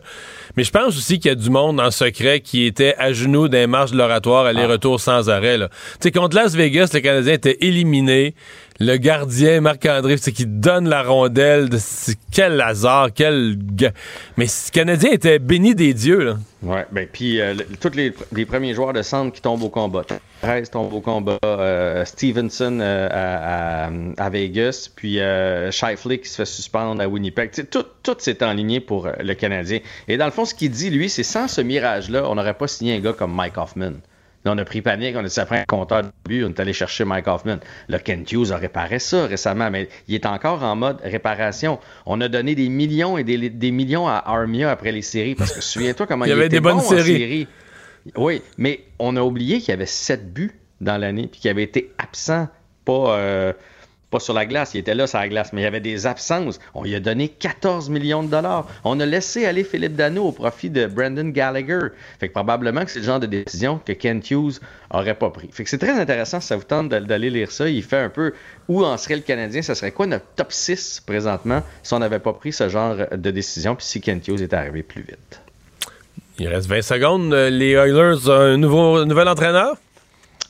Mais 0.56 0.64
je 0.64 0.70
pense 0.70 0.96
aussi 0.96 1.18
qu'il 1.18 1.30
y 1.30 1.32
a 1.32 1.34
du 1.34 1.48
monde 1.48 1.80
en 1.80 1.90
secret 1.90 2.40
qui 2.40 2.66
était 2.66 2.94
à 2.98 3.14
genoux 3.14 3.48
dans 3.48 3.58
les 3.58 3.66
marches 3.66 3.92
de 3.92 3.96
l'oratoire, 3.96 4.44
aller-retour 4.44 5.00
sans 5.00 5.30
arrêt. 5.30 5.58
Tu 5.58 5.66
sais, 6.00 6.12
contre 6.12 6.36
Las 6.36 6.54
Vegas, 6.54 6.90
le 6.92 7.00
Canadien 7.00 7.32
était 7.32 7.56
éliminé. 7.62 8.34
Le 8.81 8.97
gardien, 8.97 9.61
Marc-André, 9.61 10.16
qui 10.16 10.47
donne 10.47 10.89
la 10.89 11.03
rondelle. 11.03 11.69
de- 11.69 11.78
quel 12.32 12.61
hasard, 12.61 13.11
quel. 13.15 13.57
Mais 14.36 14.47
le 14.47 14.70
Canadien 14.73 15.11
était 15.12 15.39
béni 15.39 15.74
des 15.74 15.94
dieux, 15.94 16.24
là. 16.24 16.36
Ouais, 16.62 16.86
ben 16.93 17.09
puis 17.12 17.40
euh, 17.40 17.55
tous 17.81 17.90
les, 17.97 18.12
premiers 18.44 18.73
joueurs 18.73 18.93
de 18.93 19.03
centre 19.03 19.35
qui 19.35 19.43
tombent 19.43 19.65
au 19.65 19.69
combat. 19.69 20.05
13 20.43 20.70
tombent 20.70 20.93
au 20.94 21.01
combat, 21.01 21.39
euh, 21.44 22.05
Stevenson 22.05 22.78
euh, 22.81 24.12
à, 24.16 24.31
Vegas, 24.31 24.89
puis 24.94 25.19
Shifley 25.70 26.19
qui 26.19 26.28
se 26.28 26.36
fait 26.36 26.44
suspendre 26.44 27.03
à 27.03 27.09
Winnipeg. 27.09 27.51
Tout, 27.69 27.85
tout 28.03 28.15
s'est 28.19 28.44
enligné 28.44 28.78
pour 28.78 29.09
le 29.19 29.35
Canadien. 29.35 29.81
Et 30.07 30.16
dans 30.16 30.27
le 30.27 30.31
fond, 30.31 30.44
ce 30.44 30.55
qu'il 30.55 30.70
dit, 30.70 30.90
lui, 30.90 31.11
c'est 31.11 31.24
sans 31.24 31.49
ce 31.49 31.61
mirage-là, 31.61 32.28
on 32.31 32.36
n'aurait 32.36 32.55
pas 32.55 32.69
signé 32.69 32.94
un 32.94 33.01
gars 33.01 33.12
comme 33.12 33.35
Mike 33.35 33.59
Hoffman. 33.59 33.94
Là, 34.44 34.52
on 34.55 34.59
a 34.59 34.64
pris 34.64 34.82
panique, 34.82 35.14
on 35.16 35.24
a 35.24 35.28
dit 35.28 35.40
après 35.40 35.60
un 35.60 35.64
compteur 35.64 36.02
de 36.02 36.09
but, 36.24 36.44
on 36.44 36.48
est 36.48 36.59
allé 36.59 36.73
chercher 36.73 37.05
Mike 37.05 37.28
Hoffman. 37.28 37.59
Le 37.89 37.98
Kent 37.98 38.32
Hughes 38.32 38.51
a 38.52 38.56
réparé 38.56 38.98
ça 38.98 39.27
récemment, 39.27 39.70
mais 39.70 39.89
il 40.09 40.16
est 40.16 40.27
encore 40.27 40.62
en 40.64 40.74
mode 40.74 40.98
réparation. 41.05 41.78
On 42.06 42.20
a 42.20 42.28
donné 42.28 42.55
des 42.55 42.69
millions 42.69 43.19
et 43.19 43.24
des, 43.24 43.51
des 43.51 43.70
millions 43.70 44.09
à 44.09 44.23
Armia 44.27 44.70
après 44.70 44.90
les 44.90 45.02
séries, 45.02 45.36
parce 45.36 45.52
que 45.52 45.60
souviens-toi 45.60 46.06
comment 46.06 46.24
Il 46.27 46.31
y 46.31 46.32
avait 46.32 46.47
était 46.47 46.56
des 46.56 46.60
bonnes 46.60 46.78
bon 46.78 46.85
en 46.85 46.89
séries. 46.89 47.19
série. 47.19 47.48
Oui, 48.16 48.43
mais 48.59 48.81
on 48.98 49.16
a 49.16 49.23
oublié 49.23 49.60
qu'il 49.60 49.69
y 49.69 49.73
avait 49.73 49.86
sept 49.86 50.32
buts 50.32 50.59
dans 50.81 50.97
l'année, 50.98 51.28
puis 51.31 51.40
qu'il 51.40 51.51
avait 51.51 51.62
été 51.62 51.93
absent, 51.98 52.48
pas, 52.85 53.16
euh, 53.16 53.52
pas 54.12 54.20
sur 54.20 54.34
la 54.34 54.47
glace, 54.47 54.74
il 54.74 54.78
était 54.78 54.94
là 54.94 55.09
sur 55.09 55.18
la 55.18 55.28
glace, 55.28 55.52
mais 55.52 55.62
il 55.62 55.64
y 55.64 55.66
avait 55.66 55.80
des 55.80 56.06
absences. 56.06 56.60
On 56.74 56.84
lui 56.84 56.94
a 56.94 57.01
donné 57.01 57.28
14 57.28 57.89
millions 57.90 58.22
de 58.22 58.28
dollars. 58.30 58.68
On 58.84 59.01
a 59.01 59.06
laissé 59.06 59.44
aller 59.47 59.64
Philippe 59.64 59.97
Dano 59.97 60.22
au 60.26 60.32
profit 60.32 60.70
de 60.70 60.86
Brandon 60.86 61.28
Gallagher. 61.30 61.89
Fait 62.20 62.28
que 62.28 62.32
probablement 62.32 62.84
que 62.84 62.90
c'est 62.93 63.01
le 63.01 63.06
genre 63.06 63.18
de 63.18 63.26
décision 63.26 63.80
que 63.84 63.93
Kent 63.93 64.30
Hughes 64.30 64.60
aurait 64.90 65.14
pas 65.14 65.30
pris. 65.30 65.48
Fait 65.51 65.64
que 65.64 65.70
c'est 65.70 65.78
très 65.78 65.98
intéressant, 65.98 66.40
si 66.40 66.47
ça 66.47 66.56
vous 66.56 66.62
tente 66.62 66.90
d'a- 66.90 67.01
d'aller 67.01 67.30
lire 67.30 67.51
ça. 67.51 67.68
Il 67.68 67.82
fait 67.82 67.97
un 67.97 68.10
peu 68.10 68.32
où 68.68 68.84
en 68.84 68.97
serait 68.98 69.16
le 69.16 69.22
Canadien, 69.22 69.62
ça 69.62 69.74
serait 69.74 69.90
quoi 69.93 70.06
notre 70.06 70.26
top 70.36 70.52
6 70.52 71.02
présentement 71.05 71.62
si 71.82 71.94
on 71.94 71.98
n'avait 71.98 72.18
pas 72.20 72.34
pris 72.34 72.52
ce 72.52 72.68
genre 72.68 72.94
de 73.10 73.30
décision, 73.30 73.74
puis 73.74 73.84
si 73.86 74.01
Kent 74.01 74.28
Hughes 74.28 74.43
était 74.43 74.55
arrivé 74.56 74.82
plus 74.82 75.02
vite? 75.02 75.40
Il 76.39 76.48
reste 76.48 76.68
20 76.68 76.82
secondes. 76.82 77.32
Les 77.32 77.72
Oilers 77.72 78.28
un 78.30 78.56
nouveau, 78.56 79.05
nouvel 79.05 79.28
entraîneur? 79.28 79.76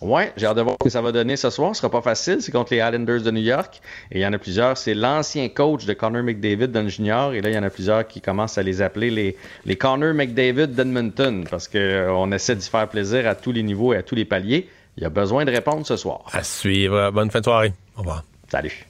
Ouais, 0.02 0.32
j'ai 0.36 0.46
hâte 0.46 0.56
de 0.56 0.62
voir 0.62 0.74
ce 0.80 0.84
que 0.84 0.90
ça 0.90 1.00
va 1.00 1.12
donner 1.12 1.36
ce 1.36 1.48
soir. 1.48 1.76
Ce 1.76 1.80
sera 1.80 1.90
pas 1.90 2.02
facile. 2.02 2.38
C'est 2.40 2.50
contre 2.50 2.72
les 2.72 2.78
Islanders 2.78 3.22
de 3.22 3.30
New 3.30 3.40
York. 3.40 3.80
Et 4.10 4.18
il 4.18 4.22
y 4.22 4.26
en 4.26 4.32
a 4.32 4.38
plusieurs. 4.38 4.76
C'est 4.76 4.94
l'ancien 4.94 5.48
coach 5.48 5.84
de 5.84 5.92
Connor 5.92 6.24
McDavid 6.24 6.68
dans 6.68 6.82
le 6.82 6.88
junior. 6.88 7.34
Et 7.34 7.40
là, 7.40 7.50
il 7.50 7.54
y 7.54 7.58
en 7.58 7.62
a 7.62 7.70
plusieurs 7.70 8.08
qui 8.08 8.20
commencent 8.20 8.58
à 8.58 8.64
les 8.64 8.82
appeler 8.82 9.10
les, 9.10 9.36
les 9.64 9.76
Connor 9.76 10.12
McDavid 10.12 10.66
d'Edmonton 10.68 11.44
parce 11.48 11.68
qu'on 11.68 12.32
essaie 12.32 12.56
d'y 12.56 12.68
faire 12.68 12.88
plaisir 12.88 13.28
à 13.28 13.36
tous 13.36 13.52
les 13.52 13.62
niveaux 13.62 13.92
et 13.92 13.98
à 13.98 14.02
tous 14.02 14.16
les 14.16 14.24
paliers. 14.24 14.68
Il 14.96 15.04
y 15.04 15.06
a 15.06 15.10
besoin 15.10 15.44
de 15.44 15.52
répondre 15.52 15.86
ce 15.86 15.96
soir. 15.96 16.22
À 16.32 16.42
suivre. 16.42 17.12
Bonne 17.12 17.30
fin 17.30 17.38
de 17.38 17.44
soirée. 17.44 17.72
Au 17.96 18.00
revoir. 18.00 18.24
Salut. 18.50 18.84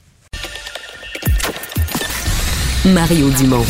Mario 2.85 3.29
Dumont. 3.29 3.65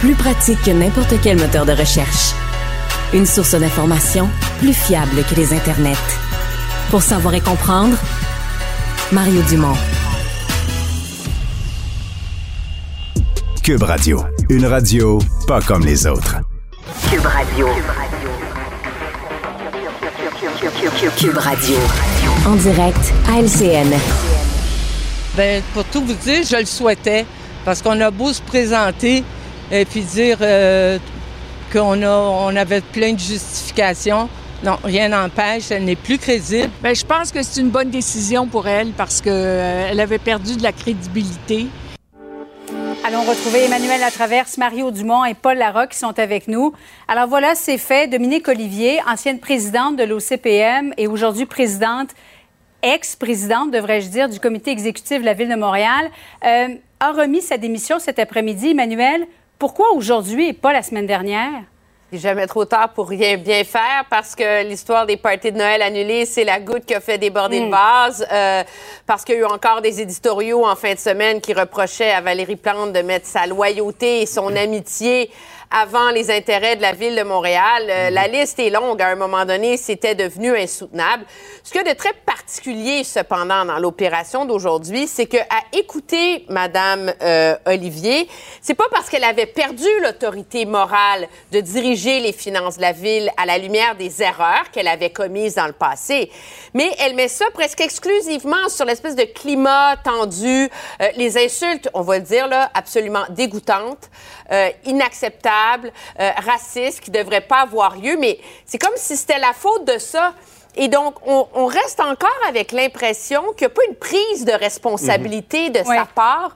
Plus 0.00 0.14
pratique 0.14 0.62
que 0.64 0.70
n'importe 0.70 1.14
quel 1.22 1.36
moteur 1.36 1.66
de 1.66 1.72
recherche. 1.72 2.32
Une 3.12 3.26
source 3.26 3.54
d'information 3.54 4.28
plus 4.58 4.72
fiable 4.72 5.22
que 5.30 5.34
les 5.36 5.52
internets. 5.52 6.25
Pour 6.90 7.02
savoir 7.02 7.34
et 7.34 7.40
comprendre, 7.40 7.96
Mario 9.12 9.42
Dumont. 9.42 9.74
Cube 13.62 13.82
Radio, 13.82 14.22
une 14.48 14.66
radio 14.66 15.18
pas 15.48 15.60
comme 15.60 15.84
les 15.84 16.06
autres. 16.06 16.36
Cube 17.10 17.26
Radio. 17.26 17.66
Cube 21.18 21.36
Radio. 21.38 21.76
En 22.46 22.54
direct 22.54 23.12
à 23.28 23.40
LCN. 23.40 23.92
Ben, 25.36 25.62
pour 25.74 25.84
tout 25.84 26.02
vous 26.04 26.14
dire, 26.14 26.44
je 26.48 26.56
le 26.56 26.64
souhaitais. 26.64 27.26
Parce 27.64 27.82
qu'on 27.82 28.00
a 28.00 28.12
beau 28.12 28.32
se 28.32 28.40
présenter 28.42 29.24
et 29.72 29.84
puis 29.84 30.02
dire 30.02 30.38
euh, 30.40 30.98
qu'on 31.72 32.00
a, 32.02 32.08
on 32.08 32.54
avait 32.54 32.80
plein 32.80 33.12
de 33.12 33.18
justifications. 33.18 34.28
Non, 34.64 34.78
rien 34.82 35.08
n'empêche, 35.08 35.70
elle 35.70 35.84
n'est 35.84 35.96
plus 35.96 36.18
crédible. 36.18 36.70
Ben, 36.82 36.94
je 36.94 37.04
pense 37.04 37.30
que 37.30 37.42
c'est 37.42 37.60
une 37.60 37.68
bonne 37.68 37.90
décision 37.90 38.46
pour 38.46 38.66
elle 38.66 38.92
parce 38.92 39.20
qu'elle 39.20 40.00
avait 40.00 40.18
perdu 40.18 40.56
de 40.56 40.62
la 40.62 40.72
crédibilité. 40.72 41.66
Allons 43.06 43.22
retrouver 43.22 43.64
Emmanuel 43.64 44.00
Latraverse, 44.00 44.58
Mario 44.58 44.90
Dumont 44.90 45.24
et 45.24 45.34
Paul 45.34 45.58
Larocque 45.58 45.90
qui 45.90 45.98
sont 45.98 46.18
avec 46.18 46.48
nous. 46.48 46.72
Alors 47.06 47.28
voilà, 47.28 47.54
c'est 47.54 47.78
fait. 47.78 48.08
Dominique 48.08 48.48
Olivier, 48.48 48.98
ancienne 49.06 49.38
présidente 49.38 49.96
de 49.96 50.02
l'OCPM 50.02 50.92
et 50.96 51.06
aujourd'hui 51.06 51.46
présidente, 51.46 52.08
ex-présidente, 52.82 53.70
devrais-je 53.70 54.08
dire, 54.08 54.28
du 54.28 54.40
comité 54.40 54.72
exécutif 54.72 55.20
de 55.20 55.24
la 55.24 55.34
Ville 55.34 55.50
de 55.50 55.54
Montréal, 55.54 56.10
euh, 56.44 56.68
a 56.98 57.12
remis 57.12 57.42
sa 57.42 57.58
démission 57.58 57.98
cet 58.00 58.18
après-midi. 58.18 58.70
Emmanuel, 58.70 59.26
pourquoi 59.58 59.92
aujourd'hui 59.92 60.48
et 60.48 60.52
pas 60.52 60.72
la 60.72 60.82
semaine 60.82 61.06
dernière? 61.06 61.62
Jamais 62.18 62.46
trop 62.46 62.64
tard 62.64 62.90
pour 62.94 63.08
rien 63.08 63.36
bien 63.36 63.62
faire 63.64 64.04
parce 64.08 64.34
que 64.34 64.64
l'histoire 64.64 65.06
des 65.06 65.16
parties 65.16 65.52
de 65.52 65.58
Noël 65.58 65.82
annulées, 65.82 66.24
c'est 66.24 66.44
la 66.44 66.60
goutte 66.60 66.84
qui 66.86 66.94
a 66.94 67.00
fait 67.00 67.18
déborder 67.18 67.60
le 67.60 67.70
vase. 67.70 68.26
euh, 68.32 68.62
parce 69.06 69.24
qu'il 69.24 69.34
y 69.34 69.38
a 69.38 69.40
eu 69.42 69.44
encore 69.44 69.82
des 69.82 70.00
éditoriaux 70.00 70.66
en 70.66 70.74
fin 70.76 70.94
de 70.94 70.98
semaine 70.98 71.40
qui 71.40 71.52
reprochaient 71.52 72.10
à 72.10 72.20
Valérie 72.20 72.56
Plante 72.56 72.92
de 72.92 73.02
mettre 73.02 73.26
sa 73.26 73.46
loyauté 73.46 74.22
et 74.22 74.26
son 74.26 74.54
amitié 74.56 75.30
avant 75.70 76.10
les 76.10 76.30
intérêts 76.30 76.76
de 76.76 76.82
la 76.82 76.92
ville 76.92 77.16
de 77.16 77.22
Montréal. 77.22 77.84
Euh, 77.88 78.10
La 78.10 78.28
liste 78.28 78.58
est 78.58 78.70
longue. 78.70 79.02
À 79.02 79.08
un 79.08 79.16
moment 79.16 79.44
donné, 79.44 79.76
c'était 79.76 80.14
devenu 80.14 80.56
insoutenable. 80.56 81.24
Ce 81.62 81.76
a 81.78 81.82
de 81.82 81.92
très 81.92 82.12
particulier, 82.12 83.02
cependant, 83.04 83.64
dans 83.64 83.78
l'opération 83.78 84.44
d'aujourd'hui, 84.44 85.06
c'est 85.06 85.26
que 85.26 85.36
à 85.36 85.62
écouter 85.72 86.46
Madame 86.48 87.12
euh, 87.20 87.56
Olivier, 87.66 88.28
c'est 88.60 88.74
pas 88.74 88.86
parce 88.90 89.10
qu'elle 89.10 89.24
avait 89.24 89.46
perdu 89.46 89.88
l'autorité 90.02 90.64
morale 90.64 91.28
de 91.52 91.60
diriger 91.60 92.20
les 92.20 92.32
finances 92.32 92.76
de 92.76 92.82
la 92.82 92.92
ville 92.92 93.30
à 93.36 93.46
la 93.46 93.58
lumière 93.58 93.96
des 93.96 94.22
erreurs 94.22 94.70
qu'elle 94.72 94.88
avait 94.88 95.10
commises 95.10 95.56
dans 95.56 95.66
le 95.66 95.72
passé, 95.72 96.30
mais 96.72 96.90
elle 97.00 97.14
met 97.14 97.28
ça 97.28 97.46
presque 97.52 97.80
exclusivement 97.80 98.68
sur 98.68 98.84
l'espèce 98.84 99.16
de 99.16 99.24
climat 99.24 99.96
tendu, 100.04 100.70
euh, 101.00 101.08
les 101.16 101.36
insultes, 101.36 101.88
on 101.94 102.02
va 102.02 102.18
le 102.18 102.24
dire 102.24 102.46
là, 102.48 102.70
absolument 102.74 103.24
dégoûtantes, 103.30 104.08
euh, 104.52 104.70
inacceptables, 104.84 105.92
euh, 106.20 106.30
racistes, 106.44 107.00
qui 107.00 107.10
devraient 107.10 107.40
pas 107.40 107.60
avoir 107.60 107.96
lieu. 107.96 108.16
Mais 108.18 108.38
c'est 108.64 108.78
comme 108.78 108.96
si 108.96 109.16
c'était 109.16 109.38
la 109.38 109.52
faute 109.52 109.84
de 109.84 109.98
ça. 109.98 110.34
Et 110.74 110.88
donc, 110.88 111.14
on, 111.26 111.48
on 111.54 111.66
reste 111.66 112.00
encore 112.00 112.38
avec 112.48 112.70
l'impression 112.72 113.42
qu'il 113.56 113.66
n'y 113.66 113.72
a 113.72 113.74
pas 113.74 113.84
une 113.88 113.96
prise 113.96 114.44
de 114.44 114.52
responsabilité 114.52 115.70
de 115.70 115.82
sa 115.82 116.04
part 116.04 116.54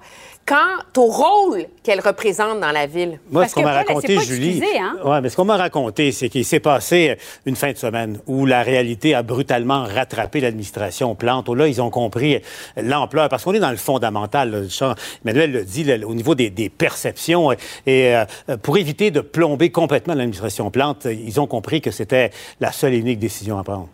quant 0.51 1.01
au 1.01 1.07
rôle 1.07 1.67
qu'elle 1.85 2.01
représente 2.01 2.59
dans 2.59 2.73
la 2.73 2.87
ville? 2.87 3.21
Moi, 3.31 3.47
ce 3.47 3.55
qu'on 3.55 3.63
m'a 3.63 3.73
raconté, 3.73 4.19
Julie, 4.19 4.61
hein? 4.81 4.97
ouais, 5.05 5.21
mais 5.21 5.29
ce 5.29 5.37
qu'on 5.37 5.45
m'a 5.45 5.57
raconté, 5.57 6.11
c'est 6.11 6.29
qu'il 6.29 6.45
s'est 6.45 6.59
passé 6.59 7.17
une 7.47 7.55
fin 7.55 7.71
de 7.71 7.77
semaine 7.77 8.19
où 8.27 8.47
la 8.47 8.65
réalité 8.65 9.15
a 9.15 9.23
brutalement 9.23 9.85
rattrapé 9.85 10.41
l'administration 10.41 11.15
Plante. 11.15 11.49
Où 11.49 11.55
là, 11.55 11.69
ils 11.69 11.81
ont 11.81 11.91
compris 11.91 12.41
l'ampleur, 12.77 13.29
parce 13.29 13.45
qu'on 13.45 13.55
est 13.55 13.61
dans 13.61 13.71
le 13.71 13.77
fondamental. 13.77 14.51
là. 14.51 14.95
Emmanuel 15.25 15.53
le 15.53 15.65
dit, 15.65 15.85
là, 15.85 15.95
au 16.05 16.15
niveau 16.15 16.35
des, 16.35 16.51
des 16.51 16.69
perceptions. 16.69 17.53
Et 17.87 18.17
euh, 18.17 18.25
pour 18.61 18.77
éviter 18.77 19.13
de 19.13 19.21
plomber 19.21 19.71
complètement 19.71 20.15
l'administration 20.15 20.73
Plante, 20.73 21.05
ils 21.05 21.41
ont 21.41 21.47
compris 21.47 21.81
que 21.81 21.93
c'était 21.93 22.31
la 22.59 22.73
seule 22.73 22.95
et 22.95 22.99
unique 22.99 23.21
décision 23.21 23.57
à 23.57 23.63
prendre. 23.63 23.89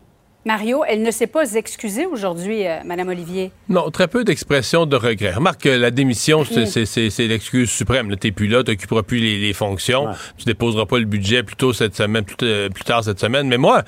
Mario, 0.47 0.85
elle 0.86 1.02
ne 1.02 1.10
s'est 1.10 1.27
pas 1.27 1.55
excusée 1.55 2.06
aujourd'hui, 2.06 2.68
euh, 2.68 2.77
Madame 2.85 3.09
Olivier. 3.09 3.51
Non, 3.68 3.90
très 3.90 4.06
peu 4.06 4.23
d'expressions 4.23 4.86
de 4.86 4.94
regret. 4.94 5.32
Remarque 5.32 5.62
que 5.62 5.68
la 5.68 5.90
démission, 5.90 6.44
c'est- 6.44 6.78
Mm. 7.24 7.28
l'excuse 7.28 7.68
suprême. 7.68 8.14
Tu 8.16 8.28
n'es 8.28 8.32
plus 8.32 8.47
là, 8.47 8.62
tu 8.62 8.70
n'occuperas 8.70 9.02
plus 9.02 9.18
les, 9.18 9.40
les 9.40 9.52
fonctions, 9.52 10.06
tu 10.39 10.44
déposeras 10.44 10.86
pas 10.86 11.01
le 11.01 11.05
budget 11.05 11.43
plus 11.43 11.56
tôt 11.56 11.73
cette 11.73 11.97
semaine, 11.97 12.24
plus, 12.24 12.36
euh, 12.44 12.68
plus 12.68 12.85
tard 12.85 13.02
cette 13.02 13.18
semaine. 13.18 13.48
Mais 13.48 13.56
moi, 13.59 13.82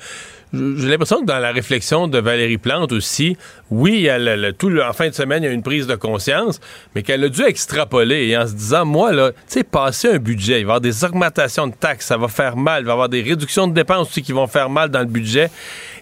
j'ai 0.51 0.89
l'impression 0.89 1.21
que 1.21 1.25
dans 1.27 1.39
la 1.39 1.51
réflexion 1.53 2.07
de 2.09 2.17
Valérie 2.19 2.57
Plante 2.57 2.91
aussi, 2.91 3.37
oui, 3.71 4.07
elle, 4.07 4.27
elle- 4.27 4.53
tout 4.57 4.67
le- 4.67 4.83
en 4.83 4.91
fin 4.91 5.07
de 5.07 5.13
semaine, 5.13 5.43
il 5.43 5.45
y 5.45 5.49
a 5.49 5.53
une 5.53 5.63
prise 5.63 5.87
de 5.87 5.95
conscience, 5.95 6.59
mais 6.93 7.03
qu'elle 7.03 7.23
a 7.23 7.29
dû 7.29 7.43
extrapoler 7.43 8.27
et 8.27 8.37
en 8.37 8.45
se 8.47 8.53
disant, 8.53 8.83
moi, 8.83 9.13
là, 9.13 9.31
tu 9.31 9.37
sais, 9.47 9.63
passer 9.63 10.09
un 10.09 10.17
budget, 10.17 10.53
il 10.53 10.55
va 10.55 10.59
y 10.59 10.63
avoir 10.63 10.81
des 10.81 11.05
augmentations 11.05 11.67
de 11.67 11.73
taxes, 11.73 12.07
ça 12.07 12.17
va 12.17 12.27
faire 12.27 12.57
mal, 12.57 12.81
il 12.81 12.85
va 12.85 12.91
y 12.91 12.93
avoir 12.93 13.07
des 13.07 13.21
réductions 13.21 13.65
de 13.67 13.73
dépenses 13.73 14.09
aussi 14.09 14.23
qui 14.23 14.33
vont 14.33 14.47
faire 14.47 14.69
mal 14.69 14.89
dans 14.89 14.99
le 14.99 15.05
budget. 15.05 15.49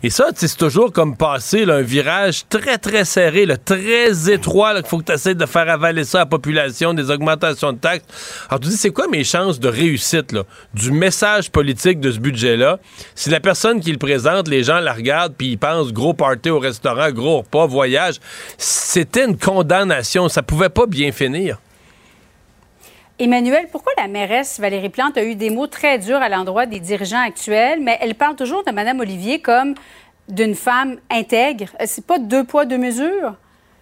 Et 0.04 0.10
ça, 0.10 0.30
c'est 0.36 0.58
toujours 0.58 0.92
comme 0.92 1.18
passer 1.18 1.66
là, 1.66 1.76
un 1.76 1.82
virage 1.82 2.44
très, 2.50 2.78
très 2.78 3.06
serré, 3.06 3.48
très 3.64 4.32
étroit, 4.32 4.76
qu'il 4.76 4.86
faut 4.86 5.00
que 5.00 5.06
tu 5.06 5.12
essaies 5.12 5.36
de 5.36 5.46
faire 5.46 5.70
avaler 5.70 6.04
ça 6.04 6.20
à 6.20 6.22
la 6.22 6.26
population, 6.28 6.94
des 6.94 7.10
augmentations 7.10 7.74
de 7.74 7.80
taxes. 7.80 8.06
Alors, 8.50 8.60
tu 8.60 8.70
dis, 8.70 8.78
c'est 8.78 8.92
quoi 8.92 9.08
mes 9.08 9.24
chances 9.24 9.60
de 9.60 9.68
réussite 9.68 10.36
du 10.74 10.92
message 10.92 11.50
politique 11.52 12.00
de 12.00 12.12
ce 12.12 12.20
budget-là? 12.20 12.80
Si 13.16 13.30
la 13.30 13.40
personne 13.40 13.80
qui 13.80 13.92
le 13.92 13.98
présente, 13.98 14.48
les 14.48 14.64
gens 14.64 14.80
la 14.80 14.94
regardent, 14.94 15.34
puis 15.36 15.52
ils 15.52 15.58
pensent 15.58 15.92
gros 15.92 16.14
party 16.14 16.50
au 16.50 16.60
restaurant, 16.60 17.12
gros 17.12 17.40
repas, 17.40 17.66
voyage, 17.66 18.16
c'était 18.58 19.26
une 19.26 19.38
condamnation. 19.38 20.30
Ça 20.30 20.44
pouvait 20.44 20.70
pas 20.70 20.86
bien 20.86 21.12
finir. 21.12 21.58
Emmanuel, 23.20 23.68
pourquoi 23.72 23.94
la 23.98 24.08
mairesse 24.08 24.60
Valérie 24.60 24.90
Plante 24.90 25.18
a 25.18 25.24
eu 25.24 25.34
des 25.34 25.50
mots 25.50 25.66
très 25.66 25.98
durs 25.98 26.22
à 26.22 26.30
l'endroit 26.30 26.68
des 26.68 26.80
dirigeants 26.80 27.22
actuels, 27.22 27.80
mais 27.82 27.98
elle 28.00 28.14
parle 28.14 28.36
toujours 28.36 28.64
de 28.64 28.72
Madame 28.72 29.00
Olivier 29.00 29.42
comme 29.42 29.74
d'une 30.30 30.54
femme 30.54 31.00
intègre? 31.10 31.66
Euh, 31.82 31.86
C'est 31.88 32.06
pas 32.06 32.20
deux 32.20 32.44
poids, 32.44 32.66
deux 32.66 32.78
mesures? 32.78 33.34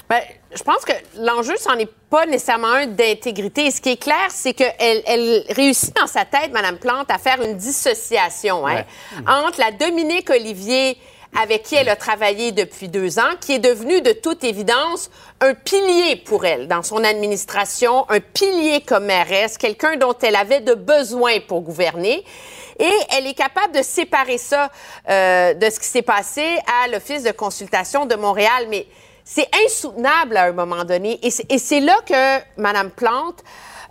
Ben, 0.07 0.21
je 0.55 0.63
pense 0.63 0.85
que 0.85 0.93
l'enjeu, 1.17 1.55
c'en 1.57 1.77
est 1.77 1.91
pas 2.09 2.25
nécessairement 2.27 2.71
un 2.71 2.87
d'intégrité. 2.87 3.69
Ce 3.71 3.81
qui 3.81 3.89
est 3.89 4.01
clair, 4.01 4.27
c'est 4.29 4.53
qu'elle 4.53 5.01
elle 5.05 5.43
réussit 5.49 5.93
dans 5.95 6.07
sa 6.07 6.23
tête, 6.23 6.53
Mme 6.53 6.77
Plante, 6.77 7.11
à 7.11 7.17
faire 7.17 7.41
une 7.41 7.57
dissociation 7.57 8.65
hein, 8.65 8.83
entre 9.27 9.59
la 9.59 9.71
Dominique 9.71 10.29
Olivier 10.29 10.97
avec 11.41 11.63
qui 11.63 11.75
elle 11.75 11.89
a 11.89 11.95
travaillé 11.95 12.51
depuis 12.51 12.87
deux 12.87 13.19
ans, 13.19 13.33
qui 13.41 13.53
est 13.53 13.59
devenue 13.59 14.01
de 14.01 14.11
toute 14.11 14.43
évidence 14.43 15.09
un 15.41 15.53
pilier 15.53 16.15
pour 16.15 16.45
elle 16.45 16.67
dans 16.67 16.83
son 16.83 17.03
administration, 17.03 18.05
un 18.09 18.19
pilier 18.19 18.81
comme 18.81 19.05
mairesse, 19.05 19.57
quelqu'un 19.57 19.97
dont 19.97 20.15
elle 20.21 20.35
avait 20.35 20.61
de 20.61 20.73
besoin 20.73 21.39
pour 21.47 21.61
gouverner. 21.61 22.23
Et 22.79 22.91
elle 23.17 23.27
est 23.27 23.33
capable 23.33 23.73
de 23.75 23.81
séparer 23.83 24.37
ça 24.37 24.69
euh, 25.09 25.53
de 25.53 25.69
ce 25.69 25.79
qui 25.79 25.87
s'est 25.87 26.01
passé 26.01 26.57
à 26.83 26.87
l'Office 26.87 27.23
de 27.23 27.31
consultation 27.31 28.05
de 28.05 28.15
Montréal. 28.15 28.67
Mais 28.69 28.85
c'est 29.23 29.47
insoutenable 29.65 30.37
à 30.37 30.43
un 30.43 30.51
moment 30.51 30.83
donné. 30.83 31.19
Et 31.25 31.31
c'est- 31.31 31.49
Et 31.51 31.57
c'est 31.57 31.79
là 31.79 31.95
que 32.05 32.39
Mme 32.61 32.91
Plante 32.91 33.43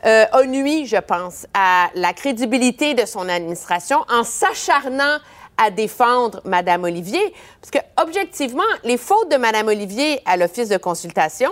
euh, 0.07 0.27
a 0.33 0.45
nuit, 0.45 0.85
je 0.87 0.99
pense, 0.99 1.47
à 1.55 1.89
la 1.95 2.13
crédibilité 2.13 2.93
de 2.93 3.07
son 3.07 3.27
administration 3.29 4.05
en 4.11 4.23
s'acharnant 4.23 5.17
à 5.57 5.71
défendre 5.71 6.41
Mme 6.45 6.85
Olivier. 6.85 7.35
Parce 7.61 7.71
que, 7.71 8.03
objectivement, 8.03 8.63
les 8.83 8.97
fautes 8.97 9.31
de 9.31 9.37
Mme 9.37 9.69
Olivier 9.69 10.21
à 10.25 10.37
l'Office 10.37 10.69
de 10.69 10.77
consultation, 10.77 11.51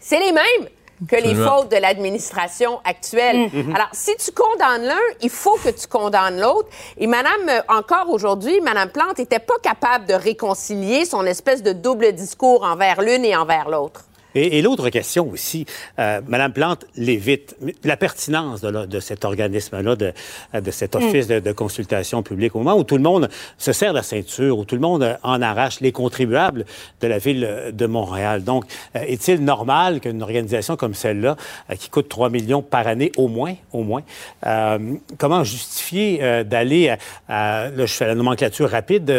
c'est 0.00 0.20
les 0.20 0.32
mêmes 0.32 0.68
que 1.08 1.16
les 1.16 1.34
fautes 1.34 1.70
de 1.70 1.76
l'administration 1.76 2.80
actuelle. 2.84 3.50
Mhm. 3.52 3.74
Alors, 3.74 3.88
si 3.92 4.16
tu 4.16 4.30
condamnes 4.32 4.84
l'un, 4.84 5.00
il 5.22 5.30
faut 5.30 5.56
que 5.56 5.70
tu 5.70 5.86
condamnes 5.86 6.40
l'autre. 6.40 6.68
Et 6.96 7.06
Madame, 7.06 7.48
euh, 7.48 7.60
encore 7.68 8.10
aujourd'hui, 8.10 8.60
Madame 8.60 8.90
Plante 8.90 9.18
n'était 9.18 9.40
pas 9.40 9.58
capable 9.62 10.06
de 10.06 10.14
réconcilier 10.14 11.04
son 11.04 11.24
espèce 11.26 11.62
de 11.62 11.72
double 11.72 12.12
discours 12.12 12.62
envers 12.62 13.02
l'une 13.02 13.24
et 13.24 13.36
envers 13.36 13.68
l'autre. 13.68 14.04
Et, 14.34 14.58
et 14.58 14.62
l'autre 14.62 14.88
question 14.90 15.28
aussi, 15.30 15.66
euh, 15.98 16.20
Madame 16.26 16.52
Plante 16.52 16.84
l'évite, 16.96 17.56
la 17.84 17.96
pertinence 17.96 18.60
de, 18.60 19.00
cet 19.00 19.24
organisme-là, 19.24 19.96
de, 19.96 20.12
de 20.58 20.70
cet 20.70 20.96
office 20.96 21.26
de, 21.26 21.40
de 21.40 21.52
consultation 21.52 22.22
publique, 22.22 22.54
au 22.56 22.58
moment 22.58 22.76
où 22.78 22.84
tout 22.84 22.96
le 22.96 23.02
monde 23.02 23.28
se 23.58 23.72
serre 23.72 23.92
la 23.92 24.02
ceinture, 24.02 24.58
où 24.58 24.64
tout 24.64 24.74
le 24.74 24.80
monde 24.80 25.02
euh, 25.02 25.14
en 25.22 25.40
arrache 25.42 25.80
les 25.80 25.92
contribuables 25.92 26.64
de 27.00 27.06
la 27.06 27.18
ville 27.18 27.44
euh, 27.48 27.70
de 27.72 27.86
Montréal. 27.86 28.44
Donc, 28.44 28.64
euh, 28.96 29.00
est-il 29.06 29.42
normal 29.44 30.00
qu'une 30.00 30.22
organisation 30.22 30.76
comme 30.76 30.94
celle-là, 30.94 31.36
qui 31.78 31.88
coûte 31.90 32.08
3 32.08 32.30
millions 32.30 32.62
par 32.62 32.86
année 32.86 33.12
au 33.16 33.28
moins, 33.28 33.54
au 33.72 33.82
moins, 33.82 34.02
euh, 34.46 34.78
comment 35.18 35.44
justifier 35.44 36.18
euh, 36.22 36.44
d'aller 36.44 36.88
à, 36.88 36.98
à- 37.28 37.68
là, 37.70 37.86
je 37.86 37.92
fais 37.92 38.06
la 38.06 38.14
nomenclature 38.14 38.68
rapide, 38.70 39.12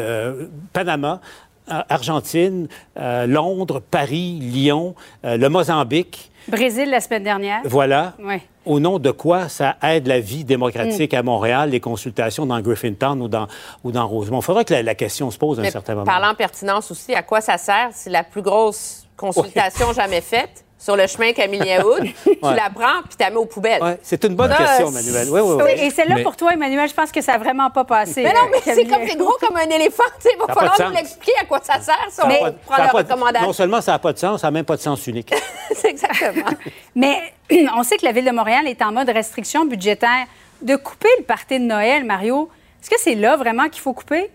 Panama, 0.74 1.22
Argentine, 1.68 2.68
euh, 2.98 3.26
Londres, 3.28 3.82
Paris, 3.82 4.40
Lyon, 4.42 4.96
euh, 5.24 5.38
le 5.38 5.50
Mozambique. 5.50 6.32
Brésil 6.48 6.90
la 6.90 7.02
semaine 7.02 7.24
dernière. 7.24 7.62
Voilà. 7.66 8.14
Ouais. 8.20 8.42
Au 8.66 8.80
nom 8.80 9.00
de 9.00 9.12
quoi 9.12 9.50
ça 9.50 9.78
aide 9.84 10.08
la 10.08 10.20
vie 10.20 10.44
démocratique 10.44 11.14
à 11.14 11.24
Montréal, 11.24 11.70
les 11.72 11.80
consultations 11.80 12.46
dans 12.46 12.60
Griffintown 12.62 13.22
ou 13.22 13.28
dans, 13.28 13.48
ou 13.84 13.92
dans 13.92 14.08
Rosemont? 14.08 14.40
Il 14.40 14.44
faudrait 14.44 14.66
que 14.66 14.74
la, 14.74 14.84
la 14.84 14.96
question 14.96 15.32
se 15.32 15.38
pose 15.38 15.60
à 15.60 15.64
un 15.64 15.70
certain 15.70 15.94
moment. 15.94 16.06
Parlant 16.06 16.34
pertinence 16.36 16.92
aussi, 16.92 17.14
à 17.16 17.24
quoi 17.24 17.42
ça 17.42 17.58
sert? 17.58 17.90
C'est 17.94 18.10
la 18.10 18.24
plus 18.24 18.42
grosse 18.42 19.08
consultation 19.18 19.94
jamais 19.94 20.22
faite 20.22 20.65
sur 20.86 20.96
le 20.96 21.08
chemin 21.08 21.34
Camille-Yaoud. 21.34 22.04
Tu 22.24 22.30
Ouais. 22.44 22.56
la 22.56 22.70
prends 22.70 23.02
puis 23.08 23.18
tu 23.18 23.24
la 23.24 23.32
mets 23.32 23.38
aux 23.38 23.46
poubelles. 23.46 23.98
C'est 24.04 24.24
une 24.24 24.36
bonne 24.36 24.56
question, 24.56 24.92
Manuel. 24.92 25.28
Oui, 25.32 25.42
oui, 25.42 25.56
oui. 25.58 25.64
Oui, 25.66 25.72
et 25.84 25.90
celle-là, 25.90 26.18
pour 26.22 26.36
toi, 26.38 26.54
Emmanuel, 26.54 26.88
je 26.88 26.94
pense 26.94 27.12
que 27.12 27.22
ça 27.22 27.32
n'a 27.32 27.38
vraiment 27.40 27.72
pas 27.72 27.84
passé. 27.86 28.22
Mais 28.22 28.34
non, 28.34 28.42
mais 28.52 28.58
euh, 28.58 28.62
c'est 28.64 28.76
Camille. 28.86 28.90
comme 28.92 29.08
c'est 29.10 29.18
gros 29.18 29.36
comme 29.42 29.58
un 29.58 29.70
éléphant. 29.70 30.04
tu 30.20 30.30
sais, 30.30 30.36
Il 30.36 30.46
va 30.48 30.54
falloir 30.54 30.90
nous 30.92 30.96
l'expliquer 30.96 31.32
à 31.42 31.46
quoi 31.46 31.60
ça 31.64 31.80
sert 31.80 31.98
si 32.10 32.20
on 32.22 32.54
prend 32.68 32.88
recommandation. 32.98 33.48
Non 33.48 33.54
seulement 33.54 33.82
ça 33.82 33.94
n'a 33.94 34.00
pas 34.00 34.14
de 34.14 34.20
sens, 34.20 34.42
ça 34.42 34.48
n'a 34.48 34.52
même 34.52 34.66
pas 34.66 34.76
de 34.76 34.82
sens 34.82 35.08
unique. 35.08 35.34
c'est 35.76 35.90
exactement. 35.90 36.52
Mais 36.96 37.34
on 37.76 37.82
sait 37.82 37.98
que 37.98 38.06
la 38.06 38.12
Ville 38.12 38.26
de 38.26 38.32
Montréal 38.32 38.68
est 38.68 38.82
en 38.84 38.92
mode 38.92 39.10
restriction 39.10 39.66
budgétaire. 39.66 40.26
De 40.62 40.76
couper 40.76 41.10
le 41.18 41.24
party 41.24 41.60
de 41.60 41.66
Noël, 41.66 42.04
Mario, 42.06 42.50
est-ce 42.82 42.90
que 42.90 43.00
c'est 43.00 43.16
là 43.16 43.36
vraiment 43.38 43.70
qu'il 43.70 43.82
faut 43.82 43.94
couper? 43.94 44.30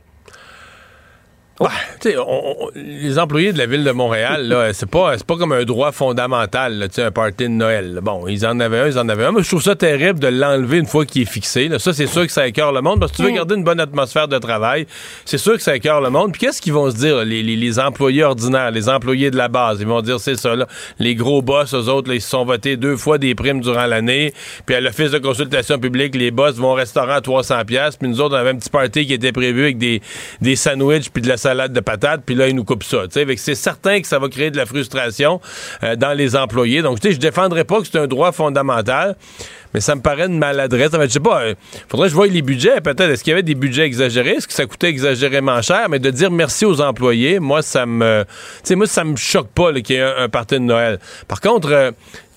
Ouais, 1.61 1.69
sais, 2.01 2.17
on- 2.17 2.65
on- 2.65 2.71
les 2.75 3.19
employés 3.19 3.53
de 3.53 3.59
la 3.59 3.67
ville 3.67 3.85
de 3.85 3.91
Montréal, 3.91 4.49
là, 4.49 4.73
c'est 4.73 4.89
pas, 4.89 5.19
c'est 5.19 5.27
pas 5.27 5.37
comme 5.37 5.53
un 5.53 5.65
droit 5.65 5.93
fondamental, 5.93 6.79
là, 6.79 6.89
tu 6.89 6.95
sais, 6.95 7.03
un 7.03 7.11
party 7.11 7.45
de 7.45 7.49
Noël. 7.49 8.01
Bon, 8.03 8.27
ils 8.27 8.47
en 8.47 8.59
avaient 8.61 8.79
un, 8.79 8.87
ils 8.87 8.99
en 8.99 9.07
avaient 9.11 9.27
un, 9.27 9.33
mais 9.33 9.43
je 9.43 9.49
trouve 9.49 9.63
ça 9.63 9.77
terrible 9.77 10.19
de 10.21 10.29
l'enlever 10.29 10.79
une 10.79 10.87
fois 10.87 11.05
qu'il 11.05 11.21
est 11.21 11.31
fixé. 11.31 11.69
là. 11.69 11.79
Ça, 11.79 11.93
c'est 11.93 12.07
sûr 12.07 12.25
que 12.27 12.33
ça 12.33 12.47
écœure 12.47 12.73
le 12.73 12.81
monde, 12.81 12.99
parce 12.99 13.13
que 13.13 13.19
tu 13.19 13.25
veux 13.25 13.31
garder 13.31 13.57
une 13.57 13.65
bonne 13.65 13.79
atmosphère 13.79 14.27
de 14.27 14.39
travail, 14.39 14.87
c'est 15.27 15.37
sûr 15.37 15.53
que 15.55 15.63
ça 15.63 15.77
écœure 15.77 16.01
le 16.01 16.09
monde. 16.09 16.33
Puis 16.33 16.41
qu'est-ce 16.41 16.63
qu'ils 16.63 16.73
vont 16.73 16.91
se 16.91 16.97
dire, 16.97 17.17
là, 17.17 17.25
les, 17.27 17.43
les- 17.43 17.57
les 17.57 17.79
employés 17.79 18.25
ordinaires, 18.25 18.71
les 18.71 18.89
employés 18.89 19.31
de 19.31 19.37
la 19.37 19.49
base? 19.49 19.83
Ils 19.83 19.87
vont 19.87 20.01
dire, 20.01 20.19
c'est 20.19 20.37
ça, 20.37 20.57
là, 20.57 20.67
les 20.99 21.15
gros 21.15 21.43
boss, 21.43 21.75
eux 21.75 21.89
autres, 21.91 22.09
là, 22.09 22.15
ils 22.15 22.23
se 22.23 22.31
sont 22.31 22.47
votés 22.47 22.79
deux 22.79 22.97
fois 22.97 23.19
des 23.19 23.35
primes 23.35 23.61
durant 23.61 23.85
l'année, 23.85 24.33
puis 24.65 24.77
à 24.77 24.81
l'office 24.81 25.11
de 25.11 25.19
consultation 25.19 25.79
publique, 25.79 26.15
les 26.17 26.31
boss 26.31 26.55
vont 26.57 26.71
au 26.73 26.75
restaurant 26.75 27.13
à 27.17 27.21
300 27.21 27.67
pièces, 27.67 27.97
puis 27.99 28.09
nous 28.09 28.23
autres, 28.23 28.35
on 28.35 28.39
avait 28.39 28.51
un 28.51 28.57
petit 28.57 28.71
party 28.71 29.07
qui 29.07 29.13
était 29.13 29.33
prévu 29.33 29.65
avec 29.65 29.77
des, 29.77 30.01
des 30.41 30.57
sandwichs 30.57 31.11
puis 31.11 31.21
de 31.23 31.29
la 31.29 31.37
salade 31.37 31.50
de 31.55 31.81
patates, 31.81 32.23
puis 32.25 32.35
là, 32.35 32.49
ils 32.49 32.55
nous 32.55 32.65
coupent 32.65 32.85
ça. 32.85 33.05
C'est 33.11 33.55
certain 33.55 34.01
que 34.01 34.07
ça 34.07 34.19
va 34.19 34.29
créer 34.29 34.51
de 34.51 34.57
la 34.57 34.67
frustration 34.67 35.41
euh, 35.83 35.97
dans 35.97 36.13
les 36.13 36.37
employés. 36.37 36.83
Donc, 36.83 36.99
je 37.03 37.17
défendrai 37.19 37.65
pas 37.65 37.81
que 37.81 37.87
c'est 37.87 37.99
un 37.99 38.07
droit 38.07 38.33
fondamental, 38.33 39.17
mais 39.75 39.81
ça 39.81 39.95
me 39.95 40.01
paraît 40.01 40.27
une 40.27 40.39
maladresse. 40.39 40.95
En 40.95 40.99
fait, 40.99 41.09
je 41.09 41.13
sais 41.15 41.21
pas, 41.21 41.43
euh, 41.43 41.55
faudrait 41.89 42.07
que 42.07 42.11
je 42.11 42.17
voie 42.17 42.27
les 42.27 42.43
budgets, 42.43 42.81
peut-être. 42.81 43.11
Est-ce 43.11 43.23
qu'il 43.25 43.31
y 43.31 43.35
avait 43.35 43.43
des 43.43 43.55
budgets 43.55 43.85
exagérés? 43.85 44.33
Est-ce 44.33 44.47
que 44.49 44.53
ça 44.55 44.67
coûtait 44.67 44.89
exagérément 44.89 45.61
cher? 45.63 45.89
Mais 45.89 45.99
de 45.99 46.11
dire 46.11 46.31
merci 46.31 46.65
aux 46.65 46.81
employés, 46.81 47.39
moi, 47.41 47.63
ça 47.63 47.87
me, 47.87 48.25
tu 48.25 48.31
sais, 48.65 48.75
moi, 48.75 48.87
ça 48.87 49.05
me 49.05 49.17
choque 49.17 49.49
pas 49.49 49.73
qu'il 49.75 49.97
y 49.97 49.99
ait 49.99 50.03
un, 50.03 50.15
un 50.25 50.29
party 50.29 50.55
de 50.57 50.61
Noël. 50.61 50.99
Par 51.29 51.41
contre, 51.41 51.71
euh, 51.73 51.91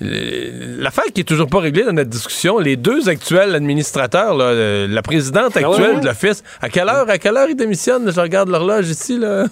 L'affaire 0.05 1.05
qui 1.13 1.21
est 1.21 1.23
toujours 1.23 1.47
pas 1.47 1.59
réglée 1.59 1.83
dans 1.83 1.93
notre 1.93 2.09
discussion, 2.09 2.59
les 2.59 2.75
deux 2.75 3.07
actuels 3.07 3.55
administrateurs, 3.55 4.35
là, 4.35 4.45
euh, 4.45 4.87
la 4.89 5.01
présidente 5.01 5.55
actuelle 5.55 5.65
Ah 5.65 5.81
ouais, 5.81 5.93
ouais. 5.95 6.01
de 6.01 6.05
l'office, 6.05 6.43
à 6.61 6.67
quelle 6.67 6.89
heure, 6.89 7.09
à 7.09 7.17
quelle 7.17 7.37
heure 7.37 7.47
ils 7.49 7.55
démissionnent? 7.55 8.11
Je 8.11 8.19
regarde 8.19 8.49
l'horloge 8.49 8.89
ici, 8.89 9.17
là. 9.17 9.45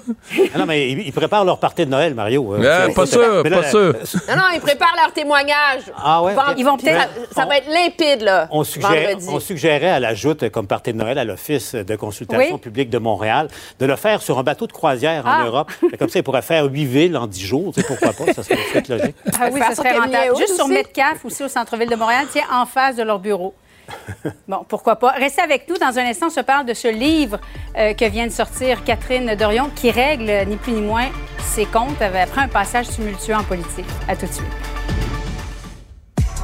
Ah 0.54 0.58
non, 0.58 0.66
mais 0.66 0.90
ils, 0.92 1.00
ils 1.08 1.14
préparent 1.14 1.46
leur 1.46 1.58
partie 1.60 1.86
de 1.86 1.92
Noël, 1.92 2.14
Mario. 2.16 2.42
Ouais, 2.42 2.58
C'est- 2.62 2.94
pas 2.94 3.06
sûr, 3.06 3.22
là, 3.44 3.50
pas 3.50 3.64
sûr. 3.70 3.94
Non, 4.28 4.36
non, 4.36 4.44
ils 4.54 4.60
préparent 4.60 4.96
leur 5.02 5.14
témoignage. 5.14 5.84
Ah 5.96 6.22
ouais? 6.24 6.34
Ils 6.58 6.66
vont 6.66 6.76
peut-être. 6.76 7.00
Ça, 7.32 7.44
ça 7.44 7.46
va 7.46 7.58
être 7.58 7.68
limpide, 7.72 8.22
là. 8.22 8.48
On, 8.52 8.64
suggère- 8.64 8.90
vendredi. 9.10 9.28
on 9.30 9.40
suggérait 9.40 9.90
à 9.90 10.00
la 10.00 10.14
joute 10.14 10.50
comme 10.50 10.68
partie 10.68 10.94
de 10.94 10.98
Noël 10.98 11.18
à 11.18 11.24
l'Office 11.24 11.74
de 11.76 11.96
consultation 11.96 12.56
Oui. 12.56 12.60
publique 12.62 12.90
de 12.90 12.98
Montréal 12.98 13.48
de 13.80 13.86
le 13.86 13.96
faire 13.96 14.22
sur 14.22 14.38
un 14.40 14.44
bateau 14.44 14.68
de 14.68 14.72
croisière 14.74 15.24
Ah. 15.26 15.42
en 15.42 15.46
Europe. 15.46 15.72
Fait 15.90 15.98
Comme 15.98 16.10
ça, 16.10 16.20
il 16.20 16.24
pourrait 16.24 16.42
faire 16.42 16.66
huit 16.66 16.86
villes 16.86 17.18
en 17.18 17.28
dix 17.28 17.46
jours. 17.46 17.74
Tu 17.74 17.82
sais, 17.82 17.88
pourquoi 17.88 18.14
pas? 18.14 18.34
Ça 18.34 18.44
serait 18.44 18.58
suite 18.70 18.88
logique. 18.90 19.16
Ah 19.40 19.50
oui, 19.52 19.60
ça 19.60 19.68
sur 19.68 19.76
serait 19.78 19.98
rentable. 19.98 20.38
Juste 20.38 20.56
sur. 20.56 20.68
Metcalf, 20.68 21.24
aussi 21.26 21.44
au 21.44 21.48
centre-ville 21.48 21.90
de 21.90 21.96
Montréal, 21.96 22.26
tiens, 22.32 22.44
en 22.52 22.66
face 22.66 22.96
de 22.96 23.04
leur 23.04 23.20
bureau. 23.20 23.54
Bon, 24.48 24.64
pourquoi 24.68 24.96
pas. 24.98 25.12
Restez 25.12 25.42
avec 25.42 25.68
nous. 25.70 25.78
Dans 25.78 25.98
un 25.98 26.06
instant, 26.06 26.28
on 26.28 26.30
se 26.30 26.40
parle 26.42 26.66
de 26.66 26.74
ce 26.74 26.88
livre 26.88 27.40
euh, 27.78 27.94
que 27.94 28.06
vient 28.06 28.26
de 28.28 28.32
sortir 28.32 28.84
Catherine 28.84 29.36
Dorion, 29.36 29.70
qui 29.76 29.92
règle, 29.92 30.30
ni 30.48 30.56
plus 30.58 30.74
ni 30.74 30.82
moins, 30.82 31.08
ses 31.40 31.66
comptes 31.66 32.02
après 32.02 32.42
un 32.42 32.48
passage 32.48 32.90
tumultueux 32.90 33.36
en 33.36 33.44
politique. 33.44 33.86
À 34.08 34.16
tout 34.16 34.26
de 34.28 34.32
suite. 34.32 34.46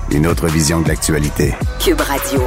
Une 0.10 0.26
autre 0.26 0.48
vision 0.48 0.80
de 0.80 0.88
l'actualité. 0.88 1.54
Cube 1.84 2.00
Radio. 2.00 2.44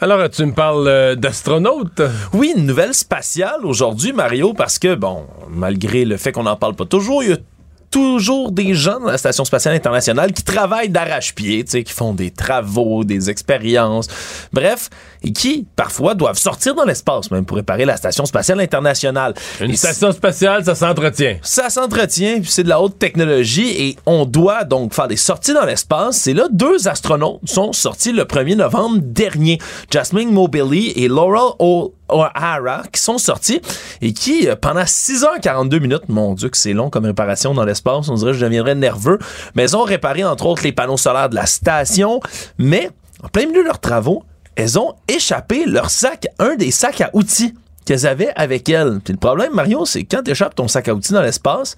Alors, 0.00 0.30
tu 0.30 0.46
me 0.46 0.52
parles 0.52 0.86
euh, 0.86 1.14
d'astronautes? 1.16 2.00
Oui, 2.32 2.54
une 2.56 2.64
nouvelle 2.64 2.94
spatiale 2.94 3.66
aujourd'hui, 3.66 4.12
Mario, 4.12 4.54
parce 4.54 4.78
que, 4.78 4.94
bon, 4.94 5.26
malgré 5.50 6.04
le 6.04 6.16
fait 6.16 6.30
qu'on 6.30 6.44
n'en 6.44 6.54
parle 6.54 6.76
pas 6.76 6.84
toujours, 6.84 7.24
il 7.24 7.30
y 7.30 7.32
a 7.32 7.38
toujours 7.90 8.52
des 8.52 8.74
gens 8.74 9.00
dans 9.00 9.06
la 9.10 9.18
Station 9.18 9.44
spatiale 9.44 9.74
internationale 9.74 10.32
qui 10.32 10.44
travaillent 10.44 10.90
d'arrache-pied, 10.90 11.64
tu 11.64 11.70
sais, 11.72 11.82
qui 11.82 11.92
font 11.92 12.12
des 12.12 12.30
travaux, 12.30 13.02
des 13.02 13.28
expériences, 13.28 14.06
bref, 14.52 14.90
et 15.22 15.32
qui, 15.32 15.66
parfois, 15.76 16.14
doivent 16.14 16.38
sortir 16.38 16.74
dans 16.74 16.84
l'espace, 16.84 17.30
même 17.30 17.44
pour 17.44 17.56
réparer 17.56 17.84
la 17.84 17.96
Station 17.96 18.24
spatiale 18.26 18.60
internationale. 18.60 19.34
Une 19.60 19.70
Et 19.72 19.76
station 19.76 20.12
spatiale, 20.12 20.64
ça 20.64 20.74
s'entretient. 20.74 21.38
ça 21.42 21.70
s'entretient, 21.70 22.40
puis 22.40 22.50
c'est 22.50 22.62
de 22.64 22.68
la 22.68 22.80
haute 22.80 22.98
technologie 22.98 23.70
et 23.82 23.96
on 24.06 24.24
doit 24.24 24.64
donc 24.64 24.94
faire 24.94 25.08
des 25.08 25.16
sorties 25.16 25.54
dans 25.54 25.64
l'espace. 25.64 26.16
C'est 26.18 26.34
là 26.34 26.46
deux 26.50 26.88
astronautes 26.88 27.40
sont 27.46 27.72
sortis 27.72 28.12
le 28.12 28.24
1er 28.24 28.56
novembre 28.56 28.98
dernier. 29.02 29.58
Jasmine 29.90 30.30
Mobiley 30.30 30.92
et 30.96 31.08
Laurel 31.08 31.52
O- 31.58 31.94
O'Hara 32.08 32.82
qui 32.92 33.00
sont 33.00 33.18
sortis 33.18 33.60
et 34.00 34.12
qui, 34.12 34.48
euh, 34.48 34.56
pendant 34.56 34.84
6h42 34.86 35.78
minutes, 35.80 36.08
mon 36.08 36.34
Dieu 36.34 36.48
que 36.48 36.56
c'est 36.56 36.72
long 36.72 36.90
comme 36.90 37.04
réparation 37.04 37.54
dans 37.54 37.64
l'espace, 37.64 38.08
on 38.08 38.14
dirait 38.14 38.32
que 38.32 38.38
je 38.38 38.44
deviendrais 38.44 38.74
nerveux, 38.74 39.18
mais 39.54 39.64
ils 39.64 39.76
ont 39.76 39.82
réparé 39.82 40.24
entre 40.24 40.46
autres 40.46 40.62
les 40.62 40.72
panneaux 40.72 40.96
solaires 40.96 41.28
de 41.28 41.34
la 41.34 41.46
station, 41.46 42.20
mais 42.56 42.90
en 43.22 43.28
plein 43.28 43.46
milieu 43.46 43.60
de 43.62 43.66
leurs 43.66 43.80
travaux, 43.80 44.22
elles 44.58 44.76
ont 44.76 44.96
échappé 45.06 45.66
leur 45.66 45.88
sac, 45.88 46.26
un 46.40 46.56
des 46.56 46.72
sacs 46.72 47.00
à 47.00 47.10
outils 47.12 47.54
qu'elles 47.84 48.08
avaient 48.08 48.32
avec 48.34 48.68
elles. 48.68 48.98
Puis 49.04 49.12
le 49.12 49.18
problème, 49.18 49.54
Mario, 49.54 49.86
c'est 49.86 50.02
quand 50.02 50.22
tu 50.24 50.34
ton 50.56 50.66
sac 50.66 50.88
à 50.88 50.94
outils 50.94 51.12
dans 51.12 51.22
l'espace, 51.22 51.76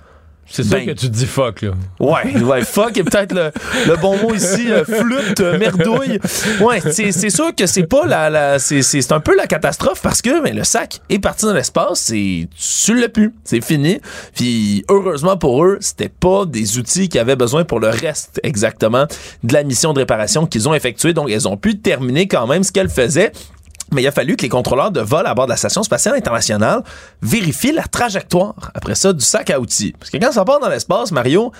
C'est 0.52 0.64
sûr 0.64 0.72
Ben- 0.78 0.86
que 0.86 0.90
tu 0.92 1.06
te 1.08 1.12
dis 1.14 1.26
fuck, 1.26 1.62
là. 1.62 1.70
Ouais, 2.00 2.36
ouais, 2.42 2.62
fuck 2.64 2.96
est 2.96 3.04
peut-être 3.04 3.32
le, 3.32 3.52
le 3.86 3.96
bon 3.96 4.16
mot 4.18 4.34
ici, 4.34 4.70
euh, 4.70 4.84
flûte, 4.84 5.38
euh, 5.40 5.56
merdouille. 5.58 6.18
Ouais, 6.60 6.80
c'est 6.80 7.12
c'est 7.12 7.30
sûr 7.30 7.54
que 7.54 7.66
c'est 7.66 7.84
pas 7.86 8.04
la, 8.04 8.28
la 8.30 8.58
c'est 8.58 8.82
c'est- 8.82 9.00
c'est 9.00 9.12
un 9.12 9.20
peu 9.20 9.36
la 9.36 9.46
catastrophe 9.46 10.00
parce 10.02 10.20
que 10.22 10.42
ben, 10.42 10.54
le 10.56 10.64
sac 10.64 11.00
est 11.08 11.20
parti 11.20 11.44
dans 11.46 11.52
l'espace, 11.52 12.00
c'est 12.00 12.48
tu 12.84 12.94
l'as 13.00 13.08
plus, 13.08 13.32
c'est 13.44 13.64
fini. 13.64 14.00
Puis 14.34 14.84
heureusement 14.88 15.36
pour 15.36 15.64
eux, 15.64 15.78
c'était 15.80 16.08
pas 16.08 16.44
des 16.46 16.78
outils 16.78 17.08
qu'ils 17.08 17.20
avaient 17.20 17.36
besoin 17.36 17.64
pour 17.64 17.78
le 17.78 17.88
reste 17.88 18.40
exactement 18.42 19.06
de 19.44 19.52
la 19.54 19.62
mission 19.62 19.92
de 19.92 20.00
réparation 20.00 20.46
qu'ils 20.46 20.68
ont 20.68 20.74
effectuée, 20.74 21.12
donc 21.12 21.30
elles 21.30 21.46
ont 21.46 21.56
pu 21.56 21.78
terminer 21.78 22.26
quand 22.26 22.46
même 22.48 22.64
ce 22.64 22.72
qu'elles 22.72 22.90
faisaient. 22.90 23.30
Mais 23.92 24.02
il 24.02 24.06
a 24.06 24.12
fallu 24.12 24.36
que 24.36 24.42
les 24.42 24.48
contrôleurs 24.48 24.90
de 24.90 25.00
vol 25.00 25.26
à 25.26 25.34
bord 25.34 25.46
de 25.46 25.50
la 25.50 25.56
Station 25.56 25.82
spatiale 25.82 26.14
internationale 26.14 26.82
vérifient 27.22 27.72
la 27.72 27.82
trajectoire, 27.82 28.70
après 28.74 28.94
ça, 28.94 29.12
du 29.12 29.24
sac 29.24 29.50
à 29.50 29.58
outils. 29.58 29.92
Parce 29.98 30.10
que 30.10 30.18
quand 30.18 30.32
ça 30.32 30.44
part 30.44 30.60
dans 30.60 30.68
l'espace, 30.68 31.10
Mario, 31.10 31.50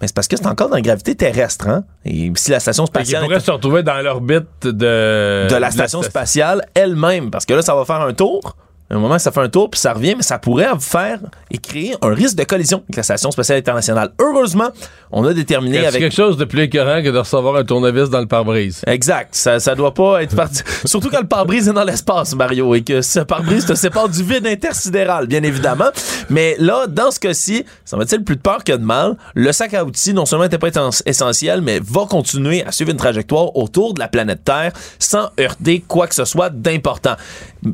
ben 0.00 0.06
c'est 0.06 0.14
parce 0.14 0.28
que 0.28 0.36
c'est 0.36 0.46
encore 0.46 0.68
dans 0.68 0.76
la 0.76 0.82
gravité 0.82 1.14
terrestre. 1.14 1.68
Hein? 1.68 1.84
Et 2.04 2.32
si 2.36 2.50
la 2.50 2.60
Station 2.60 2.84
Ils 2.84 2.88
spatiale 2.88 3.22
pourraient 3.22 3.40
se 3.40 3.50
retrouver 3.50 3.82
dans 3.82 4.00
l'orbite 4.00 4.46
de... 4.64 5.48
de 5.48 5.56
la 5.56 5.70
Station 5.70 6.02
spatiale 6.02 6.66
elle-même, 6.74 7.30
parce 7.30 7.46
que 7.46 7.54
là, 7.54 7.62
ça 7.62 7.74
va 7.74 7.84
faire 7.84 8.00
un 8.00 8.12
tour. 8.12 8.56
Un 8.92 8.98
moment, 8.98 9.18
ça 9.18 9.32
fait 9.32 9.40
un 9.40 9.48
tour, 9.48 9.70
puis 9.70 9.80
ça 9.80 9.94
revient, 9.94 10.14
mais 10.14 10.22
ça 10.22 10.38
pourrait 10.38 10.68
faire 10.78 11.18
et 11.50 11.56
créer 11.56 11.94
un 12.02 12.12
risque 12.12 12.36
de 12.36 12.44
collision 12.44 12.82
avec 12.84 12.96
la 12.96 13.02
Station 13.02 13.30
spatiale 13.30 13.58
internationale. 13.58 14.12
Heureusement, 14.20 14.68
on 15.10 15.24
a 15.24 15.32
déterminé 15.32 15.80
C'est 15.80 15.86
avec... 15.86 16.02
quelque 16.02 16.14
chose 16.14 16.36
de 16.36 16.44
plus 16.44 16.64
écœurant 16.64 17.02
que 17.02 17.08
de 17.08 17.18
recevoir 17.18 17.56
un 17.56 17.64
tournevis 17.64 18.10
dans 18.10 18.20
le 18.20 18.26
pare-brise? 18.26 18.82
Exact. 18.86 19.34
Ça, 19.34 19.60
ça 19.60 19.74
doit 19.74 19.94
pas 19.94 20.22
être 20.22 20.36
parti. 20.36 20.62
Surtout 20.84 21.08
quand 21.08 21.22
le 21.22 21.26
pare-brise 21.26 21.68
est 21.68 21.72
dans 21.72 21.84
l'espace, 21.84 22.34
Mario, 22.34 22.74
et 22.74 22.82
que 22.82 23.00
ce 23.00 23.20
pare-brise 23.20 23.64
te 23.64 23.74
sépare 23.74 24.10
du 24.10 24.22
vide 24.22 24.46
intersidéral, 24.46 25.26
bien 25.26 25.42
évidemment. 25.42 25.88
Mais 26.28 26.54
là, 26.58 26.86
dans 26.86 27.10
ce 27.10 27.18
cas-ci, 27.18 27.64
ça 27.86 27.96
va 27.96 28.02
être 28.02 28.18
plus 28.18 28.36
de 28.36 28.42
peur 28.42 28.62
que 28.62 28.72
de 28.72 28.84
mal? 28.84 29.16
Le 29.34 29.52
sac 29.52 29.72
à 29.72 29.86
outils, 29.86 30.12
non 30.12 30.26
seulement 30.26 30.44
n'était 30.44 30.58
pas 30.58 30.68
essentiel, 31.06 31.62
mais 31.62 31.80
va 31.82 32.04
continuer 32.04 32.62
à 32.66 32.72
suivre 32.72 32.90
une 32.90 32.98
trajectoire 32.98 33.56
autour 33.56 33.94
de 33.94 34.00
la 34.00 34.08
planète 34.08 34.44
Terre 34.44 34.72
sans 34.98 35.30
heurter 35.40 35.82
quoi 35.88 36.08
que 36.08 36.14
ce 36.14 36.26
soit 36.26 36.50
d'important. 36.50 37.16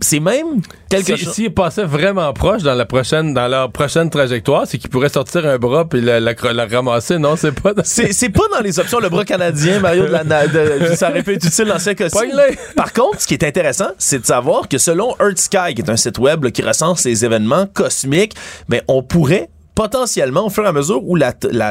C'est 0.03 0.21
même 0.21 0.61
quelque 0.91 1.17
Si- 1.17 1.25
chose. 1.25 1.35
S'ils 1.35 1.55
passaient 1.55 1.85
vraiment 1.85 2.31
proche 2.35 2.63
dans 2.63 2.75
la 2.75 2.85
prochaine, 2.85 3.33
dans 3.33 3.49
leur 3.49 3.73
prochaine 3.73 4.11
trajectoire, 4.11 4.65
c'est 4.67 4.77
qu'ils 4.77 4.91
pourraient 4.91 5.09
sortir 5.09 5.47
un 5.47 5.57
bras 5.59 5.89
puis 5.89 6.01
la, 6.03 6.21
la, 6.21 6.35
la 6.53 6.67
ramasser, 6.67 7.19
non? 7.19 7.37
C'est 7.37 7.53
pas... 7.59 7.73
dans- 7.73 7.83
C'est 7.85 8.29
pas 8.29 8.43
dans 8.53 8.61
les 8.61 8.79
options 8.79 9.01
le 9.01 9.09
bras 9.09 9.25
canadien, 9.25 9.81
Mario, 9.81 10.05
de 10.07 10.11
la, 10.11 10.47
de- 10.47 10.95
ça 10.95 11.09
aurait 11.11 11.23
pu 11.23 11.35
être 11.35 11.47
utile 11.47 11.65
dans 11.67 11.79
ce 11.79 11.91
cas-ci. 11.91 12.17
Pogne-les. 12.19 12.59
Par 12.77 12.93
contre, 12.93 13.21
ce 13.23 13.27
qui 13.27 13.35
est 13.35 13.45
intéressant, 13.45 13.89
c'est 13.99 14.19
de 14.19 14.27
savoir 14.27 14.69
que 14.69 14.77
selon 14.79 15.17
Earth 15.21 15.39
Sky, 15.39 15.75
qui 15.75 15.81
est 15.83 15.91
un 15.91 15.97
site 15.97 16.19
web 16.19 16.45
là, 16.45 16.51
qui 16.51 16.63
recense 16.63 17.05
les 17.05 17.25
événements 17.25 17.67
cosmiques, 17.67 18.35
ben, 18.69 18.83
on 18.89 19.03
pourrait 19.03 19.49
potentiellement, 19.79 20.45
au 20.45 20.51
fur 20.51 20.65
et 20.65 20.67
à 20.67 20.73
mesure 20.73 21.05
où 21.05 21.17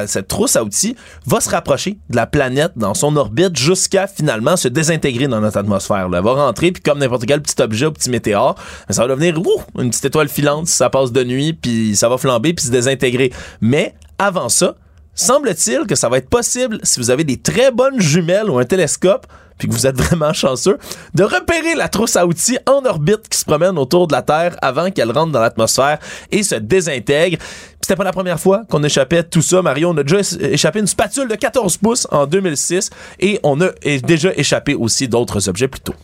cette 0.05 0.29
trousse 0.29 0.55
à 0.55 0.63
outils 0.63 0.95
va 1.25 1.41
se 1.41 1.49
rapprocher 1.49 1.97
de 2.09 2.15
la 2.15 2.25
planète 2.25 2.71
dans 2.77 2.93
son 2.93 3.17
orbite 3.17 3.57
jusqu'à 3.57 4.07
finalement 4.07 4.55
se 4.55 4.69
désintégrer 4.69 5.27
dans 5.27 5.41
notre 5.41 5.57
atmosphère. 5.57 6.07
là. 6.07 6.19
Elle 6.19 6.23
va 6.23 6.31
rentrer, 6.31 6.71
puis 6.71 6.81
comme 6.81 6.99
n'importe 6.99 7.25
quel 7.25 7.41
petit 7.41 7.61
objet 7.61 7.91
petit 7.91 8.09
météore, 8.09 8.55
ben, 8.87 8.93
ça 8.93 9.01
va 9.01 9.09
devenir 9.13 9.37
ouh, 9.37 9.61
une 9.77 9.89
petite 9.89 10.05
étoile 10.05 10.29
filante 10.29 10.67
ça 10.67 10.89
passe 10.89 11.11
de 11.11 11.21
nuit, 11.25 11.51
puis 11.51 11.97
ça 11.97 12.07
va 12.07 12.17
flamber, 12.17 12.53
puis 12.53 12.67
se 12.67 12.71
désintégrer. 12.71 13.33
Mais 13.59 13.93
avant 14.17 14.47
ça, 14.47 14.75
semble-t-il 15.17 15.85
que 15.85 15.95
ça 15.95 16.07
va 16.07 16.19
être 16.19 16.29
possible, 16.29 16.79
si 16.83 16.99
vous 17.01 17.09
avez 17.09 17.25
des 17.25 17.37
très 17.37 17.71
bonnes 17.71 17.99
jumelles 17.99 18.49
ou 18.49 18.57
un 18.57 18.65
télescope, 18.65 19.27
puis 19.57 19.67
que 19.67 19.73
vous 19.73 19.85
êtes 19.85 19.97
vraiment 20.01 20.31
chanceux, 20.31 20.77
de 21.13 21.23
repérer 21.23 21.75
la 21.75 21.89
trousse 21.89 22.15
à 22.15 22.25
outils 22.25 22.57
en 22.65 22.85
orbite 22.85 23.27
qui 23.29 23.37
se 23.37 23.43
promène 23.43 23.77
autour 23.77 24.07
de 24.07 24.13
la 24.13 24.21
Terre 24.21 24.55
avant 24.61 24.91
qu'elle 24.91 25.11
rentre 25.11 25.31
dans 25.31 25.41
l'atmosphère 25.41 25.99
et 26.31 26.43
se 26.43 26.55
désintègre. 26.55 27.37
C'était 27.81 27.95
pas 27.95 28.03
la 28.03 28.11
première 28.11 28.39
fois 28.39 28.63
qu'on 28.69 28.83
échappait 28.83 29.23
tout 29.23 29.41
ça, 29.41 29.61
Mario. 29.61 29.89
On 29.89 29.97
a 29.97 30.03
déjà 30.03 30.19
échappé 30.41 30.79
une 30.79 30.87
spatule 30.87 31.27
de 31.27 31.35
14 31.35 31.77
pouces 31.77 32.07
en 32.11 32.27
2006 32.27 32.89
et 33.19 33.39
on 33.43 33.59
a 33.61 33.69
déjà 34.03 34.33
échappé 34.35 34.75
aussi 34.75 35.07
d'autres 35.07 35.49
objets 35.49 35.67
plus 35.67 35.81
tôt. 35.81 35.95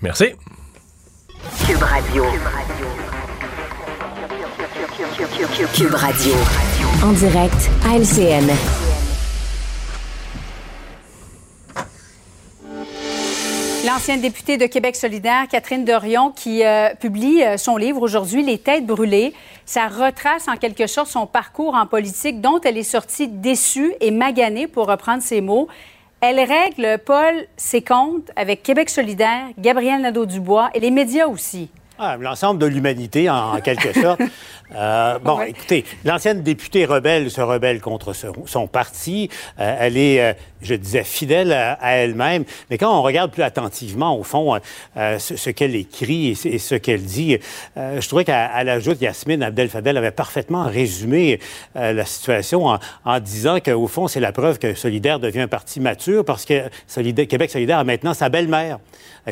Merci. 0.00 0.34
En 7.04 7.12
direct 7.12 7.68
à 7.86 7.98
LCN. 7.98 8.50
L'ancienne 13.86 14.22
députée 14.22 14.56
de 14.56 14.64
Québec 14.64 14.96
solidaire, 14.96 15.46
Catherine 15.50 15.84
Dorion, 15.84 16.30
qui 16.30 16.64
euh, 16.64 16.94
publie 16.98 17.42
euh, 17.42 17.58
son 17.58 17.76
livre 17.76 18.00
aujourd'hui, 18.00 18.42
Les 18.42 18.56
têtes 18.56 18.86
brûlées. 18.86 19.34
Ça 19.66 19.88
retrace 19.88 20.48
en 20.48 20.56
quelque 20.56 20.86
sorte 20.86 21.08
son 21.08 21.26
parcours 21.26 21.74
en 21.74 21.84
politique 21.84 22.40
dont 22.40 22.58
elle 22.64 22.78
est 22.78 22.82
sortie 22.82 23.28
déçue 23.28 23.92
et 24.00 24.10
maganée, 24.10 24.66
pour 24.66 24.86
reprendre 24.86 25.22
ses 25.22 25.42
mots. 25.42 25.68
Elle 26.22 26.40
règle, 26.40 26.98
Paul, 27.04 27.34
ses 27.58 27.82
comptes 27.82 28.30
avec 28.34 28.62
Québec 28.62 28.88
solidaire, 28.88 29.44
Gabriel 29.58 30.00
Nadeau-Dubois 30.00 30.70
et 30.72 30.80
les 30.80 30.90
médias 30.90 31.26
aussi. 31.26 31.68
Ah, 31.98 32.16
L'ensemble 32.18 32.58
de 32.58 32.66
l'humanité, 32.66 33.30
en, 33.30 33.54
en 33.56 33.60
quelque 33.60 33.92
sorte. 33.92 34.20
Euh, 34.74 35.18
bon, 35.18 35.38
Ouais. 35.38 35.50
écoutez, 35.50 35.84
l'ancienne 36.04 36.42
députée 36.42 36.84
rebelle 36.86 37.30
se 37.30 37.40
rebelle 37.40 37.80
contre 37.80 38.12
son, 38.12 38.32
son 38.46 38.66
parti. 38.66 39.28
Euh, 39.60 39.76
elle 39.78 39.96
est, 39.96 40.20
euh, 40.20 40.32
je 40.62 40.74
disais, 40.74 41.04
fidèle 41.04 41.52
à, 41.52 41.74
à 41.74 41.92
elle-même. 41.96 42.44
Mais 42.70 42.78
quand 42.78 42.96
on 42.98 43.02
regarde 43.02 43.30
plus 43.30 43.42
attentivement, 43.42 44.18
au 44.18 44.22
fond, 44.22 44.58
ce, 44.96 45.36
ce 45.36 45.50
qu'elle 45.50 45.76
écrit 45.76 46.28
et, 46.30 46.34
ce- 46.34 46.48
et 46.48 46.58
ce 46.58 46.74
qu'elle 46.76 47.02
dit, 47.02 47.38
je 47.76 48.08
trouvais 48.08 48.24
qu'à 48.24 48.46
à 48.46 48.64
l'ajout, 48.64 48.96
Yasmine 49.00 49.42
Abdel-Fadel 49.42 49.96
avait 49.96 50.10
parfaitement 50.10 50.64
résumé 50.64 51.38
la 51.74 52.04
situation 52.06 52.66
en, 52.66 52.78
en 53.04 53.20
disant 53.20 53.58
qu'au 53.60 53.86
fond, 53.86 54.08
c'est 54.08 54.20
la 54.20 54.32
preuve 54.32 54.58
que 54.58 54.74
Solidaire 54.74 55.18
devient 55.20 55.40
un 55.42 55.48
parti 55.48 55.78
mature 55.80 56.24
parce 56.24 56.44
que 56.46 56.62
Solidaire- 56.86 57.26
Québec 57.28 57.50
Solidaire 57.50 57.78
a 57.78 57.84
maintenant 57.84 58.14
sa 58.14 58.28
belle-mère, 58.30 58.78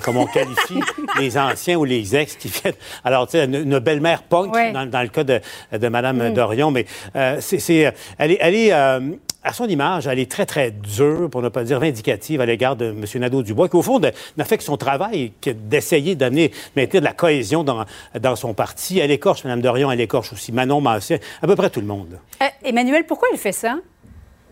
comme 0.03 0.19
on 0.19 0.27
qualifie 0.27 0.81
les 1.19 1.39
anciens 1.39 1.77
ou 1.77 1.85
les 1.85 2.15
ex 2.15 2.37
qui 2.37 2.49
viennent. 2.49 2.75
Alors, 3.05 3.27
tu 3.27 3.33
sais, 3.39 3.45
une, 3.47 3.55
une 3.55 3.79
belle-mère 3.79 4.23
punk 4.23 4.53
Ouais. 4.55 4.73
dans, 4.73 4.85
dans 4.85 5.01
le 5.03 5.09
cas 5.09 5.22
de, 5.25 5.41
de 5.77 5.89
Mme 5.89 6.31
Mm. 6.31 6.35
Dorion, 6.35 6.71
mais 6.71 6.87
euh, 7.17 7.39
c'est, 7.41 7.93
elle 8.19 8.31
est, 8.33 8.39
elle 8.41 8.55
est 8.55 8.73
euh, 8.73 9.01
à 9.45 9.53
son 9.53 9.67
image, 9.67 10.07
elle 10.07 10.19
est 10.19 10.31
très, 10.31 10.47
très 10.47 10.71
dure, 10.71 11.29
pour 11.29 11.43
ne 11.43 11.49
pas 11.49 11.65
dire 11.65 11.81
vindicative, 11.81 12.41
à 12.41 12.47
l'égard 12.47 12.77
de 12.77 12.87
M. 12.87 13.05
Nadeau-Dubois, 13.17 13.69
qui, 13.69 13.77
au 13.77 13.83
fond, 13.83 14.01
n'a 14.01 14.45
fait 14.45 14.57
que 14.57 14.63
son 14.63 14.77
travail, 14.77 15.33
que 15.41 15.51
d'essayer 15.51 16.15
d'amener, 16.15 16.53
maintenir 16.77 17.01
de 17.01 17.07
la 17.07 17.13
cohésion 17.13 17.65
dans, 17.65 17.85
dans 18.21 18.37
son 18.37 18.55
parti. 18.55 19.01
Elle 19.01 19.11
écorche 19.11 19.43
Mme 19.45 19.61
Dorion, 19.61 19.91
elle 19.91 20.01
écorche 20.01 20.33
aussi 20.33 20.53
Manon 20.53 20.81
Massé, 20.81 21.21
à 21.43 21.47
peu 21.47 21.57
près 21.57 21.71
tout 21.71 21.81
le 21.81 21.87
monde. 21.87 22.19
Euh, 22.41 22.47
Emmanuel, 22.65 23.05
pourquoi 23.05 23.29
elle 23.33 23.39
fait 23.39 23.53
ça? 23.53 23.79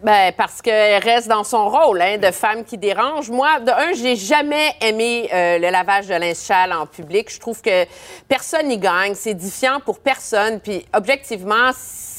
Ben, 0.02 0.32
parce 0.34 0.62
qu'elle 0.62 1.02
reste 1.02 1.28
dans 1.28 1.44
son 1.44 1.68
rôle 1.68 2.00
hein, 2.00 2.16
de 2.16 2.30
femme 2.30 2.64
qui 2.64 2.78
dérange. 2.78 3.28
Moi, 3.28 3.60
de 3.60 3.70
un, 3.70 3.92
j'ai 3.92 4.16
jamais 4.16 4.74
aimé 4.80 5.28
euh, 5.30 5.58
le 5.58 5.68
lavage 5.68 6.06
de 6.06 6.14
linge 6.14 6.36
sale 6.36 6.72
en 6.72 6.86
public. 6.86 7.30
Je 7.30 7.38
trouve 7.38 7.60
que 7.60 7.84
personne 8.26 8.68
n'y 8.68 8.78
gagne. 8.78 9.14
C'est 9.14 9.32
édifiant 9.32 9.78
pour 9.84 9.98
personne. 9.98 10.58
Puis, 10.60 10.86
objectivement, 10.94 11.70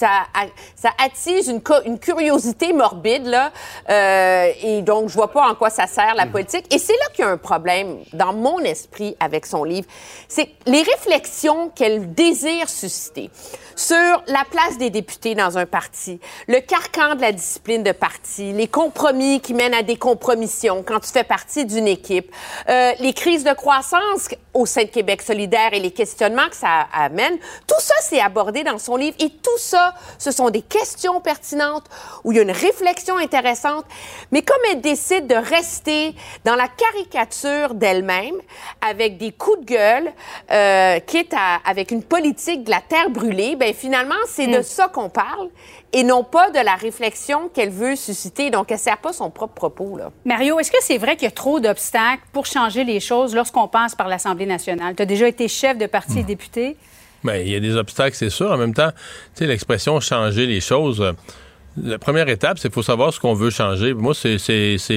ça, 0.01 0.89
attise 0.97 1.47
une, 1.47 1.99
curiosité 1.99 2.73
morbide, 2.73 3.25
là. 3.25 3.51
Euh, 3.89 4.51
et 4.61 4.81
donc, 4.81 5.09
je 5.09 5.13
vois 5.13 5.31
pas 5.31 5.47
en 5.47 5.55
quoi 5.55 5.69
ça 5.69 5.87
sert, 5.87 6.15
la 6.15 6.25
politique. 6.25 6.65
Et 6.73 6.79
c'est 6.79 6.93
là 6.93 7.05
qu'il 7.13 7.25
y 7.25 7.27
a 7.27 7.31
un 7.31 7.37
problème 7.37 7.99
dans 8.13 8.33
mon 8.33 8.59
esprit 8.59 9.15
avec 9.19 9.45
son 9.45 9.63
livre. 9.63 9.87
C'est 10.27 10.49
les 10.65 10.81
réflexions 10.81 11.69
qu'elle 11.69 12.13
désire 12.13 12.69
susciter 12.69 13.29
sur 13.75 14.23
la 14.27 14.43
place 14.49 14.77
des 14.77 14.89
députés 14.89 15.33
dans 15.33 15.57
un 15.57 15.65
parti, 15.65 16.19
le 16.47 16.59
carcan 16.59 17.15
de 17.15 17.21
la 17.21 17.31
discipline 17.31 17.83
de 17.83 17.91
parti, 17.91 18.53
les 18.53 18.67
compromis 18.67 19.39
qui 19.41 19.53
mènent 19.53 19.73
à 19.73 19.81
des 19.81 19.97
compromissions 19.97 20.83
quand 20.83 20.99
tu 20.99 21.09
fais 21.09 21.23
partie 21.23 21.65
d'une 21.65 21.87
équipe, 21.87 22.31
euh, 22.69 22.91
les 22.99 23.13
crises 23.13 23.43
de 23.43 23.53
croissance 23.53 24.29
au 24.53 24.65
sein 24.65 24.83
de 24.83 24.89
Québec 24.89 25.21
solidaire 25.21 25.73
et 25.73 25.79
les 25.79 25.91
questionnements 25.91 26.47
que 26.49 26.55
ça 26.55 26.87
amène, 26.93 27.37
tout 27.67 27.79
ça, 27.79 27.95
c'est 28.01 28.19
abordé 28.19 28.63
dans 28.63 28.77
son 28.77 28.97
livre 28.97 29.15
et 29.19 29.29
tout 29.29 29.57
ça, 29.57 29.90
ce 30.17 30.31
sont 30.31 30.49
des 30.49 30.61
questions 30.61 31.19
pertinentes 31.21 31.85
où 32.23 32.31
il 32.31 32.37
y 32.37 32.39
a 32.39 32.43
une 32.43 32.51
réflexion 32.51 33.17
intéressante, 33.17 33.85
mais 34.31 34.41
comme 34.41 34.61
elle 34.71 34.81
décide 34.81 35.27
de 35.27 35.35
rester 35.35 36.15
dans 36.45 36.55
la 36.55 36.67
caricature 36.67 37.73
d'elle-même, 37.73 38.35
avec 38.81 39.17
des 39.17 39.31
coups 39.31 39.59
de 39.61 39.65
gueule, 39.65 40.11
euh, 40.51 40.99
quitte 40.99 41.33
à, 41.33 41.59
avec 41.65 41.91
une 41.91 42.03
politique 42.03 42.63
de 42.63 42.69
la 42.69 42.81
terre 42.81 43.09
brûlée, 43.09 43.55
ben 43.55 43.73
finalement, 43.73 44.15
c'est 44.27 44.47
de 44.47 44.61
ça 44.61 44.87
qu'on 44.87 45.09
parle 45.09 45.49
et 45.93 46.03
non 46.03 46.23
pas 46.23 46.49
de 46.51 46.59
la 46.59 46.75
réflexion 46.75 47.49
qu'elle 47.49 47.69
veut 47.69 47.95
susciter. 47.95 48.49
Donc, 48.49 48.71
elle 48.71 48.77
ne 48.77 48.81
sert 48.81 48.97
pas 48.97 49.13
son 49.13 49.29
propre 49.29 49.53
propos, 49.53 49.97
là. 49.97 50.11
Mario, 50.25 50.59
est-ce 50.59 50.71
que 50.71 50.81
c'est 50.81 50.97
vrai 50.97 51.15
qu'il 51.15 51.25
y 51.25 51.27
a 51.27 51.31
trop 51.31 51.59
d'obstacles 51.59 52.23
pour 52.31 52.45
changer 52.45 52.83
les 52.83 52.99
choses 52.99 53.35
lorsqu'on 53.35 53.67
passe 53.67 53.95
par 53.95 54.07
l'Assemblée 54.07 54.45
nationale? 54.45 54.95
Tu 54.95 55.03
as 55.03 55.05
déjà 55.05 55.27
été 55.27 55.47
chef 55.47 55.77
de 55.77 55.85
parti 55.85 56.19
et 56.19 56.23
député. 56.23 56.77
Ben, 57.23 57.35
il 57.35 57.51
y 57.51 57.55
a 57.55 57.59
des 57.59 57.75
obstacles, 57.75 58.15
c'est 58.15 58.29
sûr. 58.29 58.51
En 58.51 58.57
même 58.57 58.73
temps, 58.73 58.91
tu 58.91 59.39
sais, 59.39 59.47
l'expression 59.47 59.99
changer 59.99 60.47
les 60.47 60.61
choses. 60.61 61.03
Euh, 61.77 61.81
la 61.91 61.97
première 61.99 62.27
étape, 62.29 62.57
c'est 62.59 62.67
qu'il 62.69 62.73
faut 62.75 62.83
savoir 62.83 63.13
ce 63.13 63.19
qu'on 63.19 63.33
veut 63.33 63.49
changer. 63.49 63.93
Moi, 63.93 64.13
c'est 64.13 64.37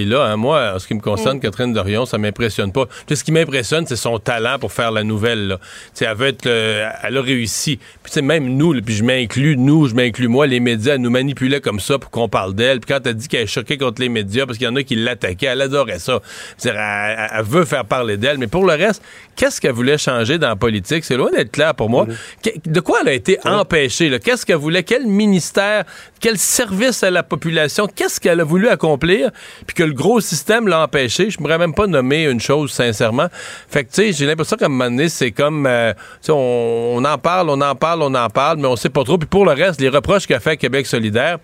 là. 0.05 0.25
hein. 0.25 0.37
Moi, 0.37 0.73
en 0.75 0.79
ce 0.79 0.87
qui 0.87 0.95
me 0.95 1.01
concerne, 1.01 1.39
Mm. 1.39 1.41
Catherine 1.41 1.73
Dorion, 1.73 2.07
ça 2.07 2.19
m'impressionne 2.19 2.73
pas. 2.73 2.87
Ce 3.13 3.23
qui 3.25 3.33
m'impressionne, 3.33 3.87
c'est 3.87 3.97
son 3.97 4.19
talent 4.19 4.59
pour 4.59 4.73
faire 4.73 4.91
la 4.93 5.05
nouvelle. 5.05 5.49
Là. 5.49 5.59
Elle, 6.01 6.17
veut 6.17 6.27
être, 6.29 6.45
le- 6.47 6.85
elle 7.03 7.17
a 7.17 7.23
réussi. 7.23 7.79
Puis, 8.03 8.23
même 8.23 8.57
nous, 8.57 8.73
là, 8.73 8.81
puis 8.85 8.95
je 8.95 9.05
m'inclus, 9.05 9.57
nous, 9.57 9.87
je 9.89 9.95
m'inclus 9.95 10.29
moi, 10.29 10.47
les 10.47 10.61
médias, 10.61 10.95
elle 10.95 11.01
nous 11.01 11.11
manipulaient 11.11 11.61
comme 11.61 11.81
ça 11.81 11.99
pour 11.99 12.11
qu'on 12.11 12.29
parle 12.29 12.55
d'elle. 12.55 12.81
Puis 12.81 12.93
quand 12.95 13.07
elle 13.07 13.15
dit 13.15 13.29
qu'elle 13.29 13.43
est 13.43 13.47
choquée 13.47 13.79
contre 13.79 14.01
les 14.01 14.09
médias 14.09 14.47
parce 14.47 14.59
qu'il 14.59 14.67
y 14.67 14.71
en 14.71 14.77
a 14.77 14.83
qui 14.83 14.97
l'attaquaient, 14.97 15.47
elle 15.47 15.61
adorait 15.63 15.99
ça. 15.99 16.21
Elle, 16.65 16.71
elle- 16.77 17.43
veut 17.45 17.65
faire 17.65 17.85
parler 17.85 18.17
d'elle. 18.17 18.39
Mais 18.39 18.47
pour 18.49 18.65
le 18.67 18.73
reste, 18.75 19.03
qu'est-ce 19.37 19.61
qu'elle 19.61 19.73
voulait 19.73 19.99
changer 19.99 20.39
dans 20.39 20.49
la 20.49 20.57
politique? 20.57 21.05
C'est 21.05 21.17
loin 21.17 21.31
d'être 21.31 21.53
clair 21.53 21.75
pour 21.75 21.89
moi. 21.91 22.07
Que- 22.43 22.51
De 22.69 22.81
quoi 22.81 22.99
elle 23.03 23.09
a 23.09 23.13
été 23.13 23.39
empêchée? 23.45 24.19
Qu'est-ce 24.25 24.45
qu'elle 24.45 24.57
voulait? 24.57 24.83
Quel 24.83 25.07
ministère? 25.07 25.85
Quel 26.21 26.39
service 26.39 26.64
à 27.03 27.11
la 27.11 27.23
population? 27.23 27.87
Qu'est-ce 27.87 28.21
qu'elle 28.21 28.41
a 28.41 28.45
voulu 28.45 28.69
accomplir? 28.69 29.31
Puis 29.67 29.75
que 29.75 29.83
le 29.83 29.93
gros 29.93 30.21
système 30.21 30.69
l'a 30.69 30.83
empêché? 30.83 31.31
Je 31.31 31.39
ne 31.39 31.43
pourrais 31.43 31.59
même 31.59 31.75
pas 31.75 31.87
nommer 31.87 32.25
une 32.25 32.41
chose, 32.41 32.73
sincèrement. 32.73 33.29
Fait 33.69 33.85
que, 33.85 33.89
tu 33.91 33.95
sais, 33.97 34.13
j'ai 34.13 34.27
l'impression 34.27 34.57
qu'à 34.57 34.67
un 34.67 34.69
moment 34.69 34.87
donné, 34.91 35.09
c'est 35.09 35.31
comme, 35.33 35.67
euh, 35.67 35.93
tu 35.95 35.99
sais, 36.23 36.33
on, 36.33 36.97
on 36.97 37.05
en 37.05 37.19
parle, 37.19 37.51
on 37.51 37.61
en 37.61 37.75
parle, 37.75 38.03
on 38.03 38.15
en 38.15 38.29
parle, 38.31 38.59
mais 38.59 38.69
on 38.69 38.77
sait 38.77 38.89
pas 38.91 39.05
trop. 39.05 39.19
Puis 39.19 39.29
pour 39.29 39.45
le 39.45 39.53
reste, 39.53 39.81
les 39.81 39.89
reproches 39.89 40.27
qu'a 40.27 40.41
fait 40.41 40.57
Québec 40.57 40.87
solidaire, 40.87 41.39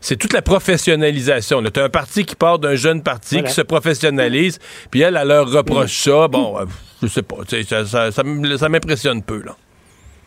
c'est 0.00 0.16
toute 0.16 0.32
la 0.32 0.42
professionnalisation. 0.42 1.62
Tu 1.62 1.80
as 1.80 1.84
un 1.84 1.88
parti 1.88 2.24
qui 2.24 2.36
part 2.36 2.58
d'un 2.58 2.74
jeune 2.74 3.02
parti 3.02 3.36
Voilà. 3.36 3.48
qui 3.48 3.54
se 3.54 3.62
professionnalise, 3.62 4.58
puis 4.90 5.00
elle, 5.00 5.18
elle 5.20 5.28
leur 5.28 5.50
reproche 5.50 5.96
ça. 6.04 6.28
Bon, 6.28 6.58
euh, 6.58 6.64
je 7.02 7.08
sais 7.08 7.22
pas, 7.22 7.36
ça, 7.68 7.86
ça, 7.86 8.10
ça 8.12 8.68
m'impressionne 8.68 9.22
peu, 9.22 9.42
là. 9.44 9.56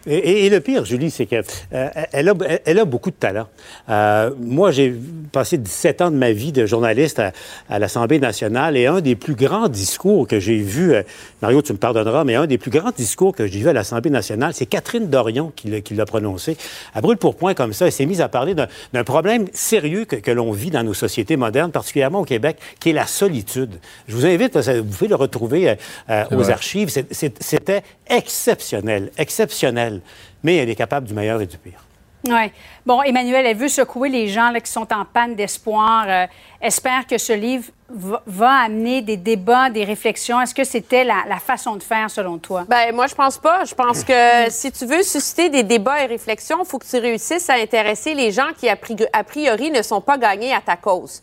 Et, 0.08 0.16
et- 0.16 0.46
et 0.46 0.50
le 0.50 0.60
pire, 0.62 0.86
Julie, 0.86 1.12
c'est 1.12 1.26
qu'elle 1.26 1.44
elle 1.72 2.30
a, 2.30 2.34
elle 2.66 2.80
a 2.80 2.86
beaucoup 2.86 3.12
de 3.12 3.16
talent. 3.16 3.48
Euh, 3.90 4.32
moi, 4.40 4.72
j'ai 4.72 4.94
passé 5.32 5.58
17 5.58 6.02
ans 6.02 6.12
de 6.12 6.16
ma 6.16 6.32
vie 6.32 6.52
de 6.52 6.66
journaliste 6.66 7.20
à, 7.20 7.32
à 7.70 7.80
l'Assemblée 7.80 8.20
nationale 8.20 8.78
et 8.78 8.86
un 8.88 9.02
des 9.02 9.16
plus 9.16 9.36
grands 9.36 9.68
discours 9.68 10.28
que 10.28 10.40
j'ai 10.40 10.58
vu, 10.58 10.94
euh, 10.94 11.04
Mario, 11.42 11.62
tu 11.62 11.74
me 11.74 11.78
pardonneras, 11.78 12.24
mais 12.24 12.36
un 12.36 12.48
des 12.48 12.58
plus 12.58 12.72
grands 12.72 12.92
discours 12.96 13.36
que 13.36 13.46
j'ai 13.48 13.60
vu 13.60 13.68
à 13.70 13.74
l'Assemblée 13.74 14.10
nationale, 14.10 14.54
c'est 14.54 14.66
Catherine 14.66 15.08
Dorion 15.10 15.52
qui 15.56 15.70
l'a- 15.96 16.06
prononcé. 16.06 16.56
À 16.96 17.02
brûle 17.02 17.18
pour 17.18 17.36
point 17.36 17.54
comme 17.54 17.74
ça, 17.74 17.86
elle 17.88 17.92
s'est 17.92 18.06
mise 18.06 18.22
à 18.22 18.30
parler 18.30 18.56
d'un 18.56 19.04
problème 19.04 19.46
sérieux 19.52 20.06
que, 20.06 20.16
que 20.16 20.32
l'on 20.32 20.52
vit 20.52 20.72
dans 20.72 20.84
nos 20.84 20.94
sociétés 20.94 21.36
modernes, 21.36 21.72
particulièrement 21.72 22.20
au 22.22 22.26
Québec, 22.26 22.58
qui 22.80 22.92
est 22.92 22.94
la 22.94 23.06
solitude. 23.08 23.72
Je 24.08 24.16
vous 24.16 24.26
invite, 24.26 24.58
vous 24.58 24.84
pouvez 24.86 25.10
le 25.10 25.16
retrouver 25.16 25.70
euh, 25.72 25.76
euh, 26.10 26.24
aux 26.32 26.38
vrai. 26.44 26.54
archives. 26.54 26.90
C'était 27.12 27.84
exceptionnel, 28.10 29.12
exceptionnel. 29.18 29.97
Mais 30.44 30.56
elle 30.58 30.70
est 30.70 30.76
capable 30.76 31.08
du 31.08 31.14
meilleur 31.14 31.42
et 31.42 31.46
du 31.46 31.58
pire. 31.58 31.80
Oui. 32.28 32.52
Bon, 32.86 33.02
Emmanuel, 33.04 33.46
elle 33.46 33.56
veut 33.56 33.70
secouer 33.70 34.10
les 34.10 34.28
gens 34.28 34.50
là, 34.50 34.60
qui 34.60 34.72
sont 34.72 34.92
en 34.92 35.06
panne 35.06 35.36
d'espoir. 35.36 36.06
Euh, 36.08 36.26
espère 36.62 37.06
que 37.08 37.18
ce 37.18 37.32
livre 37.32 37.66
va, 37.90 38.22
va 38.26 38.50
amener 38.66 39.02
des 39.02 39.16
débats, 39.16 39.70
des 39.70 39.86
réflexions. 39.86 40.42
Est-ce 40.42 40.54
que 40.54 40.66
c'était 40.66 41.06
la, 41.06 41.24
la 41.30 41.38
façon 41.38 41.76
de 41.76 41.84
faire, 41.84 42.10
selon 42.10 42.38
toi? 42.38 42.66
Ben 42.68 42.94
moi, 42.94 43.08
je 43.08 43.16
pense 43.16 43.38
pas. 43.38 43.64
Je 43.64 43.74
pense 43.76 44.04
que 44.04 44.14
si 44.50 44.72
tu 44.74 44.86
veux 44.86 45.04
susciter 45.04 45.48
des 45.50 45.64
débats 45.64 46.04
et 46.04 46.08
réflexions, 46.08 46.58
il 46.64 46.68
faut 46.68 46.80
que 46.80 46.88
tu 46.90 46.98
réussisses 46.98 47.50
à 47.50 47.54
intéresser 47.54 48.14
les 48.14 48.32
gens 48.32 48.50
qui, 48.58 48.68
a 48.68 48.76
pri- 48.76 49.08
a 49.14 49.24
priori, 49.24 49.72
ne 49.72 49.82
sont 49.84 50.02
pas 50.02 50.18
gagnés 50.18 50.54
à 50.54 50.60
ta 50.60 50.76
cause. 50.76 51.22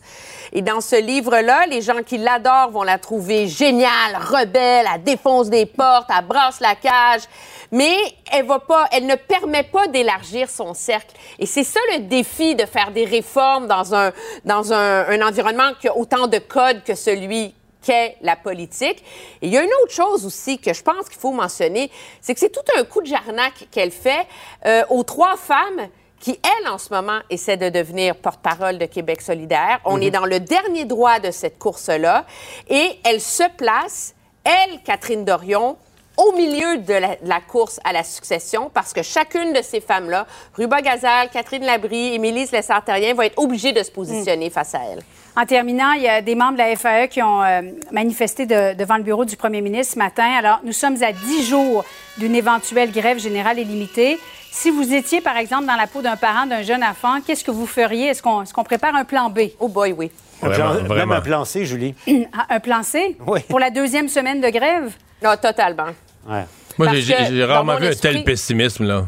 Et 0.53 0.61
dans 0.63 0.81
ce 0.81 0.99
livre-là, 0.99 1.67
les 1.67 1.81
gens 1.81 2.01
qui 2.03 2.17
l'adorent 2.17 2.71
vont 2.71 2.83
la 2.83 2.97
trouver 2.97 3.47
géniale, 3.47 4.17
rebelle, 4.17 4.87
elle 4.91 5.03
défonce 5.03 5.49
des 5.49 5.65
portes, 5.67 6.09
elle 6.17 6.25
brasse 6.25 6.61
la 6.61 6.73
cage. 6.73 7.23
Mais 7.71 7.95
elle 8.31 8.45
va 8.45 8.59
pas, 8.59 8.87
elle 8.91 9.05
ne 9.05 9.15
permet 9.15 9.63
pas 9.63 9.87
d'élargir 9.87 10.49
son 10.49 10.73
cercle. 10.73 11.15
Et 11.39 11.45
c'est 11.45 11.63
ça 11.63 11.79
le 11.93 11.99
défi 12.03 12.55
de 12.55 12.65
faire 12.65 12.91
des 12.91 13.05
réformes 13.05 13.67
dans 13.67 13.93
un, 13.95 14.11
dans 14.43 14.73
un, 14.73 15.07
un 15.07 15.21
environnement 15.27 15.71
qui 15.79 15.87
a 15.87 15.95
autant 15.97 16.27
de 16.27 16.37
codes 16.37 16.83
que 16.83 16.95
celui 16.95 17.53
qu'est 17.81 18.17
la 18.21 18.35
politique. 18.35 19.03
Et 19.41 19.47
il 19.47 19.53
y 19.53 19.57
a 19.57 19.61
une 19.63 19.69
autre 19.83 19.93
chose 19.93 20.25
aussi 20.25 20.57
que 20.59 20.73
je 20.73 20.81
pense 20.81 21.07
qu'il 21.07 21.19
faut 21.19 21.31
mentionner, 21.31 21.91
c'est 22.19 22.33
que 22.33 22.39
c'est 22.39 22.49
tout 22.51 22.61
un 22.77 22.83
coup 22.83 23.01
de 23.01 23.07
jarnac 23.07 23.67
qu'elle 23.71 23.91
fait 23.91 24.25
euh, 24.65 24.83
aux 24.89 25.03
trois 25.03 25.37
femmes 25.37 25.87
qui, 26.19 26.39
elles, 26.43 26.67
en 26.67 26.79
ce 26.79 26.91
moment, 26.91 27.19
essaient 27.29 27.57
de 27.57 27.69
devenir 27.69 28.15
porte-parole 28.15 28.79
de 28.79 28.85
Québec 28.87 29.21
solidaire. 29.21 29.79
On 29.85 29.97
Mhm. 29.97 30.03
est 30.03 30.11
dans 30.11 30.25
le 30.25 30.39
dernier 30.39 30.85
droit 30.85 31.19
de 31.19 31.29
cette 31.29 31.59
course-là. 31.59 32.25
Et 32.69 32.89
elle 33.03 33.21
se 33.21 33.43
place, 33.55 34.15
elle, 34.43 34.81
Catherine 34.83 35.23
Dorion, 35.23 35.77
au 36.17 36.31
milieu 36.33 36.77
de 36.77 36.93
la, 36.93 37.07
de 37.15 37.27
la 37.27 37.39
course 37.41 37.79
à 37.83 37.91
la 37.93 38.03
succession, 38.03 38.69
parce 38.73 38.93
que 38.93 39.01
chacune 39.03 39.53
de 39.53 39.61
ces 39.61 39.81
femmes-là, 39.81 40.25
Ruba 40.55 40.81
Gazal, 40.81 41.29
Catherine 41.29 41.63
Labrie, 41.65 42.13
Émilie 42.15 42.45
Lessard-Terrien, 42.51 43.13
vont 43.13 43.21
être 43.23 43.37
obligées 43.37 43.73
de 43.73 43.83
se 43.83 43.91
positionner 43.91 44.49
face 44.49 44.75
à 44.75 44.79
elle. 44.91 45.01
En 45.37 45.45
terminant, 45.45 45.91
il 45.91 46.03
y 46.03 46.07
a 46.07 46.21
des 46.21 46.33
membres 46.33 46.53
de 46.53 46.59
la 46.59 46.75
FAE 46.77 47.07
qui 47.09 47.21
ont 47.21 47.43
euh, 47.43 47.61
manifesté 47.91 48.45
de- 48.45 48.73
devant 48.73 48.95
le 48.95 49.03
bureau 49.03 49.25
du 49.25 49.35
premier 49.35 49.59
ministre 49.59 49.95
ce 49.95 49.99
matin. 49.99 50.29
Alors, 50.39 50.61
nous 50.63 50.71
sommes 50.71 50.95
à 51.03 51.11
10 51.11 51.43
jours 51.45 51.83
d'une 52.17 52.35
éventuelle 52.35 52.91
grève 52.91 53.19
générale 53.19 53.59
et 53.59 53.65
limitée. 53.65 54.17
Si 54.51 54.69
vous 54.69 54.93
étiez, 54.93 55.19
par 55.19 55.35
exemple, 55.35 55.65
dans 55.65 55.75
la 55.75 55.87
peau 55.87 56.01
d'un 56.01 56.15
parent 56.15 56.45
d'un 56.45 56.61
jeune 56.61 56.85
enfant, 56.85 57.17
qu'est-ce 57.27 57.43
que 57.43 57.51
vous 57.51 57.65
feriez? 57.67 58.07
Est-ce 58.07 58.23
qu'on 58.53 58.63
prépare 58.63 58.95
un 58.95 59.03
plan 59.03 59.29
B? 59.29 59.39
Oh 59.59 59.67
boy, 59.67 59.91
oui. 59.91 60.09
Un 60.41 60.47
Vraiment. 60.47 60.93
Même 60.95 61.11
un 61.11 61.21
plan 61.21 61.43
C, 61.43 61.65
Julie. 61.65 61.93
un 62.49 62.59
plan 62.61 62.83
C? 62.83 63.17
Oui. 63.27 63.41
Pour 63.49 63.59
la 63.59 63.69
deuxième 63.71 64.07
semaine 64.07 64.39
de 64.39 64.47
grève? 64.49 64.93
Non, 65.21 65.35
totalement. 65.41 65.87
Ouais. 66.27 66.45
Moi, 66.77 66.93
j'ai- 66.95 67.43
rarement 67.45 67.77
vu 67.77 67.87
un 67.87 67.93
tel 67.93 68.23
pessimisme, 68.23 68.85
là. 68.85 69.05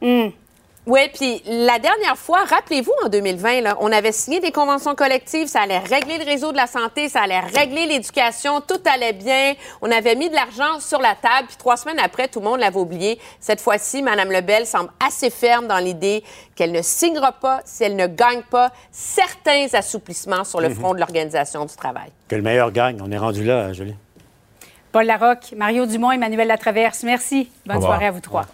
Hmm. 0.00 0.30
Oui, 0.84 0.98
puis 1.14 1.40
la 1.46 1.78
dernière 1.78 2.16
fois, 2.16 2.40
rappelez-vous, 2.44 2.90
en 3.04 3.08
2020, 3.08 3.60
là, 3.60 3.76
on 3.78 3.92
avait 3.92 4.10
signé 4.10 4.40
des 4.40 4.50
conventions 4.50 4.96
collectives, 4.96 5.46
ça 5.46 5.60
allait 5.60 5.78
régler 5.78 6.18
le 6.18 6.24
réseau 6.24 6.50
de 6.50 6.56
la 6.56 6.66
santé, 6.66 7.08
ça 7.08 7.20
allait 7.20 7.38
régler 7.38 7.86
l'éducation, 7.86 8.60
tout 8.60 8.80
allait 8.92 9.12
bien. 9.12 9.54
On 9.80 9.92
avait 9.92 10.16
mis 10.16 10.28
de 10.28 10.34
l'argent 10.34 10.80
sur 10.80 11.00
la 11.00 11.14
table, 11.14 11.46
puis 11.46 11.56
trois 11.56 11.76
semaines 11.76 12.00
après, 12.00 12.26
tout 12.26 12.40
le 12.40 12.46
monde 12.46 12.58
l'avait 12.58 12.80
oublié. 12.80 13.20
Cette 13.38 13.60
fois-ci, 13.60 14.02
Mme 14.02 14.32
Lebel 14.32 14.66
semble 14.66 14.90
assez 14.98 15.30
ferme 15.30 15.68
dans 15.68 15.78
l'idée 15.78 16.24
qu'elle 16.56 16.72
ne 16.72 16.82
signera 16.82 17.30
pas 17.30 17.60
si 17.64 17.84
elle 17.84 17.94
ne 17.94 18.08
gagne 18.08 18.42
pas 18.50 18.72
certains 18.90 19.68
assouplissements 19.74 20.42
sur 20.42 20.60
le 20.60 20.70
Mhm. 20.70 20.74
front 20.74 20.94
de 20.94 20.98
l'organisation 20.98 21.64
du 21.64 21.76
travail. 21.76 22.10
Que 22.26 22.34
le 22.34 22.42
meilleur 22.42 22.72
gagne. 22.72 22.98
On 23.00 23.12
est 23.12 23.18
rendu 23.18 23.44
là, 23.44 23.72
Julie. 23.72 23.94
Paul 24.92 25.06
Larocque, 25.06 25.54
Mario 25.56 25.86
Dumont, 25.86 26.12
Emmanuel 26.12 26.48
Latraverse, 26.48 27.02
merci. 27.02 27.48
Bonne 27.64 27.80
soirée 27.80 28.06
à 28.06 28.10
vous 28.10 28.20
trois. 28.20 28.46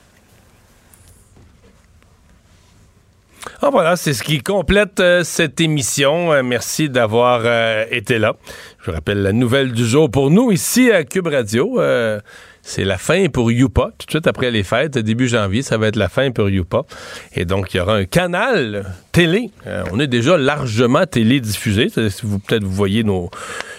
Ah, 3.61 3.71
voilà, 3.71 3.97
c'est 3.97 4.15
ce 4.15 4.23
qui 4.23 4.41
complète 4.41 5.01
euh, 5.01 5.25
cette 5.25 5.61
émission. 5.61 6.33
Euh, 6.33 6.45
merci 6.45 6.89
d'avoir 6.89 7.41
euh, 7.45 7.85
été 7.91 8.19
là. 8.19 8.37
Je 8.81 8.87
vous 8.87 8.93
rappelle 8.93 9.21
la 9.23 9.33
nouvelle 9.33 9.73
du 9.73 9.85
jour 9.85 10.09
pour 10.09 10.31
nous 10.31 10.53
ici 10.53 10.93
à 10.93 11.03
Cube 11.03 11.27
Radio. 11.27 11.81
C'est 12.63 12.85
la 12.85 12.99
fin 12.99 13.29
pour 13.29 13.51
Youpa. 13.51 13.91
Tout 13.99 14.07
de 14.07 14.11
suite 14.11 14.27
après 14.27 14.51
les 14.51 14.63
fêtes, 14.63 14.99
début 14.99 15.27
janvier, 15.27 15.63
ça 15.63 15.79
va 15.79 15.89
être 15.89 15.97
la 15.97 16.09
fin 16.09 16.31
pour 16.31 16.51
Youpa. 16.51 16.83
Et 17.35 17.47
donc, 17.47 17.73
il 17.73 17.79
y 17.79 17.81
aura 17.81 17.97
un 17.97 18.05
canal 18.05 18.85
télé. 19.11 19.51
On 19.91 19.99
est 19.99 20.07
déjà 20.07 20.37
largement 20.37 21.07
télédiffusé. 21.07 21.87
Peut-être 21.87 22.65
vous 22.65 22.75
voyez 22.75 23.05
nos, 23.05 23.31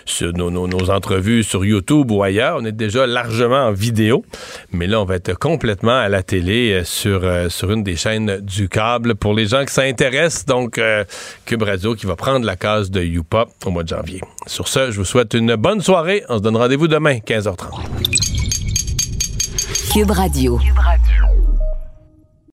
sur 0.09 0.33
nos, 0.33 0.89
entrevues 0.89 1.43
sur 1.43 1.65
YouTube 1.65 2.11
ou 2.11 2.23
ailleurs, 2.23 2.57
on 2.59 2.65
est 2.65 2.71
déjà 2.71 3.05
largement 3.07 3.67
en 3.67 3.71
vidéo. 3.71 4.23
Mais 4.71 4.87
là, 4.87 5.01
on 5.01 5.05
va 5.05 5.15
être 5.15 5.37
complètement 5.37 5.97
à 5.97 6.09
la 6.09 6.23
télé 6.23 6.71
euh, 6.73 6.83
sur, 6.83 7.21
euh, 7.23 7.49
sur 7.49 7.71
une 7.71 7.83
des 7.83 7.95
chaînes 7.95 8.39
du 8.41 8.69
câble. 8.69 9.15
Pour 9.15 9.33
les 9.33 9.47
gens 9.47 9.65
qui 9.65 9.73
s'intéressent, 9.73 10.45
donc 10.45 10.77
euh, 10.77 11.03
Cube 11.45 11.63
Radio 11.63 11.95
qui 11.95 12.05
va 12.05 12.15
prendre 12.15 12.45
la 12.45 12.55
case 12.55 12.91
de 12.91 13.01
Youpa 13.01 13.47
au 13.65 13.71
mois 13.71 13.83
de 13.83 13.89
janvier. 13.89 14.21
Sur 14.47 14.67
ce, 14.67 14.91
je 14.91 14.97
vous 14.97 15.05
souhaite 15.05 15.33
une 15.33 15.55
bonne 15.55 15.81
soirée. 15.81 16.23
On 16.29 16.37
se 16.37 16.43
donne 16.43 16.57
rendez-vous 16.57 16.87
demain, 16.87 17.17
15h30. 17.17 17.55
Cube 19.93 20.11
Radio. 20.11 20.59